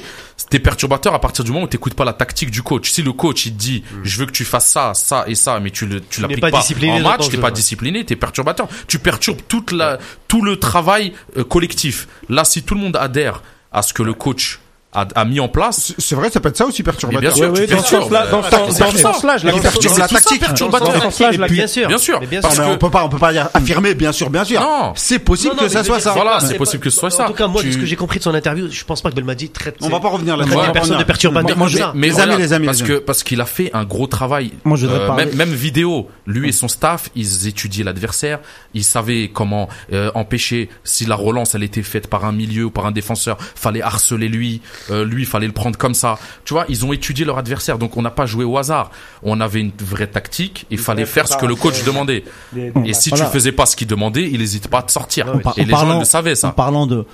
T'es 0.52 0.60
perturbateur 0.60 1.16
à 1.16 1.20
partir 1.20 1.44
du 1.44 1.50
moment 1.52 1.64
où 1.66 1.68
t'écoutes 1.68 1.96
pas 1.96 2.06
la 2.06 2.14
tactique 2.14 2.52
du 2.52 2.62
coach. 2.62 2.92
Si 2.92 3.02
le 3.02 3.14
coach 3.14 3.48
il 3.48 3.54
te 3.54 3.58
dit, 3.58 3.84
je 4.04 4.20
veux 4.20 4.28
que 4.28 4.32
tu 4.32 4.46
fasses 4.46 4.68
ça, 4.68 4.92
ça 4.94 5.24
et 5.26 5.34
ça, 5.34 5.60
mais 5.60 5.72
tu 5.72 5.88
le, 5.88 6.02
tu 6.02 6.22
l'appliques 6.22 6.40
pas 6.40 6.52
pas, 6.52 6.60
discipliné 6.60 6.94
en 6.94 7.10
match, 7.10 7.30
t'es 7.30 7.38
pas 7.38 7.48
ouais. 7.48 7.52
discipliné, 7.52 8.06
t'es 8.06 8.16
perturbateur. 8.16 8.68
Tu 8.88 9.00
perturbes 9.00 9.40
toute 9.48 9.72
la, 9.72 9.98
tout 10.28 10.44
le 10.44 10.58
travail 10.58 11.14
euh, 11.36 11.44
collectif. 11.44 12.08
Là, 12.30 12.44
si 12.44 12.62
tout 12.62 12.76
le 12.76 12.82
monde 12.82 12.96
adhère 12.96 13.42
à 13.72 13.82
ce 13.82 13.92
que 13.94 14.04
le 14.04 14.14
coach 14.14 14.60
a, 14.94 15.08
a 15.16 15.24
mis 15.26 15.40
en 15.40 15.48
place, 15.48 15.94
C'est 15.98 16.16
vrai, 16.16 16.30
ça 16.30 16.40
peut 16.42 16.50
être 16.50 16.58
ça 16.58 16.66
aussi 16.66 16.82
mais 16.82 16.86
perturbateur. 16.86 17.22
bien 17.22 17.32
sûr, 17.32 17.50
ouais, 17.54 17.66
tu 17.66 17.74
dans 17.74 17.78
ce 17.82 17.92
perturbes. 17.92 18.02
sens-là, 18.04 18.28
dans 18.28 18.40
Euh, 18.40 18.50
sens- 18.50 18.72
c'est 18.72 18.80
dans 18.84 18.92
ce 18.92 18.98
sens-là, 18.98 19.38
je 19.38 19.46
la 19.46 19.52
Il 19.52 19.56
comprends. 19.56 19.70
perturbe 19.72 19.98
la 19.98 20.08
tactique. 20.10 20.40
perturbateur. 20.42 20.88
Dans 20.90 20.96
ce 20.96 21.02
sens-là, 21.02 21.32
je 21.32 21.42
bien 21.54 21.68
sûr. 21.68 21.88
Bien 21.88 21.98
sûr. 21.98 22.20
Bien 22.20 22.42
Parce 22.42 22.56
sûr. 22.56 22.64
Mais 22.64 22.70
que- 22.72 22.76
on 22.76 22.78
peut 22.78 22.90
pas, 22.90 23.06
on 23.06 23.10
peut 23.10 23.18
pas 23.18 23.32
dire 23.32 23.50
affirmer, 23.54 23.96
bien 23.96 24.12
sûr, 24.12 24.30
bien 24.30 24.44
sûr. 24.44 24.60
Non. 24.60 24.92
C'est 24.96 25.20
possible 25.20 25.56
Non, 25.56 25.62
non, 25.62 25.68
que 25.68 25.74
ça 25.74 25.84
soit 25.86 26.00
ça. 26.02 26.12
Voilà, 26.12 26.40
c'est 26.42 26.54
pas- 26.54 26.58
possible 26.58 26.84
que 26.84 26.90
ce 26.90 27.00
soit 27.00 27.08
En 27.08 27.18
ça. 27.18 27.24
tout 27.26 27.34
cas, 27.34 27.48
moi, 27.48 27.64
de 27.64 27.72
ce 27.72 27.78
que 27.78 27.86
j'ai 27.86 27.96
compris 27.96 28.20
de 28.20 28.24
son 28.26 28.34
interview, 28.36 28.68
je 28.70 28.84
pense 28.84 29.02
pas 29.02 29.10
que 29.10 29.16
Belmadi 29.16 29.50
traite. 29.50 29.78
On 29.82 29.88
va 29.88 30.00
pas 30.02 30.10
revenir 30.10 30.36
traite 30.36 30.50
va 30.68 30.72
personnes 30.74 30.82
revenir. 30.82 30.98
de 31.00 31.04
perturbateurs 31.06 31.58
Moi, 31.58 31.68
comme 31.70 31.78
ça. 31.78 31.92
Mais 31.96 32.20
amis, 32.20 32.38
les 32.38 32.52
amis, 32.54 32.66
parce 32.66 32.82
que 32.84 33.00
parce 33.00 33.24
qu'il 33.24 33.40
a 33.40 33.46
fait 33.46 33.70
un 33.74 33.86
gros 33.86 34.08
travail. 34.08 34.52
Moi, 34.66 34.78
je 34.78 34.88
voudrais 34.88 35.08
parler- 35.08 35.26
même, 35.26 35.36
même 35.36 35.54
vidéo, 35.54 36.10
lui 36.28 36.50
et 36.50 36.52
son 36.52 36.68
staff, 36.68 37.10
ils 37.16 37.48
étudiaient 37.48 37.84
l'adversaire, 37.86 38.40
ils 38.74 38.84
savaient 38.84 39.30
comment 39.34 39.70
euh, 39.94 40.12
empêcher 40.16 40.70
si 40.84 41.06
la 41.06 41.16
relance 41.16 41.56
elle 41.56 41.64
était 41.64 41.82
faite 41.82 42.08
par 42.08 42.26
un 42.26 42.32
milieu 42.34 42.66
ou 42.66 42.72
par 42.72 42.86
un 42.86 42.92
défenseur, 42.92 43.38
fallait 43.56 43.82
harceler 43.82 44.28
lui, 44.28 44.62
euh, 44.90 45.06
lui 45.06 45.26
fallait 45.26 45.48
le 45.48 45.54
prendre 45.54 45.78
comme 45.78 45.94
ça. 45.94 46.18
Tu 46.46 46.54
vois, 46.54 46.66
ils 46.70 46.86
ont 46.86 46.94
étudié 46.94 47.26
leur 47.26 47.38
adversaire, 47.38 47.78
donc 47.78 47.98
on 47.98 48.02
n'a 48.02 48.10
pas 48.12 48.26
joué 48.26 48.44
au 48.46 48.58
hasard. 48.58 48.92
On 49.24 49.40
avait 49.42 49.60
une 49.62 49.72
vraie 49.80 50.08
tactique, 50.08 50.66
il 50.72 50.78
fallait 50.78 51.06
faire 51.06 51.28
ce 51.28 51.38
que 51.38 51.46
le 51.46 51.56
coach 51.56 51.84
demandait. 51.84 52.24
Les- 52.56 52.72
Et 52.86 52.94
si 52.94 53.10
Voilà. 53.10 53.26
tu 53.26 53.32
faisais 53.32 53.52
pas 53.52 53.66
ce 53.66 53.76
qu'il 53.76 53.88
demandait, 53.88 54.30
il 54.32 54.40
n'hésite 54.40 54.68
pas 54.68 54.80
à 54.80 54.84
te 54.84 54.92
sortir. 54.92 55.26
Par- 55.42 55.58
Et 55.58 55.62
en 55.62 55.66
les 55.66 55.70
gens 55.72 55.78
parlant- 55.78 56.00
le 56.00 56.06
savaient 56.06 56.32
En 56.32 56.36
ça. 56.36 56.52
parlant 56.52 56.88
de, 56.88 57.06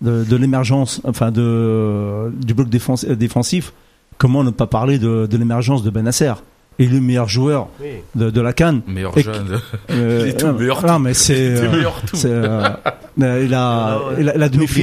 de, 0.00 0.24
de 0.24 0.36
l'émergence, 0.36 1.00
enfin 1.04 1.30
de, 1.30 2.30
du 2.44 2.52
bloc 2.54 2.68
défense- 2.68 3.04
euh, 3.08 3.16
défensif, 3.16 3.72
comment 4.18 4.44
ne 4.44 4.50
pas 4.50 4.66
parler 4.66 4.98
de, 4.98 5.26
de 5.26 5.36
l'émergence 5.36 5.82
de 5.82 5.90
Benasser 5.90 6.32
et 6.78 6.86
le 6.86 7.00
meilleur 7.00 7.28
joueur 7.28 7.68
Oui. 7.80 7.88
de, 8.14 8.30
de 8.30 8.40
la 8.40 8.52
Cannes. 8.52 8.82
Meilleur 8.86 9.16
Et- 9.16 9.22
jeune. 9.22 9.60
Euh, 9.90 10.20
Il 10.24 10.28
est 10.30 10.36
tout 10.40 10.46
non, 10.46 10.54
meilleur 10.54 10.84
Non, 10.86 10.98
mais 10.98 11.14
c'est. 11.14 11.34
Il 11.34 11.38
est 11.40 11.58
euh, 11.60 11.70
meilleur 11.70 12.00
tout. 12.06 12.16
c'est, 12.16 12.28
euh, 12.30 12.68
euh, 13.22 13.42
il 13.44 13.54
a, 13.54 14.00
il 14.18 14.28
a- 14.28 14.36
la 14.36 14.50
je 14.50 14.80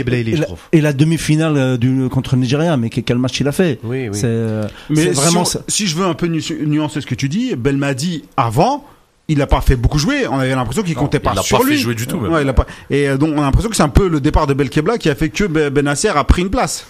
et 0.72 0.82
la- 0.82 0.82
la 0.82 0.94
demi-finale 0.94 1.58
euh, 1.58 1.78
du 1.78 2.08
contre 2.10 2.36
le 2.36 2.42
Nigeria, 2.42 2.78
mais 2.78 2.89
quel 2.89 3.18
match 3.18 3.39
il 3.42 3.48
a 3.48 3.52
fait? 3.52 3.80
Oui, 3.84 4.08
oui. 4.10 4.18
C'est 4.18 4.26
euh, 4.28 4.68
Mais 4.89 5.08
vraiment 5.08 5.44
si, 5.46 5.52
ça. 5.54 5.60
on- 5.60 5.64
si 5.72 5.88
je 5.88 5.96
veux 5.98 6.06
un 6.06 6.14
peu 6.14 6.28
nu- 6.28 6.42
nuancer 6.66 7.02
ce 7.02 7.06
que 7.06 7.16
tu 7.16 7.28
dis, 7.30 7.56
Belmadi 7.56 8.24
avant, 8.38 8.86
il 9.28 9.38
n'a 9.39 9.48
pas 9.48 9.62
fait 9.62 9.76
beaucoup 9.76 10.00
jouer. 10.00 10.28
On 10.30 10.39
avait 10.39 10.56
l'impression 10.56 10.84
qu'il 10.84 10.96
comptait 10.96 11.20
pas 11.20 11.32
il 11.34 11.38
l'a 11.38 11.42
sur 11.42 11.60
pas 11.60 11.64
lui. 11.66 11.74
fait 11.74 11.78
jouer 11.82 11.96
du 11.96 12.08
tout, 12.08 12.20
même. 12.20 12.32
Ouais, 12.32 12.42
il 12.44 12.50
a 12.50 12.54
pas. 12.54 12.66
Et 12.89 13.10
euh, 13.10 13.18
donc 13.18 13.32
on 13.36 13.39
a 13.39 13.46
l'impression 13.46 13.70
que 13.70 13.76
c'est 13.76 13.84
un 13.84 13.89
peu 13.89 14.08
le 14.08 14.20
départ 14.22 14.48
de 14.48 14.54
Belkebla 14.54 14.98
qui 14.98 15.10
a 15.10 15.16
fait 15.16 15.30
que 15.30 15.44
Ben- 15.46 15.70
Benasser 15.70 16.08
a 16.10 16.24
pris 16.24 16.42
une 16.42 16.50
place. 16.50 16.86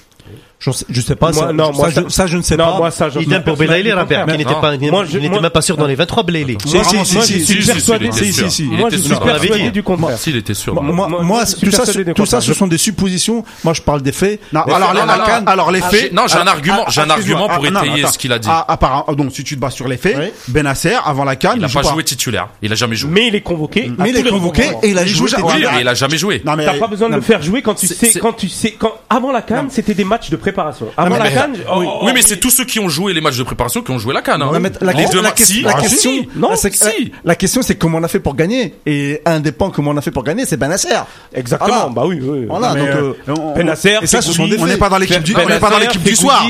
Je, 0.64 0.70
sais- 0.70 0.86
je 0.90 1.02
sais 1.02 1.16
pas. 1.16 1.32
Moi, 1.32 1.48
ça, 1.48 1.54
non, 1.54 1.66
ça, 1.66 1.72
moi, 1.74 1.90
je, 1.90 1.96
ça- 1.96 2.10
ça, 2.10 2.28
je 2.28 2.38
ne 2.38 2.44
sais 2.44 2.56
Non, 2.56 2.66
pas. 2.66 2.78
moi, 2.78 2.92
ça, 2.92 3.10
je 3.10 3.20
Idem 3.20 3.42
pour 3.42 3.58
Belaïli, 3.58 3.92
Robert, 3.94 4.28
qui 4.28 4.38
n'était 4.38 4.54
pas, 4.54 4.78
Moi, 4.78 5.06
je- 5.06 5.18
n'était 5.18 5.30
moi- 5.30 5.42
même 5.42 5.50
pas 5.50 5.62
sûr 5.64 5.76
dans 5.76 5.88
les 5.88 5.96
23 5.96 6.22
Belaïli. 6.22 6.56
Si, 6.64 6.76
Moi, 6.76 6.84
si, 6.84 6.90
si, 7.04 7.16
je 7.16 7.22
si, 7.24 7.32
suis 7.34 7.46
si, 7.56 7.62
si, 7.64 7.68
persuadé. 7.68 8.06
il 8.06 8.14
si, 8.14 8.32
si, 8.32 8.52
si. 8.52 8.64
Il 8.66 8.78
Moi, 8.78 8.90
je 8.92 8.98
suis 8.98 9.10
persuadé 9.16 9.72
du 9.72 9.82
contraire. 9.82 10.18
S'il 10.20 10.36
était 10.36 10.54
sûr. 10.54 10.80
Moi, 10.82 11.44
tout 11.60 11.72
ça, 11.72 11.84
tout 12.16 12.26
ça, 12.28 12.42
ce 12.42 12.54
sont 12.54 12.68
des 12.68 12.78
suppositions. 12.78 13.44
Moi, 13.64 13.74
je 13.74 13.82
parle 13.82 14.04
des 14.04 14.12
faits. 14.12 14.40
Alors, 14.54 15.72
les, 15.72 15.82
Ah, 15.84 15.90
faits. 15.90 16.02
j'ai- 16.02 16.12
non, 16.12 16.28
j'ai 16.28 16.38
un 16.38 16.46
ah, 16.46 16.52
argument- 16.52 16.84
ah, 16.86 16.90
j'ai 16.92 17.02
un 17.02 17.06
excuse-moi, 17.06 17.40
argument 17.52 17.70
pour 17.72 17.80
ah, 17.82 17.86
étayer 17.88 18.06
ce 18.08 18.18
qu'il 18.20 18.32
a 18.32 18.38
dit. 18.38 18.48
Ah, 18.52 18.66
apparemment, 18.68 19.06
donc 19.14 19.32
si 19.32 19.44
tu 19.44 19.56
te 19.56 19.60
bases 19.60 19.74
sur 19.74 19.88
les 19.88 19.98
faits. 19.98 20.32
Benasser 20.48 20.94
avant 21.04 21.24
la 21.24 21.36
canne, 21.36 21.54
Il 21.56 21.62
n'a 21.62 21.70
pas 21.70 21.82
joué 21.82 22.04
titulaire. 22.04 22.50
Il 22.62 22.72
a 22.72 22.76
jamais 22.76 22.96
joué. 22.96 23.10
Mais 23.12 23.28
il 23.30 23.36
est 23.36 23.42
convoqué. 23.42 23.92
à 23.98 24.04
Mais 24.04 24.12
il 24.12 24.18
est 24.18 24.30
convoqué 24.30 24.64
et 24.84 24.90
il 24.90 24.98
a 25.00 25.04
Il 25.04 25.08
joué. 25.10 25.30
mais 25.74 25.82
il 25.82 25.88
a 25.88 25.94
jamais 25.96 26.18
joué. 26.20 26.40
T'as 26.46 26.74
pas 26.78 26.86
besoin 26.88 27.10
de 27.10 27.16
le 27.16 27.22
faire 27.22 27.42
jouer 27.42 27.64
quand 27.64 27.74
tu 27.74 27.88
sais, 27.88 28.20
quand 28.20 28.34
tu 28.34 28.48
sais, 28.48 28.76
quand, 28.78 28.94
avant 29.10 29.32
la 29.32 29.42
canne, 29.42 29.68
c'était 29.72 29.96
des 29.96 30.04
matchs 30.04 30.30
de 30.30 30.36
préparation. 30.36 30.51
Avant 30.98 31.18
la 31.18 31.30
canne, 31.32 31.58
oh, 31.70 31.76
oui. 31.80 31.86
oh, 31.90 32.00
Oui, 32.06 32.12
mais 32.14 32.22
c'est 32.22 32.38
tous 32.38 32.50
ceux 32.50 32.66
qui 32.66 32.80
ont 32.80 32.90
joué 32.90 33.14
les 33.14 33.22
matchs 33.22 33.38
de 33.38 33.44
préparation 33.44 33.82
qui 33.82 33.92
ont 33.92 34.00
joué 34.00 34.14
la 34.14 34.22
canne. 34.22 34.42
la, 34.82 34.94
question- 34.94 35.22
la 35.22 35.32
question, 35.32 36.12
c'est- 36.56 36.70
si. 36.74 37.12
la, 37.14 37.20
la 37.26 37.36
question, 37.36 37.62
c'est 37.62 37.76
comment 37.76 37.98
on 38.00 38.04
a 38.04 38.08
fait 38.08 38.20
pour 38.20 38.36
gagner. 38.36 38.76
Et 38.86 39.22
un 39.26 39.40
des 39.40 39.52
points 39.52 39.70
comment 39.72 39.92
on 39.92 39.98
a 39.98 40.02
fait 40.02 40.12
pour 40.12 40.24
gagner, 40.24 40.46
c'est 40.46 40.58
Benasser. 40.58 40.90
Exactement. 41.34 41.90
Bah 41.90 42.04
oui, 42.06 42.20
oui. 42.22 42.46
Voilà, 42.48 42.74
donc, 42.76 42.88
euh, 42.88 43.14
euh, 43.30 43.54
Benasser, 43.56 43.98
et 44.02 44.08
ça, 44.08 44.22
ce 44.22 44.34
sont 44.34 44.48
des 44.48 44.60
on 44.60 44.66
n'est 44.66 44.78
pas 44.78 44.90
dans 44.90 44.98
l'équipe 44.98 45.24
du, 45.24 45.36
on 45.36 45.48
n'est 45.50 45.60
pas 45.60 45.70
dans 45.70 45.80
l'équipe 45.80 46.04
du 46.04 46.16
soir. 46.16 46.46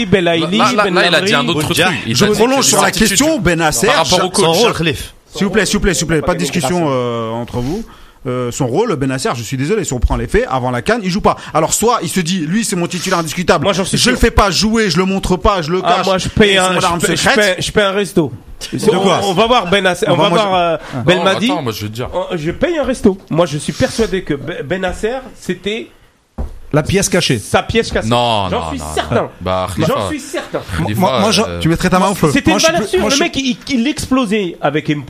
Là, 0.93 1.07
il 1.07 1.15
a 1.15 1.21
dit 1.21 1.33
un 1.33 1.47
autre 1.47 1.61
truc. 1.73 1.77
Je 2.07 2.25
prolonge 2.25 2.65
sur 2.65 2.81
la 2.81 2.91
question, 2.91 3.39
Benasser. 3.39 3.87
Par 3.87 3.95
rapport 3.97 4.25
au 4.25 4.29
coach. 4.29 4.57
S'il 5.33 5.45
vous 5.45 5.51
plaît, 5.51 5.65
s'il 5.65 5.75
vous 5.75 5.79
plaît, 5.81 5.93
s'il 5.93 6.03
vous 6.03 6.07
plaît, 6.09 6.21
Pas 6.21 6.33
de 6.33 6.39
discussion 6.39 6.87
euh, 6.89 7.29
entre 7.31 7.59
vous. 7.59 7.83
Euh, 8.27 8.51
son 8.51 8.67
rôle, 8.67 8.95
Benasser, 8.97 9.29
je 9.35 9.41
suis 9.41 9.57
désolé, 9.57 9.83
si 9.83 9.93
on 9.93 9.99
prend 9.99 10.15
les 10.15 10.27
faits, 10.27 10.45
avant 10.47 10.69
la 10.69 10.83
canne, 10.83 11.01
il 11.03 11.09
joue 11.09 11.21
pas. 11.21 11.37
Alors 11.55 11.73
soit 11.73 11.99
il 12.03 12.09
se 12.09 12.19
dit, 12.19 12.39
lui 12.45 12.63
c'est 12.63 12.75
mon 12.75 12.85
titulaire 12.85 13.17
indiscutable. 13.17 13.63
Moi, 13.63 13.73
je 13.73 13.81
sûr. 13.83 14.11
le 14.11 14.17
fais 14.17 14.29
pas 14.29 14.51
jouer, 14.51 14.91
je 14.91 14.97
le 14.97 15.05
montre 15.05 15.37
pas, 15.37 15.63
je 15.63 15.71
le 15.71 15.81
Ah, 15.83 15.95
cache. 15.97 16.05
moi, 16.05 16.17
je 16.19 16.29
paye 16.29 16.55
un, 16.57 16.67
c'est 16.67 16.73
mon 16.75 16.79
je 16.81 16.85
arme 16.85 16.99
paye, 16.99 17.15
je 17.17 17.21
secrète. 17.21 17.55
paye- 17.55 17.63
je 17.65 17.71
paye 17.71 17.83
un 17.83 17.91
resto. 17.91 18.31
De 18.73 18.91
on, 18.95 18.99
quoi 19.01 19.21
on 19.23 19.33
va 19.33 19.47
voir 19.47 19.67
Benasser, 19.71 20.05
on 20.07 20.15
Bah, 20.15 20.23
va 20.23 20.29
voir 20.29 20.53
euh, 20.53 20.77
Belmadi. 21.03 21.51
Attends, 21.51 21.63
moi 21.63 21.71
je 21.71 21.81
veux 21.81 21.89
te 21.89 21.95
dire. 21.95 22.09
Oh, 22.13 22.25
Je 22.35 22.51
paye 22.51 22.77
un 22.77 22.83
resto. 22.83 23.17
Moi, 23.31 23.47
je 23.47 23.57
suis 23.57 23.73
persuadé 23.73 24.21
que 24.23 24.35
Be- 24.35 24.61
Benasser, 24.61 25.15
c'était 25.35 25.87
la 26.71 26.83
pièce 26.83 27.09
cachée. 27.09 27.39
sa 27.39 27.63
pièce 27.63 27.91
cassée. 27.91 28.07
Non, 28.07 28.49
J'en 28.51 28.59
non, 28.65 28.69
suis 28.69 28.77
non. 28.77 28.85
certain. 28.93 29.29
Bah, 29.41 29.65
J'en 29.79 30.07
suis 30.09 30.19
certain. 30.19 30.61
Moi- 30.95 31.31
euh, 31.39 31.59
Tu 31.59 31.69
mettrais 31.69 31.89
ta 31.89 31.97
main 31.97 32.09
au 32.09 32.13
feu. 32.15 32.29
C'était 32.31 32.51
Moi, 32.51 32.59
une 32.59 32.71
valeur 32.71 32.87
sûre. 32.87 33.03
Le 33.03 33.09
je- 33.09 33.19
mec, 33.19 33.35
il, 33.35 33.57
il 33.69 33.87
explosait 33.87 34.57
avec 34.61 34.91
Em- 34.91 35.03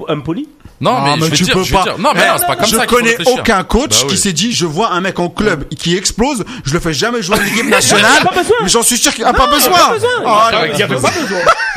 Non, 0.81 0.99
mais, 1.01 1.11
mais 1.15 1.25
je 1.25 1.29
vais 1.31 1.37
tu 1.37 1.43
dire, 1.43 1.53
peux 1.53 1.63
je 1.63 1.71
vais 1.71 1.77
pas. 1.77 1.83
dire. 1.83 1.97
Non, 1.99 2.09
mais 2.15 2.21
Eh, 2.25 2.29
non, 2.31 2.35
c'est 2.39 2.47
pas 2.47 2.55
comme 2.55 2.65
je 2.65 2.75
ça. 2.75 2.81
faut 2.87 2.95
connais 2.95 3.15
aucun 3.27 3.63
coach 3.63 4.01
Bah 4.01 4.07
qui 4.09 4.17
s'est 4.17 4.33
dit 4.33 4.51
je 4.51 4.65
vois 4.65 4.91
un 4.91 4.99
mec 4.99 5.19
en 5.19 5.29
club 5.29 5.67
qui 5.69 5.95
explose, 5.95 6.43
je 6.65 6.73
le 6.73 6.79
fais 6.79 6.91
jamais 6.93 7.21
jouer 7.21 7.37
en 7.37 7.45
équipe 7.45 7.65
nationale. 7.69 8.23
Mais 8.63 8.67
j'en 8.69 8.81
suis 8.83 8.97
sûr 8.97 9.13
qu'il 9.13 9.23
a 9.23 9.31
pas 9.31 9.47
besoin. 9.47 9.77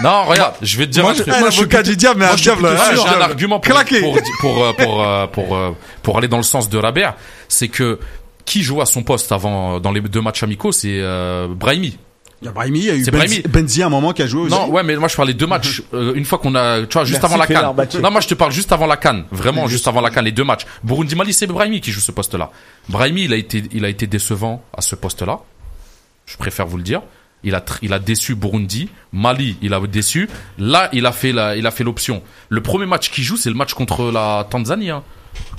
Non, 0.02 0.24
regarde, 0.24 0.54
je 0.62 0.76
vais 0.78 0.86
te 0.86 0.90
dire 0.92 1.02
Moi, 1.02 1.12
un 1.12 1.14
je- 1.14 1.22
truc. 1.22 1.34
l'avocat 1.40 1.82
du 1.82 1.96
diable, 1.96 2.20
mais 2.20 2.26
un 2.26 2.34
diable. 2.34 2.66
Un 2.66 2.94
j'ai 2.94 3.08
un 3.08 3.20
argument 3.20 3.60
pour, 3.60 3.74
Claqué. 3.74 4.00
pour, 4.00 4.18
pour, 4.40 4.64
euh, 4.64 4.72
pour, 4.72 5.02
euh, 5.02 5.26
pour, 5.26 5.54
euh, 5.56 5.70
pour 6.02 6.18
aller 6.18 6.28
dans 6.28 6.36
le 6.38 6.42
sens 6.42 6.68
de 6.68 6.78
Rabert, 6.78 7.14
c'est 7.48 7.68
que 7.68 7.98
qui 8.44 8.62
joue 8.62 8.80
à 8.80 8.86
son 8.86 9.02
poste 9.02 9.32
avant 9.32 9.80
dans 9.80 9.92
les 9.92 10.00
deux 10.00 10.20
matchs 10.20 10.42
amicaux, 10.42 10.72
c'est 10.72 10.98
euh, 11.00 11.46
Brahimi. 11.48 11.96
Il 12.44 12.48
y 12.48 12.50
a 12.50 12.52
Brahimi, 12.52 12.78
il 12.80 12.84
y 12.84 12.90
a 12.90 12.94
eu 12.94 13.04
C'est 13.04 13.48
Benzi, 13.48 13.82
à 13.82 13.86
un 13.86 13.88
moment 13.88 14.12
qui 14.12 14.20
a 14.20 14.26
joué 14.26 14.42
aussi. 14.42 14.54
Non, 14.54 14.68
ouais, 14.68 14.82
mais 14.82 14.96
moi 14.96 15.08
je 15.08 15.16
parlais 15.16 15.32
deux 15.32 15.46
matchs. 15.46 15.82
euh, 15.94 16.12
une 16.14 16.26
fois 16.26 16.36
qu'on 16.36 16.54
a, 16.54 16.84
tu 16.84 16.92
vois, 16.92 17.06
juste 17.06 17.22
Merci, 17.22 17.34
avant 17.34 17.38
la 17.38 17.46
canne. 17.46 18.02
Non, 18.02 18.10
moi 18.10 18.20
je 18.20 18.28
te 18.28 18.34
parle 18.34 18.52
juste 18.52 18.70
avant 18.70 18.86
la 18.86 18.98
canne. 18.98 19.24
Vraiment, 19.30 19.66
juste 19.66 19.88
avant 19.88 20.02
la 20.02 20.10
canne, 20.10 20.26
les 20.26 20.32
deux 20.32 20.44
matchs. 20.44 20.66
Burundi 20.82 21.16
Mali, 21.16 21.32
c'est 21.32 21.46
Brahimi 21.46 21.80
qui 21.80 21.90
joue 21.90 22.00
ce 22.00 22.12
poste-là. 22.12 22.50
Brahimi, 22.90 23.24
il 23.24 23.32
a 23.32 23.36
été, 23.36 23.62
il 23.72 23.86
a 23.86 23.88
été 23.88 24.06
décevant 24.06 24.62
à 24.76 24.82
ce 24.82 24.94
poste-là. 24.94 25.40
Je 26.26 26.36
préfère 26.36 26.66
vous 26.66 26.76
le 26.76 26.82
dire. 26.82 27.00
Il 27.44 27.54
a, 27.54 27.64
il 27.80 27.94
a 27.94 27.98
déçu 27.98 28.34
Burundi. 28.34 28.90
Mali, 29.14 29.56
il 29.62 29.72
a 29.72 29.80
déçu. 29.80 30.28
Là, 30.58 30.90
il 30.92 31.06
a 31.06 31.12
fait 31.12 31.32
la, 31.32 31.56
il 31.56 31.66
a 31.66 31.70
fait 31.70 31.84
l'option. 31.84 32.22
Le 32.50 32.60
premier 32.60 32.84
match 32.84 33.10
qu'il 33.10 33.24
joue, 33.24 33.38
c'est 33.38 33.48
le 33.50 33.56
match 33.56 33.72
contre 33.72 34.10
la 34.10 34.46
Tanzanie. 34.50 34.90
hein. 34.90 35.02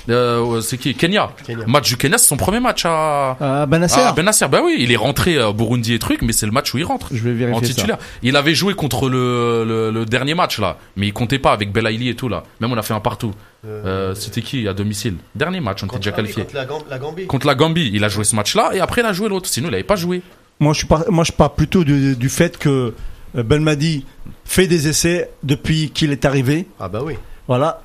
Euh, 0.08 0.60
c'est 0.60 0.78
qui 0.78 0.94
Kenya. 0.94 1.30
Kenya. 1.44 1.64
Match 1.66 1.88
du 1.88 1.96
Kenya, 1.96 2.16
c'est 2.18 2.28
son 2.28 2.36
premier 2.36 2.60
match 2.60 2.84
à, 2.84 3.36
Euh, 3.40 3.66
Benasser. 3.66 4.00
ah, 4.00 4.12
Benasser, 4.12 4.46
bah 4.48 4.60
oui, 4.64 4.76
il 4.78 4.92
est 4.92 4.96
rentré 4.96 5.38
à 5.38 5.52
Burundi 5.52 5.94
et 5.94 5.98
truc, 5.98 6.22
mais 6.22 6.32
c'est 6.32 6.46
le 6.46 6.52
match 6.52 6.72
où 6.74 6.78
il 6.78 6.84
rentre. 6.84 7.08
Je 7.12 7.22
vais 7.28 7.32
En 7.32 7.48
vérifier 7.48 7.66
ça. 7.68 7.74
titulaire. 7.74 7.98
Il 8.22 8.36
avait 8.36 8.54
joué 8.54 8.74
contre 8.74 9.08
le, 9.08 9.64
le, 9.66 9.90
le 9.90 10.04
dernier 10.06 10.34
match 10.34 10.58
là, 10.60 10.76
mais 10.96 11.08
il 11.08 11.12
comptait 11.12 11.38
pas 11.40 11.52
avec 11.52 11.72
Belaïli 11.72 12.08
et 12.08 12.14
tout 12.14 12.28
là. 12.28 12.44
Même 12.60 12.72
on 12.72 12.76
a 12.78 12.82
fait 12.82 12.94
un 12.94 13.00
partout. 13.00 13.32
Euh, 13.66 14.14
C'était 14.14 14.42
qui 14.42 14.68
à 14.68 14.72
domicile? 14.74 15.16
Dernier 15.34 15.58
match, 15.60 15.82
on 15.82 15.86
était 15.86 15.96
déjà 15.96 16.12
qualifié. 16.12 16.44
Contre 16.44 16.54
la, 16.54 16.64
Gam- 16.66 16.82
la 16.88 16.98
Gambie. 16.98 17.26
Contre 17.26 17.46
la 17.48 17.54
Gambie, 17.56 17.90
il 17.92 18.04
a 18.04 18.08
joué 18.08 18.22
ce 18.22 18.36
match-là 18.36 18.70
et 18.74 18.80
après 18.80 19.00
il 19.02 19.06
a 19.06 19.12
joué 19.12 19.28
l'autre. 19.28 19.48
Sinon 19.48 19.68
il 19.68 19.74
avait 19.74 19.82
pas 19.82 19.96
joué. 19.96 20.22
Moi, 20.60 20.72
je 20.72 20.86
pars, 20.86 21.02
moi, 21.10 21.24
je 21.24 21.32
pars 21.32 21.52
plutôt 21.54 21.82
du, 21.84 22.14
du 22.16 22.28
fait 22.28 22.56
que 22.58 22.94
euh, 23.36 23.42
Belmadi 23.42 24.06
fait 24.44 24.66
des 24.68 24.88
essais 24.88 25.30
depuis 25.42 25.90
qu'il 25.90 26.12
est 26.12 26.24
arrivé. 26.24 26.66
Ah 26.78 26.88
bah 26.88 27.00
oui. 27.04 27.14
Voilà. 27.48 27.82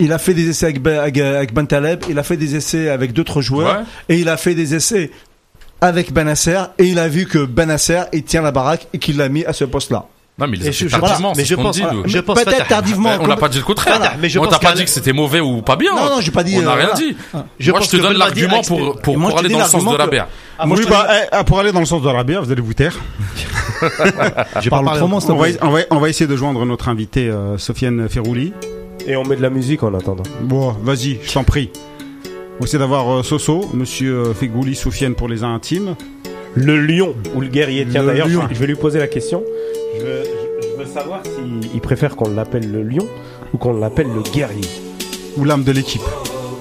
Il 0.00 0.12
a 0.12 0.18
fait 0.18 0.34
des 0.34 0.48
essais 0.48 0.66
avec, 0.66 0.82
Ben- 0.82 0.98
avec, 0.98 1.18
avec 1.18 1.54
Ben 1.54 1.66
Taleb, 1.66 2.04
il 2.08 2.18
a 2.18 2.22
fait 2.22 2.36
des 2.36 2.56
essais 2.56 2.88
avec 2.88 3.12
d'autres 3.12 3.42
joueurs, 3.42 3.76
Ouais. 3.80 3.84
et 4.08 4.18
il 4.18 4.28
a 4.28 4.36
fait 4.36 4.54
des 4.54 4.74
essais 4.74 5.10
avec 5.82 6.12
Benasser, 6.12 6.58
et 6.78 6.84
il 6.86 6.98
a 6.98 7.08
vu 7.08 7.26
que 7.26 7.38
Benasser, 7.44 8.02
il 8.12 8.22
tient 8.24 8.42
la 8.42 8.50
baraque 8.52 8.86
et 8.92 8.98
qu'il 8.98 9.16
l'a 9.16 9.28
mis 9.28 9.44
à 9.44 9.52
ce 9.52 9.64
poste-là. 9.64 10.06
Non 10.38 10.46
mais 10.46 10.56
il 10.56 10.62
a 10.62 10.70
je- 10.70 10.84
fait 10.84 10.88
je- 10.88 10.96
tardivement, 10.96 11.18
voilà, 11.18 11.34
mais 11.36 11.42
c'est 11.42 11.44
je 11.44 11.48
ce 11.50 11.54
qu'on 11.56 11.62
pense- 11.64 11.76
dit. 11.76 11.82
voilà, 11.82 11.98
je 12.06 12.18
pense 12.18 12.42
Peut-être 12.42 12.58
pas- 12.58 12.64
tardivement. 12.64 13.10
On 13.20 13.26
n'a 13.26 13.36
pas 13.36 13.48
dit 13.50 13.58
le 13.58 13.64
contraire. 13.64 13.98
Voilà, 13.98 14.14
mais 14.18 14.30
je 14.30 14.38
on 14.38 14.46
t'a 14.46 14.58
pas 14.58 14.72
dit 14.72 14.84
que 14.84 14.90
c'était 14.90 15.12
mauvais 15.12 15.40
ou 15.40 15.60
pas 15.60 15.76
bien. 15.76 15.94
Non, 15.94 16.06
non, 16.16 16.20
j'ai 16.22 16.30
pas 16.30 16.44
dit, 16.44 16.54
On 16.56 16.62
n'a 16.62 16.70
euh, 16.70 16.74
rien 16.76 16.88
voilà. 16.94 16.94
dit. 16.94 17.16
Je 17.58 17.70
Moi 17.70 17.80
je 17.82 17.88
te 17.90 17.96
donne 17.98 18.16
l'argument 18.16 18.62
pour, 18.62 18.96
pour, 19.02 19.18
moi, 19.18 19.32
je 19.34 19.38
aller 19.40 19.48
dans 19.50 19.58
le 19.58 19.64
sens 19.66 19.84
de 19.84 19.96
la 19.98 20.06
bière. 20.06 20.28
Ah, 20.58 20.64
moi, 20.66 20.78
oui, 20.78 20.84
je 20.84 20.88
bah, 20.90 21.06
eh, 21.10 21.26
ah, 21.32 21.44
pour 21.44 21.60
aller 21.60 21.72
dans 21.72 21.80
le 21.80 21.84
sens 21.86 22.00
de 22.02 22.08
la 22.08 22.24
bière, 22.24 22.42
vous 22.42 22.50
allez 22.52 22.62
vous 22.62 22.72
taire. 22.72 22.98
J'ai 24.62 24.70
parle 24.70 24.86
autrement, 24.88 25.18
On 25.28 25.34
va, 25.36 25.46
on 25.62 25.70
va, 25.70 25.80
on 25.90 25.98
va 25.98 26.08
essayer 26.08 26.26
de 26.26 26.36
joindre 26.36 26.64
notre 26.64 26.88
invité 26.88 27.28
euh, 27.28 27.58
Sofiane 27.58 28.08
Ferrouli. 28.08 28.52
Et 29.10 29.16
on 29.16 29.24
met 29.24 29.34
de 29.34 29.42
la 29.42 29.50
musique 29.50 29.82
en 29.82 29.92
attendant. 29.94 30.22
Bon, 30.42 30.70
vas-y, 30.84 31.18
je 31.24 31.32
t'en 31.32 31.42
prie. 31.42 31.70
On 32.24 32.60
va 32.60 32.64
essayer 32.64 32.78
d'avoir 32.78 33.10
euh, 33.12 33.22
Soso, 33.24 33.64
Monsieur 33.74 34.14
euh, 34.28 34.34
Fegouli, 34.34 34.76
Sofiane 34.76 35.16
pour 35.16 35.26
les 35.28 35.42
intimes. 35.42 35.96
Le 36.54 36.78
lion 36.78 37.16
ou 37.34 37.40
le 37.40 37.48
guerrier. 37.48 37.84
Tiens, 37.90 38.02
Le 38.02 38.06
d'ailleurs, 38.08 38.28
je, 38.28 38.34
lion. 38.34 38.42
je 38.52 38.58
vais 38.58 38.66
lui 38.68 38.76
poser 38.76 39.00
la 39.00 39.08
question. 39.08 39.42
Je 39.98 40.04
veux, 40.04 40.22
je- 40.22 40.68
je 40.68 40.78
veux 40.78 40.86
savoir 40.86 41.22
s'il 41.24 41.70
il 41.74 41.80
préfère 41.80 42.14
qu'on 42.14 42.30
l'appelle 42.30 42.70
le 42.70 42.82
lion 42.84 43.06
ou 43.52 43.58
qu'on 43.58 43.72
l'appelle 43.72 44.06
le 44.14 44.22
guerrier. 44.32 44.60
Ou 45.36 45.44
l'âme 45.44 45.64
de 45.64 45.72
l'équipe. 45.72 46.02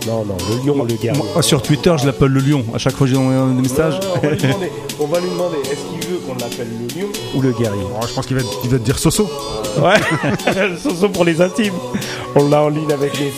Non, 0.07 0.23
non, 0.25 0.37
le 0.49 0.65
lion, 0.65 0.83
le 0.83 0.95
guerrier. 0.95 1.21
Moi, 1.33 1.41
sur 1.43 1.61
Twitter, 1.61 1.93
je 1.99 2.05
l'appelle 2.05 2.29
le 2.29 2.39
lion. 2.39 2.65
À 2.73 2.77
chaque 2.77 2.93
fois 2.95 3.05
que 3.05 3.11
j'ai 3.13 3.17
envoyé 3.17 3.39
des 3.55 3.61
messages. 3.61 3.99
on, 4.15 4.19
va 4.19 4.29
lui 4.29 4.37
demander, 4.41 4.71
on 4.99 5.05
va 5.05 5.19
lui 5.19 5.29
demander, 5.29 5.57
est-ce 5.59 5.85
qu'il 6.01 6.09
veut 6.09 6.17
qu'on 6.19 6.33
l'appelle 6.35 6.67
le 6.69 7.01
lion 7.01 7.07
ou 7.35 7.41
le 7.41 7.51
guerrier 7.51 7.83
Oh, 8.01 8.05
je 8.07 8.13
pense 8.13 8.25
qu'il 8.25 8.37
va, 8.37 8.41
te- 8.43 8.47
il 8.63 8.69
va 8.69 8.77
te 8.79 8.83
dire 8.83 8.97
Soso. 8.97 9.29
Ouais, 9.77 10.77
Soso 10.77 11.09
pour 11.09 11.25
les 11.25 11.41
intimes. 11.41 11.73
On 12.35 12.47
l'a 12.49 12.61
en 12.63 12.69
ligne 12.69 12.91
avec 12.91 13.17
les. 13.19 13.31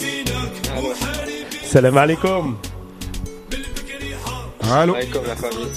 Salam 1.64 1.98
alaikum. 1.98 2.56
Allô 4.72 4.94
Alaikum 4.96 5.22
la 5.28 5.36
famille. 5.36 5.68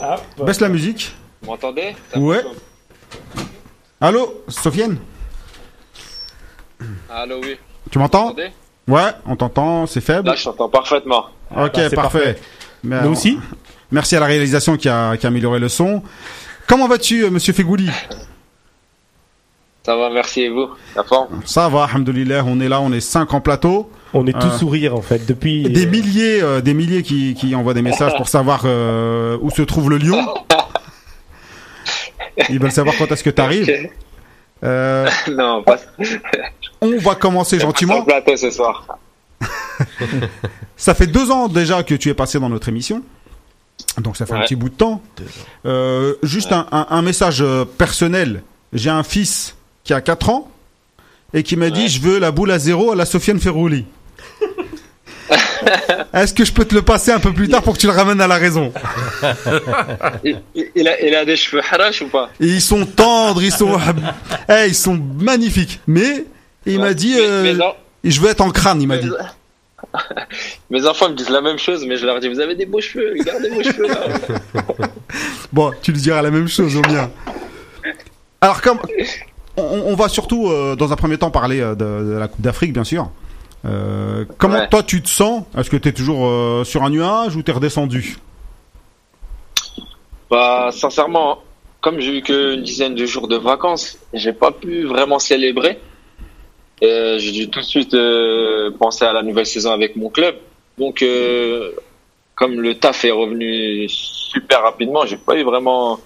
Hop. 0.00 0.44
Baisse 0.46 0.60
la 0.60 0.68
musique. 0.68 1.14
Vous 1.42 1.50
m'entendez? 1.50 1.94
Ça 2.12 2.18
Ouais. 2.18 2.42
Allô 4.00 4.42
Sofiane? 4.48 4.98
Allô, 7.10 7.36
oui. 7.42 7.56
Tu 7.90 7.98
Vous 7.98 8.00
m'entends 8.02 8.26
m'entendez? 8.28 8.48
Ouais, 8.88 9.10
on 9.26 9.36
t'entend, 9.36 9.86
c'est 9.86 10.00
faible. 10.00 10.28
Là, 10.28 10.34
je 10.34 10.44
t'entends 10.44 10.68
parfaitement. 10.68 11.26
ok, 11.50 11.56
bah, 11.56 11.70
c'est 11.74 11.94
parfait. 11.96 12.18
parfait. 12.18 12.38
Mais, 12.82 13.00
Nous 13.00 13.08
euh, 13.08 13.12
aussi 13.12 13.38
Merci 13.90 14.16
à 14.16 14.20
la 14.20 14.26
réalisation 14.26 14.76
qui 14.76 14.88
a, 14.88 15.16
qui 15.16 15.24
a 15.26 15.28
amélioré 15.28 15.58
le 15.58 15.68
son. 15.68 16.02
Comment 16.66 16.88
vas-tu, 16.88 17.24
euh, 17.24 17.30
monsieur 17.30 17.52
Fegouli? 17.52 17.88
Ça 19.84 19.96
va, 19.96 20.08
merci 20.10 20.42
et 20.42 20.48
vous? 20.48 20.68
La 20.96 21.04
forme? 21.04 21.42
Ça 21.44 21.68
va, 21.68 21.84
alhamdoulilah, 21.84 22.42
on 22.46 22.58
est 22.60 22.68
là, 22.68 22.80
on 22.80 22.90
est 22.92 23.00
cinq 23.00 23.34
en 23.34 23.40
plateau. 23.40 23.90
On 24.14 24.26
est 24.26 24.32
tous 24.32 24.50
Ah. 24.54 24.58
sourire 24.58 24.94
en 24.94 25.02
fait 25.02 25.26
depuis. 25.26 25.64
Des 25.64 25.86
milliers, 25.86 26.42
euh, 26.42 26.60
des 26.60 26.72
milliers 26.72 27.02
qui, 27.02 27.34
qui 27.34 27.54
envoient 27.54 27.74
des 27.74 27.82
messages 27.82 28.16
pour 28.16 28.28
savoir 28.28 28.62
euh, 28.64 29.36
où 29.42 29.50
se 29.50 29.62
trouve 29.62 29.90
le 29.90 29.98
lion. 29.98 30.24
Ils 32.48 32.58
veulent 32.58 32.72
savoir 32.72 32.94
quand 32.96 33.10
est-ce 33.12 33.22
que 33.24 33.30
tu 33.30 33.42
arrives. 33.42 33.90
Euh, 34.64 35.08
Non, 35.30 35.62
pas 35.62 35.76
on 36.84 36.98
va 36.98 37.14
commencer 37.14 37.58
gentiment. 37.58 38.02
plateau 38.02 38.36
ce 38.36 38.50
soir. 38.50 38.86
Ça 40.76 40.94
fait 40.94 41.06
deux 41.06 41.30
ans 41.30 41.48
déjà 41.48 41.82
que 41.82 41.94
tu 41.94 42.08
es 42.08 42.14
passé 42.14 42.38
dans 42.38 42.48
notre 42.48 42.68
émission. 42.68 43.02
Donc 44.00 44.16
ça 44.16 44.24
fait 44.26 44.34
un 44.34 44.40
petit 44.42 44.56
bout 44.56 44.68
de 44.68 44.74
temps. 44.74 45.02
Euh, 45.66 46.14
juste 46.22 46.52
un, 46.52 46.66
un- 46.70 46.86
un 46.90 47.02
message 47.02 47.42
euh, 47.42 47.64
personnel. 47.64 48.42
J'ai 48.72 48.90
un 48.90 49.02
fils 49.02 49.56
qui 49.82 49.92
a 49.92 50.00
4 50.00 50.30
ans 50.30 50.50
et 51.32 51.42
qui 51.42 51.56
m'a 51.56 51.70
dit 51.70 51.88
je 51.88 52.00
veux 52.00 52.18
la 52.18 52.30
boule 52.30 52.50
à 52.52 52.58
zéro 52.58 52.92
à 52.92 52.96
la 52.96 53.04
Sofiane 53.06 53.40
Ferrouli. 53.40 53.84
Est-ce 56.12 56.34
que 56.34 56.44
je 56.44 56.52
peux 56.52 56.64
te 56.64 56.74
le 56.74 56.82
passer 56.82 57.10
un 57.10 57.18
peu 57.18 57.32
plus 57.32 57.48
tard 57.48 57.62
pour 57.62 57.74
que 57.74 57.78
tu 57.78 57.86
le 57.86 57.92
ramènes 57.92 58.20
à 58.20 58.26
la 58.26 58.36
raison? 58.36 58.72
Il, 60.24 60.88
a, 60.88 61.00
il 61.02 61.14
a 61.14 61.24
des 61.24 61.36
cheveux 61.36 61.62
harash 61.72 62.02
ou 62.02 62.08
pas? 62.08 62.30
Ils 62.38 62.60
sont 62.60 62.84
tendres, 62.86 63.42
ils 63.42 63.52
sont, 63.52 63.78
Eh, 64.48 64.66
ils 64.68 64.74
sont 64.74 65.00
magnifiques. 65.18 65.80
Mais 65.86 66.24
il 66.66 66.80
m'a 66.80 66.94
dit 66.94 67.14
euh, 67.18 67.54
je 68.04 68.20
veux 68.20 68.28
être 68.30 68.40
en 68.40 68.50
crâne, 68.50 68.80
il 68.82 68.86
m'a 68.88 68.98
dit. 68.98 69.10
mes 70.70 70.86
enfants 70.86 71.10
me 71.10 71.14
disent 71.14 71.28
la 71.30 71.40
même 71.40 71.58
chose, 71.58 71.84
mais 71.86 71.96
je 71.96 72.06
leur 72.06 72.18
dis 72.20 72.28
Vous 72.28 72.40
avez 72.40 72.54
des 72.54 72.66
beaux 72.66 72.80
cheveux, 72.80 73.14
regardez 73.18 73.50
vos 73.50 73.62
cheveux 73.62 73.88
là. 73.88 74.00
Bon, 75.52 75.70
tu 75.82 75.92
lui 75.92 76.00
diras 76.00 76.22
la 76.22 76.30
même 76.30 76.48
chose 76.48 76.76
au 76.76 76.80
mien. 76.80 77.10
Alors, 78.40 78.60
comme 78.60 78.78
on, 79.56 79.62
on 79.62 79.94
va 79.94 80.08
surtout, 80.08 80.48
euh, 80.48 80.74
dans 80.74 80.92
un 80.92 80.96
premier 80.96 81.16
temps, 81.18 81.30
parler 81.30 81.60
euh, 81.60 81.74
de, 81.74 81.84
de 82.12 82.16
la 82.18 82.26
Coupe 82.28 82.40
d'Afrique, 82.40 82.72
bien 82.72 82.82
sûr. 82.84 83.08
Euh, 83.66 84.24
comment 84.36 84.58
Ouais. 84.58 84.68
toi 84.68 84.82
tu 84.82 85.00
te 85.00 85.08
sens? 85.08 85.44
Est-ce 85.56 85.70
que 85.70 85.76
tu 85.76 85.88
es 85.88 85.92
toujours 85.92 86.26
euh, 86.26 86.64
sur 86.64 86.82
un 86.82 86.90
nuage 86.90 87.36
ou 87.36 87.42
t'es 87.42 87.52
redescendu? 87.52 88.16
Bah, 90.30 90.70
sincèrement, 90.72 91.38
comme 91.80 92.00
j'ai 92.00 92.18
eu 92.18 92.22
qu'une 92.22 92.62
dizaine 92.62 92.94
de 92.94 93.06
jours 93.06 93.28
de 93.28 93.36
vacances, 93.36 93.98
j'ai 94.12 94.32
pas 94.32 94.50
pu 94.50 94.84
vraiment 94.84 95.18
célébrer. 95.18 95.78
Euh, 96.82 97.18
j'ai 97.18 97.32
dû 97.32 97.48
tout 97.48 97.60
de 97.60 97.64
suite 97.64 97.94
euh, 97.94 98.70
penser 98.78 99.04
à 99.04 99.12
la 99.12 99.22
nouvelle 99.22 99.46
saison 99.46 99.70
avec 99.70 99.96
mon 99.96 100.10
club. 100.10 100.36
Donc, 100.78 101.02
euh, 101.02 101.72
comme 102.34 102.60
le 102.60 102.74
taf 102.74 103.04
est 103.04 103.10
revenu 103.10 103.88
super 103.88 104.62
rapidement, 104.62 105.06
j'ai 105.06 105.16
pas 105.16 105.36
eu 105.36 105.44
vraiment 105.44 106.00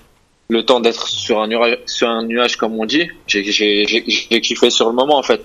le 0.48 0.64
temps 0.64 0.80
d'être 0.80 1.08
sur 1.08 1.40
un 1.40 1.48
nuage, 1.48 2.56
comme 2.56 2.78
on 2.78 2.84
dit. 2.84 3.08
J'ai, 3.26 4.40
kiffé 4.42 4.70
sur 4.70 4.88
le 4.88 4.94
moment 4.94 5.18
en 5.18 5.22
fait 5.22 5.42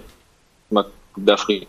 ma 0.72 0.84
Coupe 1.14 1.24
d'Afrique. 1.24 1.68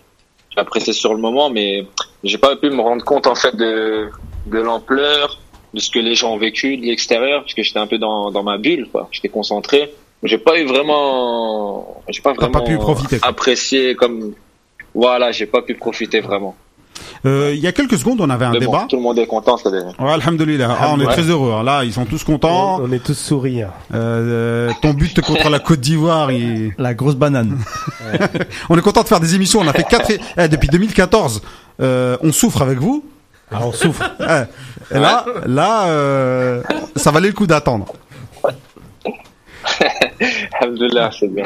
J'ai 0.51 0.61
apprécié 0.61 0.93
sur 0.93 1.15
le 1.15 1.21
moment, 1.21 1.51
mais 1.51 1.87
j'ai 2.23 2.39
pas 2.39 2.57
pu 2.57 2.71
me 2.71 2.81
rendre 2.81 3.05
compte 3.05 3.27
en 3.27 3.35
fait 3.35 3.57
de 3.57 4.09
de 4.47 4.59
l'ampleur, 4.59 5.39
de 5.73 5.81
ce 5.81 5.91
que 5.91 5.99
les 5.99 6.15
gens 6.15 6.35
ont 6.35 6.37
vécu 6.37 6.77
de 6.77 6.85
l'extérieur, 6.85 7.41
parce 7.43 7.55
que 7.55 7.63
j'étais 7.63 7.79
un 7.79 7.87
peu 7.87 7.99
dans, 7.99 8.31
dans 8.31 8.43
ma 8.43 8.59
bulle, 8.59 8.89
quoi. 8.91 9.09
J'étais 9.11 9.31
concentré. 9.31 9.93
J'ai 10.25 10.39
pas 10.39 10.59
eu 10.59 10.65
vraiment, 10.67 12.03
j'ai 12.09 12.23
pas 12.23 12.33
vraiment 12.33 12.51
pas 12.61 12.61
pu 12.63 12.77
profiter, 12.79 13.19
quoi. 13.19 13.29
apprécié 13.29 13.95
comme, 13.95 14.33
voilà, 14.95 15.33
j'ai 15.33 15.47
pas 15.47 15.63
pu 15.63 15.75
profiter 15.75 16.21
vraiment. 16.21 16.57
Euh, 17.27 17.53
Il 17.55 17.61
y 17.61 17.67
a 17.67 17.73
quelques 17.73 17.99
secondes, 17.99 18.21
on 18.21 18.31
avait 18.31 18.45
un 18.45 18.53
bon, 18.53 18.59
débat. 18.59 18.87
tout 18.89 18.97
le 18.97 19.03
monde 19.03 19.19
est 19.19 19.27
content, 19.27 19.57
c'est 19.57 19.71
déjà. 19.71 19.89
Ouais, 19.99 20.13
alhamdoulilah. 20.13 20.77
Ah, 20.81 20.91
on 20.95 21.01
est 21.01 21.07
Ouais. 21.07 21.13
très 21.13 21.23
heureux. 21.23 21.53
hein. 21.53 21.63
Là, 21.63 21.83
ils 21.85 21.93
sont 21.93 22.05
tous 22.05 22.23
contents. 22.23 22.79
On, 22.81 22.89
on 22.89 22.93
est 22.93 23.03
tous 23.03 23.15
sourire. 23.19 23.71
Euh, 23.93 24.69
euh, 24.69 24.73
ton 24.81 24.93
but 24.95 25.21
contre 25.23 25.49
la 25.51 25.59
Côte 25.59 25.81
d'Ivoire, 25.81 26.31
il... 26.31 26.73
La 26.79 26.95
grosse 26.95 27.17
banane. 27.17 27.59
on 28.69 28.79
est 28.79 28.83
content 28.83 29.03
de 29.03 29.09
faire 29.09 29.21
des 29.21 29.35
émissions. 29.35 29.61
On 29.61 29.67
a 29.69 29.73
fait 29.73 29.85
quatre. 29.85 30.11
eh, 30.39 30.49
depuis 30.49 30.69
2014. 30.69 31.43
Euh, 31.81 32.17
on 32.23 32.31
souffre 32.33 32.63
avec 32.63 32.79
vous. 32.79 33.05
Ah, 33.51 33.59
on 33.63 33.73
souffre. 33.73 34.03
Eh, 34.21 34.95
et 34.97 34.99
là, 35.01 35.25
là, 35.47 35.87
euh, 35.89 36.63
ça 36.97 37.11
valait 37.11 37.29
le 37.29 37.35
coup 37.35 37.47
d'attendre. 37.47 37.87
Alhamdoulilah, 40.61 41.11
c'est 41.19 41.29
bien. 41.33 41.45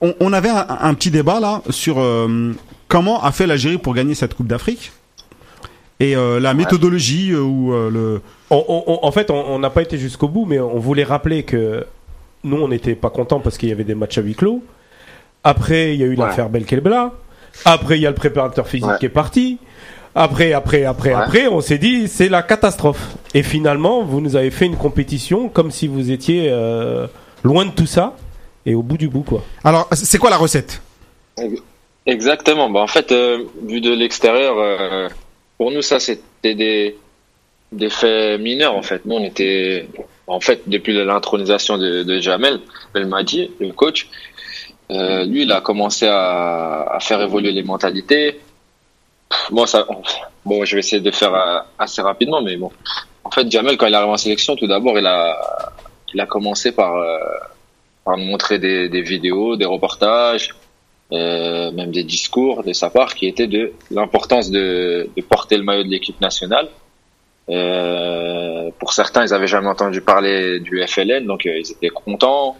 On, 0.00 0.14
on 0.20 0.32
avait 0.32 0.48
un, 0.50 0.66
un 0.80 0.94
petit 0.94 1.10
débat 1.10 1.40
là 1.40 1.62
sur 1.70 1.98
euh, 1.98 2.52
comment 2.88 3.22
a 3.22 3.32
fait 3.32 3.46
l'Algérie 3.46 3.78
pour 3.78 3.94
gagner 3.94 4.14
cette 4.14 4.34
Coupe 4.34 4.46
d'Afrique 4.46 4.92
et 6.00 6.16
euh, 6.16 6.40
la 6.40 6.54
méthodologie 6.54 7.30
euh, 7.32 7.40
ou 7.40 7.72
euh, 7.72 7.90
le. 7.90 8.20
On- 8.50 8.64
on- 8.68 8.84
on- 8.86 8.98
en 9.06 9.12
fait, 9.12 9.30
on 9.30 9.44
on 9.54 9.58
n'a 9.58 9.70
pas 9.70 9.82
été 9.82 9.96
jusqu'au 9.98 10.28
bout, 10.28 10.44
mais 10.44 10.58
on 10.58 10.78
voulait 10.78 11.04
rappeler 11.04 11.44
que 11.44 11.84
nous, 12.42 12.56
on 12.56 12.68
n'était 12.68 12.94
pas 12.94 13.10
contents 13.10 13.40
parce 13.40 13.56
qu'il 13.58 13.68
y 13.68 13.72
avait 13.72 13.84
des 13.84 13.94
matchs 13.94 14.18
à 14.18 14.20
huis 14.22 14.34
clos. 14.34 14.62
Après, 15.44 15.94
il 15.94 16.00
y 16.00 16.02
a 16.02 16.06
eu 16.06 16.10
Ouais. 16.10 16.16
l'affaire 16.16 16.48
Belkelbla. 16.48 17.12
Après, 17.64 17.96
il 17.98 18.02
y 18.02 18.06
a 18.06 18.10
le 18.10 18.16
préparateur 18.16 18.66
physique 18.66 18.88
Ouais. 18.88 18.98
qui 18.98 19.06
est 19.06 19.10
parti. 19.10 19.58
Après, 20.16 20.52
après, 20.52 20.84
après, 20.84 21.10
Ouais. 21.14 21.20
après, 21.22 21.46
on 21.48 21.60
s'est 21.60 21.78
dit 21.78 22.08
c'est 22.08 22.28
la 22.28 22.42
catastrophe. 22.42 23.16
Et 23.34 23.42
finalement, 23.42 24.02
vous 24.02 24.20
nous 24.20 24.36
avez 24.36 24.50
fait 24.50 24.66
une 24.66 24.76
compétition 24.76 25.48
comme 25.48 25.70
si 25.70 25.86
vous 25.88 26.10
étiez 26.10 26.48
euh, 26.50 27.06
loin 27.44 27.66
de 27.66 27.70
tout 27.70 27.86
ça 27.86 28.16
et 28.66 28.74
au 28.74 28.82
bout 28.82 28.96
du 28.96 29.08
bout, 29.08 29.22
quoi. 29.22 29.44
Alors, 29.62 29.88
c'est 29.92 30.18
quoi 30.18 30.30
la 30.30 30.38
recette? 30.38 30.80
Exactement. 32.06 32.70
Bah, 32.70 32.80
en 32.80 32.86
fait, 32.86 33.12
euh, 33.12 33.44
vu 33.62 33.80
de 33.80 33.92
l'extérieur, 33.92 34.56
euh, 34.58 35.08
pour 35.58 35.70
nous, 35.70 35.82
ça, 35.82 36.00
c'était 36.00 36.54
des, 36.54 36.96
des 37.70 37.90
faits 37.90 38.40
mineurs, 38.40 38.74
en 38.74 38.82
fait. 38.82 39.04
Nous, 39.04 39.14
on 39.14 39.22
était, 39.24 39.86
en 40.26 40.40
fait, 40.40 40.62
depuis 40.66 40.92
l'intronisation 41.04 41.78
de, 41.78 42.02
de 42.02 42.18
Jamel 42.18 42.60
Belmadi, 42.92 43.50
le 43.60 43.72
coach, 43.72 44.08
euh, 44.90 45.24
lui, 45.24 45.42
il 45.42 45.52
a 45.52 45.60
commencé 45.60 46.06
à, 46.06 46.86
à 46.90 47.00
faire 47.00 47.20
évoluer 47.20 47.52
les 47.52 47.62
mentalités. 47.62 48.40
Moi, 49.50 49.66
ça, 49.66 49.86
bon, 50.44 50.64
je 50.64 50.76
vais 50.76 50.80
essayer 50.80 51.02
de 51.02 51.10
faire 51.10 51.64
assez 51.78 52.00
rapidement, 52.00 52.40
mais 52.40 52.56
bon. 52.56 52.70
En 53.24 53.30
fait, 53.30 53.50
Jamel, 53.50 53.76
quand 53.76 53.86
il 53.86 53.92
est 53.92 53.96
arrivé 53.96 54.12
en 54.12 54.16
sélection, 54.16 54.56
tout 54.56 54.66
d'abord, 54.66 54.98
il 54.98 55.06
a, 55.06 55.36
il 56.14 56.20
a 56.20 56.26
commencé 56.26 56.72
par, 56.72 56.96
euh, 56.96 57.18
par 58.04 58.16
nous 58.16 58.24
montrer 58.24 58.58
des, 58.58 58.88
des 58.88 59.02
vidéos, 59.02 59.56
des 59.56 59.64
reportages, 59.64 60.54
euh, 61.12 61.70
même 61.72 61.90
des 61.90 62.04
discours 62.04 62.62
de 62.62 62.72
sa 62.72 62.88
part 62.88 63.14
qui 63.14 63.26
étaient 63.26 63.46
de 63.46 63.72
l'importance 63.90 64.50
de, 64.50 65.08
de 65.14 65.22
porter 65.22 65.56
le 65.56 65.64
maillot 65.64 65.84
de 65.84 65.88
l'équipe 65.90 66.20
nationale. 66.20 66.68
Euh, 67.50 68.70
pour 68.78 68.92
certains, 68.92 69.24
ils 69.26 69.34
avaient 69.34 69.46
jamais 69.46 69.68
entendu 69.68 70.00
parler 70.00 70.60
du 70.60 70.82
FLN, 70.86 71.26
donc 71.26 71.44
ils 71.44 71.72
étaient 71.72 71.90
contents 71.90 72.56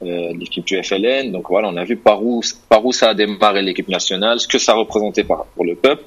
de 0.00 0.38
l'équipe 0.38 0.64
du 0.64 0.80
FLN. 0.80 1.32
Donc 1.32 1.48
voilà, 1.48 1.68
on 1.68 1.76
a 1.76 1.84
vu 1.84 1.96
par 1.96 2.22
où 2.22 2.40
par 2.68 2.84
où 2.86 2.92
ça 2.92 3.10
a 3.10 3.14
démarré 3.14 3.62
l'équipe 3.62 3.88
nationale, 3.88 4.38
ce 4.38 4.46
que 4.46 4.58
ça 4.58 4.74
représentait 4.74 5.24
pour 5.24 5.64
le 5.64 5.74
peuple. 5.74 6.04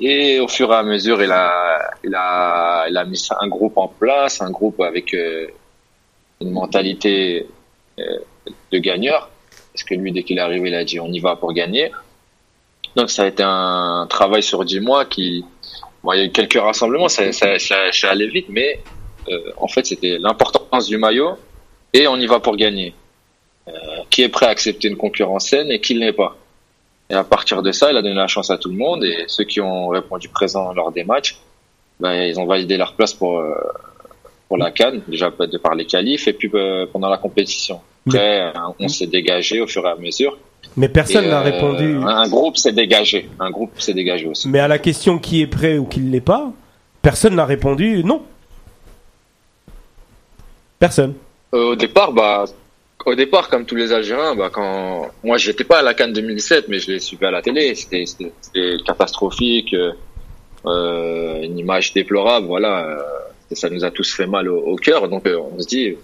Et 0.00 0.40
au 0.40 0.48
fur 0.48 0.72
et 0.72 0.76
à 0.76 0.82
mesure, 0.82 1.22
il 1.22 1.30
a 1.30 1.90
il 2.04 2.14
a 2.14 2.86
il 2.88 2.96
a 2.96 3.04
mis 3.04 3.22
un 3.38 3.48
groupe 3.48 3.76
en 3.76 3.88
place, 3.88 4.40
un 4.40 4.50
groupe 4.50 4.80
avec 4.80 5.14
une 6.40 6.50
mentalité 6.50 7.46
euh, 7.98 8.18
de 8.72 8.78
gagneur. 8.78 9.30
Parce 9.72 9.84
que 9.84 9.94
lui, 9.94 10.12
dès 10.12 10.22
qu'il 10.22 10.38
est 10.38 10.40
arrivé, 10.40 10.68
il 10.68 10.74
a 10.74 10.84
dit 10.84 11.00
on 11.00 11.12
y 11.12 11.20
va 11.20 11.36
pour 11.36 11.52
gagner. 11.52 11.92
Donc 12.94 13.10
ça 13.10 13.24
a 13.24 13.26
été 13.26 13.42
un 13.42 14.06
travail 14.08 14.42
sur 14.42 14.64
dix 14.64 14.80
mois 14.80 15.04
qui, 15.04 15.44
bon, 16.02 16.12
il 16.12 16.18
y 16.18 16.22
a 16.22 16.24
eu 16.24 16.30
quelques 16.30 16.58
rassemblements, 16.58 17.08
ça, 17.08 17.30
ça, 17.32 17.58
ça, 17.58 17.92
ça 17.92 18.10
allait 18.10 18.28
vite, 18.28 18.46
mais 18.48 18.80
euh, 19.28 19.52
en 19.58 19.68
fait 19.68 19.84
c'était 19.84 20.16
l'importance 20.18 20.86
du 20.86 20.96
maillot 20.96 21.36
et 21.92 22.06
on 22.06 22.16
y 22.16 22.26
va 22.26 22.40
pour 22.40 22.56
gagner. 22.56 22.94
Euh, 23.68 23.72
qui 24.10 24.22
est 24.22 24.28
prêt 24.28 24.46
à 24.46 24.50
accepter 24.50 24.86
une 24.86 24.96
concurrence 24.96 25.48
saine 25.48 25.72
et 25.72 25.80
qui 25.80 25.96
ne 25.96 26.00
l'est 26.00 26.12
pas. 26.12 26.36
Et 27.10 27.14
à 27.14 27.24
partir 27.24 27.62
de 27.62 27.72
ça, 27.72 27.90
il 27.90 27.96
a 27.96 28.02
donné 28.02 28.14
la 28.14 28.28
chance 28.28 28.48
à 28.48 28.58
tout 28.58 28.68
le 28.68 28.76
monde 28.76 29.02
et 29.02 29.24
ceux 29.26 29.42
qui 29.42 29.60
ont 29.60 29.88
répondu 29.88 30.28
présent 30.28 30.72
lors 30.72 30.92
des 30.92 31.02
matchs, 31.02 31.36
ben, 31.98 32.14
ils 32.14 32.38
ont 32.38 32.46
validé 32.46 32.76
leur 32.76 32.94
place 32.94 33.12
pour 33.12 33.40
euh, 33.40 33.54
pour 34.48 34.58
la 34.58 34.70
Cannes, 34.70 35.02
déjà 35.08 35.30
de 35.30 35.58
par 35.58 35.74
les 35.74 35.86
qualifs 35.86 36.28
et 36.28 36.32
puis 36.32 36.50
euh, 36.54 36.86
pendant 36.92 37.08
la 37.08 37.18
compétition. 37.18 37.80
Après, 38.06 38.42
euh, 38.42 38.52
on 38.78 38.88
s'est 38.88 39.06
dégagé 39.06 39.60
au 39.60 39.66
fur 39.66 39.84
et 39.86 39.90
à 39.90 39.96
mesure. 39.96 40.38
Mais 40.76 40.88
personne 40.88 41.28
n'a 41.28 41.40
euh, 41.40 41.42
répondu. 41.42 41.98
Un 42.04 42.28
groupe 42.28 42.56
s'est 42.58 42.72
dégagé. 42.72 43.28
Un 43.40 43.50
groupe 43.50 43.80
s'est 43.80 43.94
dégagé 43.94 44.26
aussi. 44.26 44.48
Mais 44.48 44.58
à 44.58 44.68
la 44.68 44.78
question 44.78 45.18
qui 45.18 45.40
est 45.40 45.46
prêt 45.46 45.78
ou 45.78 45.86
qui 45.86 46.00
ne 46.00 46.10
l'est 46.10 46.20
pas, 46.20 46.52
personne 47.02 47.34
n'a 47.34 47.46
répondu 47.46 48.04
non. 48.04 48.22
Personne. 50.78 51.14
Euh, 51.54 51.72
au 51.72 51.76
départ, 51.76 52.12
bah, 52.12 52.44
au 53.06 53.14
départ, 53.14 53.48
comme 53.48 53.64
tous 53.64 53.76
les 53.76 53.92
Algériens, 53.92 54.34
bah, 54.34 54.50
quand 54.52 55.08
moi, 55.24 55.38
j'étais 55.38 55.64
pas 55.64 55.78
à 55.78 55.82
la 55.82 55.94
Cannes 55.94 56.12
2017, 56.12 56.66
mais 56.68 56.78
je 56.78 56.92
l'ai 56.92 57.00
suivi 57.00 57.24
à 57.24 57.30
la 57.30 57.40
télé. 57.40 57.74
C'était, 57.74 58.04
catastrophique, 58.84 59.74
euh, 60.66 61.42
une 61.42 61.58
image 61.58 61.94
déplorable. 61.94 62.46
Voilà, 62.46 62.98
et 63.50 63.54
ça 63.54 63.68
nous 63.70 63.84
a 63.84 63.90
tous 63.90 64.12
fait 64.14 64.26
mal 64.26 64.48
au, 64.48 64.58
au 64.58 64.76
cœur. 64.76 65.08
Donc, 65.08 65.26
euh, 65.26 65.38
on 65.38 65.58
se 65.60 65.66
dit, 65.66 65.96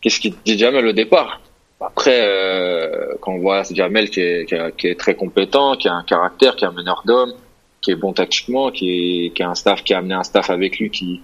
qu'est-ce 0.00 0.20
qu'il 0.20 0.34
dit 0.44 0.58
Jamel 0.58 0.86
au 0.86 0.92
départ? 0.92 1.40
Après, 1.80 2.20
euh, 2.24 3.14
quand 3.20 3.32
on 3.32 3.38
voit 3.38 3.62
Jamel 3.70 4.08
qui 4.10 4.20
est, 4.20 4.46
qui, 4.46 4.54
est- 4.54 4.76
qui 4.76 4.86
est 4.88 4.98
très 4.98 5.14
compétent, 5.14 5.76
qui 5.76 5.88
a 5.88 5.94
un 5.94 6.04
caractère, 6.04 6.54
qui 6.56 6.64
est 6.64 6.68
un 6.68 6.72
meneur 6.72 7.02
d'hommes, 7.04 7.34
qui 7.80 7.90
est 7.90 7.96
bon 7.96 8.12
tactiquement, 8.12 8.70
qui, 8.70 9.26
est, 9.26 9.30
qui 9.30 9.42
a 9.42 9.50
un 9.50 9.54
staff, 9.56 9.82
qui 9.82 9.92
a 9.94 9.98
amené 9.98 10.14
un 10.14 10.22
staff 10.22 10.50
avec 10.50 10.78
lui 10.78 10.90
qui 10.90 11.20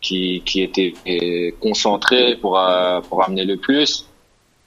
qui, 0.00 0.42
qui 0.46 0.62
était 0.62 0.94
euh, 1.08 1.50
concentré 1.60 2.36
pour, 2.36 2.56
euh, 2.56 3.00
pour 3.00 3.24
amener 3.24 3.44
le 3.44 3.56
plus. 3.56 4.06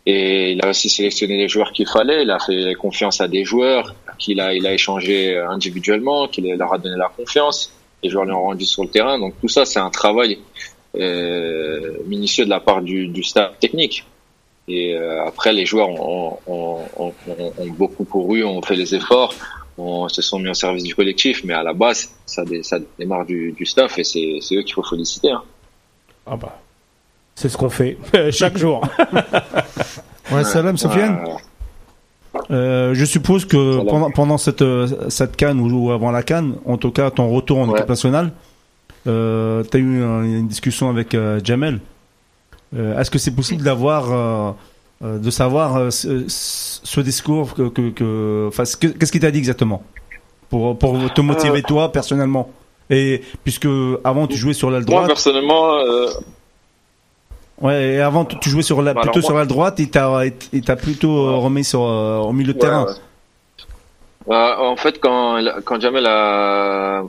Et 0.06 0.52
il 0.52 0.62
a 0.66 0.70
aussi 0.72 0.90
sélectionné 0.90 1.38
les 1.38 1.48
joueurs 1.48 1.72
qu'il 1.72 1.88
fallait. 1.88 2.24
Il 2.24 2.32
a 2.32 2.38
fait 2.40 2.74
confiance 2.76 3.22
à 3.22 3.30
des 3.30 3.46
joueurs 3.46 3.96
qu'il 4.20 4.42
a, 4.42 4.54
il 4.54 4.68
a 4.68 4.74
échangé 4.74 5.38
individuellement, 5.38 6.28
qu'il 6.28 6.54
leur 6.54 6.74
a 6.74 6.78
donné 6.78 6.98
la 6.98 7.08
confiance. 7.08 7.72
Les 8.04 8.10
joueurs 8.10 8.26
lui 8.26 8.34
ont 8.34 8.43
rendu 8.43 8.66
sur 8.66 8.84
le 8.84 8.89
terrain. 8.89 9.20
Donc 9.20 9.34
tout 9.39 9.47
ça, 9.47 9.66
c'est 9.66 9.80
un 9.80 9.89
travail 9.89 10.39
euh, 10.95 11.97
minutieux 12.08 12.45
de 12.45 12.49
la 12.49 12.60
part 12.60 12.82
du, 12.82 13.08
du 13.08 13.24
staff 13.24 13.58
technique. 13.60 14.06
Et 14.68 14.95
euh, 14.95 15.26
après, 15.26 15.54
les 15.54 15.66
joueurs 15.66 15.89
ont, 15.89 16.39
ont, 16.47 16.80
ont, 16.97 17.14
ont, 17.28 17.54
ont 17.58 17.68
beaucoup 17.68 18.04
couru, 18.06 18.43
ont 18.43 18.62
fait 18.62 18.76
les 18.76 18.95
efforts, 18.95 19.34
ont, 19.78 20.08
se 20.08 20.22
sont 20.22 20.39
mis 20.39 20.49
au 20.49 20.54
service 20.54 20.84
du 20.84 20.95
collectif. 20.95 21.43
Mais 21.43 21.54
à 21.54 21.64
la 21.64 21.74
base, 21.74 22.10
ça, 22.26 22.45
dé, 22.45 22.64
ça 22.64 22.78
démarre 22.97 23.26
du, 23.26 23.52
du 23.52 23.66
staff 23.66 23.97
et 23.97 24.04
c'est 24.04 24.39
c'est 24.41 24.56
eux 24.56 24.64
qu'il 24.64 24.74
faut 24.74 24.84
féliciter. 24.84 25.32
Hein. 25.32 25.43
Ah 26.26 26.36
bah. 26.36 26.60
C'est 27.36 27.49
ce 27.49 27.58
qu'on 27.58 27.70
fait 27.70 27.97
chaque 28.32 28.58
jour. 28.58 28.82
Ouais, 30.32 30.43
salam, 30.43 30.78
Sofiane. 30.78 31.26
Euh, 32.50 32.94
je 32.94 33.06
suppose 33.06 33.46
que 33.46 33.84
pendant, 33.88 34.10
pendant 34.12 34.38
cette, 34.38 34.62
euh, 34.62 34.88
cette 35.10 35.36
canne 35.36 35.60
ou, 35.60 35.92
avant 35.92 36.12
la 36.12 36.24
canne, 36.24 36.56
en 36.66 36.78
tout 36.78 36.92
cas 36.92 37.10
ton 37.12 37.30
retour 37.30 37.60
en 37.60 37.68
Ouais. 37.68 37.78
équipe 37.78 37.89
nationale, 37.89 38.32
euh, 39.08 39.64
tu 39.70 39.78
as 39.78 39.80
eu 39.80 40.04
un- 40.04 40.24
une 40.24 40.48
discussion 40.48 40.89
avec 40.89 41.14
euh, 41.14 41.39
Jamel. 41.44 41.80
Est-ce 42.76 43.12
que 43.12 43.20
c'est 43.20 43.36
possible 43.36 43.64
d'avoir, 43.64 44.56
de 45.02 45.30
savoir 45.30 45.92
ce, 45.92 46.24
ce 46.28 47.02
discours 47.02 47.54
que, 47.54 47.68
que, 47.68 48.50
qu'est-ce 48.50 49.12
qu'il 49.12 49.20
t'a 49.22 49.30
dit 49.32 49.39
exactement? 49.39 49.84
Pour, 50.50 50.78
pour 50.78 51.14
te 51.14 51.20
motiver 51.22 51.64
toi 51.64 51.92
personnellement. 51.92 52.50
Et 52.89 53.22
puisque 53.44 53.68
avant 54.06 54.28
tu 54.28 54.38
jouais 54.38 54.54
sur 54.54 54.70
l'aile 54.72 54.84
Moi, 54.88 54.96
droite, 54.96 55.08
personnellement, 55.08 55.76
euh, 55.80 56.08
ouais, 57.62 57.93
et 57.95 58.01
avant 58.01 58.26
tu 58.26 58.49
jouais 58.49 58.62
sur 58.64 58.82
la, 58.82 58.93
Bah, 58.93 59.01
plutôt 59.01 59.22
sur 59.22 59.38
l'aile 59.38 59.47
droite, 59.47 59.76
il 59.80 59.89
t'a, 59.89 60.22
il 60.53 60.62
t'a 60.62 60.76
plutôt 60.76 61.28
euh, 61.28 61.36
remis 61.38 61.64
sur 61.64 61.84
euh, 61.84 62.18
au 62.20 62.34
milieu 62.34 62.53
de 62.53 62.57
Ouais, 62.59 62.66
terrain. 62.66 62.86
ouais. 62.86 62.91
Euh, 64.30 64.55
en 64.57 64.76
fait, 64.76 64.99
quand, 64.99 65.39
quand 65.66 65.80
Jamel 65.82 66.03
m'a 66.03 67.03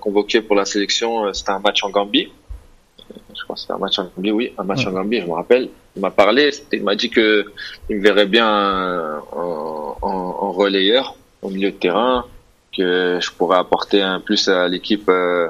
convoqué 0.00 0.40
pour 0.40 0.56
la 0.56 0.64
sélection, 0.64 1.26
euh, 1.26 1.32
c'était 1.32 1.50
un 1.50 1.58
match 1.58 1.84
en 1.84 1.90
Gambie. 1.90 2.32
Je 3.36 3.42
crois 3.44 3.54
que 3.54 3.60
c'était 3.60 3.72
un 3.74 3.78
match 3.78 3.98
en 3.98 4.10
Gambie, 4.16 4.32
oui, 4.32 4.52
un 4.58 4.64
match 4.64 4.86
en 4.86 4.92
Gambie, 4.92 5.20
je 5.20 5.26
me 5.26 5.32
rappelle. 5.32 5.68
Il 5.96 6.02
m'a 6.02 6.10
parlé, 6.10 6.50
il 6.72 6.82
m'a 6.82 6.94
dit 6.94 7.10
que 7.10 7.44
il 7.90 7.96
me 7.96 8.02
verrait 8.02 8.26
bien 8.26 9.20
en, 9.32 9.96
en, 10.02 10.08
en 10.40 10.52
relayeur 10.52 11.14
au 11.42 11.50
milieu 11.50 11.70
de 11.70 11.76
terrain, 11.76 12.24
que 12.76 13.18
je 13.20 13.30
pourrais 13.32 13.58
apporter 13.58 14.00
un 14.02 14.20
plus 14.20 14.48
à 14.48 14.68
l'équipe 14.68 15.08
euh, 15.08 15.48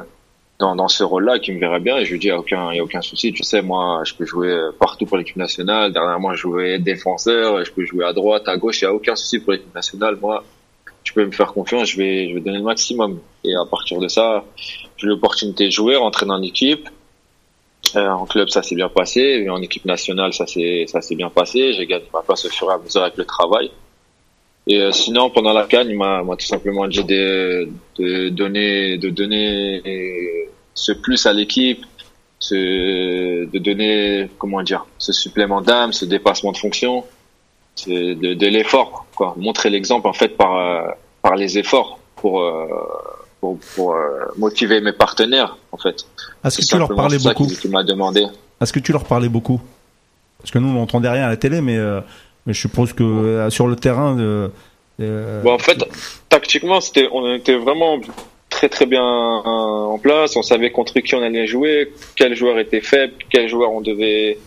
dans, 0.59 0.75
dans 0.75 0.89
ce 0.89 1.05
rôle-là, 1.05 1.39
qu'il 1.39 1.55
me 1.55 1.61
verrait 1.61 1.81
bien. 1.81 1.99
Et 1.99 2.05
je 2.05 2.13
lui 2.13 2.19
dis, 2.19 2.27
il 2.27 2.31
n'y 2.31 2.37
a 2.37 2.41
aucun, 2.41 2.73
y 2.73 2.81
a 2.81 2.83
aucun 2.83 3.01
souci. 3.01 3.33
Tu 3.33 3.43
sais, 3.45 3.63
moi, 3.63 4.03
je 4.05 4.15
peux 4.15 4.27
jouer 4.27 4.57
partout 4.79 5.07
pour 5.07 5.17
l'équipe 5.17 5.37
nationale. 5.37 5.93
Dernièrement, 5.93 6.35
je 6.35 6.41
jouais 6.41 6.79
défenseur, 6.79 7.65
je 7.65 7.71
peux 7.71 7.85
jouer 7.85 8.05
à 8.05 8.13
droite, 8.13 8.49
à 8.49 8.57
gauche. 8.57 8.83
Il 8.83 8.85
n'y 8.87 8.91
a 8.91 8.95
aucun 8.95 9.15
souci 9.15 9.39
pour 9.39 9.53
l'équipe 9.53 9.75
nationale. 9.75 10.17
Moi, 10.21 10.45
tu 11.05 11.13
peux 11.13 11.25
me 11.25 11.31
faire 11.31 11.53
confiance, 11.53 11.91
je 11.91 11.97
vais, 11.97 12.29
je 12.29 12.35
vais 12.35 12.41
donner 12.41 12.59
le 12.59 12.65
maximum. 12.65 13.21
Et 13.45 13.55
à 13.55 13.65
partir 13.65 13.99
de 13.99 14.09
ça, 14.09 14.45
j'ai 14.97 15.07
eu 15.07 15.11
l'opportunité 15.11 15.67
de 15.67 15.71
jouer, 15.71 15.97
rentrer 15.97 16.27
dans 16.27 16.37
l'équipe. 16.37 16.89
Euh, 17.97 18.09
en 18.09 18.27
club, 18.27 18.49
ça 18.49 18.63
s'est 18.63 18.75
bien 18.75 18.89
passé. 18.89 19.21
Et 19.21 19.49
en 19.49 19.63
équipe 19.63 19.85
nationale, 19.85 20.35
ça 20.35 20.47
s'est, 20.47 20.85
ça 20.89 21.01
s'est 21.01 21.15
bien 21.15 21.31
passé. 21.31 21.73
J'ai 21.73 21.87
gagné 21.87 22.05
ma 22.13 22.21
place 22.23 22.45
au 22.45 22.51
fur 22.51 22.69
et 22.71 22.75
à 22.75 22.79
mesure 22.79 23.03
avec 23.03 23.17
le 23.17 23.25
travail. 23.25 23.71
Et 24.69 24.81
euh, 24.81 24.93
sinon, 24.93 25.31
pendant 25.31 25.55
la 25.55 25.65
canne, 25.65 25.89
il 25.89 25.97
m'a, 25.97 26.23
tout 26.39 26.47
simplement 26.47 26.87
dit 26.87 27.03
de, 27.03 27.69
de 27.99 28.29
donner, 28.29 28.99
de 28.99 29.09
donner 29.09 30.47
ce 30.75 30.93
plus 30.93 31.25
à 31.27 31.33
l'équipe, 31.33 31.85
de 32.51 33.59
donner, 33.59 34.29
comment 34.39 34.63
dire, 34.63 34.87
ce 34.99 35.13
supplément 35.13 35.63
d'âme, 35.63 35.93
ce 35.93 36.05
dépassement 36.05 36.53
de 36.53 36.59
fonction, 36.59 37.05
de, 37.87 38.35
de 38.35 38.47
l'effort, 38.47 39.07
quoi. 39.17 39.35
Montrer 39.39 39.71
l'exemple 39.71 40.07
en 40.07 40.13
fait 40.13 40.37
par 40.37 40.57
euh, 40.57 40.91
par 41.23 41.37
les 41.37 41.59
efforts 41.59 41.99
pour 42.17 42.43
euh, 42.43 42.67
pour, 43.41 43.59
pour 43.75 43.97
motiver 44.37 44.81
mes 44.81 44.93
partenaires 44.93 45.57
en 45.73 45.77
fait. 45.77 46.07
Est-ce 46.45 46.59
que 46.59 46.67
tu 46.67 46.79
leur 46.79 46.95
parlais 46.95 47.19
beaucoup 47.19 47.47
m'a 47.71 47.85
demandé. 47.85 48.27
Est-ce 48.61 48.73
que 48.73 48.81
tu 48.81 48.93
leur 48.93 49.05
parlais 49.05 49.29
beaucoup? 49.29 49.61
Parce 50.39 50.51
que 50.51 50.59
nous, 50.59 50.69
on 50.69 50.75
n'entendait 50.75 51.09
rien 51.09 51.25
à 51.25 51.29
la 51.29 51.37
télé, 51.37 51.61
mais, 51.61 51.77
euh, 51.77 52.01
mais 52.49 52.55
je 52.55 52.61
suppose 52.61 52.95
que 52.95 53.05
euh, 53.05 53.51
sur 53.51 53.67
le 53.69 53.77
terrain, 53.77 54.19
euh, 54.19 54.49
euh, 55.01 55.45
en 55.45 55.59
fait, 55.59 55.85
tactiquement, 56.31 56.81
c'était, 56.81 57.07
on 57.13 57.35
était 57.35 57.57
vraiment 57.57 58.01
très 58.49 58.71
très 58.71 58.87
bien 58.87 59.05
en 59.05 59.99
place. 59.99 60.35
On 60.35 60.43
savait 60.43 60.71
contre 60.71 60.99
qui 61.01 61.15
on 61.15 61.23
allait 61.23 61.47
jouer, 61.47 61.93
quel 62.17 62.35
joueur 62.35 62.59
était 62.59 62.81
faible, 62.81 63.13
quel 63.31 63.49
joueur 63.49 63.71
on 63.71 63.83
devait 63.83 64.39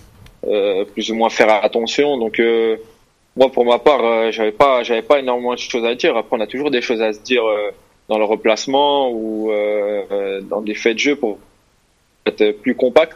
plus 0.93 1.11
ou 1.11 1.15
moins 1.15 1.29
faire 1.29 1.63
attention. 1.63 2.17
Donc, 2.17 2.41
moi, 3.37 3.51
pour 3.51 3.65
ma 3.65 3.77
part, 3.77 4.31
j'avais 4.31 4.51
pas, 4.51 4.81
j'avais 4.81 5.03
pas 5.03 5.19
énormément 5.19 5.53
de 5.53 5.59
choses 5.59 5.85
à 5.85 5.93
dire. 5.93 6.17
Après, 6.17 6.35
on 6.35 6.41
a 6.41 6.47
toujours 6.47 6.71
des 6.71 6.81
choses 6.81 7.01
à 7.03 7.13
se 7.13 7.19
dire 7.19 7.43
dans 8.09 8.17
le 8.17 8.25
replacement 8.25 9.11
ou 9.11 9.51
dans 10.49 10.61
des 10.61 10.73
faits 10.73 10.95
de 10.95 10.99
jeu 10.99 11.15
pour 11.15 11.37
être 12.25 12.51
plus 12.63 12.73
compact. 12.73 13.15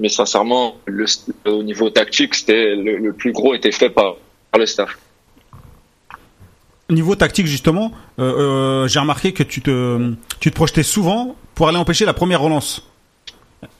Mais 0.00 0.08
sincèrement, 0.08 0.76
le, 0.86 1.04
au 1.44 1.62
niveau 1.62 1.90
tactique, 1.90 2.34
c'était 2.34 2.74
le, 2.74 2.96
le 2.96 3.12
plus 3.12 3.32
gros 3.32 3.54
était 3.54 3.70
fait 3.70 3.90
par, 3.90 4.16
par 4.50 4.58
le 4.58 4.66
staff. 4.66 4.98
Niveau 6.88 7.14
tactique 7.14 7.46
justement, 7.46 7.92
euh, 8.18 8.82
euh, 8.84 8.88
j'ai 8.88 8.98
remarqué 8.98 9.32
que 9.32 9.44
tu 9.44 9.60
te, 9.60 10.12
tu 10.40 10.50
te 10.50 10.56
projetais 10.56 10.82
souvent 10.82 11.36
pour 11.54 11.68
aller 11.68 11.78
empêcher 11.78 12.04
la 12.04 12.14
première 12.14 12.40
relance. 12.40 12.84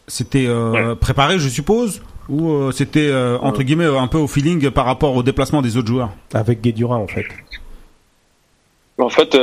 C'était 0.07 0.47
euh, 0.47 0.95
préparé, 0.95 1.39
je 1.39 1.49
suppose, 1.49 2.03
ou 2.29 2.51
euh, 2.51 2.71
c'était 2.71 3.09
euh, 3.09 3.39
entre 3.39 3.63
guillemets 3.63 3.87
un 3.87 4.07
peu 4.07 4.19
au 4.19 4.29
feeling 4.29 4.71
par 4.71 4.85
rapport 4.85 5.17
au 5.17 5.23
déplacement 5.23 5.63
des 5.63 5.77
autres 5.77 5.89
joueurs? 5.89 6.11
Avec 6.35 6.61
Guédura, 6.61 6.99
en 6.99 7.09
fait. 7.09 7.25
En 8.99 9.09
fait, 9.09 9.35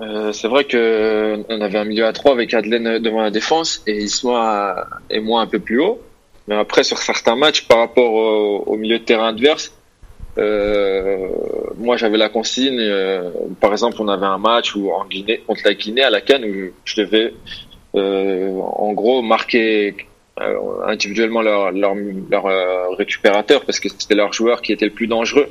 euh, 0.00 0.04
euh, 0.04 0.32
c'est 0.32 0.48
vrai 0.48 0.64
que 0.64 1.42
on 1.48 1.60
avait 1.60 1.78
un 1.78 1.84
milieu 1.84 2.06
à 2.06 2.12
trois 2.12 2.32
avec 2.32 2.54
Adelaine 2.54 2.98
devant 2.98 3.22
la 3.22 3.30
défense 3.30 3.82
et 3.86 3.98
Isma 3.98 4.86
et 5.10 5.20
moi 5.20 5.40
un 5.40 5.46
peu 5.46 5.58
plus 5.58 5.80
haut. 5.80 6.00
Mais 6.46 6.56
après, 6.56 6.82
sur 6.82 6.98
certains 6.98 7.36
matchs, 7.36 7.66
par 7.66 7.78
rapport 7.78 8.12
au, 8.12 8.76
milieu 8.76 8.98
de 8.98 9.04
terrain 9.04 9.28
adverse, 9.28 9.72
euh, 10.38 11.28
moi 11.76 11.96
j'avais 11.96 12.16
la 12.16 12.28
consigne. 12.28 12.78
euh, 12.80 13.30
par 13.60 13.72
exemple, 13.72 13.96
on 14.00 14.08
avait 14.08 14.26
un 14.26 14.38
match 14.38 14.74
où 14.74 14.90
en 14.90 15.04
Guinée 15.04 15.42
contre 15.46 15.62
la 15.64 15.74
Guinée 15.74 16.02
à 16.02 16.10
la 16.10 16.20
Cannes 16.20 16.44
où 16.44 16.72
je 16.84 17.02
devais 17.02 17.34
euh, 17.94 18.58
en 18.60 18.92
gros 18.92 19.20
marquer 19.22 19.94
euh, 20.40 20.86
individuellement 20.86 21.42
leur 21.42 21.72
leur, 21.72 21.94
leur 22.30 22.46
euh, 22.46 22.90
récupérateur 22.96 23.64
parce 23.64 23.80
que 23.80 23.88
c'était 23.88 24.14
leur 24.14 24.32
joueur 24.32 24.62
qui 24.62 24.72
était 24.72 24.86
le 24.86 24.92
plus 24.92 25.06
dangereux. 25.06 25.48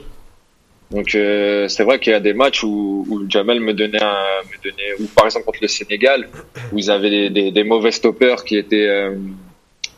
Donc 0.91 1.15
euh, 1.15 1.67
c'est 1.67 1.83
vrai 1.83 1.99
qu'il 1.99 2.13
y 2.13 2.15
a 2.15 2.21
des 2.21 2.33
matchs 2.33 2.63
où, 2.63 3.05
où 3.09 3.29
Jamel 3.29 3.59
me 3.59 3.73
donnait, 3.73 4.01
un, 4.01 4.15
me 4.49 4.63
donnait, 4.63 4.93
ou 4.99 5.05
par 5.07 5.25
exemple 5.25 5.45
contre 5.45 5.59
le 5.61 5.67
Sénégal, 5.67 6.29
où 6.71 6.77
ils 6.77 6.89
avaient 6.89 7.09
des, 7.09 7.29
des, 7.29 7.51
des 7.51 7.63
mauvais 7.65 7.91
stoppers 7.91 8.43
qui 8.45 8.55
étaient, 8.57 8.87
euh, 8.87 9.15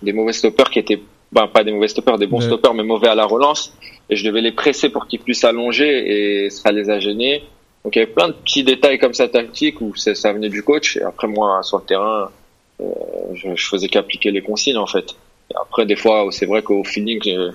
des 0.01 0.13
mauvais 0.13 0.33
stoppers 0.33 0.69
qui 0.71 0.79
étaient, 0.79 0.99
ben 1.31 1.47
pas 1.47 1.63
des 1.63 1.71
mauvais 1.71 1.87
stoppers, 1.87 2.17
des 2.17 2.25
bons 2.25 2.39
Ouais. 2.39 2.45
stoppers 2.45 2.73
mais 2.73 2.81
mauvais 2.83 3.07
à 3.07 3.13
la 3.13 3.25
relance, 3.25 3.71
et 4.09 4.15
je 4.15 4.25
devais 4.25 4.41
les 4.41 4.51
presser 4.51 4.89
pour 4.89 5.05
qu'ils 5.07 5.19
puissent 5.19 5.43
allonger 5.43 6.45
et 6.45 6.49
ça 6.49 6.71
les 6.71 6.89
a 6.89 6.99
gênés. 6.99 7.43
Donc 7.83 7.95
il 7.95 7.99
y 7.99 8.01
avait 8.01 8.11
plein 8.11 8.27
de 8.29 8.33
petits 8.33 8.63
détails 8.63 8.97
comme 8.97 9.13
ça 9.13 9.27
tactiques 9.27 9.79
où 9.81 9.95
ça, 9.95 10.15
ça 10.15 10.33
venait 10.33 10.49
du 10.49 10.63
coach 10.63 10.97
et 10.97 11.03
après 11.03 11.27
moi 11.27 11.61
sur 11.61 11.77
le 11.77 11.83
terrain, 11.85 12.29
euh, 12.81 12.85
je, 13.35 13.49
je 13.55 13.67
faisais 13.67 13.87
qu'appliquer 13.87 14.31
les 14.31 14.41
consignes 14.41 14.77
en 14.77 14.87
fait. 14.87 15.11
Et 15.51 15.55
après 15.61 15.85
des 15.85 15.95
fois 15.95 16.27
c'est 16.31 16.47
vrai 16.47 16.63
qu'au 16.63 16.83
feeling 16.83 17.21
euh, 17.27 17.51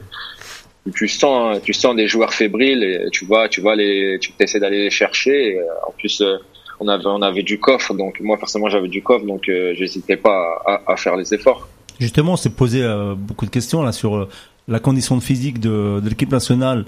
tu 0.92 1.08
sens 1.08 1.60
tu 1.62 1.72
sens 1.72 1.94
des 1.96 2.08
joueurs 2.08 2.34
fébriles 2.34 2.82
et 2.82 3.08
tu 3.10 3.24
vois 3.24 3.48
tu 3.48 3.60
vois 3.60 3.76
les 3.76 4.18
tu 4.20 4.32
essaies 4.40 4.60
d'aller 4.60 4.82
les 4.82 4.90
chercher 4.90 5.52
et, 5.52 5.58
euh, 5.58 5.62
en 5.88 5.92
plus 5.92 6.20
euh, 6.20 6.36
on 6.80 6.88
avait 6.88 7.06
on 7.06 7.22
avait 7.22 7.42
du 7.42 7.58
coffre 7.58 7.94
donc 7.94 8.20
moi 8.20 8.36
forcément 8.36 8.68
j'avais 8.68 8.88
du 8.88 9.02
coffre 9.02 9.24
donc 9.24 9.48
euh, 9.48 9.72
j'hésitais 9.76 10.16
pas 10.16 10.44
à, 10.66 10.80
à 10.92 10.96
faire 10.96 11.16
les 11.16 11.32
efforts 11.32 11.68
justement, 12.00 12.32
on 12.32 12.36
s'est 12.36 12.50
posé 12.50 12.84
beaucoup 13.16 13.46
de 13.46 13.50
questions 13.50 13.82
là 13.82 13.92
sur 13.92 14.28
la 14.66 14.78
condition 14.80 15.16
de 15.16 15.22
physique 15.22 15.60
de, 15.60 16.00
de 16.00 16.08
l'équipe 16.08 16.32
nationale 16.32 16.84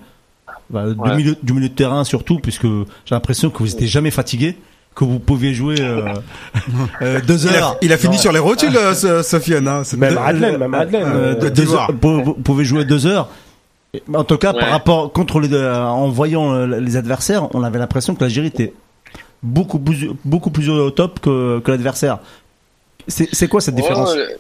bah, 0.69 0.91
du, 0.91 0.99
Ouais. 1.01 1.15
milieu, 1.17 1.37
du 1.43 1.53
milieu 1.53 1.69
de 1.69 1.75
terrain 1.75 2.03
surtout, 2.05 2.39
puisque 2.41 2.65
j'ai 2.67 3.13
l'impression 3.15 3.49
que 3.51 3.59
vous 3.59 3.67
n'étiez 3.67 3.87
jamais 3.87 4.11
fatigué, 4.11 4.57
que 4.97 5.05
vous 5.05 5.21
pouviez 5.21 5.55
jouer 5.55 5.77
euh, 5.81 6.03
euh, 7.03 7.21
deux 7.21 7.47
Il 7.47 7.51
a, 7.55 7.59
heures. 7.59 7.77
il 7.83 7.93
a 7.93 7.97
fini 7.99 8.17
Non. 8.17 8.21
sur 8.23 8.33
les 8.33 8.39
rotules, 8.41 8.77
euh, 8.77 9.23
Sofiane. 9.23 9.69
Hein. 9.69 9.83
Même 9.97 10.19
Adlen, 10.19 10.57
même 10.59 10.75
Adlen. 10.75 11.03
Euh, 11.05 11.07
euh, 11.15 11.35
deux- 11.35 11.51
de 11.51 11.55
deux 11.55 11.75
heures, 11.75 11.91
vous 12.03 12.35
pouvez 12.35 12.65
jouer 12.65 12.85
deux 12.85 13.07
heures. 13.07 13.29
En 14.13 14.25
tout 14.25 14.39
cas, 14.39 14.53
par 14.53 14.71
rapport 14.71 15.13
contre 15.13 15.41
les, 15.41 15.53
euh, 15.53 15.85
en 15.85 16.09
voyant 16.09 16.55
euh, 16.55 16.81
les 16.81 16.97
adversaires, 16.97 17.55
on 17.55 17.63
avait 17.63 17.79
l'impression 17.79 18.15
que 18.15 18.21
l'Algérie 18.21 18.49
était 18.49 18.73
beaucoup 19.43 19.79
plus, 19.79 20.11
beaucoup 20.25 20.51
plus 20.51 20.69
au 20.69 20.91
top 20.91 21.21
que, 21.21 21.61
que 21.61 21.71
l'adversaire. 21.71 22.19
C'est 23.09 23.49
quoi 23.49 23.61
cette 23.61 23.77
différence 23.77 24.15
Ouais, 24.15 24.37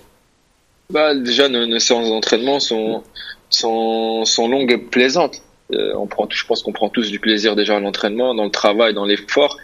bah, 0.91 1.15
déjà, 1.15 1.49
nos, 1.49 1.67
nos 1.67 1.79
séances 1.79 2.09
d'entraînement 2.09 2.61
sont, 2.61 3.03
sont, 3.49 4.25
sont 4.25 4.49
longues 4.49 4.73
et 4.73 4.79
plaisantes. 4.79 5.43
Euh, 5.73 5.95
on 5.97 6.07
prend, 6.07 6.29
je 6.31 6.45
pense 6.47 6.63
qu'on 6.63 6.73
prend 6.73 6.89
tous 6.89 7.11
du 7.11 7.19
plaisir 7.19 7.57
déjà 7.57 7.77
à 7.77 7.81
l'entraînement, 7.81 8.35
dans 8.35 8.45
le 8.45 8.51
travail, 8.51 8.95
dans 8.95 9.05
l'effort. 9.05 9.57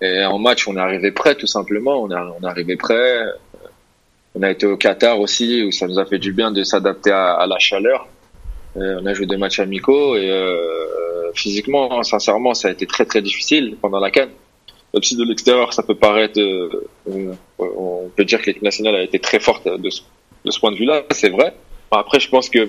Et 0.00 0.24
en 0.24 0.38
match, 0.38 0.66
on 0.66 0.76
est 0.76 0.80
arrivé 0.80 1.12
prêt, 1.12 1.34
tout 1.34 1.46
simplement. 1.46 2.02
On 2.02 2.10
est, 2.10 2.14
on 2.14 2.42
est 2.42 2.50
arrivé 2.50 2.76
prêt. 2.76 3.24
On 4.34 4.42
a 4.42 4.50
été 4.50 4.66
au 4.66 4.76
Qatar 4.76 5.20
aussi, 5.20 5.62
où 5.62 5.72
ça 5.72 5.86
nous 5.86 5.98
a 5.98 6.06
fait 6.06 6.18
du 6.18 6.32
bien 6.32 6.50
de 6.50 6.62
s'adapter 6.62 7.10
à, 7.10 7.34
à 7.34 7.46
la 7.46 7.58
chaleur. 7.58 8.08
Euh, 8.76 9.00
on 9.02 9.06
a 9.06 9.12
joué 9.14 9.26
des 9.26 9.36
matchs 9.36 9.60
amicaux 9.60 10.16
et 10.16 10.30
euh, 10.30 11.30
physiquement, 11.34 12.02
sincèrement, 12.02 12.54
ça 12.54 12.68
a 12.68 12.70
été 12.70 12.86
très 12.86 13.04
très 13.04 13.20
difficile 13.22 13.76
pendant 13.80 14.00
la 14.00 14.10
canne. 14.10 14.30
Même 14.94 15.02
si 15.02 15.16
de 15.16 15.24
l'extérieur, 15.24 15.72
ça 15.72 15.82
peut 15.82 15.94
paraître, 15.94 16.38
euh, 16.40 16.68
on 17.58 18.10
peut 18.16 18.24
dire 18.24 18.40
que 18.40 18.46
l'équipe 18.46 18.62
nationale 18.62 18.94
a 18.96 19.02
été 19.02 19.18
très 19.18 19.40
forte 19.40 19.66
de 19.66 19.90
ce, 19.90 20.02
de 20.44 20.50
ce 20.50 20.58
point 20.60 20.70
de 20.72 20.76
vue-là, 20.76 21.02
c'est 21.10 21.30
vrai. 21.30 21.54
Après, 21.90 22.20
je 22.20 22.28
pense 22.28 22.48
que 22.50 22.68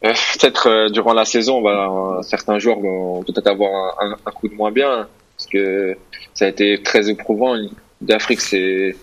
peut-être 0.00 0.66
euh, 0.68 0.88
durant 0.88 1.12
la 1.12 1.24
saison, 1.24 1.58
on 1.58 1.62
va, 1.62 2.20
certains 2.22 2.58
joueurs 2.58 2.78
vont 2.80 3.22
peut-être 3.22 3.46
avoir 3.48 3.70
un, 4.00 4.12
un- 4.12 4.16
un 4.26 4.30
coup 4.30 4.48
de 4.48 4.54
moins 4.54 4.70
bien, 4.70 5.08
parce 5.36 5.46
que 5.46 5.96
ça 6.34 6.44
a 6.46 6.48
été 6.48 6.82
très 6.82 7.08
éprouvant. 7.10 7.56
D'Afrique, 8.00 8.40
c'est 8.40 8.94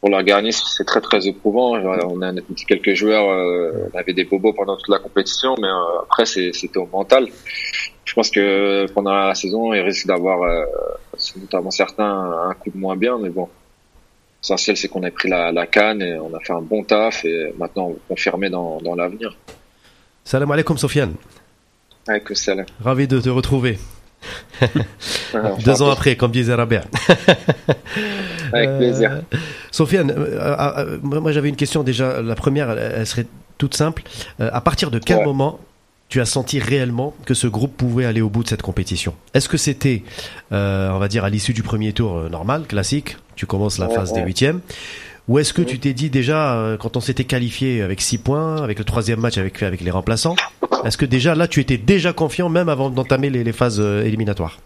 pour 0.00 0.10
l'organisme, 0.10 0.64
c'est 0.76 0.84
très 0.84 1.00
très 1.00 1.26
éprouvant. 1.26 1.72
On 2.08 2.22
a 2.22 2.32
quelques 2.66 2.94
joueurs, 2.94 3.28
euh, 3.30 3.88
on 3.92 3.98
avait 3.98 4.12
des 4.12 4.24
bobos 4.24 4.52
pendant 4.52 4.76
toute 4.76 4.88
la 4.88 4.98
compétition, 4.98 5.54
mais 5.60 5.66
euh, 5.68 6.02
après, 6.04 6.24
c'est- 6.26 6.52
c'était 6.52 6.78
au 6.78 6.86
mental. 6.86 7.26
Je 8.04 8.14
pense 8.14 8.30
que 8.30 8.86
pendant 8.92 9.12
la 9.12 9.34
saison, 9.34 9.72
il 9.74 9.80
risque 9.80 10.06
d'avoir, 10.06 10.42
euh, 10.42 10.64
notamment 11.36 11.70
certains, 11.70 12.32
un 12.50 12.54
coup 12.54 12.70
de 12.70 12.78
moins 12.78 12.96
bien, 12.96 13.18
mais 13.18 13.28
bon. 13.28 13.48
L'essentiel, 14.42 14.76
c'est 14.76 14.86
qu'on 14.88 15.02
a 15.02 15.10
pris 15.10 15.28
la, 15.28 15.50
la 15.50 15.66
canne 15.66 16.00
et 16.00 16.16
on 16.18 16.32
a 16.34 16.38
fait 16.40 16.52
un 16.52 16.62
bon 16.62 16.84
taf 16.84 17.24
et 17.24 17.52
maintenant 17.58 17.86
on 17.88 17.90
va 17.94 17.98
confirmer 18.08 18.48
dans, 18.48 18.80
dans 18.80 18.94
l'avenir. 18.94 19.36
Salam 20.22 20.50
alaikum 20.52 20.78
Sofiane. 20.78 21.14
Avec 22.06 22.30
là. 22.46 22.64
Ravi 22.82 23.08
de 23.08 23.20
te 23.20 23.28
retrouver. 23.28 23.78
Deux 25.64 25.82
ans 25.82 25.90
après, 25.90 26.16
comme 26.16 26.30
disait 26.32 26.54
Rabia. 26.54 26.82
Avec 28.52 28.68
Euh, 28.68 28.78
plaisir. 28.78 29.22
Sofiane, 29.70 30.10
euh, 30.10 30.38
euh, 30.40 30.98
euh, 31.04 31.20
moi 31.20 31.32
j'avais 31.32 31.48
une 31.48 31.56
question 31.56 31.82
déjà. 31.82 32.20
La 32.22 32.34
première, 32.34 32.70
elle, 32.70 33.06
serait 33.06 33.26
toute 33.58 33.74
simple. 33.74 34.02
À 34.38 34.60
partir 34.60 34.90
de 34.90 34.98
quel 34.98 35.18
Ouais. 35.18 35.24
moment 35.24 35.58
tu 36.08 36.20
as 36.22 36.24
senti 36.24 36.58
réellement 36.58 37.14
que 37.26 37.34
ce 37.34 37.46
groupe 37.46 37.76
pouvait 37.76 38.06
aller 38.06 38.22
au 38.22 38.30
bout 38.30 38.42
de 38.42 38.48
cette 38.48 38.62
compétition? 38.62 39.14
Est-ce 39.34 39.48
que 39.48 39.58
c'était, 39.58 40.02
euh, 40.52 40.90
on 40.90 40.98
va 40.98 41.08
dire, 41.08 41.24
à 41.24 41.30
l'issue 41.30 41.52
du 41.52 41.62
premier 41.62 41.92
tour 41.92 42.16
euh, 42.16 42.28
normal, 42.30 42.62
classique? 42.66 43.16
Tu 43.36 43.44
commences 43.46 43.78
la 43.78 43.88
Ouais, 43.88 43.94
phase 43.94 44.12
des 44.14 44.22
huitièmes. 44.22 44.60
Ou 45.28 45.38
est-ce 45.38 45.52
que 45.52 45.60
Ouais. 45.60 45.66
tu 45.66 45.78
t'es 45.78 45.92
dit 45.92 46.08
déjà, 46.08 46.54
euh, 46.54 46.78
quand 46.78 46.96
on 46.96 47.00
s'était 47.00 47.24
qualifié 47.24 47.82
avec 47.82 48.00
six 48.00 48.16
points, 48.16 48.62
avec 48.62 48.78
le 48.78 48.84
troisième 48.86 49.20
match 49.20 49.36
avec, 49.36 49.62
avec 49.62 49.82
les 49.82 49.90
remplaçants, 49.90 50.36
est-ce 50.88 50.98
que 50.98 51.06
déjà 51.06 51.34
là 51.34 51.46
tu 51.48 51.60
étais 51.60 51.76
déjà 51.76 52.12
confiant 52.12 52.48
même 52.48 52.68
avant 52.68 52.90
d'entamer 52.90 53.30
les, 53.30 53.44
les 53.44 53.52
phases 53.52 53.80
euh, 53.80 54.02
éliminatoires 54.02 54.58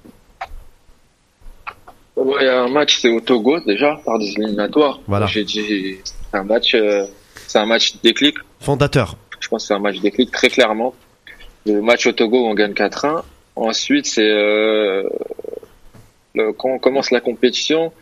a 2.49 2.63
un 2.63 2.69
match, 2.69 2.99
c'est 3.01 3.09
au 3.09 3.21
Togo 3.21 3.59
déjà, 3.61 4.01
par 4.05 4.19
des 4.19 4.31
éliminatoires. 4.33 5.01
Voilà. 5.07 5.27
J'ai 5.27 5.45
dit, 5.45 5.97
c'est 6.05 6.37
un 6.37 6.45
match, 6.45 6.75
euh, 6.75 7.05
c'est 7.47 7.59
un 7.59 7.67
match 7.67 7.95
déclic. 8.03 8.37
Fondateur. 8.61 9.17
Je 9.41 9.49
pense 9.49 9.65
que 9.65 9.69
c'est 9.69 9.75
un 9.75 9.79
match 9.79 9.99
déclic 10.01 10.31
très 10.31 10.49
clairement. 10.49 10.95
Le 11.67 11.81
match 11.81 12.07
au 12.07 12.13
Togo, 12.13 12.47
on 12.47 12.55
gagne 12.55 12.73
4-1. 12.73 13.23
Ensuite, 13.57 14.07
c'est 14.07 14.23
euh, 14.31 15.09
quand 16.35 16.71
on 16.71 16.79
commence 16.79 17.11
la 17.11 17.21
compétition, 17.21 17.93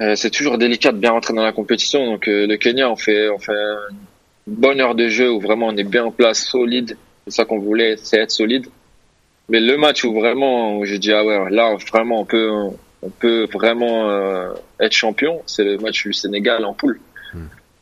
euh, 0.00 0.14
c'est 0.16 0.30
toujours 0.30 0.58
délicat 0.58 0.92
de 0.92 0.98
bien 0.98 1.12
rentrer 1.12 1.34
dans 1.34 1.44
la 1.44 1.52
compétition. 1.52 2.04
Donc 2.06 2.28
euh, 2.28 2.46
le 2.46 2.56
Kenya, 2.56 2.90
on 2.90 2.96
fait, 2.96 3.28
on 3.28 3.38
fait 3.38 3.52
bonne 4.46 4.80
heure 4.80 4.94
de 4.94 5.08
jeu 5.08 5.30
où 5.30 5.40
vraiment 5.40 5.68
on 5.68 5.76
est 5.76 5.84
bien 5.84 6.04
en 6.04 6.10
place, 6.10 6.44
solide. 6.44 6.96
C'est 7.26 7.34
ça 7.34 7.44
qu'on 7.44 7.58
voulait, 7.58 7.96
c'est 7.96 8.18
être 8.18 8.30
solide. 8.30 8.66
Mais 9.48 9.60
le 9.60 9.76
match 9.76 10.04
où 10.04 10.12
vraiment, 10.14 10.78
où 10.78 10.84
j'ai 10.84 10.98
dit 10.98 11.12
ah 11.12 11.24
ouais, 11.24 11.50
là 11.50 11.74
vraiment 11.92 12.20
on 12.20 12.24
peut, 12.24 12.50
on 13.02 13.10
peut 13.10 13.46
vraiment 13.52 14.08
euh, 14.10 14.52
être 14.80 14.92
champion, 14.92 15.42
c'est 15.46 15.64
le 15.64 15.78
match 15.78 16.04
du 16.06 16.12
Sénégal 16.12 16.64
en 16.64 16.74
poule. 16.74 17.00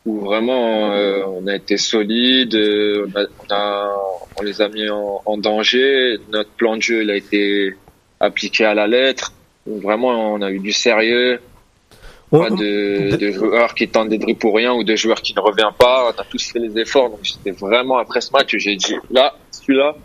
Où 0.07 0.21
vraiment 0.21 0.93
euh, 0.93 1.23
on 1.27 1.47
a 1.47 1.55
été 1.57 1.77
solide, 1.77 2.55
euh, 2.55 3.07
on, 3.15 3.19
a, 3.19 3.27
on, 3.39 3.55
a- 3.55 3.97
on 4.37 4.43
les 4.43 4.63
a 4.63 4.69
mis 4.69 4.89
en, 4.89 5.21
en 5.27 5.37
danger, 5.37 6.17
notre 6.31 6.51
plan 6.51 6.77
de 6.77 6.83
jeu 6.83 7.03
il 7.03 7.11
a 7.11 7.17
été 7.17 7.75
appliqué 8.19 8.65
à 8.65 8.73
la 8.75 8.87
lettre, 8.87 9.33
où 9.67 9.79
vraiment 9.79 10.33
on 10.35 10.41
a 10.41 10.51
eu 10.51 10.59
du 10.59 10.73
sérieux, 10.73 11.41
pas 12.31 12.51
de, 12.51 13.17
de 13.17 13.31
joueurs 13.33 13.75
qui 13.75 13.89
tentent 13.89 14.09
des 14.09 14.19
dribbles 14.19 14.39
pour 14.39 14.55
rien 14.57 14.73
ou 14.73 14.85
de 14.85 14.95
joueurs 14.97 15.21
qui 15.21 15.35
ne 15.35 15.41
reviennent 15.41 15.75
pas, 15.79 16.13
on 16.17 16.21
a 16.21 16.25
tous 16.25 16.45
fait 16.53 16.59
les 16.61 16.79
efforts, 16.79 17.11
donc 17.11 17.21
j'étais 17.23 17.51
vraiment 17.51 17.99
après 17.99 18.21
ce 18.21 18.31
match, 18.33 18.55
j'ai 18.57 18.77
dit 18.77 18.95
là, 19.11 19.35
celui-là, 19.51 19.97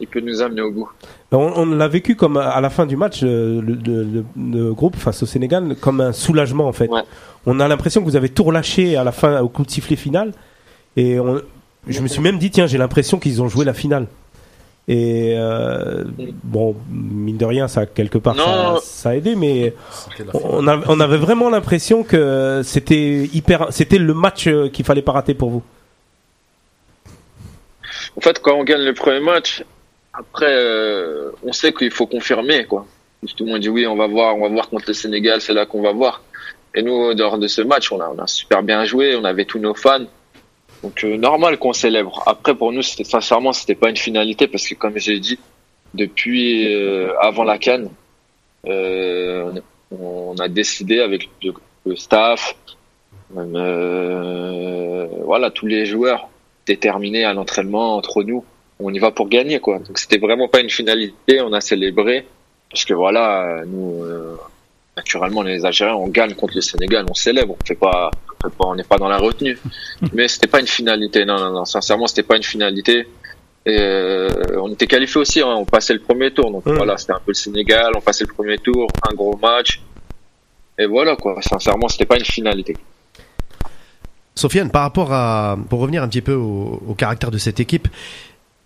il 0.00 0.06
peut 0.08 0.20
nous 0.20 0.40
amener 0.42 0.60
au 0.60 0.70
bout. 0.70 0.88
On, 1.32 1.52
on 1.56 1.66
l'a 1.66 1.88
vécu 1.88 2.14
comme 2.16 2.36
à 2.36 2.60
la 2.60 2.70
fin 2.70 2.86
du 2.86 2.96
match, 2.96 3.20
euh, 3.22 3.60
le, 3.60 3.74
le- 3.74 4.04
le- 4.04 4.24
le 4.52 4.72
groupe 4.74 4.96
face 4.96 5.22
au 5.22 5.26
Sénégal, 5.26 5.74
comme 5.80 6.00
un 6.00 6.12
soulagement 6.12 6.66
en 6.68 6.72
fait. 6.72 6.88
Ouais. 6.88 7.02
On 7.46 7.58
a 7.60 7.66
l'impression 7.68 8.00
que 8.00 8.06
vous 8.06 8.16
avez 8.16 8.28
tout 8.28 8.44
relâché 8.44 8.96
à 8.96 9.04
la 9.04 9.12
fin, 9.12 9.40
au 9.40 9.48
coup 9.48 9.64
de 9.64 9.70
sifflet 9.70 9.96
final. 9.96 10.32
Et 10.96 11.18
on- 11.18 11.40
je 11.88 12.00
me 12.00 12.08
suis 12.08 12.20
même 12.22 12.38
dit, 12.38 12.50
tiens, 12.50 12.66
j'ai 12.66 12.78
l'impression 12.78 13.18
qu'ils 13.18 13.42
ont 13.42 13.48
joué 13.48 13.64
la 13.64 13.74
finale. 13.74 14.06
Et 14.86 15.34
euh, 15.38 16.04
bon, 16.42 16.76
mine 16.90 17.38
de 17.38 17.44
rien, 17.46 17.68
ça 17.68 17.86
quelque 17.86 18.18
part 18.18 18.36
ça, 18.82 19.08
a 19.10 19.14
aidé, 19.14 19.34
mais 19.34 19.72
on, 20.34 20.68
a- 20.68 20.82
on 20.88 21.00
avait 21.00 21.16
vraiment 21.16 21.48
l'impression 21.48 22.02
que 22.04 22.60
c'était 22.64 23.24
hyper, 23.32 23.68
c'était 23.70 23.96
le 23.98 24.12
match 24.12 24.46
euh, 24.46 24.68
qu'il 24.68 24.84
fallait 24.84 25.00
pas 25.00 25.12
rater 25.12 25.32
pour 25.32 25.48
vous. 25.48 25.62
En 28.16 28.20
fait, 28.20 28.40
quand 28.40 28.54
on 28.54 28.64
gagne 28.64 28.82
le 28.82 28.94
premier 28.94 29.20
match, 29.20 29.64
après, 30.12 30.52
euh, 30.52 31.30
on 31.42 31.52
sait 31.52 31.72
qu'il 31.72 31.90
faut 31.90 32.06
confirmer, 32.06 32.66
quoi. 32.66 32.86
Tout 33.36 33.46
le 33.46 33.52
monde 33.52 33.60
dit 33.60 33.70
oui, 33.70 33.86
on 33.86 33.96
va 33.96 34.06
voir, 34.06 34.36
on 34.36 34.42
va 34.42 34.48
voir 34.48 34.68
contre 34.68 34.84
le 34.88 34.92
Sénégal, 34.94 35.40
c'est 35.40 35.54
là 35.54 35.64
qu'on 35.64 35.80
va 35.80 35.92
voir. 35.92 36.22
Et 36.74 36.82
nous, 36.82 37.14
lors 37.14 37.38
de 37.38 37.46
ce 37.48 37.62
match, 37.62 37.90
on 37.90 38.00
a, 38.00 38.08
on 38.14 38.18
a 38.22 38.26
super 38.26 38.62
bien 38.62 38.84
joué, 38.84 39.16
on 39.16 39.24
avait 39.24 39.46
tous 39.46 39.58
nos 39.58 39.74
fans. 39.74 40.04
Donc, 40.84 41.02
euh, 41.02 41.16
normal 41.16 41.56
qu'on 41.58 41.72
célèbre. 41.72 42.22
Après, 42.26 42.54
pour 42.54 42.70
nous, 42.70 42.82
c'était 42.82 43.04
sincèrement, 43.04 43.54
c'était 43.54 43.74
pas 43.74 43.88
une 43.88 43.96
finalité 43.96 44.46
parce 44.48 44.68
que, 44.68 44.74
comme 44.74 44.98
j'ai 44.98 45.18
dit, 45.18 45.38
depuis 45.94 46.74
euh, 46.74 47.18
avant 47.20 47.42
la 47.42 47.56
Cannes, 47.56 47.88
euh, 48.66 49.50
on 49.90 50.36
a 50.38 50.48
décidé 50.48 51.00
avec 51.00 51.30
le, 51.86 51.96
staff, 51.96 52.54
même, 53.34 53.54
euh, 53.56 55.06
voilà, 55.24 55.50
tous 55.50 55.64
les 55.64 55.86
joueurs 55.86 56.28
déterminés 56.66 57.24
à 57.24 57.32
l'entraînement 57.32 57.96
entre 57.96 58.22
nous. 58.22 58.44
On 58.78 58.92
y 58.92 58.98
va 58.98 59.10
pour 59.10 59.30
gagner, 59.30 59.60
quoi. 59.60 59.78
Donc, 59.78 59.96
c'était 59.96 60.18
vraiment 60.18 60.48
pas 60.48 60.60
une 60.60 60.68
finalité. 60.68 61.40
On 61.40 61.54
a 61.54 61.62
célébré 61.62 62.26
parce 62.70 62.84
que 62.84 62.92
voilà, 62.92 63.62
nous, 63.64 64.02
euh, 64.02 64.36
naturellement, 64.98 65.40
les 65.40 65.64
Algériens, 65.64 65.94
on 65.94 66.08
gagne 66.08 66.34
contre 66.34 66.56
le 66.56 66.60
Sénégal, 66.60 67.06
on 67.08 67.14
célèbre. 67.14 67.56
On 67.58 67.64
fait 67.64 67.74
pas, 67.74 68.10
on 68.44 68.48
fait 68.50 68.56
pas- 68.56 68.66
on 68.66 68.74
n'est 68.74 68.82
pas 68.84 68.98
dans 68.98 69.08
la 69.08 69.18
retenue. 69.18 69.58
Mais 70.12 70.28
c'était 70.28 70.46
pas 70.48 70.60
une 70.60 70.66
finalité. 70.66 71.24
Non, 71.24 71.36
non, 71.38 71.50
non. 71.50 71.64
Sincèrement, 71.64 72.06
c'était 72.06 72.22
pas 72.22 72.36
une 72.36 72.42
finalité. 72.42 73.08
Et 73.66 73.78
euh, 73.80 74.28
on 74.60 74.70
était 74.72 74.86
qualifié 74.86 75.20
aussi. 75.20 75.40
Hein, 75.40 75.54
on 75.56 75.64
passait 75.64 75.94
le 75.94 76.00
premier 76.00 76.30
tour. 76.32 76.50
Donc 76.50 76.64
voilà, 76.66 76.96
c'était 76.98 77.12
un 77.12 77.20
peu 77.24 77.30
le 77.30 77.34
Sénégal. 77.34 77.92
On 77.96 78.00
passait 78.00 78.24
le 78.28 78.32
premier 78.32 78.58
tour, 78.58 78.86
un 79.10 79.14
gros 79.14 79.36
match. 79.36 79.80
Et 80.78 80.86
voilà 80.86 81.16
quoi. 81.16 81.40
Sincèrement, 81.40 81.88
c'était 81.88 82.04
pas 82.06 82.18
une 82.18 82.24
finalité. 82.24 82.76
Sofiane, 84.34 84.70
par 84.70 84.82
rapport 84.82 85.12
à, 85.12 85.56
pour 85.70 85.78
revenir 85.80 86.02
un 86.02 86.08
petit 86.08 86.20
peu 86.20 86.34
au, 86.34 86.82
au 86.88 86.94
caractère 86.94 87.30
de 87.30 87.38
cette 87.38 87.60
équipe, 87.60 87.86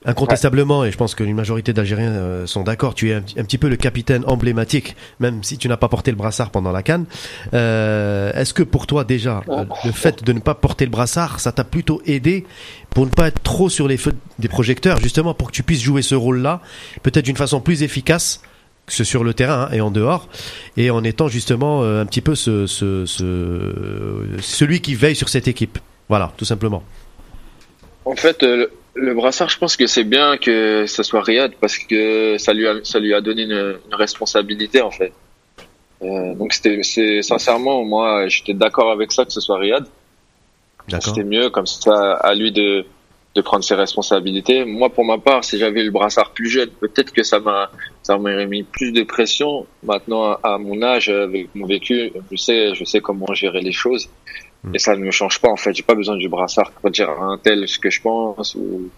incontestablement, 0.05 0.85
et 0.85 0.93
je 0.93 0.97
pense 0.97 1.15
que 1.17 1.25
une 1.25 1.35
majorité 1.35 1.73
d'Algériens 1.73 2.13
euh, 2.13 2.47
sont 2.47 2.63
d'accord, 2.63 2.95
tu 2.95 3.11
es 3.11 3.15
un, 3.15 3.21
petit- 3.21 3.39
un 3.41 3.43
petit 3.45 3.59
peu 3.59 3.69
le 3.69 3.77
capitaine 3.77 4.23
emblématique, 4.27 4.95
même 5.19 5.43
si 5.43 5.59
tu 5.59 5.69
n'as 5.69 5.77
pas 5.77 5.89
porté 5.89 6.11
le 6.13 6.17
brassard 6.17 6.51
pendant 6.51 6.71
la 6.71 6.83
canne. 6.85 7.05
Euh, 7.53 8.33
Est-ce 8.33 8.55
que 8.55 8.63
pour 8.63 8.87
toi 8.87 9.03
déjà, 9.05 9.43
euh, 9.49 9.65
le 9.85 9.93
fait 9.93 10.23
de 10.23 10.33
ne 10.33 10.39
pas 10.41 10.55
porter 10.55 10.85
le 10.85 10.91
brassard, 10.93 11.41
ça 11.41 11.51
t'a 11.51 11.65
plutôt 11.65 12.01
aidé 12.07 12.47
pour 12.91 13.07
ne 13.07 13.11
pas 13.11 13.27
être 13.29 13.43
trop 13.43 13.69
sur 13.69 13.89
les 13.89 13.97
feux 13.97 14.15
des 14.39 14.49
projecteurs, 14.49 15.01
justement 15.01 15.35
pour 15.35 15.49
que 15.49 15.53
tu 15.53 15.63
puisses 15.65 15.83
jouer 15.83 16.03
ce 16.03 16.15
rôle-là, 16.15 16.61
peut-être 17.03 17.25
d'une 17.25 17.37
façon 17.37 17.61
plus 17.61 17.83
efficace 17.83 18.41
que 18.87 18.93
ce 18.93 19.05
sur 19.05 19.25
le 19.25 19.35
terrain 19.35 19.69
hein, 19.71 19.75
et 19.75 19.81
en 19.81 19.91
dehors, 19.91 20.29
et 20.77 20.91
en 20.91 21.03
étant 21.05 21.29
justement 21.29 21.83
euh, 21.83 22.01
un 22.03 22.07
petit 22.07 22.21
peu 22.23 22.35
ce, 22.37 22.67
ce, 22.67 23.05
ce- 23.05 24.25
celui 24.41 24.81
qui 24.81 24.95
veille 24.95 25.17
sur 25.17 25.29
cette 25.29 25.49
équipe? 25.49 25.79
Voilà, 26.09 26.33
tout 26.39 26.45
simplement. 26.47 26.83
En 28.07 28.15
fait, 28.17 28.43
euh, 28.45 28.69
le, 29.01 29.15
brassard, 29.15 29.49
je 29.49 29.59
pense 29.59 29.77
que 29.77 29.87
c'est 29.87 30.05
bien 30.05 30.37
que 30.37 30.87
ce 30.87 31.03
soit 31.03 31.23
Riyad 31.23 31.53
parce 31.61 31.79
que 31.79 32.37
ça 32.39 32.53
lui 32.53 32.67
a, 32.67 32.75
ça 32.83 32.99
lui 32.99 33.15
a 33.15 33.21
donné 33.21 33.43
une, 33.43 33.79
une 33.87 33.95
responsabilité 33.95 34.81
en 34.83 34.91
fait. 34.91 35.13
Euh, 36.03 36.35
donc 36.35 36.53
c'était, 36.53 36.83
c'est 36.83 37.23
sincèrement, 37.23 37.85
moi, 37.85 38.29
j'étais 38.29 38.55
d'accord 38.55 38.91
avec 38.91 39.13
ça 39.13 39.25
que 39.25 39.33
ce 39.33 39.41
soit 39.41 39.59
Riyad. 39.59 39.87
C'était 41.01 41.25
mieux 41.25 41.51
comme 41.51 41.67
ça 41.67 42.15
à 42.15 42.35
lui 42.35 42.53
de 42.53 42.87
de 43.35 43.43
prendre 43.43 43.63
ses 43.63 43.75
responsabilités. 43.75 44.65
Moi, 44.65 44.89
pour 44.89 45.05
ma 45.05 45.19
part, 45.19 45.45
si 45.45 45.59
j'avais 45.59 45.85
le 45.85 45.91
brassard 45.91 46.31
plus 46.33 46.49
jeune, 46.49 46.71
peut-être 46.71 47.13
que 47.13 47.23
ça 47.23 47.39
m'a 47.39 47.71
ça 48.03 48.17
m'aurait 48.17 48.47
mis 48.47 48.63
plus 48.63 48.91
de 48.91 49.03
pression. 49.03 49.67
Maintenant, 49.83 50.33
à, 50.33 50.55
à 50.55 50.59
mon 50.59 50.83
âge, 50.83 51.09
avec 51.09 51.55
mon 51.55 51.67
vécu, 51.67 52.11
je 52.33 52.37
sais 52.37 52.75
je 52.75 52.85
sais 52.85 53.01
comment 53.01 53.33
gérer 53.35 53.61
les 53.61 53.73
choses. 53.73 54.09
Mm. 54.65 54.75
Et 54.75 54.79
ça 54.79 54.97
ne 54.97 55.05
me 55.05 55.11
change 55.11 55.41
pas 55.41 55.49
en 55.51 55.57
fait. 55.57 55.73
J'ai 55.75 55.83
pas 55.83 55.95
besoin 55.95 56.17
du 56.17 56.29
brassard 56.29 56.71
pour 56.73 56.91
dire 56.91 57.09
à 57.11 57.25
un 57.25 57.39
tel 57.39 57.67
ce 57.69 57.79
que 57.79 57.91
je 57.91 58.01
pense 58.01 58.55
ou 58.55 58.91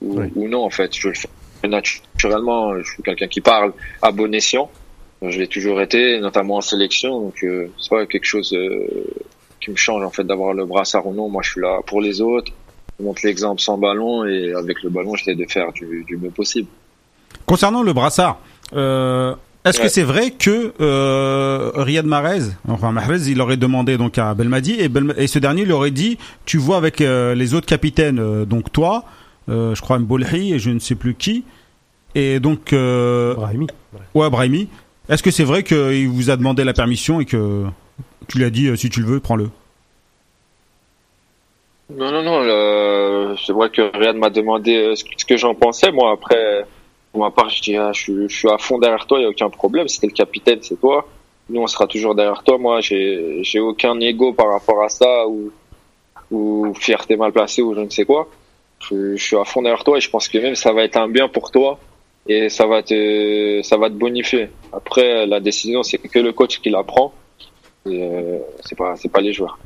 ou, 0.00 0.20
Oui. 0.20 0.26
ou 0.36 0.48
non 0.48 0.64
en 0.64 0.70
fait. 0.70 0.94
Je 0.96 1.08
le 1.08 1.14
fais 1.14 1.28
naturellement. 1.66 2.76
Je 2.78 2.84
suis 2.84 3.02
quelqu'un 3.02 3.26
qui 3.28 3.40
parle 3.40 3.72
à 4.02 4.12
bon 4.12 4.32
escient. 4.34 4.70
Je 5.22 5.36
l'ai 5.38 5.48
toujours 5.48 5.80
été, 5.80 6.20
notamment 6.20 6.56
en 6.56 6.60
sélection. 6.60 7.20
Donc 7.20 7.42
euh, 7.42 7.66
c'est 7.80 7.90
pas 7.90 8.06
quelque 8.06 8.24
chose 8.26 8.52
euh, 8.54 8.86
qui 9.60 9.70
me 9.70 9.76
change 9.76 10.04
en 10.04 10.10
fait 10.10 10.22
d'avoir 10.24 10.54
le 10.54 10.64
brassard 10.64 11.06
ou 11.06 11.14
non. 11.14 11.28
Moi, 11.28 11.42
je 11.42 11.50
suis 11.52 11.60
là 11.60 11.80
pour 11.86 12.00
les 12.00 12.20
autres. 12.20 12.52
Je 12.98 13.04
montre 13.04 13.22
l'exemple 13.24 13.60
sans 13.60 13.78
ballon 13.78 14.24
et 14.24 14.52
avec 14.52 14.82
le 14.82 14.90
ballon, 14.90 15.14
j'essaie 15.16 15.34
de 15.34 15.44
faire 15.48 15.72
du, 15.72 16.04
du 16.06 16.16
mieux 16.16 16.30
possible. 16.30 16.68
Concernant 17.46 17.82
le 17.82 17.92
brassard, 17.92 18.40
euh, 18.74 19.34
est-ce 19.64 19.80
que 19.80 19.88
c'est 19.88 20.02
vrai 20.02 20.30
que 20.30 20.72
euh, 20.80 21.70
Riyad 21.74 22.06
Mahrez, 22.06 22.42
enfin 22.68 22.92
Mahrez, 22.92 23.28
il 23.28 23.40
aurait 23.40 23.56
demandé 23.56 23.96
donc 23.98 24.16
à 24.18 24.32
Belmadi 24.34 24.74
et, 24.80 24.88
Belma- 24.88 25.14
et 25.18 25.26
ce 25.26 25.38
dernier 25.38 25.64
lui 25.64 25.72
aurait 25.72 25.90
dit, 25.90 26.16
tu 26.46 26.56
vois 26.58 26.76
avec 26.78 27.00
euh, 27.00 27.34
les 27.34 27.54
autres 27.54 27.66
capitaines, 27.66 28.18
euh, 28.18 28.44
donc 28.44 28.72
toi, 28.72 29.04
euh, 29.48 29.74
je 29.74 29.80
crois 29.82 29.98
Mbolhi 29.98 30.54
et 30.54 30.58
je 30.58 30.70
ne 30.70 30.78
sais 30.78 30.94
plus 30.94 31.14
qui, 31.14 31.44
et 32.14 32.40
donc 32.40 32.72
euh, 32.72 33.34
Brahimi. 33.34 33.66
ouais 34.14 34.30
Brahimi. 34.30 34.68
Est-ce 35.10 35.22
que 35.22 35.30
c'est 35.30 35.44
vrai 35.44 35.62
qu'il 35.62 36.08
vous 36.08 36.30
a 36.30 36.36
demandé 36.36 36.64
la 36.64 36.72
permission 36.74 37.20
et 37.20 37.24
que 37.24 37.64
tu 38.28 38.38
lui 38.38 38.44
as 38.44 38.50
dit 38.50 38.68
euh, 38.68 38.76
si 38.76 38.88
tu 38.90 39.00
le 39.00 39.06
veux, 39.06 39.20
prends-le? 39.20 39.50
Non, 41.94 42.10
non, 42.12 42.22
non. 42.22 42.40
le- 42.40 43.34
C'est 43.46 43.52
vrai 43.52 43.70
que 43.70 43.82
Riyad 43.96 44.16
m'a 44.16 44.28
demandé 44.30 44.92
ce 44.94 45.24
que 45.24 45.36
j'en 45.38 45.54
pensais. 45.54 45.90
Moi, 45.90 46.12
après, 46.12 46.66
pour 47.12 47.22
ma 47.22 47.30
part, 47.30 47.48
je 47.50 47.62
dis, 47.62 47.76
ah, 47.76 47.90
je, 47.92 48.00
suis- 48.02 48.28
je 48.28 48.36
suis 48.36 48.50
à 48.50 48.58
fond 48.58 48.78
derrière 48.78 49.06
toi. 49.06 49.18
Il 49.18 49.22
y 49.22 49.26
a 49.26 49.28
aucun 49.28 49.48
problème. 49.50 49.88
Si 49.88 50.00
t'es 50.00 50.06
le 50.08 50.12
capitaine, 50.12 50.58
c'est 50.62 50.78
toi. 50.80 51.06
Nous, 51.50 51.60
on 51.60 51.66
sera 51.66 51.86
toujours 51.86 52.14
derrière 52.14 52.42
toi. 52.42 52.58
Moi, 52.58 52.80
j'ai, 52.80 53.42
j'ai 53.42 53.60
aucun 53.60 53.98
ego 54.00 54.32
par 54.32 54.50
rapport 54.50 54.82
à 54.82 54.88
ça 54.88 55.26
ou, 55.26 55.50
ou 56.30 56.74
fierté 56.74 57.16
mal 57.16 57.32
placée 57.32 57.62
ou 57.62 57.74
je 57.74 57.80
ne 57.80 57.88
sais 57.90 58.04
quoi. 58.04 58.28
Je, 58.80 59.16
je 59.16 59.22
suis 59.22 59.36
à 59.36 59.44
fond 59.44 59.62
derrière 59.62 59.82
toi 59.84 59.96
et 59.96 60.00
je 60.00 60.10
pense 60.10 60.28
que 60.28 60.38
même 60.38 60.54
ça 60.54 60.72
va 60.72 60.84
être 60.84 60.96
un 60.98 61.08
bien 61.08 61.26
pour 61.28 61.50
toi 61.50 61.78
et 62.28 62.48
ça 62.50 62.66
va 62.66 62.82
te, 62.82 63.60
ça 63.62 63.76
va 63.78 63.88
te 63.88 63.94
bonifier. 63.94 64.50
Après, 64.72 65.26
la 65.26 65.40
décision, 65.40 65.82
c'est 65.82 65.96
que 65.98 66.18
le 66.18 66.32
coach 66.32 66.60
qui 66.60 66.68
la 66.70 66.82
prend. 66.84 67.12
Et, 67.86 68.02
euh, 68.02 68.38
c'est 68.66 68.76
pas, 68.76 68.94
c'est 68.96 69.08
pas 69.10 69.20
les 69.22 69.32
joueurs. 69.32 69.58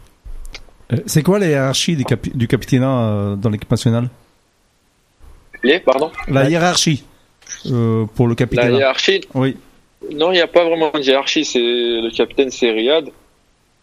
Euh, 0.93 0.97
C'est 1.07 1.25
quoi 1.25 1.41
la 1.41 1.49
hiérarchie 1.49 1.97
du, 1.97 2.05
capi- 2.05 2.35
du 2.37 2.47
capitana 2.47 3.09
euh, 3.09 3.35
dans 3.37 3.51
l'équipe 3.51 3.71
nationale? 3.71 4.09
Les, 5.65 5.81
pardon? 5.81 6.11
La 6.29 6.49
hiérarchie 6.49 7.05
euh, 7.67 8.05
pour 8.15 8.27
le 8.27 8.33
La 8.33 8.37
capitana. 8.37 8.77
hiérarchie, 8.79 9.21
Oui. 9.35 9.57
Non, 10.11 10.31
il 10.33 10.35
n'y 10.35 10.41
a 10.41 10.47
pas 10.49 10.65
vraiment 10.65 10.91
de 10.91 11.01
hiérarchie. 11.01 11.45
C'est 11.45 11.61
le 11.61 12.11
capitaine, 12.11 12.51
c'est 12.51 12.71
Riyad. 12.71 13.09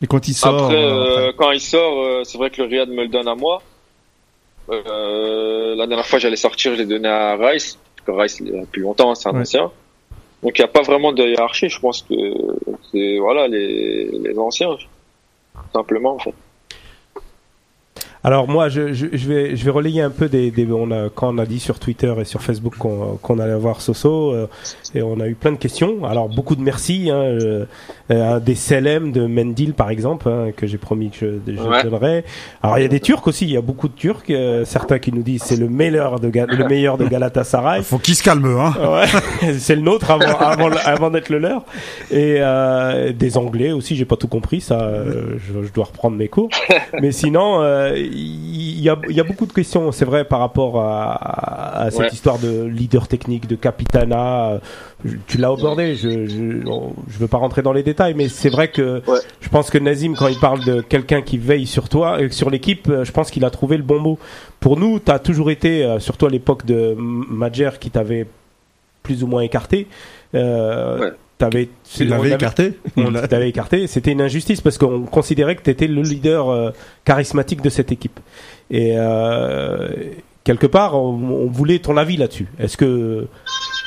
Et 0.01 0.07
quand 0.07 0.27
il 0.27 0.33
sort. 0.33 0.63
après, 0.65 0.75
euh, 0.75 0.89
euh, 0.89 1.17
après. 1.29 1.33
quand 1.37 1.51
il 1.51 1.61
sort, 1.61 2.25
c'est 2.25 2.37
vrai 2.37 2.49
que 2.49 2.61
le 2.61 2.67
Riyad 2.67 2.89
me 2.89 3.03
le 3.03 3.07
donne 3.07 3.27
à 3.27 3.35
moi. 3.35 3.61
La 4.69 5.87
dernière 5.87 6.05
fois, 6.05 6.19
j'allais 6.19 6.35
sortir, 6.35 6.73
je 6.73 6.79
l'ai 6.79 6.85
donné 6.85 7.07
à 7.07 7.35
Rice. 7.37 7.77
Rice, 8.07 8.39
il 8.39 8.49
est 8.49 8.51
là 8.57 8.61
depuis 8.61 8.81
longtemps, 8.81 9.13
c'est 9.15 9.29
un 9.29 9.33
Ouais. 9.33 9.41
ancien. 9.41 9.71
Donc, 10.41 10.57
il 10.57 10.61
n'y 10.61 10.65
a 10.65 10.69
pas 10.69 10.81
vraiment 10.81 11.11
de 11.11 11.23
hiérarchie. 11.23 11.69
Je 11.69 11.79
pense 11.79 12.01
que 12.01 12.15
c'est 12.91 13.17
voilà 13.19 13.47
les, 13.47 14.05
les 14.11 14.37
anciens, 14.39 14.75
simplement. 15.73 16.15
En 16.15 16.19
fait. 16.19 16.33
Alors 18.21 18.49
moi, 18.49 18.67
je, 18.67 18.91
je, 18.91 19.05
je 19.13 19.27
vais, 19.29 19.55
je 19.55 19.63
vais 19.63 19.71
relayer 19.71 20.01
un 20.01 20.09
peu 20.09 20.27
des, 20.27 20.51
des 20.51 20.67
on 20.69 20.91
a, 20.91 21.07
quand 21.09 21.33
on 21.33 21.37
a 21.37 21.45
dit 21.45 21.59
sur 21.59 21.79
Twitter 21.79 22.13
et 22.19 22.25
sur 22.25 22.41
Facebook 22.41 22.75
qu'on 22.77 23.17
qu'on 23.21 23.39
allait 23.39 23.55
voir 23.55 23.79
Soso, 23.79 24.33
euh, 24.33 24.47
et 24.93 25.01
on 25.01 25.21
a 25.21 25.27
eu 25.27 25.35
plein 25.35 25.53
de 25.53 25.57
questions. 25.57 26.03
Alors 26.03 26.27
beaucoup 26.27 26.57
de 26.57 26.61
merci, 26.61 27.09
hein, 27.09 27.15
euh, 27.15 27.65
euh, 28.11 28.39
des 28.41 28.55
CLM 28.55 29.13
de 29.13 29.25
Mendil 29.25 29.73
par 29.73 29.89
exemple, 29.89 30.27
hein, 30.27 30.49
que 30.55 30.67
j'ai 30.67 30.77
promis 30.77 31.11
que 31.11 31.39
je, 31.47 31.53
je 31.53 31.61
Ouais. 31.61 31.81
donnerai. 31.83 32.25
Alors 32.61 32.77
il 32.77 32.81
y 32.81 32.85
a 32.85 32.89
des 32.89 32.99
Turcs 32.99 33.25
aussi, 33.25 33.45
il 33.45 33.51
y 33.51 33.57
a 33.57 33.61
beaucoup 33.61 33.87
de 33.87 33.93
Turcs, 33.93 34.23
euh, 34.31 34.65
certains 34.65 34.99
qui 34.99 35.13
nous 35.13 35.21
disent 35.23 35.43
c'est 35.43 35.55
le 35.55 35.69
meilleur 35.69 36.19
de, 36.19 36.29
Ga- 36.29 36.45
le 36.47 36.67
meilleur 36.67 36.97
de 36.97 37.05
Galatasaray. 37.07 37.83
Faut 37.83 37.99
qu'il 37.99 38.15
se 38.15 38.23
calme, 38.23 38.45
hein. 38.45 38.73
Ouais, 38.81 39.53
c'est 39.59 39.75
le 39.75 39.81
nôtre 39.81 40.11
avant, 40.11 40.37
avant, 40.39 40.69
avant 40.83 41.09
d'être 41.09 41.29
le 41.29 41.37
leur. 41.39 41.63
Et 42.11 42.35
euh, 42.39 43.13
des 43.13 43.37
Anglais 43.37 43.71
aussi, 43.71 43.95
j'ai 43.95 44.03
pas 44.05 44.17
tout 44.17 44.27
compris, 44.27 44.59
ça, 44.59 44.81
euh, 44.81 45.37
je, 45.37 45.65
je 45.65 45.71
dois 45.71 45.85
reprendre 45.85 46.17
mes 46.17 46.27
cours. 46.27 46.49
Mais 47.01 47.13
sinon, 47.13 47.61
euh, 47.61 47.95
il 48.11 48.79
y, 48.81 48.89
a, 48.89 48.97
il 49.09 49.15
y 49.15 49.19
a 49.19 49.23
beaucoup 49.23 49.45
de 49.45 49.53
questions, 49.53 49.91
c'est 49.91 50.05
vrai, 50.05 50.25
par 50.25 50.39
rapport 50.39 50.79
à, 50.81 51.81
à 51.83 51.91
cette 51.91 51.99
Ouais. 51.99 52.07
histoire 52.11 52.39
de 52.39 52.63
leader 52.63 53.07
technique, 53.07 53.47
de 53.47 53.55
capitana. 53.55 54.59
je- 55.05 55.15
Tu 55.27 55.37
l'as 55.37 55.49
abordé, 55.51 55.95
je, 55.95 56.27
je, 56.27 56.67
on- 56.67 56.93
je 57.09 57.17
veux 57.19 57.27
pas 57.27 57.37
rentrer 57.37 57.61
dans 57.61 57.73
les 57.73 57.83
détails, 57.83 58.13
mais 58.15 58.27
c'est 58.29 58.49
vrai 58.49 58.69
que 58.69 59.01
Ouais. 59.07 59.19
je 59.41 59.49
pense 59.49 59.69
que 59.69 59.77
Nazim, 59.77 60.15
quand 60.17 60.27
il 60.27 60.39
parle 60.39 60.63
de 60.65 60.81
quelqu'un 60.81 61.21
qui 61.21 61.37
veille 61.37 61.67
sur 61.67 61.89
toi, 61.89 62.19
euh, 62.21 62.29
sur 62.29 62.49
l'équipe, 62.49 62.87
euh, 62.89 63.03
je 63.05 63.11
pense 63.11 63.31
qu'il 63.31 63.45
a 63.45 63.49
trouvé 63.49 63.77
le 63.77 63.83
bon 63.83 63.99
mot. 63.99 64.19
Pour 64.59 64.77
nous, 64.77 64.99
tu 64.99 65.11
as 65.11 65.19
toujours 65.19 65.51
été, 65.51 65.83
euh, 65.85 65.99
surtout 65.99 66.25
à 66.25 66.29
l'époque 66.29 66.65
de 66.65 66.95
Madjer, 66.97 67.71
qui 67.79 67.91
t'avait 67.91 68.27
plus 69.03 69.23
ou 69.23 69.27
moins 69.27 69.41
écarté. 69.41 69.87
Euh, 70.35 70.99
Ouais. 70.99 71.11
T'avais, 71.39 71.69
avait- 72.11 72.31
écarté. 72.33 72.73
on 72.97 73.11
t'avait 73.11 73.49
écarté. 73.49 73.87
C'était 73.87 74.11
une 74.11 74.21
injustice 74.21 74.61
parce 74.61 74.77
qu'on 74.77 75.01
considérait 75.05 75.55
que 75.55 75.63
tu 75.63 75.71
étais 75.71 75.87
le 75.87 76.03
leader 76.03 76.49
euh, 76.49 76.69
charismatique 77.05 77.61
de 77.63 77.69
cette 77.69 77.91
équipe. 77.91 78.19
Et 78.69 78.93
euh, 78.95 79.89
quelque 80.43 80.67
part, 80.67 80.95
on, 80.95 81.07
on 81.13 81.47
voulait 81.47 81.79
ton 81.79 81.97
avis 81.97 82.17
là-dessus. 82.17 82.47
Est-ce 82.59 82.77
que 82.77 82.85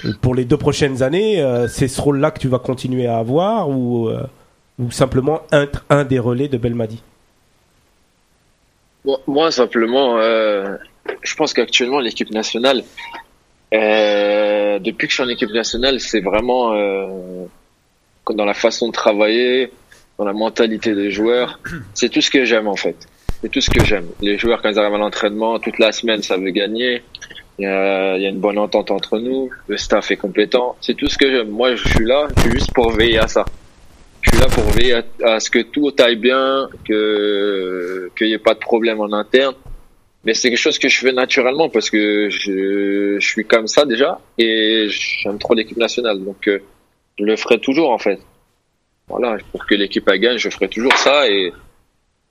euh, 0.05 0.13
pour 0.21 0.35
les 0.35 0.45
deux 0.45 0.57
prochaines 0.57 1.03
années, 1.05 1.41
euh, 1.41 1.69
c'est 1.69 1.87
ce 1.89 2.01
rôle-là 2.01 2.33
que 2.33 2.41
tu 2.41 2.49
vas 2.49 2.59
continuer 2.59 3.07
à 3.07 3.19
avoir 3.19 3.69
ou, 3.71 4.09
euh, 4.09 4.25
ou 4.81 4.91
simplement 4.91 5.43
être 5.53 5.85
un 5.91 6.05
des 6.05 6.19
relais 6.19 6.49
de 6.49 6.57
Belmadi? 6.59 7.03
Bon, 9.05 9.19
moi, 9.27 9.51
simplement, 9.51 10.17
euh, 10.19 10.77
je 11.23 11.35
pense 11.35 11.53
qu'actuellement, 11.53 11.99
l'équipe 12.01 12.31
nationale, 12.31 12.83
euh, 13.73 14.79
depuis 14.79 15.07
que 15.07 15.11
je 15.11 15.15
suis 15.15 15.25
en 15.25 15.29
équipe 15.29 15.51
nationale, 15.51 16.01
c'est 16.01 16.21
vraiment 16.21 16.75
euh, 16.75 17.47
dans 18.31 18.45
la 18.45 18.55
façon 18.55 18.89
de 18.89 18.93
travailler, 18.93 19.71
dans 20.19 20.25
la 20.25 20.33
mentalité 20.33 20.95
des 20.95 21.11
joueurs. 21.11 21.61
C'est 21.95 22.09
tout 22.09 22.21
ce 22.21 22.31
que 22.31 22.45
j'aime, 22.45 22.69
en 22.69 22.77
fait. 22.77 22.97
C'est 23.41 23.49
tout 23.49 23.61
ce 23.61 23.71
que 23.71 23.85
j'aime. 23.85 24.07
Les 24.21 24.39
joueurs, 24.39 24.63
quand 24.63 24.71
ils 24.71 24.79
arrivent 24.79 24.95
à 24.95 24.99
l'entraînement, 24.99 25.59
toute 25.59 25.79
la 25.79 25.91
semaine, 25.91 26.23
ça 26.23 26.37
veut 26.37 26.51
gagner. 26.51 27.03
Il 27.59 27.65
y, 27.65 27.67
a, 27.67 28.17
il 28.17 28.23
y 28.23 28.27
a 28.27 28.29
une 28.29 28.39
bonne 28.39 28.59
entente 28.59 28.91
entre 28.93 29.19
nous. 29.19 29.51
Le 29.67 29.77
staff 29.77 30.13
est 30.13 30.17
compétent. 30.17 30.77
C'est 30.81 30.95
tout 30.95 31.09
ce 31.09 31.19
que 31.19 31.29
j'aime. 31.29 31.49
Moi, 31.49 31.75
je 31.75 31.89
suis 31.89 32.05
là, 32.05 32.29
je 32.37 32.43
suis 32.43 32.51
juste 32.53 32.73
pour 32.73 32.93
veiller 32.93 33.19
à 33.19 33.27
ça. 33.27 33.45
Je 34.21 34.31
suis 34.31 34.39
là 34.39 34.47
pour 34.47 34.65
veiller 34.71 34.95
à, 34.95 35.35
à 35.35 35.41
ce 35.41 35.51
que 35.51 35.59
tout 35.59 35.93
aille 35.99 36.17
bien, 36.17 36.69
que 36.85 38.11
qu'il 38.17 38.29
n'y 38.29 38.35
ait 38.35 38.39
pas 38.39 38.55
de 38.55 38.61
problème 38.61 39.01
en 39.01 39.13
interne. 39.13 39.55
Mais 40.25 40.35
c'est 40.35 40.51
quelque 40.51 40.59
chose 40.59 40.79
que 40.79 40.89
je 40.89 40.99
fais 40.99 41.13
naturellement 41.13 41.69
parce 41.69 41.91
que 41.91 42.29
je, 42.31 43.19
suis 43.21 43.45
comme 43.45 43.67
ça 43.67 43.85
déjà 43.85 44.21
et 44.39 44.87
j'aime 44.89 45.39
trop 45.39 45.55
l'équipe 45.55 45.77
nationale. 45.77 46.23
Donc 46.23 46.47
euh, 46.49 46.61
je 47.19 47.25
le 47.25 47.37
ferai 47.37 47.59
toujours 47.59 47.91
en 47.91 47.99
fait. 47.99 48.21
Voilà, 49.09 49.37
pour 49.51 49.67
que 49.67 49.75
l'équipe 49.75 50.09
gagne, 50.09 50.39
je 50.39 50.49
ferai 50.49 50.69
toujours 50.69 50.97
ça 50.97 51.29
et 51.29 51.53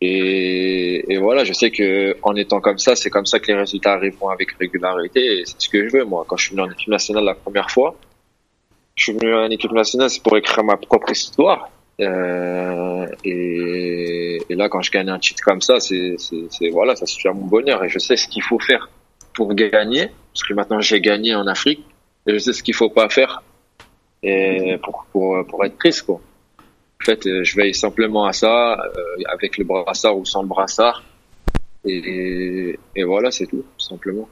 et, 0.04 1.14
et 1.14 1.18
voilà, 1.20 1.44
je 1.44 1.54
sais 1.54 1.70
que 1.70 2.18
en 2.24 2.36
étant 2.36 2.60
comme 2.60 2.80
ça, 2.80 2.96
c'est 2.96 3.12
comme 3.12 3.28
ça 3.28 3.40
que 3.40 3.48
les 3.48 3.54
résultats 3.54 3.94
arriveront 3.94 4.30
avec 4.30 4.52
régularité 4.54 5.42
et 5.42 5.46
c'est 5.46 5.62
ce 5.62 5.70
que 5.70 5.88
je 5.88 5.96
veux 5.96 6.06
moi. 6.06 6.26
Quand 6.28 6.38
je 6.38 6.46
suis 6.46 6.56
venu 6.56 6.68
en 6.68 6.72
équipe 6.72 6.88
nationale 6.88 7.24
la 7.24 7.36
première 7.36 7.70
fois, 7.70 7.96
je 8.96 9.04
suis 9.04 9.14
venu 9.14 9.34
en 9.34 9.50
équipe 9.52 9.72
nationale, 9.72 10.10
c'est 10.10 10.24
pour 10.24 10.36
écrire 10.38 10.64
ma 10.64 10.78
propre 10.78 11.12
histoire. 11.12 11.70
Euh, 12.02 13.06
et, 13.24 14.40
là, 14.50 14.70
quand 14.70 14.82
je 14.82 14.92
gagne 14.92 15.10
un 15.10 15.20
titre 15.20 15.44
comme 15.44 15.62
ça, 15.62 15.80
c'est, 15.80 16.16
voilà, 16.72 16.96
ça 16.96 17.06
suffit 17.06 17.28
à 17.28 17.34
mon 17.34 17.46
bonheur 17.46 17.84
et 17.84 17.90
je 17.90 18.00
sais 18.00 18.16
ce 18.16 18.28
qu'il 18.28 18.44
faut 18.44 18.60
faire 18.60 18.90
pour 19.34 19.54
gagner, 19.54 20.10
parce 20.34 20.44
que 20.44 20.54
maintenant 20.54 20.82
j'ai 20.82 21.00
gagné 21.00 21.36
en 21.36 21.48
Afrique 21.48 21.86
et 22.28 22.34
je 22.34 22.38
sais 22.38 22.54
ce 22.54 22.64
qu'il 22.64 22.74
faut 22.74 22.90
pas 22.90 23.08
faire 23.08 23.44
pour 25.12 25.66
être 25.66 25.78
triste. 25.78 26.10
En 26.10 26.20
fait, 27.04 27.26
euh, 27.26 27.44
je 27.44 27.56
veille 27.56 27.74
simplement 27.74 28.26
à 28.26 28.34
ça, 28.34 28.74
euh, 28.74 29.24
avec 29.34 29.58
le 29.58 29.64
brassard 29.64 30.18
ou 30.18 30.26
sans 30.26 30.42
le 30.42 30.48
brassard, 30.48 31.04
et, 31.86 32.78
voilà, 33.04 33.32
c'est 33.32 33.48
tout, 33.48 33.64
tout 33.78 33.86
simplement. 33.86 34.30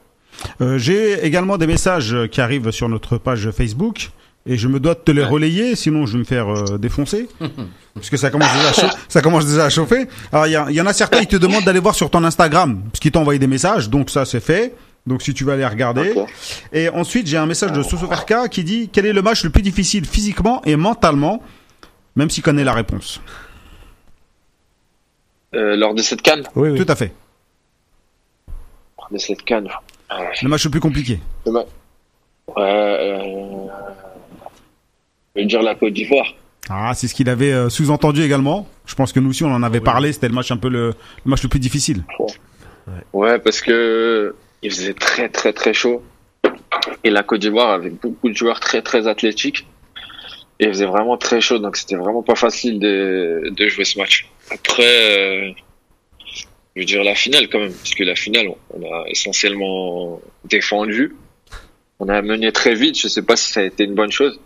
J'ai 0.76 1.26
également 1.26 1.58
des 1.58 1.66
messages 1.66 2.16
qui 2.32 2.42
arrivent 2.42 2.70
sur 2.70 2.88
notre 2.88 3.18
page 3.18 3.50
Facebook 3.50 4.12
et 4.52 4.58
je 4.58 4.68
me 4.68 4.80
dois 4.80 4.96
de 4.96 5.00
te 5.00 5.12
les 5.12 5.24
relayer, 5.24 5.76
sinon 5.76 6.06
je 6.06 6.14
vais 6.14 6.20
me 6.20 6.24
faire 6.26 6.50
euh, 6.50 6.78
défoncer. 6.78 7.30
parce 7.94 8.10
que 8.10 8.18
ça 8.18 8.30
commence 8.32 8.52
déjà 8.54 8.70
à, 8.70 8.74
chau- 8.74 8.98
ça 9.08 9.22
commence 9.22 9.46
déjà 9.46 9.66
à 9.66 9.70
chauffer. 9.70 10.08
Alors 10.34 10.48
il 10.48 10.76
y, 10.76 10.82
en 10.82 10.86
a 10.86 10.94
certains, 10.94 11.20
ils 11.20 11.28
te 11.28 11.36
demandent 11.38 11.64
d'aller 11.64 11.80
voir 11.80 11.94
sur 11.96 12.10
ton 12.10 12.24
Instagram, 12.24 12.82
parce 12.92 13.00
qu'ils 13.00 13.12
t'ont 13.12 13.22
envoyé 13.22 13.40
des 13.40 13.48
messages, 13.48 13.90
donc 13.90 14.10
ça 14.10 14.26
c'est 14.26 14.40
fait. 14.42 14.74
Donc 15.08 15.22
si 15.22 15.34
tu 15.34 15.44
vas 15.46 15.54
aller 15.54 15.66
regarder. 15.66 16.14
Et 16.74 16.90
ensuite, 16.90 17.26
j'ai 17.28 17.38
un 17.38 17.46
message 17.46 17.72
de 17.72 17.82
Soso 17.84 18.06
Verka 18.08 18.48
qui 18.50 18.64
dit 18.64 18.90
quel 18.92 19.06
est 19.06 19.14
le 19.14 19.22
match 19.22 19.44
le 19.44 19.50
plus 19.50 19.62
difficile 19.62 20.06
physiquement 20.06 20.62
et 20.66 20.76
mentalement, 20.76 21.42
même 22.16 22.30
s'il 22.30 22.44
connaît 22.44 22.64
la 22.66 22.74
réponse. 22.74 23.22
Euh, 25.56 25.76
lors 25.76 25.96
de 25.96 26.02
cette 26.02 26.22
canne, 26.22 26.44
Oui, 26.56 26.70
oui. 26.70 26.78
Tout 26.84 26.92
à 26.92 26.96
fait. 26.96 27.12
lors 28.98 29.08
de 29.12 29.18
cette 29.18 29.42
canne, 29.44 29.68
euh, 30.12 30.16
Le 30.44 30.50
match 30.50 30.66
le 30.66 30.70
plus 30.72 30.80
compliqué. 30.80 31.20
le 31.46 31.52
ma- 31.52 31.60
Ouais, 32.56 32.64
euh, 32.66 33.66
je 35.36 35.42
vais 35.42 35.48
dire 35.48 35.62
la 35.62 35.76
Côte 35.76 35.94
d'Ivoire. 35.94 36.36
Ah, 36.70 36.94
c'est 36.94 37.08
ce 37.08 37.16
qu'il 37.16 37.30
avait 37.30 37.52
euh, 37.52 37.70
sous-entendu 37.70 38.22
également. 38.22 38.68
Je 38.86 38.96
pense 38.96 39.12
que 39.12 39.20
nous 39.20 39.30
aussi 39.30 39.44
on 39.44 39.52
en 39.54 39.64
avait 39.64 39.82
parlé. 39.82 40.14
C'était 40.14 40.28
le 40.28 40.36
match 40.36 40.52
un 40.52 40.58
peu 40.58 40.70
le, 40.70 40.90
le 40.90 41.30
match 41.30 41.44
le 41.44 41.50
plus 41.50 41.60
difficile. 41.60 42.04
Ouais, 43.14 43.40
parce 43.40 43.62
que 43.62 44.36
il 44.62 44.72
faisait 44.72 44.94
très 44.94 45.30
très 45.30 45.54
très 45.54 45.74
chaud. 45.74 46.04
Et 47.04 47.10
la 47.10 47.24
Côte 47.24 47.42
d'Ivoire 47.42 47.72
avait 47.72 47.90
beaucoup 47.90 48.30
de 48.30 48.36
joueurs 48.36 48.60
très 48.60 48.82
très 48.82 49.08
athlétiques. 49.08 49.66
Et 50.60 50.66
il 50.66 50.70
faisait 50.70 50.86
vraiment 50.86 51.18
très 51.18 51.40
chaud, 51.40 51.58
donc 51.58 51.78
c'était 51.78 51.96
vraiment 51.96 52.22
pas 52.22 52.36
facile 52.36 52.80
de, 52.80 53.50
de 53.50 53.68
jouer 53.70 53.86
ce 53.86 53.98
match. 53.98 54.28
Après, 54.52 54.84
euh, 54.84 55.52
je 56.76 56.82
veux 56.82 56.86
dire 56.86 57.02
la 57.02 57.16
finale 57.16 57.48
quand 57.48 57.60
même, 57.60 57.72
parce 57.72 57.96
que 57.96 58.04
la 58.04 58.16
finale, 58.16 58.50
on 58.72 58.84
a 58.84 59.06
essentiellement 59.08 60.20
défendu. 60.44 61.16
On 62.00 62.10
a 62.10 62.22
mené 62.22 62.52
très 62.52 62.76
vite, 62.76 63.00
je 63.00 63.08
sais 63.08 63.22
pas 63.22 63.38
si 63.38 63.54
ça 63.54 63.62
a 63.62 63.64
été 63.64 63.86
une 63.86 63.96
bonne 63.96 64.12
chose. 64.12 64.40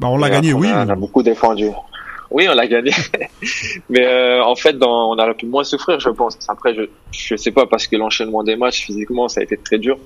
Bah, 0.00 0.08
on 0.08 0.16
l'a 0.16 0.30
gagné, 0.30 0.52
oui. 0.52 0.68
On 0.72 0.76
a, 0.76 0.86
on 0.86 0.88
a 0.88 0.94
beaucoup 0.96 1.22
défendu. 1.22 1.68
Oui, 2.30 2.46
on 2.50 2.54
l'a 2.54 2.66
gagné. 2.66 2.90
mais 3.88 4.04
euh, 4.04 4.44
en 4.44 4.56
fait, 4.56 4.76
dans, 4.76 5.12
on 5.12 5.18
aurait 5.18 5.34
pu 5.34 5.46
moins 5.46 5.64
souffrir, 5.64 6.00
je 6.00 6.10
pense. 6.10 6.36
Après, 6.48 6.74
je 6.74 6.82
je 7.12 7.36
sais 7.36 7.52
pas 7.52 7.66
parce 7.66 7.86
que 7.86 7.96
l'enchaînement 7.96 8.42
des 8.42 8.56
matchs 8.56 8.84
physiquement, 8.84 9.28
ça 9.28 9.40
a 9.40 9.44
été 9.44 9.56
très 9.56 9.78
dur. 9.78 9.98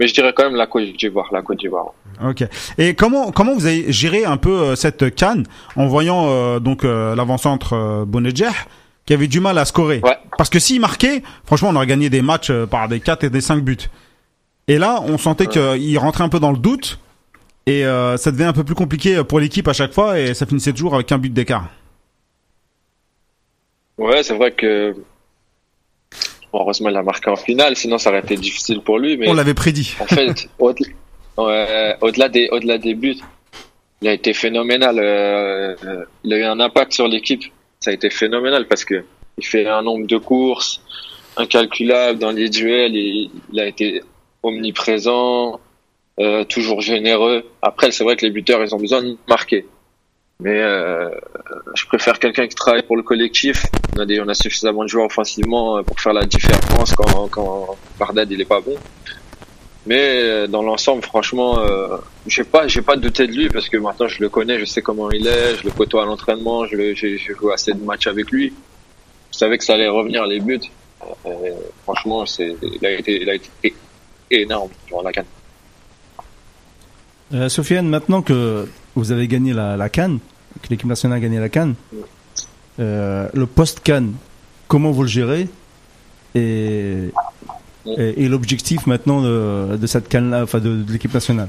Mais 0.00 0.08
je 0.08 0.14
dirais 0.14 0.32
quand 0.34 0.44
même 0.44 0.56
la 0.56 0.66
Côte 0.66 0.84
d'Ivoire, 0.96 1.28
la 1.30 1.42
Côte 1.42 1.58
d'Ivoire. 1.58 1.92
Ok. 2.26 2.42
Et 2.78 2.94
comment 2.94 3.30
comment 3.32 3.54
vous 3.54 3.66
avez 3.66 3.92
géré 3.92 4.24
un 4.24 4.38
peu 4.38 4.58
euh, 4.58 4.74
cette 4.74 5.14
canne 5.14 5.44
en 5.76 5.86
voyant 5.86 6.28
euh, 6.28 6.58
donc 6.58 6.84
euh, 6.84 7.14
l'avant-centre 7.14 7.74
euh, 7.74 8.04
Bonedjer 8.06 8.48
qui 9.04 9.12
avait 9.12 9.26
du 9.26 9.40
mal 9.40 9.58
à 9.58 9.66
scorer? 9.66 10.00
Ouais. 10.02 10.16
Parce 10.38 10.48
que 10.48 10.58
s'il 10.58 10.80
marquait, 10.80 11.22
franchement, 11.44 11.68
on 11.68 11.76
aurait 11.76 11.86
gagné 11.86 12.08
des 12.08 12.22
matchs 12.22 12.50
par 12.70 12.88
des 12.88 13.00
4 13.00 13.24
et 13.24 13.30
des 13.30 13.42
5 13.42 13.62
buts. 13.62 13.76
Et 14.68 14.78
là, 14.78 15.02
on 15.06 15.18
sentait 15.18 15.48
qu'il 15.48 15.98
rentrait 15.98 16.24
un 16.24 16.30
peu 16.30 16.40
dans 16.40 16.52
le 16.52 16.58
doute 16.58 16.98
et 17.70 17.84
euh, 17.84 18.16
ça 18.16 18.30
devenait 18.30 18.46
un 18.48 18.52
peu 18.52 18.64
plus 18.64 18.74
compliqué 18.74 19.22
pour 19.24 19.38
l'équipe 19.40 19.66
à 19.68 19.72
chaque 19.72 19.92
fois 19.92 20.18
et 20.18 20.34
ça 20.34 20.46
finissait 20.46 20.72
toujours 20.72 20.94
avec 20.94 21.10
un 21.12 21.18
but 21.18 21.32
d'écart. 21.32 21.68
Ouais, 23.98 24.22
c'est 24.22 24.34
vrai 24.34 24.52
que 24.52 24.92
bon, 26.52 26.60
heureusement 26.60 26.88
il 26.88 26.96
a 26.96 27.02
marqué 27.02 27.30
en 27.30 27.36
finale, 27.36 27.76
sinon 27.76 27.98
ça 27.98 28.10
aurait 28.10 28.20
été 28.20 28.36
difficile 28.36 28.80
pour 28.80 28.98
lui. 28.98 29.16
Mais 29.16 29.28
On 29.28 29.34
l'avait 29.34 29.54
prédit. 29.54 29.94
en 30.00 30.06
fait, 30.06 30.48
au- 30.58 30.72
ouais, 31.38 31.96
au-delà 32.00 32.28
des 32.28 32.48
au-delà 32.50 32.78
des 32.78 32.94
buts, 32.94 33.16
il 34.02 34.08
a 34.08 34.12
été 34.14 34.32
phénoménal. 34.32 34.98
euh, 34.98 35.76
euh, 35.84 36.04
il 36.24 36.32
a 36.32 36.38
eu 36.38 36.44
un 36.44 36.60
impact 36.60 36.92
sur 36.92 37.08
l'équipe. 37.08 37.42
Ça 37.80 37.90
a 37.90 37.94
été 37.94 38.10
phénoménal 38.10 38.66
parce 38.68 38.84
que 38.84 39.04
il 39.38 39.46
fait 39.46 39.66
un 39.66 39.82
nombre 39.82 40.06
de 40.06 40.16
courses 40.18 40.80
incalculable 41.36 42.18
dans 42.18 42.30
les 42.32 42.48
duels. 42.48 42.94
Il 42.96 43.30
a 43.58 43.66
été 43.66 44.02
omniprésent, 44.42 45.60
euh, 46.20 46.44
toujours 46.44 46.80
généreux. 46.80 47.44
Après, 47.62 47.90
c'est 47.90 48.04
vrai 48.04 48.16
que 48.16 48.24
les 48.24 48.30
buteurs, 48.30 48.62
ils 48.62 48.74
ont 48.74 48.78
besoin 48.78 49.02
de 49.02 49.16
marquer. 49.28 49.66
Mais 50.40 50.58
euh, 50.62 51.10
je 51.74 51.84
préfère 51.86 52.18
quelqu'un 52.18 52.46
qui 52.46 52.54
travaille 52.54 52.82
pour 52.82 52.96
le 52.96 53.02
collectif. 53.02 53.66
On 53.96 54.28
a, 54.28 54.34
suffisamment 54.34 54.84
de 54.84 54.88
joueurs 54.88 55.06
offensivement 55.06 55.76
euh, 55.76 55.82
pour 55.82 56.00
faire 56.00 56.14
la 56.14 56.24
différence 56.24 56.94
quand, 56.94 57.28
quand 57.28 57.76
Bardad 57.98 58.30
il 58.30 58.40
est 58.40 58.46
pas 58.46 58.60
bon. 58.60 58.74
Mais 59.86 60.46
dans 60.48 60.62
l'ensemble, 60.62 61.02
franchement, 61.02 61.58
euh, 61.58 61.96
j'ai 62.26 62.44
pas, 62.44 62.68
j'ai 62.68 62.82
pas 62.82 62.96
douté 62.96 63.26
de 63.26 63.32
lui 63.32 63.48
parce 63.48 63.68
que 63.68 63.76
maintenant 63.76 64.08
je 64.08 64.20
le 64.20 64.28
connais, 64.28 64.58
je 64.58 64.66
sais 64.66 64.82
comment 64.82 65.10
il 65.10 65.26
est, 65.26 65.56
je 65.56 65.64
le 65.64 65.70
côtoie 65.70 66.02
à 66.02 66.06
l'entraînement, 66.06 66.66
je 66.66 66.94
j'ai 66.94 67.18
joué 67.18 67.52
assez 67.52 67.72
de 67.72 67.82
matchs 67.82 68.06
avec 68.06 68.30
lui. 68.30 68.52
Je 69.32 69.38
savais 69.38 69.58
que 69.58 69.64
ça 69.64 69.74
allait 69.74 69.88
revenir 69.88 70.26
les 70.26 70.40
buts. 70.40 70.60
Franchement, 71.84 72.26
c'est, 72.26 72.56
il 72.62 72.84
a 72.84 72.90
été, 72.92 73.22
il 73.22 73.30
a 73.30 73.34
été 73.34 73.74
énorme 74.30 74.70
durant 74.86 75.02
la 75.02 75.12
canne. 75.12 75.24
Euh, 77.32 77.48
Sofiane, 77.48 77.88
maintenant 77.88 78.22
que 78.22 78.68
vous 78.96 79.12
avez 79.12 79.28
gagné 79.28 79.52
la, 79.52 79.76
la 79.76 79.88
Cannes, 79.88 80.18
que 80.62 80.68
l'équipe 80.68 80.88
nationale 80.88 81.18
a 81.18 81.20
gagné 81.20 81.38
la 81.38 81.48
Cannes, 81.48 81.74
euh, 82.80 83.28
le 83.32 83.46
post-Cannes, 83.46 84.14
comment 84.66 84.90
vous 84.90 85.02
le 85.02 85.08
gérez 85.08 85.48
et, 86.34 87.10
et, 87.86 88.28
l'objectif 88.28 88.86
maintenant 88.86 89.20
de, 89.22 89.76
de 89.76 89.86
cette 89.86 90.08
Cannes-là, 90.08 90.42
enfin 90.42 90.58
de, 90.58 90.82
de 90.82 90.92
l'équipe 90.92 91.12
nationale 91.12 91.48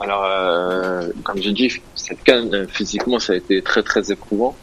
Alors, 0.00 0.24
euh, 0.24 1.08
comme 1.22 1.42
j'ai 1.42 1.52
dit, 1.52 1.70
cette 1.94 2.22
canne, 2.22 2.54
euh, 2.54 2.66
physiquement, 2.66 3.18
ça 3.18 3.34
a 3.34 3.36
été 3.36 3.62
très 3.62 3.82
très 3.82 4.10
éprouvant. 4.10 4.56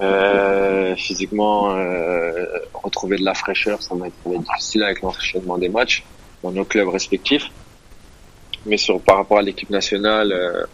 Euh, 0.00 0.96
physiquement, 0.96 1.74
euh, 1.76 2.44
retrouver 2.72 3.16
de 3.16 3.24
la 3.24 3.34
fraîcheur, 3.34 3.82
ça 3.82 3.94
m'a 3.94 4.08
été 4.08 4.38
difficile 4.38 4.82
avec 4.82 5.02
l'enchaînement 5.02 5.58
des 5.58 5.68
matchs 5.68 6.04
dans 6.42 6.50
nos 6.50 6.64
clubs 6.64 6.88
respectifs. 6.88 7.50
Mais 8.66 8.76
sur 8.76 9.00
par 9.00 9.16
rapport 9.16 9.38
à 9.38 9.42
l'équipe 9.42 9.70
nationale, 9.70 10.32
euh, 10.32 10.64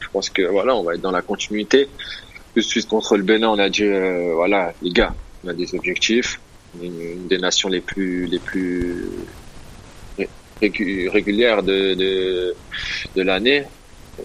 je 0.00 0.08
pense 0.12 0.30
que 0.30 0.42
voilà, 0.42 0.74
on 0.74 0.82
va 0.84 0.94
être 0.94 1.00
dans 1.00 1.10
la 1.10 1.22
continuité. 1.22 1.88
Tout 2.54 2.60
de 2.60 2.64
suite 2.64 2.88
contre 2.88 3.16
le 3.16 3.22
Bénin, 3.22 3.48
on 3.48 3.58
a 3.58 3.68
dit 3.68 3.84
euh, 3.84 4.32
voilà, 4.34 4.72
les 4.82 4.90
gars, 4.90 5.14
on 5.44 5.48
a 5.48 5.52
des 5.52 5.74
objectifs, 5.74 6.40
on 6.78 6.82
est 6.82 6.86
une, 6.86 7.00
une 7.00 7.26
des 7.28 7.38
nations 7.38 7.68
les 7.68 7.80
plus 7.80 8.26
les 8.26 8.38
plus 8.38 9.04
ré- 10.18 10.28
régu- 10.60 11.08
régulières 11.08 11.62
de, 11.62 11.94
de 11.94 12.54
de 13.16 13.22
l'année. 13.22 13.64
Euh, 14.20 14.22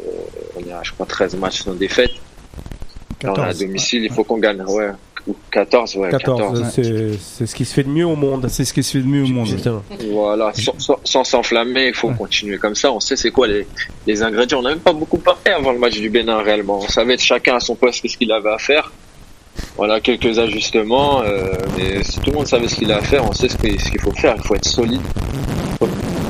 on 0.56 0.72
a, 0.74 0.84
je 0.84 0.92
crois, 0.92 1.06
13 1.06 1.36
matchs 1.38 1.62
sans 1.64 1.74
défaite. 1.74 2.12
Là, 3.24 3.32
on 3.32 3.36
est 3.36 3.40
à 3.40 3.46
14, 3.46 3.60
domicile, 3.60 4.04
il 4.04 4.12
faut 4.12 4.24
qu'on 4.24 4.38
gagne. 4.38 4.62
Ouais. 4.64 4.90
Ou 5.28 5.36
14, 5.52 5.96
ouais. 5.96 6.10
14, 6.12 6.40
14. 6.40 6.64
c'est 6.72 7.18
c'est 7.20 7.46
ce 7.48 7.56
qui 7.56 7.66
se 7.66 7.74
fait 7.74 7.82
de 7.84 7.90
mieux 7.90 8.06
au 8.06 8.16
monde. 8.16 8.46
C'est 8.48 8.64
ce 8.64 8.74
qui 8.74 8.84
se 8.84 8.92
fait 8.98 9.04
de 9.04 9.08
mieux 9.08 9.24
au 9.24 9.28
monde. 9.28 9.48
Justement. 9.48 9.82
Voilà. 10.12 10.52
Sans- 11.04 11.24
s'enflammer, 11.24 11.88
il 11.88 11.94
faut 11.96 12.10
Ouais. 12.10 12.16
continuer 12.16 12.58
comme 12.60 12.76
ça. 12.76 12.92
On 12.92 13.00
sait 13.00 13.16
c'est 13.16 13.32
quoi 13.32 13.48
les, 13.48 13.66
les 14.06 14.22
ingrédients. 14.22 14.60
On 14.60 14.62
n'a 14.62 14.70
même 14.70 14.80
pas 14.80 14.94
beaucoup 14.94 15.18
parlé 15.18 15.50
avant 15.58 15.72
le 15.72 15.80
match 15.80 16.00
du 16.00 16.10
Bénin 16.12 16.38
réellement. 16.44 16.78
On 16.84 16.88
savait 16.88 17.18
chacun 17.18 17.56
à 17.56 17.60
son 17.60 17.74
poste 17.76 18.08
ce 18.08 18.16
qu'il 18.18 18.32
avait 18.32 18.52
à 18.52 18.60
faire. 18.60 18.92
Voilà, 19.78 20.00
quelques 20.00 20.38
ajustements. 20.38 21.22
euh, 21.24 21.54
mais 21.78 22.04
si 22.04 22.20
tout 22.20 22.30
le 22.30 22.38
monde 22.38 22.48
savait 22.48 22.68
ce 22.68 22.76
qu'il 22.76 22.92
a 22.92 22.98
à 22.98 23.02
faire, 23.02 23.28
on 23.28 23.34
sait 23.34 23.50
ce 23.50 23.58
qu'il 23.58 23.80
ce 23.82 23.90
qu'il 23.90 24.00
faut 24.02 24.12
faire. 24.12 24.36
Il 24.38 24.44
faut 24.44 24.54
être 24.56 24.66
solide. 24.68 25.02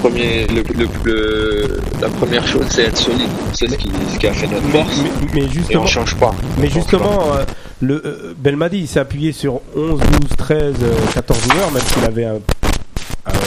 Premier, 0.01 0.45
le, 0.47 0.61
le, 0.77 0.88
le- 1.03 1.80
la 1.99 2.09
première 2.09 2.45
chose, 2.47 2.65
c'est 2.69 2.84
être 2.84 2.97
solide. 2.97 3.27
On 3.51 3.53
sait 3.55 3.67
ce 3.67 3.76
qui, 3.76 3.89
ce 4.13 4.19
qui 4.19 4.27
a 4.27 4.34
fait 4.34 4.45
notre 4.47 4.67
force. 4.67 5.01
Mais, 5.03 5.27
mais 5.34 5.41
Et 5.41 5.45
on 5.47 5.49
justement, 5.51 5.85
change 5.88 6.15
pas. 6.15 6.35
mais 6.59 6.67
pas. 6.67 6.73
justement 6.73 7.34
euh, 7.34 7.43
le 7.86 8.02
euh, 8.06 8.34
Belmadi 8.38 8.80
il 8.80 8.88
s'est 8.88 8.99
appuyé 8.99 9.32
sur 9.32 9.62
11, 9.76 9.99
12, 9.99 9.99
13, 10.38 10.74
euh, 10.82 10.95
14 11.14 11.40
joueurs, 11.52 11.72
même 11.72 11.84
s'il 11.84 12.03
avait 12.03 12.26
un, 12.26 12.40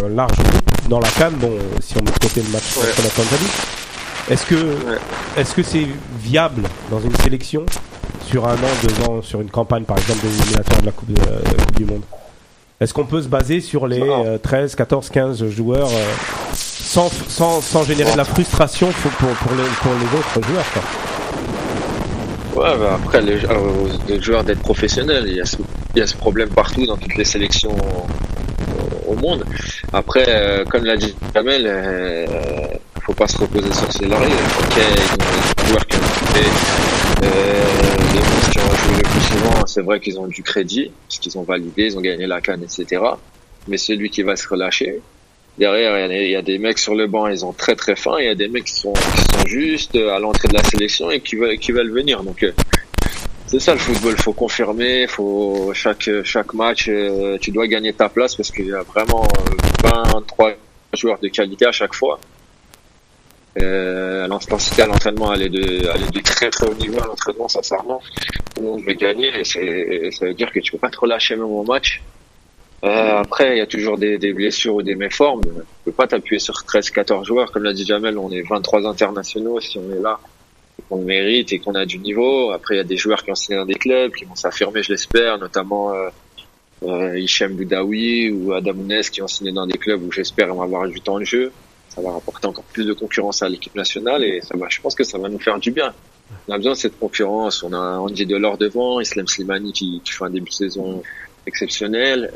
un 0.05 0.09
large 0.09 0.37
groupe 0.37 0.89
dans 0.89 1.01
la 1.01 1.09
canne. 1.09 1.35
Bon, 1.35 1.51
si 1.81 1.95
on 1.99 2.05
met 2.05 2.11
de 2.13 2.19
côté 2.19 2.43
le 2.43 2.49
match 2.51 2.77
Ouais. 2.77 2.87
contre 2.89 3.03
la 3.03 3.11
Tanzanie, 3.11 3.51
est-ce 4.31 4.47
que 4.47 4.77
est-ce 5.37 5.55
que 5.55 5.63
c'est 5.63 5.87
viable 6.21 6.63
dans 6.91 7.01
une 7.01 7.15
sélection 7.17 7.65
sur 8.27 8.47
un 8.47 8.55
an, 8.55 8.73
deux 8.87 9.05
ans, 9.09 9.23
sur 9.23 9.41
une 9.41 9.51
campagne 9.51 9.85
par 9.85 9.99
exemple 9.99 10.21
des 10.23 10.35
éliminatoires 10.37 10.81
de 10.81 10.87
la 10.87 10.93
Coupe, 10.93 11.13
de, 11.13 11.21
la 11.21 11.65
Coupe 11.65 11.77
du 11.77 11.85
Monde? 11.85 12.03
Est-ce 12.81 12.95
qu'on 12.95 13.07
peut 13.07 13.23
se 13.23 13.29
baser 13.29 13.61
sur 13.61 13.89
les 13.89 13.99
Non. 13.99 14.25
euh, 14.25 14.39
13, 14.39 14.77
14, 14.77 15.09
15 15.11 15.49
joueurs 15.49 15.89
euh, 15.89 16.13
sans, 16.55 17.11
sans, 17.29 17.61
sans 17.61 17.83
générer 17.83 18.13
de 18.13 18.17
la 18.17 18.25
frustration 18.25 18.89
pour, 19.03 19.11
pour, 19.13 19.31
pour 19.31 19.53
les, 19.57 19.65
pour 19.83 19.93
les 19.95 20.19
autres 20.19 20.49
joueurs 20.49 20.73
quoi? 20.73 20.83
Ouais, 22.59 22.77
bah 22.77 22.99
après, 23.01 23.21
les, 23.21 23.45
euh, 23.45 23.87
les 24.09 24.21
joueurs 24.21 24.43
d'être 24.43 24.59
professionnels, 24.59 25.23
il 25.29 25.37
y, 25.37 25.41
a 25.41 25.45
ce, 25.45 25.59
il 25.95 26.01
y 26.01 26.03
a 26.03 26.09
ce 26.09 26.17
problème 26.17 26.49
partout 26.49 26.85
dans 26.87 26.97
toutes 26.97 27.15
les 27.15 27.25
sélections 27.25 27.71
au, 29.07 29.15
monde. 29.15 29.45
Après, 29.93 30.25
euh, 30.27 30.65
comme 30.65 30.85
l'a 30.85 30.97
dit 30.97 31.15
Kamel, 31.33 31.63
euh, 31.67 32.27
faut 33.01 33.15
pas 33.15 33.29
se 33.29 33.39
reposer 33.39 33.73
sur 33.73 33.93
ses 33.93 34.07
lauriers. 34.07 34.27
Ok, 34.59 34.75
des 34.77 35.67
joueurs 35.69 35.87
qui 35.87 35.97
ont 35.99 36.01
fait, 36.01 37.27
euh, 37.27 37.65
les 38.13 38.19
monstres 38.19 38.51
qui 38.51 38.59
ont 38.59 38.77
joué 38.77 38.97
le 38.97 39.09
plus 39.09 39.21
souvent, 39.21 39.67
c'est 39.67 39.83
vrai 39.83 40.01
qu'ils 40.01 40.19
ont 40.19 40.27
du 40.27 40.43
crédit, 40.43 40.91
parce 41.07 41.21
qu'ils 41.21 41.39
ont 41.39 41.45
validé, 41.45 41.85
ils 41.85 41.97
ont 41.97 42.01
gagné 42.01 42.27
la 42.27 42.41
canne, 42.41 42.65
etc. 42.65 43.03
Mais 43.69 43.77
celui 43.77 44.11
qui 44.11 44.23
va 44.23 44.35
se 44.35 44.49
relâcher, 44.49 45.01
derrière, 45.59 46.11
il 46.11 46.31
y, 46.31 46.37
a 46.37 46.43
des, 46.43 46.59
mecs 46.59 46.79
sur 46.79 46.95
le 46.95 47.07
banc, 47.07 47.27
ils 47.27 47.45
ont 47.45 47.53
très 47.53 47.75
très 47.75 47.97
faim, 47.97 48.17
il 48.19 48.27
y 48.27 48.29
a 48.29 48.35
des 48.35 48.49
mecs 48.49 48.65
qui 48.65 48.75
sont, 48.75 48.93
qui 48.93 49.49
juste 49.49 49.97
à 49.97 50.19
l'entrée 50.19 50.49
de 50.49 50.55
la 50.55 50.65
sélection 50.65 51.11
et 51.11 51.21
qui 51.21 51.37
veulent, 51.37 51.91
venir. 51.91 52.23
Donc, 52.23 52.43
euh, 52.43 52.53
c'est 53.47 53.61
ça 53.61 53.73
le 53.73 53.79
football, 53.79 54.15
faut 54.19 54.35
confirmer, 54.35 55.07
faut 55.07 55.73
chaque 55.73 56.11
chaque 56.23 56.53
match, 56.53 56.87
euh, 56.89 57.39
tu 57.39 57.51
dois 57.51 57.67
gagner 57.67 57.95
ta 57.95 58.11
place 58.11 58.35
parce 58.37 58.51
qu'il 58.51 58.67
y 58.67 58.73
a 58.75 58.83
vraiment 58.83 59.25
euh, 59.25 59.91
23 60.13 60.53
joueurs 60.93 61.19
de 61.19 61.29
qualité 61.29 61.67
à 61.67 61.73
chaque 61.73 61.95
fois. 61.95 62.21
Euh, 63.61 64.27
L'intensité 64.29 64.83
à 64.83 64.87
l'entraînement, 64.87 65.33
elle 65.33 65.43
est 65.43 65.49
de, 65.49 65.63
elle 65.63 66.03
est 66.03 66.15
de 66.15 66.21
très 66.21 66.51
très 66.51 66.67
haut 66.67 66.75
niveau 66.75 67.01
à 67.03 67.07
l'entraînement, 67.07 67.49
sincèrement. 67.49 68.03
Le 68.59 68.65
monde 68.65 68.83
veut 68.83 68.93
gagner 68.93 69.33
et 69.41 69.45
ça 69.45 70.27
veut 70.27 70.35
dire 70.35 70.53
que 70.53 70.61
tu 70.61 70.73
peux 70.73 70.79
pas 70.79 70.91
te 70.91 70.99
relâcher 70.99 71.35
même 71.35 71.47
au 71.47 71.65
match. 71.65 72.03
Euh, 72.85 73.19
après, 73.19 73.57
il 73.57 73.59
y 73.59 73.61
a 73.61 73.67
toujours 73.67 73.99
des, 73.99 74.19
des 74.19 74.33
blessures 74.33 74.77
ou 74.77 74.83
des 74.83 74.95
méformes. 74.95 75.43
Tu 75.43 75.51
peux 75.87 75.93
pas 75.93 76.07
t'appuyer 76.07 76.39
sur 76.39 76.55
13-14 76.55 77.25
joueurs. 77.25 77.51
Comme 77.51 77.65
l'a 77.65 77.73
dit 77.73 77.85
Jamel, 77.85 78.17
on 78.19 78.31
est 78.31 78.43
23 78.43 78.87
internationaux. 78.87 79.61
Si 79.61 79.79
on 79.79 79.93
est 79.93 80.01
là, 80.01 80.21
qu'on 80.89 80.99
le 80.99 81.05
mérite 81.05 81.53
et 81.53 81.59
qu'on 81.59 81.75
a 81.75 81.85
du 81.85 81.99
niveau. 81.99 82.51
Après, 82.51 82.75
il 82.75 82.79
y 82.79 82.81
a 82.81 82.85
des 82.85 82.97
joueurs 82.97 83.23
qui 83.23 83.31
ont 83.31 83.35
signé 83.35 83.59
dans 83.59 83.67
des 83.67 83.75
clubs, 83.75 84.13
qui 84.13 84.25
vont 84.25 84.35
s'affirmer, 84.35 84.83
je 84.83 84.93
l'espère, 84.93 85.39
notamment 85.39 85.93
euh, 85.93 86.09
euh, 86.85 87.19
Hichem 87.19 87.57
Boudaoui 87.57 88.31
ou 88.31 88.53
Adam 88.53 88.73
Ounes 88.73 89.03
qui 89.11 89.23
ont 89.23 89.29
signé 89.29 89.53
dans 89.53 89.67
des 89.67 89.79
clubs 89.79 90.03
où 90.03 90.13
j'espère 90.13 90.55
vont 90.55 90.63
avoir 90.63 90.87
du 90.87 91.01
temps 91.01 91.19
de 91.19 91.25
jeu. 91.25 91.53
Ça 91.89 92.01
va 92.01 92.13
rapporter 92.13 92.47
encore 92.47 92.65
plus 92.65 92.85
de 92.85 92.93
concurrence 92.93 93.43
à 93.43 93.49
l'équipe 93.49 93.75
nationale 93.75 94.23
et 94.23 94.41
ça 94.41 94.57
va, 94.57 94.69
je 94.69 94.81
pense 94.81 94.95
que 94.95 95.05
ça 95.05 95.19
va 95.19 95.29
nous 95.29 95.39
faire 95.39 95.59
du 95.59 95.71
bien. 95.71 95.93
On 96.47 96.53
a 96.53 96.57
besoin 96.59 96.73
de 96.73 96.79
cette 96.79 96.99
concurrence. 96.99 97.63
On 97.63 97.73
a 97.73 97.99
Andy 97.99 98.27
Delors 98.27 98.59
devant, 98.59 99.01
Islam 99.01 99.27
Slimani 99.27 99.73
qui, 99.73 100.01
qui 100.05 100.13
fait 100.13 100.25
un 100.25 100.31
début 100.31 100.51
de 100.51 100.55
saison 100.55 101.03
exceptionnel, 101.47 102.33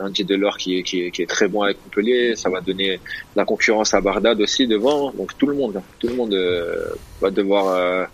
euh, 0.00 0.04
Andy 0.06 0.24
Delors 0.24 0.56
qui 0.56 0.78
est, 0.78 0.82
qui, 0.82 1.02
est, 1.06 1.10
qui 1.10 1.22
est 1.22 1.26
très 1.26 1.48
bon 1.48 1.62
avec 1.62 1.78
Montpellier. 1.84 2.34
Ça 2.36 2.48
va 2.50 2.60
donner 2.60 3.00
la 3.36 3.44
concurrence 3.44 3.94
à 3.94 4.00
Bardad 4.00 4.40
aussi 4.40 4.66
devant. 4.66 5.12
Donc 5.12 5.36
tout 5.38 5.46
le 5.46 5.54
monde, 5.54 5.80
tout 5.98 6.08
le 6.08 6.14
monde 6.14 6.34
euh, 6.34 6.86
va 7.20 7.30
devoir 7.30 7.68
euh, 7.68 8.04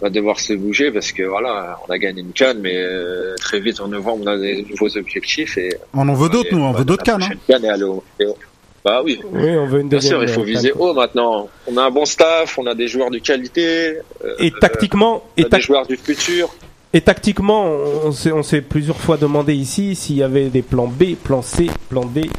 va 0.00 0.10
devoir 0.10 0.40
se 0.40 0.52
bouger 0.52 0.90
parce 0.90 1.12
que 1.12 1.22
voilà, 1.22 1.78
on 1.88 1.92
a 1.92 1.98
gagné 1.98 2.20
une 2.20 2.32
canne, 2.32 2.58
mais 2.60 2.76
euh, 2.76 3.36
très 3.36 3.60
vite 3.60 3.80
en 3.80 3.88
novembre 3.88 4.24
on 4.24 4.26
a 4.26 4.36
des 4.36 4.62
nouveaux 4.68 4.96
objectifs 4.98 5.56
et 5.56 5.76
On 5.94 6.08
en 6.08 6.14
veut 6.14 6.28
d'autres, 6.28 6.50
nous, 6.52 6.62
on 6.62 6.72
veut 6.72 6.84
d'autres 6.84 7.04
cannes. 7.04 7.22
hein. 7.22 7.30
canne 7.46 7.64
et 7.64 7.68
aller 7.68 7.84
au- 7.84 8.02
et 8.18 8.26
au- 8.26 8.36
Bah 8.84 9.00
oui, 9.02 9.18
Oui, 9.32 9.56
on 9.56 9.66
veut 9.66 9.80
une 9.80 9.88
bien 9.88 9.98
deuxième. 9.98 10.18
sûr, 10.18 10.22
il 10.24 10.28
faut 10.28 10.42
euh, 10.42 10.44
viser 10.44 10.72
haut 10.72 10.92
maintenant. 10.92 11.48
On 11.68 11.76
a 11.78 11.84
un 11.84 11.90
bon 11.90 12.04
staff, 12.04 12.58
on 12.58 12.66
a 12.66 12.74
des 12.74 12.86
joueurs 12.88 13.10
de 13.10 13.16
qualité, 13.18 13.98
euh, 14.22 14.34
Et 14.40 14.50
tactiquement, 14.50 15.24
on 15.38 15.40
et, 15.42 15.46
a 15.46 15.48
des 15.48 15.60
joueurs 15.62 15.86
du 15.86 15.96
futur. 15.96 16.54
Et 16.94 17.00
tactiquement, 17.00 17.66
on 18.04 18.42
s'est, 18.42 18.60
plusieurs 18.62 18.98
fois 18.98 19.16
demandé 19.18 19.52
ici 19.54 19.94
s'il 19.96 20.16
y 20.16 20.22
avait 20.22 20.48
des 20.48 20.62
plans 20.62 20.86
B, 20.86 21.14
plan 21.22 21.42
C, 21.42 21.66
plan 21.90 22.04
D. 22.06 22.30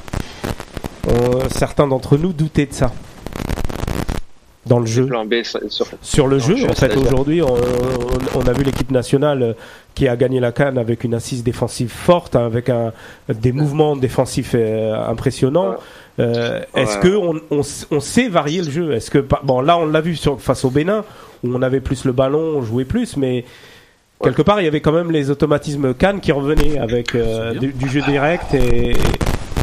On- 1.07 1.49
certains 1.49 1.87
d'entre 1.87 2.17
nous 2.17 2.33
doutaient 2.33 2.65
de 2.65 2.73
ça. 2.73 2.91
Dans 4.65 4.79
le 4.79 4.87
jeu. 4.87 5.05
Plan 5.05 5.25
B 5.25 5.35
sur 5.43 5.85
Sur 6.01 6.27
le 6.27 6.39
jeu, 6.39 6.55
en 6.67 6.73
fait, 6.73 6.97
aujourd'hui, 6.97 7.43
on, 7.43 8.41
a 8.47 8.53
vu 8.53 8.63
l'équipe 8.63 8.89
nationale 8.89 9.43
euh, 9.43 9.53
qui 9.93 10.07
a 10.07 10.15
gagné 10.15 10.39
la 10.39 10.51
canne 10.51 10.79
avec 10.79 11.03
une 11.03 11.13
assise 11.13 11.43
défensive 11.43 11.89
forte, 11.91 12.35
hein, 12.35 12.47
avec 12.47 12.69
un, 12.69 12.91
des 13.29 13.51
mouvements 13.51 13.95
défensifs 13.95 14.53
euh, 14.55 14.95
impressionnants. 15.07 15.69
Ouais. 15.71 15.75
Euh, 16.21 16.61
Est-ce 16.73 16.95
Ouais. 16.95 17.03
que 17.03 17.15
on, 17.15 17.33
on, 17.51 17.59
s- 17.59 17.85
on 17.91 17.99
sait 17.99 18.27
varier 18.27 18.63
le 18.63 18.71
jeu? 18.71 18.93
Est-ce 18.93 19.11
que 19.11 19.19
par- 19.19 19.43
bon 19.43 19.61
là 19.61 19.77
on 19.77 19.85
l'a 19.85 20.01
vu 20.01 20.15
sur, 20.15 20.41
face 20.41 20.65
au 20.65 20.71
Bénin 20.71 21.03
où 21.43 21.49
on 21.53 21.61
avait 21.61 21.81
plus 21.81 22.03
le 22.05 22.13
ballon, 22.13 22.39
on 22.57 22.61
jouait 22.63 22.85
plus, 22.85 23.17
mais 23.17 23.45
quelque 24.23 24.41
part 24.41 24.59
il 24.61 24.65
y 24.65 24.67
avait 24.67 24.81
quand 24.81 24.91
même 24.91 25.11
les 25.11 25.29
automatismes 25.29 25.93
Cannes 25.93 26.19
qui 26.21 26.31
revenaient 26.31 26.77
avec 26.79 27.15
euh, 27.15 27.53
du, 27.53 27.73
du 27.73 27.89
jeu 27.89 28.01
direct 28.01 28.53
et, 28.53 28.91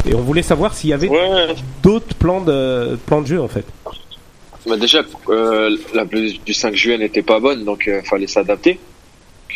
et 0.07 0.15
on 0.15 0.21
voulait 0.21 0.43
savoir 0.43 0.75
s'il 0.75 0.91
y 0.91 0.93
avait 0.93 1.09
Ouais, 1.09 1.55
d'autres 1.83 2.15
plans 2.17 2.41
de 2.41 2.99
plans 3.07 3.23
de 3.23 3.27
jeu 3.27 3.41
en 3.41 3.49
fait. 3.49 3.65
bah 4.67 4.77
déjà, 4.77 5.03
euh, 5.29 5.77
la 5.95 6.05
bleu 6.05 6.31
du 6.45 6.55
5 6.55 6.75
juillet 6.75 6.99
n'était 6.99 7.23
pas 7.23 7.41
bonne, 7.41 7.65
donc 7.65 7.85
il 7.87 8.03
fallait 8.09 8.27
s'adapter. 8.27 8.79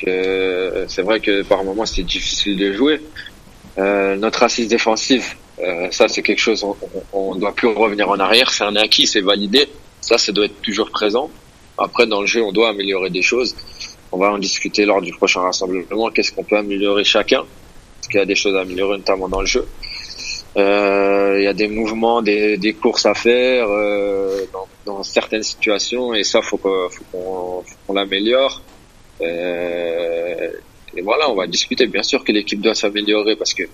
Euh, 0.06 0.84
c'est 0.88 1.02
vrai 1.02 1.20
que 1.20 1.42
par 1.42 1.64
moments 1.64 1.86
c'était 1.86 2.02
difficile 2.02 2.56
de 2.58 2.72
jouer. 2.72 3.00
Euh, 3.78 4.16
notre 4.16 4.42
assise 4.42 4.68
défensive, 4.68 5.24
euh, 5.58 5.88
ça 5.90 6.08
c'est 6.08 6.22
quelque 6.22 6.38
chose, 6.40 6.64
on, 6.64 6.76
on, 7.12 7.32
on 7.32 7.34
doit 7.36 7.54
plus 7.54 7.68
revenir 7.68 8.08
en 8.10 8.18
arrière, 8.18 8.50
c'est 8.50 8.64
un 8.64 8.76
acquis, 8.76 9.06
c'est 9.06 9.20
validé. 9.20 9.68
Ça, 10.00 10.18
ça 10.18 10.30
doit 10.32 10.44
être 10.44 10.60
toujours 10.62 10.90
présent. 10.90 11.30
Après, 11.78 12.06
dans 12.06 12.20
le 12.20 12.26
jeu, 12.26 12.40
on 12.42 12.52
doit 12.52 12.68
améliorer 12.68 13.10
des 13.10 13.22
choses. 13.22 13.56
On 14.12 14.18
va 14.18 14.32
en 14.32 14.38
discuter 14.38 14.84
lors 14.84 15.00
du 15.02 15.12
prochain 15.12 15.40
rassemblement. 15.40 16.10
Qu'est-ce 16.10 16.32
qu'on 16.32 16.44
peut 16.44 16.56
améliorer 16.56 17.04
chacun? 17.04 17.44
Parce 17.96 18.08
qu'il 18.08 18.18
y 18.18 18.22
a 18.22 18.26
des 18.26 18.34
choses 18.34 18.54
à 18.54 18.60
améliorer, 18.60 18.98
notamment 18.98 19.28
dans 19.28 19.40
le 19.40 19.46
jeu. 19.46 19.66
Euh, 20.56 21.36
Il 21.38 21.44
y 21.44 21.48
a 21.48 21.52
des 21.52 21.68
mouvements, 21.68 22.22
des, 22.22 22.56
des 22.56 22.72
courses 22.72 23.04
à 23.04 23.14
faire 23.14 23.66
euh, 23.68 24.46
dans, 24.52 24.66
dans 24.86 25.02
certaines 25.02 25.42
situations, 25.42 26.14
et 26.14 26.24
ça, 26.24 26.40
faut 26.40 26.56
qu'on 26.56 26.88
faut 26.88 27.04
qu'on 27.86 27.92
l'améliore. 27.92 28.62
Euh, 29.20 30.50
et 30.96 31.02
voilà, 31.02 31.28
on 31.30 31.34
va 31.34 31.46
discuter. 31.46 31.86
Bien 31.86 32.02
sûr 32.02 32.24
que 32.24 32.32
l'équipe 32.32 32.60
doit 32.60 32.74
s'améliorer 32.74 33.36
parce 33.36 33.54
que 33.54 33.64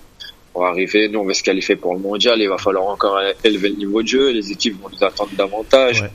on 0.54 0.60
va 0.62 0.68
arriver, 0.68 1.08
nous 1.08 1.20
on 1.20 1.24
va 1.24 1.34
se 1.34 1.42
qualifier 1.42 1.76
pour 1.76 1.94
le 1.94 2.00
mondial, 2.00 2.40
il 2.40 2.48
va 2.48 2.58
falloir 2.58 2.86
encore 2.86 3.18
élever 3.42 3.70
le 3.70 3.76
niveau 3.76 4.02
de 4.02 4.08
jeu, 4.08 4.30
les 4.32 4.52
équipes 4.52 4.80
vont 4.82 4.88
nous 4.90 5.04
attendre 5.04 5.30
davantage. 5.36 6.02
Ouais. 6.02 6.10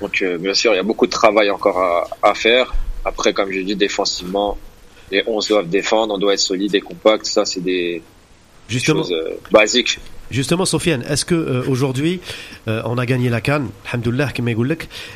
Donc 0.00 0.22
euh, 0.22 0.38
bien 0.38 0.54
sûr, 0.54 0.72
il 0.72 0.76
y 0.76 0.80
a 0.80 0.82
beaucoup 0.82 1.06
de 1.06 1.12
travail 1.12 1.50
encore 1.50 1.78
à, 1.78 2.08
à 2.22 2.34
faire. 2.34 2.74
Après, 3.06 3.32
comme 3.32 3.52
j'ai 3.52 3.62
dit, 3.62 3.76
défensivement, 3.76 4.58
les 5.12 5.22
11 5.28 5.46
doivent 5.46 5.68
défendre, 5.68 6.14
on 6.14 6.18
doit 6.18 6.34
être 6.34 6.40
solide 6.40 6.74
et 6.74 6.80
compact. 6.80 7.24
Ça, 7.24 7.44
c'est 7.44 7.62
des 7.62 8.02
choses 8.68 9.12
euh, 9.12 9.38
basiques. 9.52 10.00
Justement, 10.28 10.64
Sofiane, 10.64 11.02
est-ce 11.08 11.24
que 11.24 11.36
euh, 11.36 11.62
aujourd'hui, 11.68 12.20
euh, 12.66 12.82
on 12.84 12.98
a 12.98 13.06
gagné 13.06 13.28
la 13.28 13.40
Cannes, 13.40 13.70
alhamdoulilah, 13.86 14.32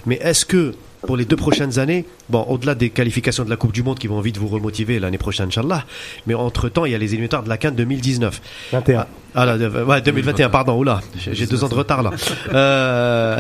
mais 0.07 0.21
est-ce 0.23 0.45
que 0.45 0.73
pour 1.07 1.17
les 1.17 1.25
deux 1.25 1.37
prochaines 1.37 1.79
années, 1.79 2.05
bon, 2.29 2.43
au-delà 2.49 2.75
des 2.75 2.91
qualifications 2.91 3.45
de 3.45 3.51
la 3.51 3.57
Coupe 3.57 3.73
du 3.73 3.83
Monde 3.83 3.99
qui 3.99 4.07
vont 4.07 4.21
vite 4.21 4.37
vous 4.37 4.49
remotiver 4.49 4.99
l'année 4.99 5.19
prochaine, 5.19 5.49
Inch'Allah, 5.49 5.85
mais 6.27 6.35
entre-temps, 6.35 6.85
il 6.85 6.93
y 6.93 6.95
a 6.95 6.99
les 6.99 7.13
éliminatoires 7.13 7.43
de 7.43 7.49
la 7.49 7.57
Cannes 7.57 7.75
2019. 7.75 8.41
21. 8.73 9.07
Ah 9.35 9.47
là, 9.47 9.53
euh, 9.53 9.85
ouais, 9.85 10.01
2021, 10.01 10.51
pardon, 10.51 10.77
oula, 10.77 11.01
j'ai 11.17 11.47
deux 11.47 11.63
ans 11.63 11.69
de 11.69 11.75
retard 11.75 12.03
là. 12.03 12.11
Euh... 12.53 13.39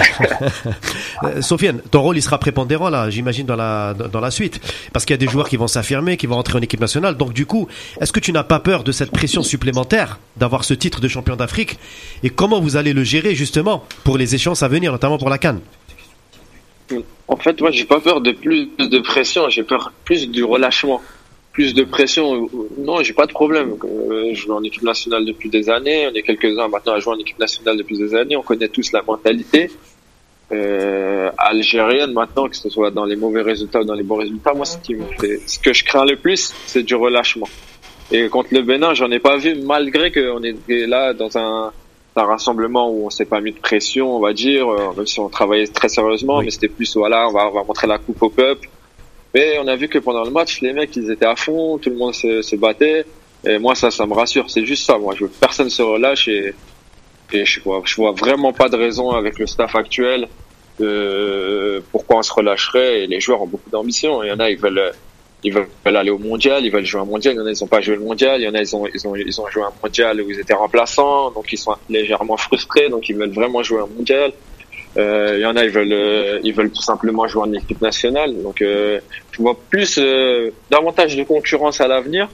Sofiane, 1.40 1.80
ton 1.90 2.02
rôle 2.02 2.16
il 2.16 2.22
sera 2.22 2.38
prépondérant 2.38 2.90
là, 2.90 3.10
j'imagine 3.10 3.44
dans 3.44 3.56
la 3.56 3.94
dans 3.94 4.20
la 4.20 4.30
suite, 4.30 4.60
parce 4.92 5.04
qu'il 5.04 5.14
y 5.14 5.18
a 5.18 5.18
des 5.18 5.26
joueurs 5.26 5.48
qui 5.48 5.56
vont 5.56 5.66
s'affirmer, 5.66 6.16
qui 6.16 6.26
vont 6.26 6.36
entrer 6.36 6.58
en 6.58 6.62
équipe 6.62 6.80
nationale. 6.80 7.16
Donc 7.16 7.32
du 7.32 7.44
coup, 7.44 7.66
est-ce 8.00 8.12
que 8.12 8.20
tu 8.20 8.32
n'as 8.32 8.44
pas 8.44 8.60
peur 8.60 8.84
de 8.84 8.92
cette 8.92 9.10
pression 9.10 9.42
supplémentaire 9.42 10.18
d'avoir 10.36 10.64
ce 10.64 10.74
titre 10.74 11.00
de 11.00 11.08
champion 11.08 11.34
d'Afrique? 11.34 11.78
Et 12.22 12.30
comment 12.30 12.60
vous 12.60 12.76
allez 12.76 12.92
le 12.92 13.02
gérer 13.02 13.34
justement 13.34 13.84
pour 14.04 14.16
les 14.16 14.34
échéances 14.34 14.62
à 14.62 14.68
venir, 14.68 14.92
notamment 14.92 15.18
pour 15.18 15.30
la 15.30 15.38
Cannes? 15.38 15.60
En 17.28 17.36
fait, 17.36 17.60
moi, 17.60 17.70
j'ai 17.70 17.84
pas 17.84 18.00
peur 18.00 18.20
de 18.20 18.32
plus 18.32 18.68
de 18.78 18.98
pression, 18.98 19.48
j'ai 19.48 19.62
peur 19.62 19.92
plus 20.04 20.28
du 20.28 20.42
relâchement, 20.44 21.00
plus 21.52 21.74
de 21.74 21.84
pression. 21.84 22.48
Non, 22.78 23.02
j'ai 23.02 23.12
pas 23.12 23.26
de 23.26 23.32
problème. 23.32 23.76
Euh, 23.84 24.30
Je 24.34 24.40
joue 24.42 24.52
en 24.52 24.62
équipe 24.62 24.82
nationale 24.82 25.24
depuis 25.24 25.48
des 25.48 25.70
années, 25.70 26.08
on 26.10 26.14
est 26.14 26.22
quelques-uns 26.22 26.68
maintenant 26.68 26.94
à 26.94 26.98
jouer 26.98 27.14
en 27.14 27.18
équipe 27.18 27.38
nationale 27.38 27.76
depuis 27.76 27.96
des 27.96 28.14
années, 28.14 28.36
on 28.36 28.42
connaît 28.42 28.68
tous 28.68 28.92
la 28.92 29.02
mentalité 29.02 29.70
euh, 30.52 31.30
algérienne 31.38 32.12
maintenant, 32.12 32.48
que 32.48 32.56
ce 32.56 32.68
soit 32.68 32.90
dans 32.90 33.04
les 33.04 33.16
mauvais 33.16 33.42
résultats 33.42 33.80
ou 33.80 33.84
dans 33.84 33.94
les 33.94 34.02
bons 34.02 34.16
résultats. 34.16 34.52
Moi, 34.52 34.64
ce 34.64 34.78
qui 34.78 34.94
me 34.94 35.04
fait, 35.20 35.40
ce 35.46 35.58
que 35.58 35.72
je 35.72 35.84
crains 35.84 36.04
le 36.04 36.16
plus, 36.16 36.52
c'est 36.66 36.82
du 36.82 36.94
relâchement. 36.94 37.48
Et 38.10 38.28
contre 38.28 38.48
le 38.52 38.62
Bénin, 38.62 38.92
j'en 38.94 39.10
ai 39.12 39.20
pas 39.20 39.36
vu, 39.36 39.54
malgré 39.54 40.10
qu'on 40.10 40.42
était 40.42 40.86
là 40.86 41.14
dans 41.14 41.38
un 41.38 41.72
un 42.16 42.24
rassemblement 42.24 42.90
où 42.90 43.06
on 43.06 43.10
s'est 43.10 43.24
pas 43.24 43.40
mis 43.40 43.52
de 43.52 43.58
pression, 43.58 44.16
on 44.16 44.20
va 44.20 44.32
dire, 44.32 44.68
euh, 44.68 44.92
même 44.96 45.06
si 45.06 45.20
on 45.20 45.28
travaillait 45.28 45.66
très 45.68 45.88
sérieusement, 45.88 46.38
Oui. 46.38 46.44
mais 46.46 46.50
c'était 46.50 46.68
plus 46.68 46.96
voilà, 46.96 47.28
on 47.28 47.32
va, 47.32 47.48
on 47.48 47.52
va 47.52 47.62
montrer 47.64 47.86
la 47.86 47.98
coupe 47.98 48.20
au 48.22 48.30
peuple. 48.30 48.68
Mais 49.32 49.58
on 49.62 49.68
a 49.68 49.76
vu 49.76 49.88
que 49.88 49.98
pendant 49.98 50.24
le 50.24 50.30
match, 50.30 50.60
les 50.60 50.72
mecs, 50.72 50.94
ils 50.96 51.10
étaient 51.10 51.24
à 51.26 51.36
fond, 51.36 51.78
tout 51.78 51.90
le 51.90 51.96
monde 51.96 52.14
se, 52.14 52.42
se 52.42 52.56
battait. 52.56 53.04
Et 53.44 53.58
moi, 53.58 53.74
ça, 53.76 53.90
ça 53.90 54.04
me 54.06 54.12
rassure. 54.12 54.50
C'est 54.50 54.66
juste 54.66 54.84
ça. 54.84 54.98
Moi, 54.98 55.14
je 55.16 55.24
veux 55.24 55.28
que 55.30 55.38
personne 55.38 55.70
se 55.70 55.82
relâche 55.82 56.26
et, 56.28 56.52
et 57.32 57.44
je 57.44 57.60
vois, 57.60 57.80
je 57.84 57.94
vois 57.94 58.10
vraiment 58.12 58.52
pas 58.52 58.68
de 58.68 58.76
raison 58.76 59.12
avec 59.12 59.38
le 59.38 59.46
staff 59.46 59.76
actuel 59.76 60.26
euh, 60.80 61.80
pourquoi 61.92 62.16
on 62.18 62.22
se 62.22 62.32
relâcherait. 62.32 63.02
Et 63.02 63.06
les 63.06 63.20
joueurs 63.20 63.42
ont 63.42 63.46
beaucoup 63.46 63.70
d'ambition. 63.70 64.22
Il 64.22 64.28
y 64.28 64.32
en 64.32 64.40
a, 64.40 64.50
ils 64.50 64.58
veulent, 64.58 64.92
ils 65.42 65.52
veulent 65.52 65.68
aller 65.84 66.10
au 66.10 66.18
mondial, 66.18 66.64
ils 66.64 66.70
veulent 66.70 66.84
jouer 66.84 67.00
un 67.00 67.04
mondial. 67.04 67.34
Il 67.34 67.38
y 67.38 67.40
en 67.40 67.46
a, 67.46 67.50
ils 67.50 67.64
ont 67.64 67.66
pas 67.66 67.80
joué 67.80 67.96
le 67.96 68.02
mondial. 68.02 68.40
Il 68.40 68.44
y 68.44 68.48
en 68.48 68.54
a, 68.54 68.60
ils 68.60 68.76
ont, 68.76 68.86
ils 68.86 69.06
ont, 69.06 69.14
ils 69.16 69.40
ont 69.40 69.48
joué 69.48 69.62
un 69.62 69.72
mondial 69.82 70.20
où 70.20 70.30
ils 70.30 70.40
étaient 70.40 70.54
remplaçants, 70.54 71.30
donc 71.30 71.52
ils 71.52 71.58
sont 71.58 71.74
légèrement 71.88 72.36
frustrés, 72.36 72.88
donc 72.88 73.08
ils 73.08 73.16
veulent 73.16 73.32
vraiment 73.32 73.62
jouer 73.62 73.80
un 73.80 73.86
mondial. 73.86 74.32
Euh, 74.96 75.34
il 75.36 75.42
y 75.42 75.46
en 75.46 75.56
a, 75.56 75.64
ils 75.64 75.70
veulent, 75.70 75.92
euh, 75.92 76.40
ils 76.42 76.52
veulent 76.52 76.72
tout 76.72 76.82
simplement 76.82 77.26
jouer 77.28 77.42
en 77.42 77.52
équipe 77.52 77.80
nationale. 77.80 78.34
Donc, 78.42 78.60
euh, 78.60 79.00
je 79.30 79.40
vois 79.40 79.56
plus, 79.70 79.98
euh, 79.98 80.50
davantage 80.70 81.16
de 81.16 81.22
concurrence 81.22 81.80
à 81.80 81.88
l'avenir. 81.88 82.28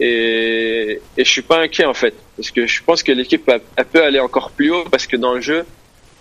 Et, 0.00 1.00
et 1.16 1.24
je 1.24 1.30
suis 1.30 1.42
pas 1.42 1.60
inquiet 1.60 1.84
en 1.84 1.94
fait, 1.94 2.14
parce 2.36 2.50
que 2.50 2.66
je 2.66 2.82
pense 2.82 3.04
que 3.04 3.12
l'équipe 3.12 3.48
elle 3.76 3.84
peut 3.84 4.02
aller 4.02 4.18
encore 4.18 4.50
plus 4.50 4.72
haut, 4.72 4.82
parce 4.90 5.06
que 5.06 5.16
dans 5.16 5.34
le 5.34 5.40
jeu, 5.40 5.64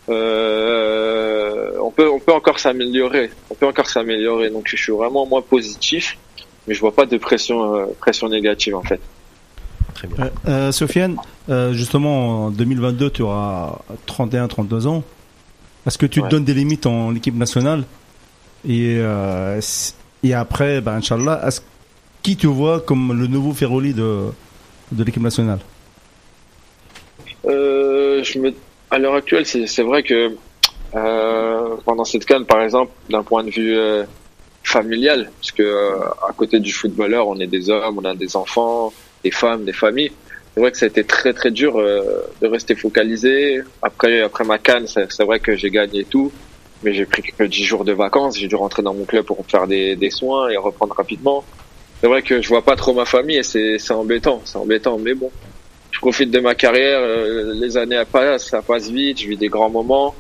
euh, 0.10 1.72
on 1.82 1.92
peut, 1.92 2.10
on 2.10 2.20
peut 2.20 2.34
encore 2.34 2.60
s'améliorer. 2.60 3.32
On 3.50 3.56
peut 3.56 3.68
encore 3.68 3.88
s'améliorer. 3.90 4.50
Donc, 4.50 4.68
je 4.68 4.76
suis 4.76 4.92
vraiment 4.92 5.26
moins 5.26 5.42
positif, 5.42 6.18
mais 6.68 6.74
je 6.74 6.80
vois 6.80 6.94
pas 6.94 7.06
de 7.06 7.18
pression, 7.18 7.76
euh, 7.76 7.86
pression 8.00 8.28
négative 8.30 8.76
en 8.76 8.84
fait. 8.84 9.00
Très 9.96 10.08
bien. 10.08 10.26
Euh, 10.26 10.30
euh, 10.48 10.72
Sofiane, 10.72 11.18
euh, 11.50 11.74
justement, 11.74 12.46
en 12.46 12.50
2022, 12.52 13.10
tu 13.12 13.22
auras 13.22 13.80
31-32 14.08 14.88
ans. 14.88 15.04
Est-ce 15.86 15.98
que 15.98 16.06
tu 16.06 16.20
Ouais. 16.22 16.28
te 16.28 16.32
donnes 16.32 16.46
des 16.46 16.54
limites 16.54 16.86
en 16.86 17.14
équipe 17.16 17.36
nationale? 17.36 17.84
Et, 18.68 18.96
euh, 18.98 19.60
et 20.24 20.34
après, 20.34 20.80
ben, 20.82 20.94
Inch'Allah, 20.94 21.42
est-ce- 21.46 21.62
qui 22.22 22.38
tu 22.38 22.48
vois 22.48 22.80
comme 22.80 23.20
le 23.20 23.28
nouveau 23.28 23.52
Ferroli 23.52 23.94
de, 23.94 24.28
de 24.94 25.04
l'équipe 25.04 25.22
nationale? 25.22 25.60
Euh, 27.46 28.24
je 28.24 28.40
me... 28.40 28.54
À 28.94 29.00
l'heure 29.00 29.16
actuelle, 29.16 29.48
c'est 29.48 29.82
vrai 29.82 30.04
que 30.04 30.36
euh, 30.94 31.76
pendant 31.84 32.06
cette 32.06 32.26
canne, 32.26 32.46
par 32.46 32.62
exemple, 32.62 32.92
d'un 33.10 33.24
point 33.24 33.44
de 33.44 33.50
vue 33.50 33.76
euh, 33.76 34.04
familial, 34.62 35.32
parce 35.40 35.52
que 35.52 35.64
euh, 35.64 35.98
à 36.30 36.32
côté 36.38 36.60
du 36.60 36.72
footballeur, 36.72 37.28
on 37.28 37.40
est 37.40 37.48
des 37.48 37.72
hommes, 37.72 37.98
on 37.98 38.06
a 38.06 38.14
des 38.14 38.36
enfants, 38.36 38.94
des 39.24 39.32
femmes, 39.32 39.66
des 39.66 39.74
familles. 39.74 40.12
c'est 40.54 40.60
vrai 40.60 40.72
que 40.72 40.78
ça 40.78 40.86
a 40.86 40.90
été 40.90 41.04
très 41.06 41.34
très 41.34 41.50
dur 41.50 41.80
euh, 41.80 42.22
de 42.40 42.46
rester 42.46 42.76
focalisé. 42.76 43.64
Après 43.82 44.22
après 44.22 44.44
ma 44.44 44.60
canne, 44.60 44.86
c'est 44.86 45.24
vrai 45.24 45.40
que 45.40 45.56
j'ai 45.56 45.72
gagné 45.72 46.04
tout, 46.04 46.32
mais 46.84 46.94
j'ai 46.94 47.08
pris 47.08 47.24
que 47.24 47.46
10 47.46 47.64
jours 47.64 47.86
de 47.86 47.94
vacances. 47.94 48.38
J'ai 48.38 48.48
dû 48.48 48.56
rentrer 48.56 48.84
dans 48.84 48.94
mon 48.94 49.06
club 49.06 49.26
pour 49.26 49.44
faire 49.48 49.66
des, 49.66 49.96
des 49.96 50.12
soins 50.12 50.50
et 50.50 50.58
reprendre 50.58 50.94
rapidement. 50.96 51.44
C'est 52.00 52.08
vrai 52.08 52.22
que 52.22 52.44
je 52.44 52.48
vois 52.48 52.62
pas 52.64 52.76
trop 52.76 52.94
ma 52.94 53.06
famille 53.06 53.38
et 53.38 53.44
c'est 53.44 53.92
embêtant, 53.92 54.40
c'est 54.46 54.60
embêtant, 54.60 55.00
mais 55.00 55.16
bon. 55.16 55.32
Je 55.94 56.00
profite 56.00 56.32
de 56.32 56.40
ma 56.40 56.56
carrière, 56.56 57.00
euh, 57.00 57.54
les 57.54 57.78
années 57.78 58.02
passent, 58.12 58.50
ça 58.50 58.62
passe 58.62 58.90
vite, 58.90 59.22
je 59.22 59.28
vis 59.30 59.38
des 59.38 59.48
grands 59.48 59.70
moments. 59.70 60.16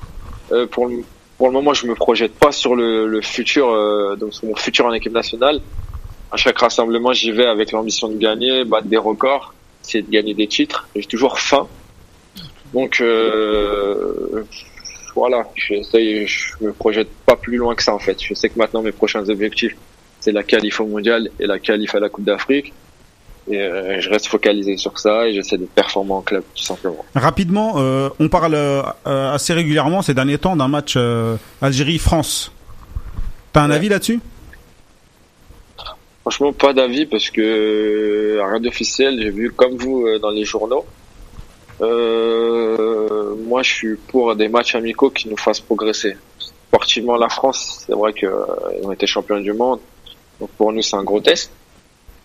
Euh, 0.52 0.68
pour 0.68 0.88
le 0.88 1.04
pour 1.36 1.48
le 1.48 1.54
moment, 1.54 1.74
je 1.74 1.88
me 1.88 1.96
projette 1.96 2.36
pas 2.36 2.52
sur 2.52 2.76
le, 2.76 3.08
le 3.08 3.22
futur, 3.22 3.68
euh, 3.70 4.16
donc 4.16 4.34
sur 4.36 4.46
mon 4.46 4.56
futur 4.56 4.86
en 4.86 4.94
équipe 4.94 5.12
nationale. 5.12 5.60
À 6.32 6.38
chaque 6.38 6.60
rassemblement, 6.60 7.12
j'y 7.12 7.32
vais 7.32 7.48
avec 7.48 7.72
l'ambition 7.72 8.08
de 8.08 8.18
gagner, 8.18 8.64
battre 8.66 8.86
des 8.86 8.98
records, 8.98 9.54
essayer 9.84 10.04
de 10.04 10.12
gagner 10.12 10.36
des 10.36 10.48
titres. 10.48 10.88
J'ai 10.96 11.04
toujours 11.06 11.40
faim. 11.40 11.68
Donc 12.72 13.02
euh, 13.02 14.44
voilà, 15.16 15.50
j'essaye, 15.56 16.28
je 16.28 16.54
me 16.62 16.72
projette 16.72 17.10
pas 17.26 17.36
plus 17.36 17.58
loin 17.58 17.74
que 17.74 17.84
ça 17.84 17.96
en 17.96 18.00
fait. 18.00 18.22
Je 18.22 18.36
sais 18.36 18.48
que 18.48 18.58
maintenant 18.58 18.84
mes 18.84 18.92
prochains 18.92 19.28
objectifs, 19.28 19.76
c'est 20.20 20.32
la 20.32 20.44
qualif 20.44 20.80
au 20.80 20.86
mondial 20.86 21.30
et 21.40 21.48
la 21.48 21.58
qualif 21.58 21.96
à 21.96 22.00
la 22.00 22.10
Coupe 22.10 22.26
d'Afrique. 22.26 22.74
Et 23.52 23.60
euh, 23.60 24.00
je 24.00 24.10
reste 24.10 24.28
focalisé 24.28 24.78
sur 24.78 24.98
ça 24.98 25.28
et 25.28 25.34
j'essaie 25.34 25.58
de 25.58 25.66
performer 25.66 26.14
en 26.14 26.22
club 26.22 26.44
tout 26.56 26.64
simplement. 26.64 27.04
Rapidement, 27.14 27.74
euh, 27.78 28.10
on 28.20 28.30
parle 28.30 28.56
euh, 28.56 28.82
assez 29.06 29.54
régulièrement 29.54 30.02
ces 30.02 30.14
derniers 30.14 30.38
temps 30.38 30.56
d'un 30.56 30.70
match 30.70 30.94
euh, 30.96 31.36
Algérie-France. 31.62 32.52
T'as 33.52 33.64
un 33.64 33.70
Ouais. 33.70 33.76
avis 33.76 33.90
là-dessus? 33.90 34.20
Franchement, 36.22 36.54
pas 36.54 36.72
d'avis 36.74 37.06
parce 37.06 37.30
que 37.30 37.42
euh, 37.42 38.42
rien 38.50 38.62
d'officiel. 38.62 39.20
J'ai 39.22 39.30
vu 39.30 39.52
comme 39.52 39.76
vous 39.76 40.06
euh, 40.08 40.20
dans 40.20 40.30
les 40.32 40.46
journaux. 40.46 40.86
Euh, 41.82 43.36
moi, 43.46 43.62
je 43.62 43.72
suis 43.74 43.96
pour 43.96 44.36
des 44.36 44.48
matchs 44.48 44.76
amicaux 44.76 45.10
qui 45.10 45.28
nous 45.30 45.38
fassent 45.38 45.60
progresser. 45.60 46.16
Sportivement, 46.70 47.18
la 47.18 47.30
France, 47.30 47.84
c'est 47.86 47.94
vrai 47.94 48.14
qu'ils 48.14 48.30
ont 48.84 48.92
été 48.94 49.06
champions 49.06 49.40
du 49.40 49.54
monde. 49.54 49.80
Donc 50.40 50.50
pour 50.52 50.72
nous, 50.72 50.82
c'est 50.82 50.96
un 50.96 51.04
gros 51.04 51.20
test. 51.20 51.52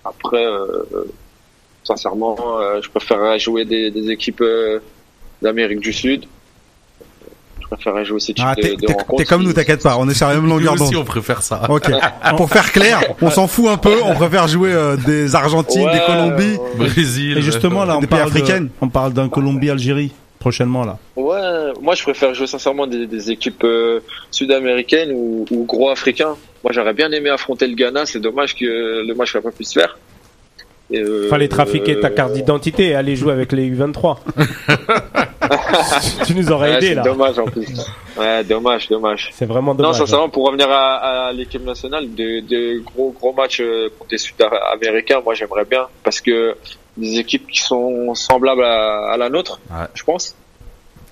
Après, 0.09 0.45
euh, 0.45 0.85
sincèrement, 1.85 2.37
euh, 2.61 2.81
je 2.83 2.89
préférerais 2.91 3.39
jouer 3.39 3.65
des, 3.65 3.91
des 3.91 4.11
équipes 4.11 4.41
euh, 4.41 4.79
d'Amérique 5.43 5.81
du 5.81 5.93
Sud. 5.93 6.25
Je 7.61 7.67
préférerais 7.77 8.05
jouer 8.07 8.19
ces 8.21 8.33
types 8.33 8.45
ah, 8.47 8.55
de, 8.55 8.63
de 8.63 8.75
t'es- 8.77 8.93
rencontres. 8.93 9.17
t'es 9.19 9.25
comme 9.27 9.43
nous, 9.43 9.49
qui- 9.51 9.55
t'inquiète 9.57 9.83
pas, 9.83 9.97
on 9.99 10.09
est 10.09 10.15
sur 10.15 10.27
la 10.27 10.35
même 10.35 10.45
Nous 10.45 10.49
longueur 10.49 10.73
aussi, 10.75 10.93
d'onde. 10.93 11.03
on 11.03 11.05
préfère 11.05 11.43
ça. 11.43 11.63
Ok. 11.69 11.91
Pour 12.39 12.49
faire 12.49 12.73
clair, 12.73 13.03
on 13.21 13.31
s'en 13.31 13.47
fout 13.47 13.69
un 13.69 13.77
peu. 13.77 13.95
On 14.05 14.15
préfère 14.15 14.49
jouer 14.49 14.73
euh, 14.73 14.97
des 14.97 15.35
Argentines, 15.35 15.87
des 15.93 16.01
Colombies. 16.07 16.57
Brésil. 16.77 17.37
Et 17.39 17.43
justement, 17.43 17.85
là, 17.85 17.99
on 17.99 18.01
Des 18.01 18.07
pays 18.07 18.19
parle, 18.19 18.31
de- 18.33 18.37
africaines. 18.39 18.71
on 18.81 18.89
parle 18.89 19.13
d'un 19.13 19.29
Colombie-Algérie 19.29 20.13
prochainement, 20.39 20.85
là. 20.85 20.99
Ouais, 21.17 21.73
moi 21.83 21.95
je 21.95 22.03
préfère 22.03 22.35
jouer 22.35 22.47
sincèrement 22.47 22.87
des, 22.87 23.07
des 23.07 23.31
équipes 23.31 23.65
euh, 23.65 24.01
sud-américaines 24.31 25.13
ou, 25.13 25.45
ou 25.51 25.65
gros 25.65 25.91
africains. 25.91 26.37
Moi 26.65 26.73
j'aurais 26.73 26.95
bien 26.95 27.11
aimé 27.13 27.31
affronter 27.31 27.67
le 27.67 27.75
Ghana, 27.75 28.07
c'est 28.07 28.21
dommage 28.21 28.55
que 28.55 28.65
le 29.07 29.15
match 29.15 29.35
n'a 29.35 29.41
pas 29.43 29.51
pu 29.51 29.65
se 29.65 29.79
faire. 29.79 29.99
Et, 30.91 31.01
euh, 31.01 31.29
Fallait 31.29 31.49
trafiquer 31.49 32.01
ta 32.01 32.09
carte 32.09 32.33
d'identité 32.33 32.87
et 32.89 32.95
aller 32.95 33.15
jouer 33.15 33.33
avec 33.33 33.53
les 33.53 33.71
U23. 33.71 34.17
tu 36.27 36.35
nous 36.35 36.51
aurais 36.51 36.71
ouais, 36.71 36.77
aidé 36.79 36.95
là. 36.95 37.03
dommage 37.03 37.39
en 37.39 37.45
plus. 37.45 37.67
Ouais, 38.17 38.43
dommage, 38.45 38.89
dommage. 38.89 39.31
C'est 39.35 39.45
vraiment 39.47 39.73
Non, 39.75 39.79
dommage. 39.79 39.97
hein. 39.97 39.99
sincèrement, 40.07 40.29
pour 40.31 40.47
revenir 40.47 40.71
à, 40.71 41.27
à 41.29 41.33
l'équipe 41.33 41.65
nationale, 41.65 42.13
de, 42.15 42.41
de 42.41 42.81
gros 42.81 43.11
gros 43.11 43.33
matchs 43.35 43.61
euh, 43.61 43.89
contre 43.99 44.11
les 44.13 44.19
Sud-Américains, 44.19 45.21
moi 45.25 45.35
j'aimerais 45.35 45.65
bien 45.65 45.87
parce 46.03 46.21
que 46.21 46.55
des 46.99 47.19
équipes 47.19 47.47
qui 47.49 47.61
sont 47.61 48.15
semblables 48.15 48.65
à, 48.65 49.13
à 49.13 49.17
la 49.17 49.31
nôtre, 49.31 49.61
Ouais. 49.71 49.87
je 49.95 50.03
pense. 50.05 50.35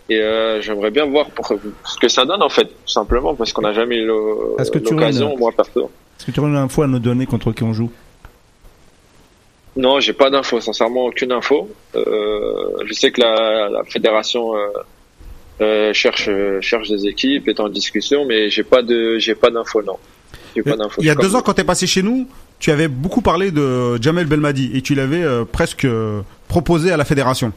Et 0.09 0.21
euh, 0.21 0.61
j'aimerais 0.61 0.91
bien 0.91 1.05
voir 1.07 1.31
pour, 1.31 1.49
ce 1.49 1.99
que 1.99 2.09
ça 2.09 2.25
donne 2.25 2.43
en 2.43 2.49
fait, 2.49 2.67
tout 2.67 2.93
simplement, 2.93 3.35
parce 3.35 3.53
qu'on 3.53 3.63
n'a 3.63 3.73
jamais 3.73 3.97
eu 3.97 4.09
tu 4.73 4.79
l'occasion, 4.95 5.37
moi 5.37 5.51
perso. 5.57 5.91
Est-ce 6.19 6.27
que 6.27 6.31
tu 6.31 6.41
aurais 6.41 6.51
une 6.51 6.57
info 6.57 6.83
à 6.83 6.87
nous 6.87 6.99
donner 7.01 7.27
contre 7.27 7.53
qui 7.53 7.63
on 7.65 7.73
joue? 7.73 7.91
Non, 9.77 10.01
j'ai 10.01 10.13
pas 10.15 10.31
d'infos, 10.31 10.61
sincèrement 10.61 11.05
aucune 11.07 11.33
info. 11.33 11.69
Euh, 11.95 12.71
je 12.87 12.93
sais 12.95 13.11
que 13.11 13.21
la, 13.21 13.69
la 13.69 13.85
fédération 13.85 14.57
euh, 14.57 14.69
euh, 15.61 15.93
cherche 15.93 16.31
cherche 16.61 16.89
des 16.89 17.07
équipes, 17.07 17.49
est 17.49 17.61
en 17.61 17.69
discussion, 17.69 18.25
mais 18.25 18.49
j'ai 18.49 18.63
pas 18.65 18.83
de 18.83 19.19
j'ai 19.19 19.35
pas 19.35 19.51
d'infos, 19.51 19.83
non. 19.83 19.99
Pas. 20.65 20.75
Il 21.01 21.05
y 21.05 21.11
a 21.11 21.15
deux 21.15 21.35
ans, 21.37 21.43
quand 21.43 21.53
t'es 21.53 21.65
passé 21.65 21.87
chez 21.87 22.03
nous, 22.03 22.27
tu 22.59 22.71
avais 22.71 22.89
beaucoup 22.89 23.21
parlé 23.23 23.51
de 23.51 24.01
Jamel 24.03 24.27
Belmadi 24.27 24.71
et 24.75 24.83
tu 24.83 24.95
l'avais 24.95 25.23
euh, 25.23 25.45
presque 25.45 25.85
euh, 25.85 26.23
proposé 26.49 26.91
à 26.93 26.97
la 26.97 27.05
fédération. 27.05 27.53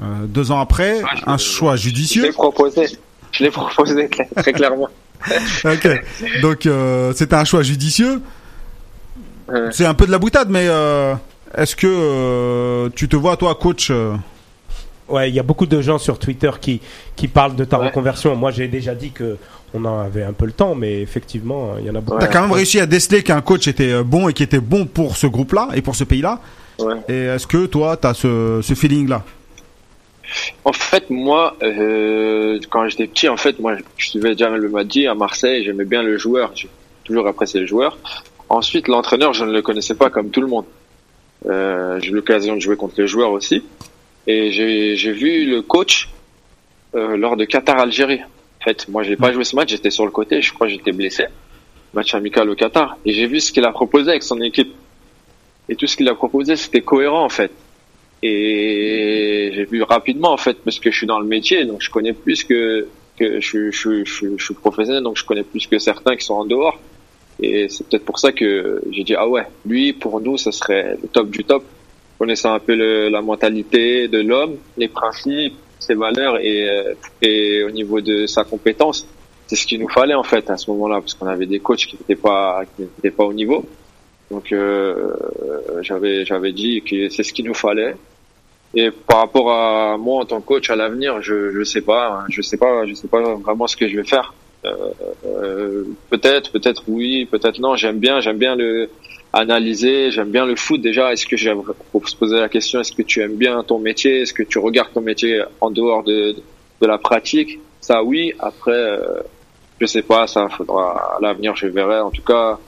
Euh, 0.00 0.04
deux 0.26 0.50
ans 0.50 0.60
après, 0.60 1.00
Ah, 1.04 1.14
je- 1.16 1.22
un 1.30 1.38
choix 1.38 1.76
Je 1.76 1.82
l'ai 1.84 1.88
judicieux. 1.90 2.30
proposé. 2.32 2.86
Je 3.32 3.44
l'ai 3.44 3.50
proposé 3.50 4.08
très, 4.08 4.26
très 4.42 4.52
clairement. 4.52 4.88
Ok. 5.64 5.88
Donc 6.42 6.66
euh, 6.66 7.12
c'était 7.14 7.36
un 7.36 7.44
choix 7.44 7.62
judicieux. 7.62 8.20
Ouais. 9.48 9.68
C'est 9.70 9.86
un 9.86 9.94
peu 9.94 10.06
de 10.06 10.10
la 10.10 10.18
boutade, 10.18 10.48
mais 10.50 10.66
euh, 10.68 11.14
est-ce 11.56 11.76
que 11.76 11.86
euh, 11.86 12.88
tu 12.94 13.08
te 13.08 13.16
vois 13.16 13.36
toi 13.36 13.54
coach 13.54 13.88
euh, 13.90 14.14
Ouais, 15.08 15.28
il 15.28 15.34
y 15.34 15.38
a 15.40 15.42
beaucoup 15.42 15.66
de 15.66 15.80
gens 15.82 15.98
sur 15.98 16.18
Twitter 16.18 16.50
qui, 16.60 16.80
qui 17.16 17.28
parlent 17.28 17.54
de 17.54 17.64
ta 17.64 17.78
Ouais. 17.78 17.86
reconversion. 17.86 18.34
Moi, 18.34 18.50
j'ai 18.50 18.66
déjà 18.68 18.94
dit 18.94 19.10
que 19.10 19.36
on 19.74 19.84
en 19.84 20.00
avait 20.00 20.22
un 20.22 20.32
peu 20.32 20.46
le 20.46 20.52
temps, 20.52 20.74
mais 20.74 21.00
effectivement, 21.00 21.74
il 21.78 21.86
y 21.86 21.90
en 21.90 21.94
a 21.94 22.00
beaucoup. 22.00 22.18
T'as 22.18 22.26
quand 22.28 22.42
même 22.42 22.52
réussi 22.52 22.80
à 22.80 22.86
déceler 22.86 23.22
qu'un 23.22 23.40
coach 23.40 23.68
était 23.68 23.92
euh, 23.92 24.02
bon 24.02 24.28
et 24.28 24.32
qui 24.32 24.42
était 24.42 24.60
bon 24.60 24.86
pour 24.86 25.16
ce 25.16 25.26
groupe-là 25.26 25.68
et 25.74 25.82
pour 25.82 25.96
ce 25.96 26.04
pays-là. 26.04 26.40
Ouais. 26.78 26.96
Et 27.08 27.24
est-ce 27.24 27.46
que 27.46 27.66
toi, 27.66 27.96
t'as 27.96 28.14
ce, 28.14 28.60
ce 28.62 28.74
feeling-là? 28.74 29.24
En 30.64 30.72
fait, 30.72 31.10
moi, 31.10 31.56
euh, 31.62 32.58
quand 32.70 32.88
j'étais 32.88 33.06
petit, 33.06 33.28
en 33.28 33.36
fait, 33.36 33.58
moi, 33.58 33.76
je 33.96 34.08
suivais 34.08 34.36
Jamel 34.36 34.60
Belmadi 34.60 35.06
à 35.06 35.14
Marseille. 35.14 35.64
J'aimais 35.64 35.84
bien 35.84 36.02
le 36.02 36.16
joueur. 36.16 36.52
J'ai 36.54 36.68
toujours 37.04 37.26
apprécié 37.26 37.60
le 37.60 37.66
joueur. 37.66 37.98
Ensuite, 38.48 38.88
l'entraîneur, 38.88 39.32
je 39.32 39.44
ne 39.44 39.52
le 39.52 39.62
connaissais 39.62 39.94
pas 39.94 40.10
comme 40.10 40.30
tout 40.30 40.40
le 40.40 40.46
monde. 40.46 40.64
Euh, 41.46 41.98
j'ai 42.00 42.10
eu 42.10 42.14
l'occasion 42.14 42.54
de 42.54 42.60
jouer 42.60 42.76
contre 42.76 42.94
les 42.98 43.06
joueurs 43.06 43.32
aussi. 43.32 43.62
Et 44.26 44.52
j'ai 44.52 44.96
j'ai 44.96 45.12
vu 45.12 45.50
le 45.50 45.62
coach 45.62 46.08
euh, 46.94 47.16
lors 47.16 47.36
de 47.36 47.44
Qatar-Algérie. 47.44 48.20
En 48.62 48.64
fait, 48.64 48.88
moi, 48.88 49.02
j'ai 49.02 49.16
pas 49.16 49.32
joué 49.32 49.42
ce 49.42 49.56
match. 49.56 49.70
J'étais 49.70 49.90
sur 49.90 50.04
le 50.04 50.12
côté. 50.12 50.40
Je 50.40 50.54
crois 50.54 50.68
que 50.68 50.72
j'étais 50.72 50.92
blessé. 50.92 51.24
Match 51.94 52.14
amical 52.14 52.48
au 52.48 52.54
Qatar. 52.54 52.96
Et 53.04 53.12
j'ai 53.12 53.26
vu 53.26 53.40
ce 53.40 53.50
qu'il 53.50 53.64
a 53.64 53.72
proposé 53.72 54.10
avec 54.10 54.22
son 54.22 54.40
équipe. 54.40 54.72
Et 55.68 55.74
tout 55.74 55.88
ce 55.88 55.96
qu'il 55.96 56.08
a 56.08 56.14
proposé, 56.14 56.54
c'était 56.54 56.80
cohérent, 56.80 57.24
en 57.24 57.28
fait. 57.28 57.50
Et 58.22 59.50
j'ai 59.52 59.64
vu 59.64 59.82
rapidement 59.82 60.32
en 60.32 60.36
fait 60.36 60.58
parce 60.64 60.78
que 60.78 60.92
je 60.92 60.96
suis 60.96 61.08
dans 61.08 61.18
le 61.18 61.26
métier 61.26 61.64
donc 61.64 61.82
je 61.82 61.90
connais 61.90 62.12
plus 62.12 62.44
que 62.44 62.86
que 63.18 63.40
je, 63.40 63.72
je, 63.72 64.04
je, 64.04 64.36
je 64.36 64.44
suis 64.44 64.54
professionnel 64.54 65.02
donc 65.02 65.16
je 65.16 65.24
connais 65.24 65.42
plus 65.42 65.66
que 65.66 65.80
certains 65.80 66.14
qui 66.14 66.24
sont 66.24 66.34
en 66.34 66.44
dehors 66.44 66.78
et 67.40 67.68
c'est 67.68 67.84
peut-être 67.88 68.04
pour 68.04 68.20
ça 68.20 68.30
que 68.30 68.80
j'ai 68.92 69.02
dit 69.02 69.16
ah 69.16 69.26
ouais 69.26 69.42
lui 69.66 69.92
pour 69.92 70.20
nous 70.20 70.38
ce 70.38 70.52
serait 70.52 70.96
le 71.02 71.08
top 71.08 71.30
du 71.30 71.42
top 71.42 71.64
connaissant 72.16 72.54
un 72.54 72.60
peu 72.60 72.76
le, 72.76 73.08
la 73.08 73.22
mentalité 73.22 74.06
de 74.06 74.20
l'homme 74.20 74.54
les 74.76 74.86
principes 74.86 75.56
ses 75.82 75.94
valeurs 75.94 76.38
et 76.38 76.68
euh, 76.68 76.94
et 77.20 77.62
au 77.64 77.70
niveau 77.70 78.00
de 78.00 78.26
sa 78.26 78.44
compétence 78.44 79.06
c'est 79.46 79.56
ce 79.56 79.66
qu'il 79.66 79.80
nous 79.80 79.88
fallait 79.88 80.14
en 80.14 80.22
fait 80.22 80.48
à 80.50 80.56
ce 80.56 80.70
moment-là 80.70 81.00
parce 81.00 81.14
qu'on 81.14 81.26
avait 81.26 81.46
des 81.46 81.60
coachs 81.60 81.86
qui 81.86 81.96
n'étaient 81.96 82.22
pas 82.28 82.62
qui 82.74 82.82
n'étaient 82.82 83.10
pas 83.10 83.24
au 83.24 83.32
niveau 83.32 83.64
donc 84.30 84.52
euh, 84.52 85.12
j'avais 85.82 86.24
j'avais 86.24 86.52
dit 86.52 86.82
que 86.82 87.08
c'est 87.10 87.22
ce 87.22 87.32
qu'il 87.32 87.46
nous 87.46 87.54
fallait 87.54 87.94
et 88.74 88.90
par 88.90 89.18
rapport 89.18 89.52
à 89.52 89.98
moi 89.98 90.22
en 90.22 90.24
tant 90.24 90.40
que 90.40 90.46
coach 90.46 90.70
à 90.70 90.76
l'avenir, 90.76 91.20
je 91.20 91.52
je 91.52 91.62
sais 91.62 91.82
pas, 91.82 92.08
hein, 92.08 92.24
je 92.30 92.40
sais 92.40 92.56
pas, 92.56 92.86
je 92.86 92.94
sais 92.94 93.08
pas 93.08 93.20
vraiment 93.20 93.66
ce 93.66 93.76
que 93.76 93.86
je 93.86 93.96
vais 93.96 94.04
faire. 94.04 94.32
Euh, 94.64 94.92
euh, 95.26 95.84
peut-être, 96.08 96.52
peut-être 96.52 96.84
oui, 96.88 97.26
peut-être 97.26 97.58
non. 97.58 97.76
J'aime 97.76 97.98
bien, 97.98 98.20
j'aime 98.20 98.38
bien 98.38 98.54
le 98.56 98.88
analyser, 99.32 100.10
j'aime 100.10 100.30
bien 100.30 100.46
le 100.46 100.56
foot 100.56 100.80
déjà. 100.80 101.12
Est-ce 101.12 101.26
que 101.26 101.36
j'aime 101.36 101.62
pour 101.90 102.08
se 102.08 102.16
poser 102.16 102.36
la 102.36 102.48
question, 102.48 102.80
est-ce 102.80 102.92
que 102.92 103.02
tu 103.02 103.20
aimes 103.20 103.36
bien 103.36 103.62
ton 103.62 103.78
métier, 103.78 104.22
est-ce 104.22 104.34
que 104.34 104.42
tu 104.42 104.58
regardes 104.58 104.92
ton 104.92 105.00
métier 105.00 105.42
en 105.60 105.70
dehors 105.70 106.02
de 106.02 106.36
de 106.80 106.86
la 106.86 106.98
pratique? 106.98 107.60
Ça 107.80 108.02
oui. 108.02 108.32
Après, 108.38 108.72
euh, 108.72 109.22
je 109.80 109.86
sais 109.86 110.02
pas, 110.02 110.26
ça 110.26 110.48
faudra 110.48 111.16
à 111.16 111.18
l'avenir, 111.20 111.56
je 111.56 111.66
verrai. 111.66 112.00
En 112.00 112.10
tout 112.10 112.22
cas, 112.22 112.58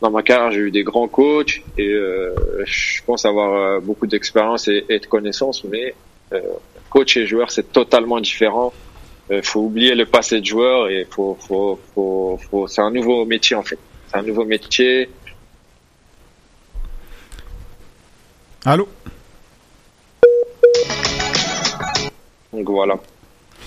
dans 0.00 0.10
ma 0.10 0.22
carrière, 0.22 0.52
j'ai 0.52 0.60
eu 0.60 0.70
des 0.70 0.84
grands 0.84 1.08
coachs 1.08 1.62
et 1.76 1.88
euh, 1.88 2.34
je 2.64 3.02
pense 3.04 3.24
avoir 3.24 3.54
euh, 3.54 3.80
beaucoup 3.80 4.06
d'expérience 4.06 4.68
et, 4.68 4.82
de 4.88 5.06
connaissances, 5.06 5.64
mais 5.64 5.94
euh, 6.32 6.40
coach 6.90 7.16
et 7.16 7.26
joueur, 7.26 7.50
c'est 7.50 7.72
totalement 7.72 8.20
différent. 8.20 8.72
Il 9.30 9.42
faut 9.42 9.60
oublier 9.60 9.94
le 9.94 10.06
passé 10.06 10.40
de 10.40 10.46
joueur 10.46 10.88
et 10.88 11.06
faut, 11.10 11.36
faut, 11.38 11.78
faut, 11.94 12.38
faut 12.48 12.66
c'est 12.66 12.80
un 12.80 12.90
nouveau 12.90 13.26
métier 13.26 13.56
en 13.56 13.62
fait. 13.62 13.78
C'est 14.08 14.16
un 14.16 14.22
nouveau 14.22 14.46
métier. 14.46 15.10
Allô 18.68 18.86
Donc 22.52 22.68
voilà. 22.68 22.96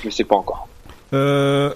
Je 0.04 0.10
sais 0.12 0.24
pas 0.24 0.36
encore. 0.36 0.68
euh, 1.14 1.72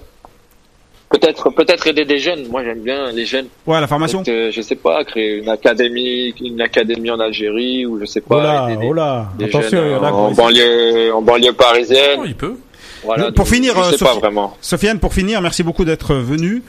peut-être 1.09 1.49
peut-être 1.49 1.87
aider 1.87 2.05
des 2.05 2.19
jeunes. 2.19 2.47
Moi, 2.49 2.63
j'aime 2.63 2.81
bien 2.81 3.11
les 3.11 3.25
jeunes. 3.25 3.47
Ouais, 3.65 3.81
la 3.81 3.87
formation. 3.87 4.21
Euh, 4.27 4.51
je 4.51 4.61
sais 4.61 4.75
pas, 4.75 5.03
créer 5.05 5.37
une 5.39 5.49
académie, 5.49 6.35
une 6.39 6.61
académie 6.61 7.09
en 7.09 7.19
Algérie 7.19 7.85
ou 7.87 7.99
je 7.99 8.05
sais 8.05 8.21
pas. 8.21 8.35
Oh 8.37 8.41
là, 8.41 8.67
aider 8.69 8.81
des- 8.81 8.87
oh 8.89 8.93
là. 8.93 9.27
des 9.39 9.45
Attention, 9.45 9.69
il 9.71 9.87
y 9.87 9.89
jeunes 9.89 9.99
en 9.99 10.03
a 10.03 10.11
en 10.11 10.29
qui- 10.29 10.35
banlieue, 10.35 11.13
en 11.15 11.21
banlieue 11.23 11.53
parisienne. 11.53 12.19
Oh, 12.21 12.25
il 12.27 12.35
peut. 12.35 12.55
Voilà, 13.03 13.25
Pour 13.31 13.45
donc, 13.45 13.47
finir, 13.53 13.73
je 13.75 13.93
euh, 13.95 13.97
pas 13.99 14.13
vraiment. 14.19 14.55
Sofiane, 14.61 14.99
pour 14.99 15.13
finir, 15.15 15.41
merci 15.41 15.63
beaucoup 15.63 15.85
d'être 15.85 16.13
venu, 16.15 16.61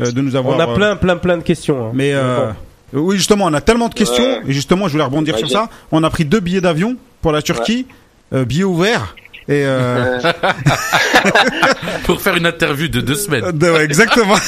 euh, 0.00 0.10
de 0.12 0.20
nous 0.20 0.34
avoir. 0.34 0.56
On 0.56 0.60
a 0.60 0.66
plein, 0.74 0.96
plein, 0.96 1.16
plein 1.16 1.36
de 1.36 1.42
questions. 1.42 1.86
hein. 1.86 1.90
Mais 1.94 2.12
euh. 2.14 2.50
Oui, 2.92 3.16
justement, 3.16 3.44
on 3.46 3.54
a 3.54 3.60
tellement 3.60 3.88
de 3.88 3.94
questions 3.94 4.22
Ouais. 4.24 4.40
et 4.48 4.52
justement, 4.52 4.86
je 4.88 4.92
voulais 4.92 5.04
rebondir 5.04 5.36
sur 5.38 5.50
ça. 5.50 5.68
On 5.92 6.02
a 6.04 6.10
pris 6.10 6.24
deux 6.24 6.40
billets 6.40 6.60
d'avion 6.60 6.96
pour 7.22 7.32
la 7.32 7.42
Turquie, 7.42 7.86
euh, 8.32 8.44
billets 8.44 8.64
ouverts. 8.64 9.14
Et 9.48 9.64
euh, 9.64 10.18
Euh, 10.24 10.32
Pour 12.04 12.20
faire 12.20 12.36
une 12.36 12.46
interview 12.46 12.88
de 12.88 13.00
deux 13.00 13.14
semaines. 13.14 13.44
euh, 13.44 13.52
de- 13.52 13.70
ouais, 13.70 13.84
exactement. 13.84 14.34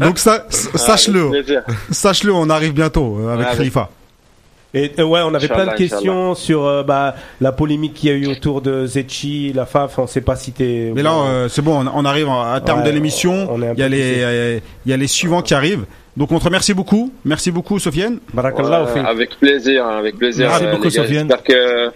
Donc 0.00 0.18
ça, 0.18 0.46
sache-le, 0.48 1.30
sache-le, 1.90 2.32
on 2.32 2.50
arrive 2.50 2.72
bientôt 2.72 3.18
euh, 3.20 3.34
avec 3.34 3.48
Ouais, 3.50 3.56
Khalifa. 3.56 3.90
Et 4.74 4.92
euh, 4.98 5.04
ouais, 5.04 5.20
on 5.24 5.32
avait 5.32 5.46
plein 5.48 5.58
de 5.58 5.62
Inch'Allah, 5.70 5.76
questions 5.76 6.34
sur 6.34 6.66
euh, 6.66 6.82
bah, 6.82 7.14
la 7.40 7.52
polémique 7.52 7.94
qu'il 7.94 8.10
y 8.10 8.12
a 8.12 8.16
eu 8.16 8.26
autour 8.26 8.60
de 8.60 8.84
Zetchi, 8.86 9.52
la 9.54 9.64
FAF. 9.64 9.98
On 9.98 10.06
sait 10.06 10.20
pas 10.20 10.36
si 10.36 10.52
t'es. 10.52 10.92
Mais 10.94 11.02
là, 11.02 11.12
euh, 11.14 11.48
c'est 11.48 11.62
bon, 11.62 11.86
on, 11.86 11.90
on 11.92 12.04
arrive 12.04 12.28
à 12.28 12.60
terme 12.64 12.80
Ouais, 12.80 12.86
de 12.86 12.90
l'émission. 12.90 13.56
y 13.76 13.82
a 13.82 13.88
les, 13.88 14.14
euh, 14.18 14.58
il 14.84 14.90
y 14.90 14.92
a 14.92 14.96
les 14.96 15.06
suivants 15.06 15.40
qui 15.42 15.54
arrivent. 15.54 15.84
Donc 16.18 16.32
on 16.32 16.38
te 16.38 16.44
remercie 16.44 16.74
beaucoup. 16.74 17.12
Merci 17.24 17.50
beaucoup, 17.50 17.78
Sofiane. 17.78 18.18
Barakallah, 18.34 18.84
Ouais, 18.92 19.00
avec 19.06 19.38
plaisir, 19.38 19.86
hein, 19.86 19.98
avec 19.98 20.16
plaisir. 20.18 20.48
Merci 20.48 20.64
euh, 20.66 20.72
beaucoup. 20.72 20.90
Sofiane. 20.90 21.28
J'espère 21.28 21.42
que 21.44 21.90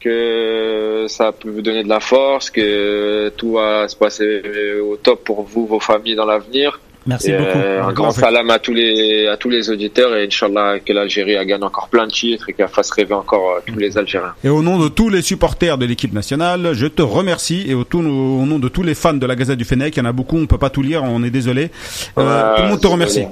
que 0.00 1.06
ça 1.08 1.32
peut 1.32 1.48
vous 1.50 1.62
donner 1.62 1.82
de 1.82 1.88
la 1.88 2.00
force, 2.00 2.50
que 2.50 3.30
tout 3.38 3.52
va 3.54 3.88
se 3.88 3.96
passer 3.96 4.42
au 4.82 4.96
top 4.96 5.24
pour 5.24 5.42
vous, 5.44 5.66
vos 5.66 5.80
familles 5.80 6.14
dans 6.14 6.26
l'avenir. 6.26 6.78
Merci 7.06 7.32
Et, 7.32 7.36
beaucoup. 7.36 7.58
euh, 7.58 7.82
un 7.82 7.92
grand 7.92 8.08
En 8.08 8.12
fait. 8.12 8.20
salam 8.22 8.48
à 8.48 8.58
tous 8.58 8.72
les 8.72 9.26
à 9.26 9.36
tous 9.36 9.50
les 9.50 9.68
auditeurs 9.68 10.16
et 10.16 10.24
Inch'Allah 10.24 10.78
que 10.80 10.90
l'Algérie 10.92 11.34
gagne 11.46 11.62
encore 11.62 11.88
plein 11.88 12.06
de 12.06 12.12
titres 12.12 12.48
et 12.48 12.54
qu'elle 12.54 12.68
fasse 12.68 12.90
rêver 12.92 13.12
encore 13.12 13.56
euh, 13.56 13.60
tous 13.66 13.78
les 13.78 13.96
Algériens. 13.98 14.32
Et 14.42 14.48
au 14.48 14.62
nom 14.62 14.78
de 14.78 14.88
tous 14.88 15.10
les 15.10 15.20
supporters 15.20 15.76
de 15.76 15.84
l'équipe 15.84 16.14
nationale, 16.14 16.70
je 16.72 16.86
te 16.86 17.02
remercie. 17.02 17.64
Et 17.68 17.74
au, 17.74 17.84
tout- 17.84 17.98
au 18.00 18.46
nom 18.46 18.58
de 18.58 18.68
tous 18.68 18.82
les 18.82 18.94
fans 18.94 19.12
de 19.14 19.26
la 19.26 19.36
Gazette 19.36 19.58
du 19.58 19.66
Fennec, 19.66 19.94
il 19.96 19.98
y 19.98 20.02
en 20.02 20.06
a 20.08 20.12
beaucoup, 20.12 20.38
on 20.38 20.46
peut 20.46 20.56
pas 20.58 20.70
tout 20.70 20.80
lire, 20.82 21.02
on 21.04 21.22
est 21.22 21.30
désolé. 21.30 21.70
Euh, 22.18 22.56
tout 22.56 22.62
le 22.62 22.68
monde 22.68 22.80
te 22.80 22.86
remercie. 22.86 23.24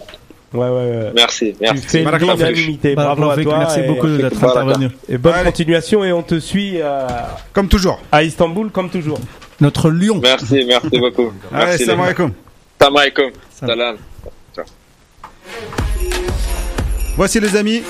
Ouais, 0.54 0.68
ouais, 0.68 0.70
ouais. 0.70 1.12
Merci, 1.14 1.52
Tu 1.52 1.58
merci. 1.60 1.82
fais 1.86 2.02
Barakallah, 2.02 2.34
l'unanimité. 2.34 2.94
Bravo 2.94 3.30
à 3.30 3.36
toi. 3.42 3.58
Merci 3.58 3.80
et, 3.80 3.86
beaucoup 3.86 4.08
d'être 4.08 4.44
intervenu. 4.44 4.90
Et 5.08 5.16
bonne 5.16 5.32
Allez. 5.34 5.44
continuation 5.46 6.04
et 6.04 6.12
on 6.12 6.22
te 6.22 6.38
suit 6.40 6.80
à, 6.82 7.38
Comme 7.52 7.68
toujours. 7.68 8.00
à 8.10 8.22
Istanbul 8.22 8.70
comme 8.70 8.90
toujours. 8.90 9.18
Notre 9.60 9.90
lion. 9.90 10.20
Merci, 10.22 10.64
merci 10.66 10.98
beaucoup. 10.98 11.32
Allez, 11.52 11.78
salam 11.78 12.00
alaikum. 12.00 12.32
Salam 12.78 12.96
alaikum. 12.96 13.30
Salam. 13.50 13.96
Voici 17.16 17.40
les 17.40 17.56
amis. 17.56 17.82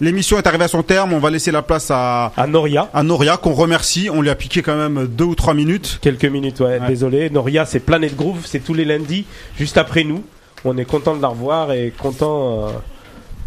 L'émission 0.00 0.38
est 0.38 0.46
arrivée 0.46 0.64
à 0.64 0.68
son 0.68 0.82
terme. 0.82 1.12
On 1.12 1.18
va 1.18 1.30
laisser 1.30 1.50
la 1.50 1.62
place 1.62 1.90
à, 1.90 2.32
À 2.36 2.46
Noria. 2.46 2.88
à 2.94 3.02
Noria, 3.02 3.36
qu'on 3.36 3.52
remercie. 3.52 4.08
On 4.12 4.22
lui 4.22 4.30
a 4.30 4.34
piqué 4.36 4.62
quand 4.62 4.76
même 4.76 5.06
deux 5.08 5.24
ou 5.24 5.34
trois 5.34 5.54
minutes. 5.54 5.98
Quelques 6.00 6.24
minutes, 6.24 6.60
ouais, 6.60 6.78
Ouais. 6.78 6.86
désolé. 6.86 7.30
Noria, 7.30 7.66
c'est 7.66 7.80
Planet 7.80 8.14
Groove, 8.14 8.42
c'est 8.46 8.60
tous 8.60 8.74
les 8.74 8.84
lundis, 8.84 9.24
juste 9.58 9.76
après 9.76 10.04
nous. 10.04 10.22
On 10.64 10.76
est 10.78 10.84
content 10.84 11.16
de 11.16 11.22
la 11.22 11.28
revoir 11.28 11.72
et 11.72 11.92
content 11.96 12.66
euh, 12.66 12.70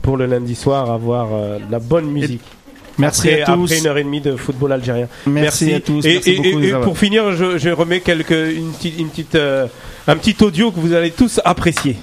pour 0.02 0.18
le 0.18 0.26
lundi 0.26 0.56
soir 0.56 0.90
avoir 0.91 1.30
euh, 1.34 1.57
de 1.60 1.72
la 1.72 1.80
bonne 1.80 2.06
musique. 2.11 2.41
Merci 2.98 3.30
après, 3.30 3.41
à 3.44 3.45
tous. 3.56 3.64
après 3.65 3.80
une 3.80 3.88
heure 3.88 3.98
et 3.98 4.03
demie 4.03 4.19
de 4.22 4.36
football 4.36 4.73
algérien. 4.73 5.07
Merci, 5.26 5.73
à 5.73 5.80
tous. 5.80 6.06
Et, 6.06 6.14
Merci 6.15 6.32
et- 6.32 6.36
beaucoup. 6.36 6.48
et- 6.49 6.52
de 6.53 6.57
et 6.57 6.61
nous 6.61 6.68
avoir- 6.68 6.82
pour 6.82 6.98
finir, 6.98 7.32
je, 7.32 7.57
je 7.57 7.69
remets 7.69 8.02
quelques, 8.02 8.32
une 8.32 8.72
petite, 8.73 8.99
une 8.99 9.07
petite, 9.07 9.36
euh, 9.36 9.68
un 10.07 10.15
petit 10.18 10.36
audio 10.44 10.72
que 10.72 10.80
vous 10.80 10.94
allez 10.94 11.11
tous 11.11 11.40
apprécier. 11.45 11.95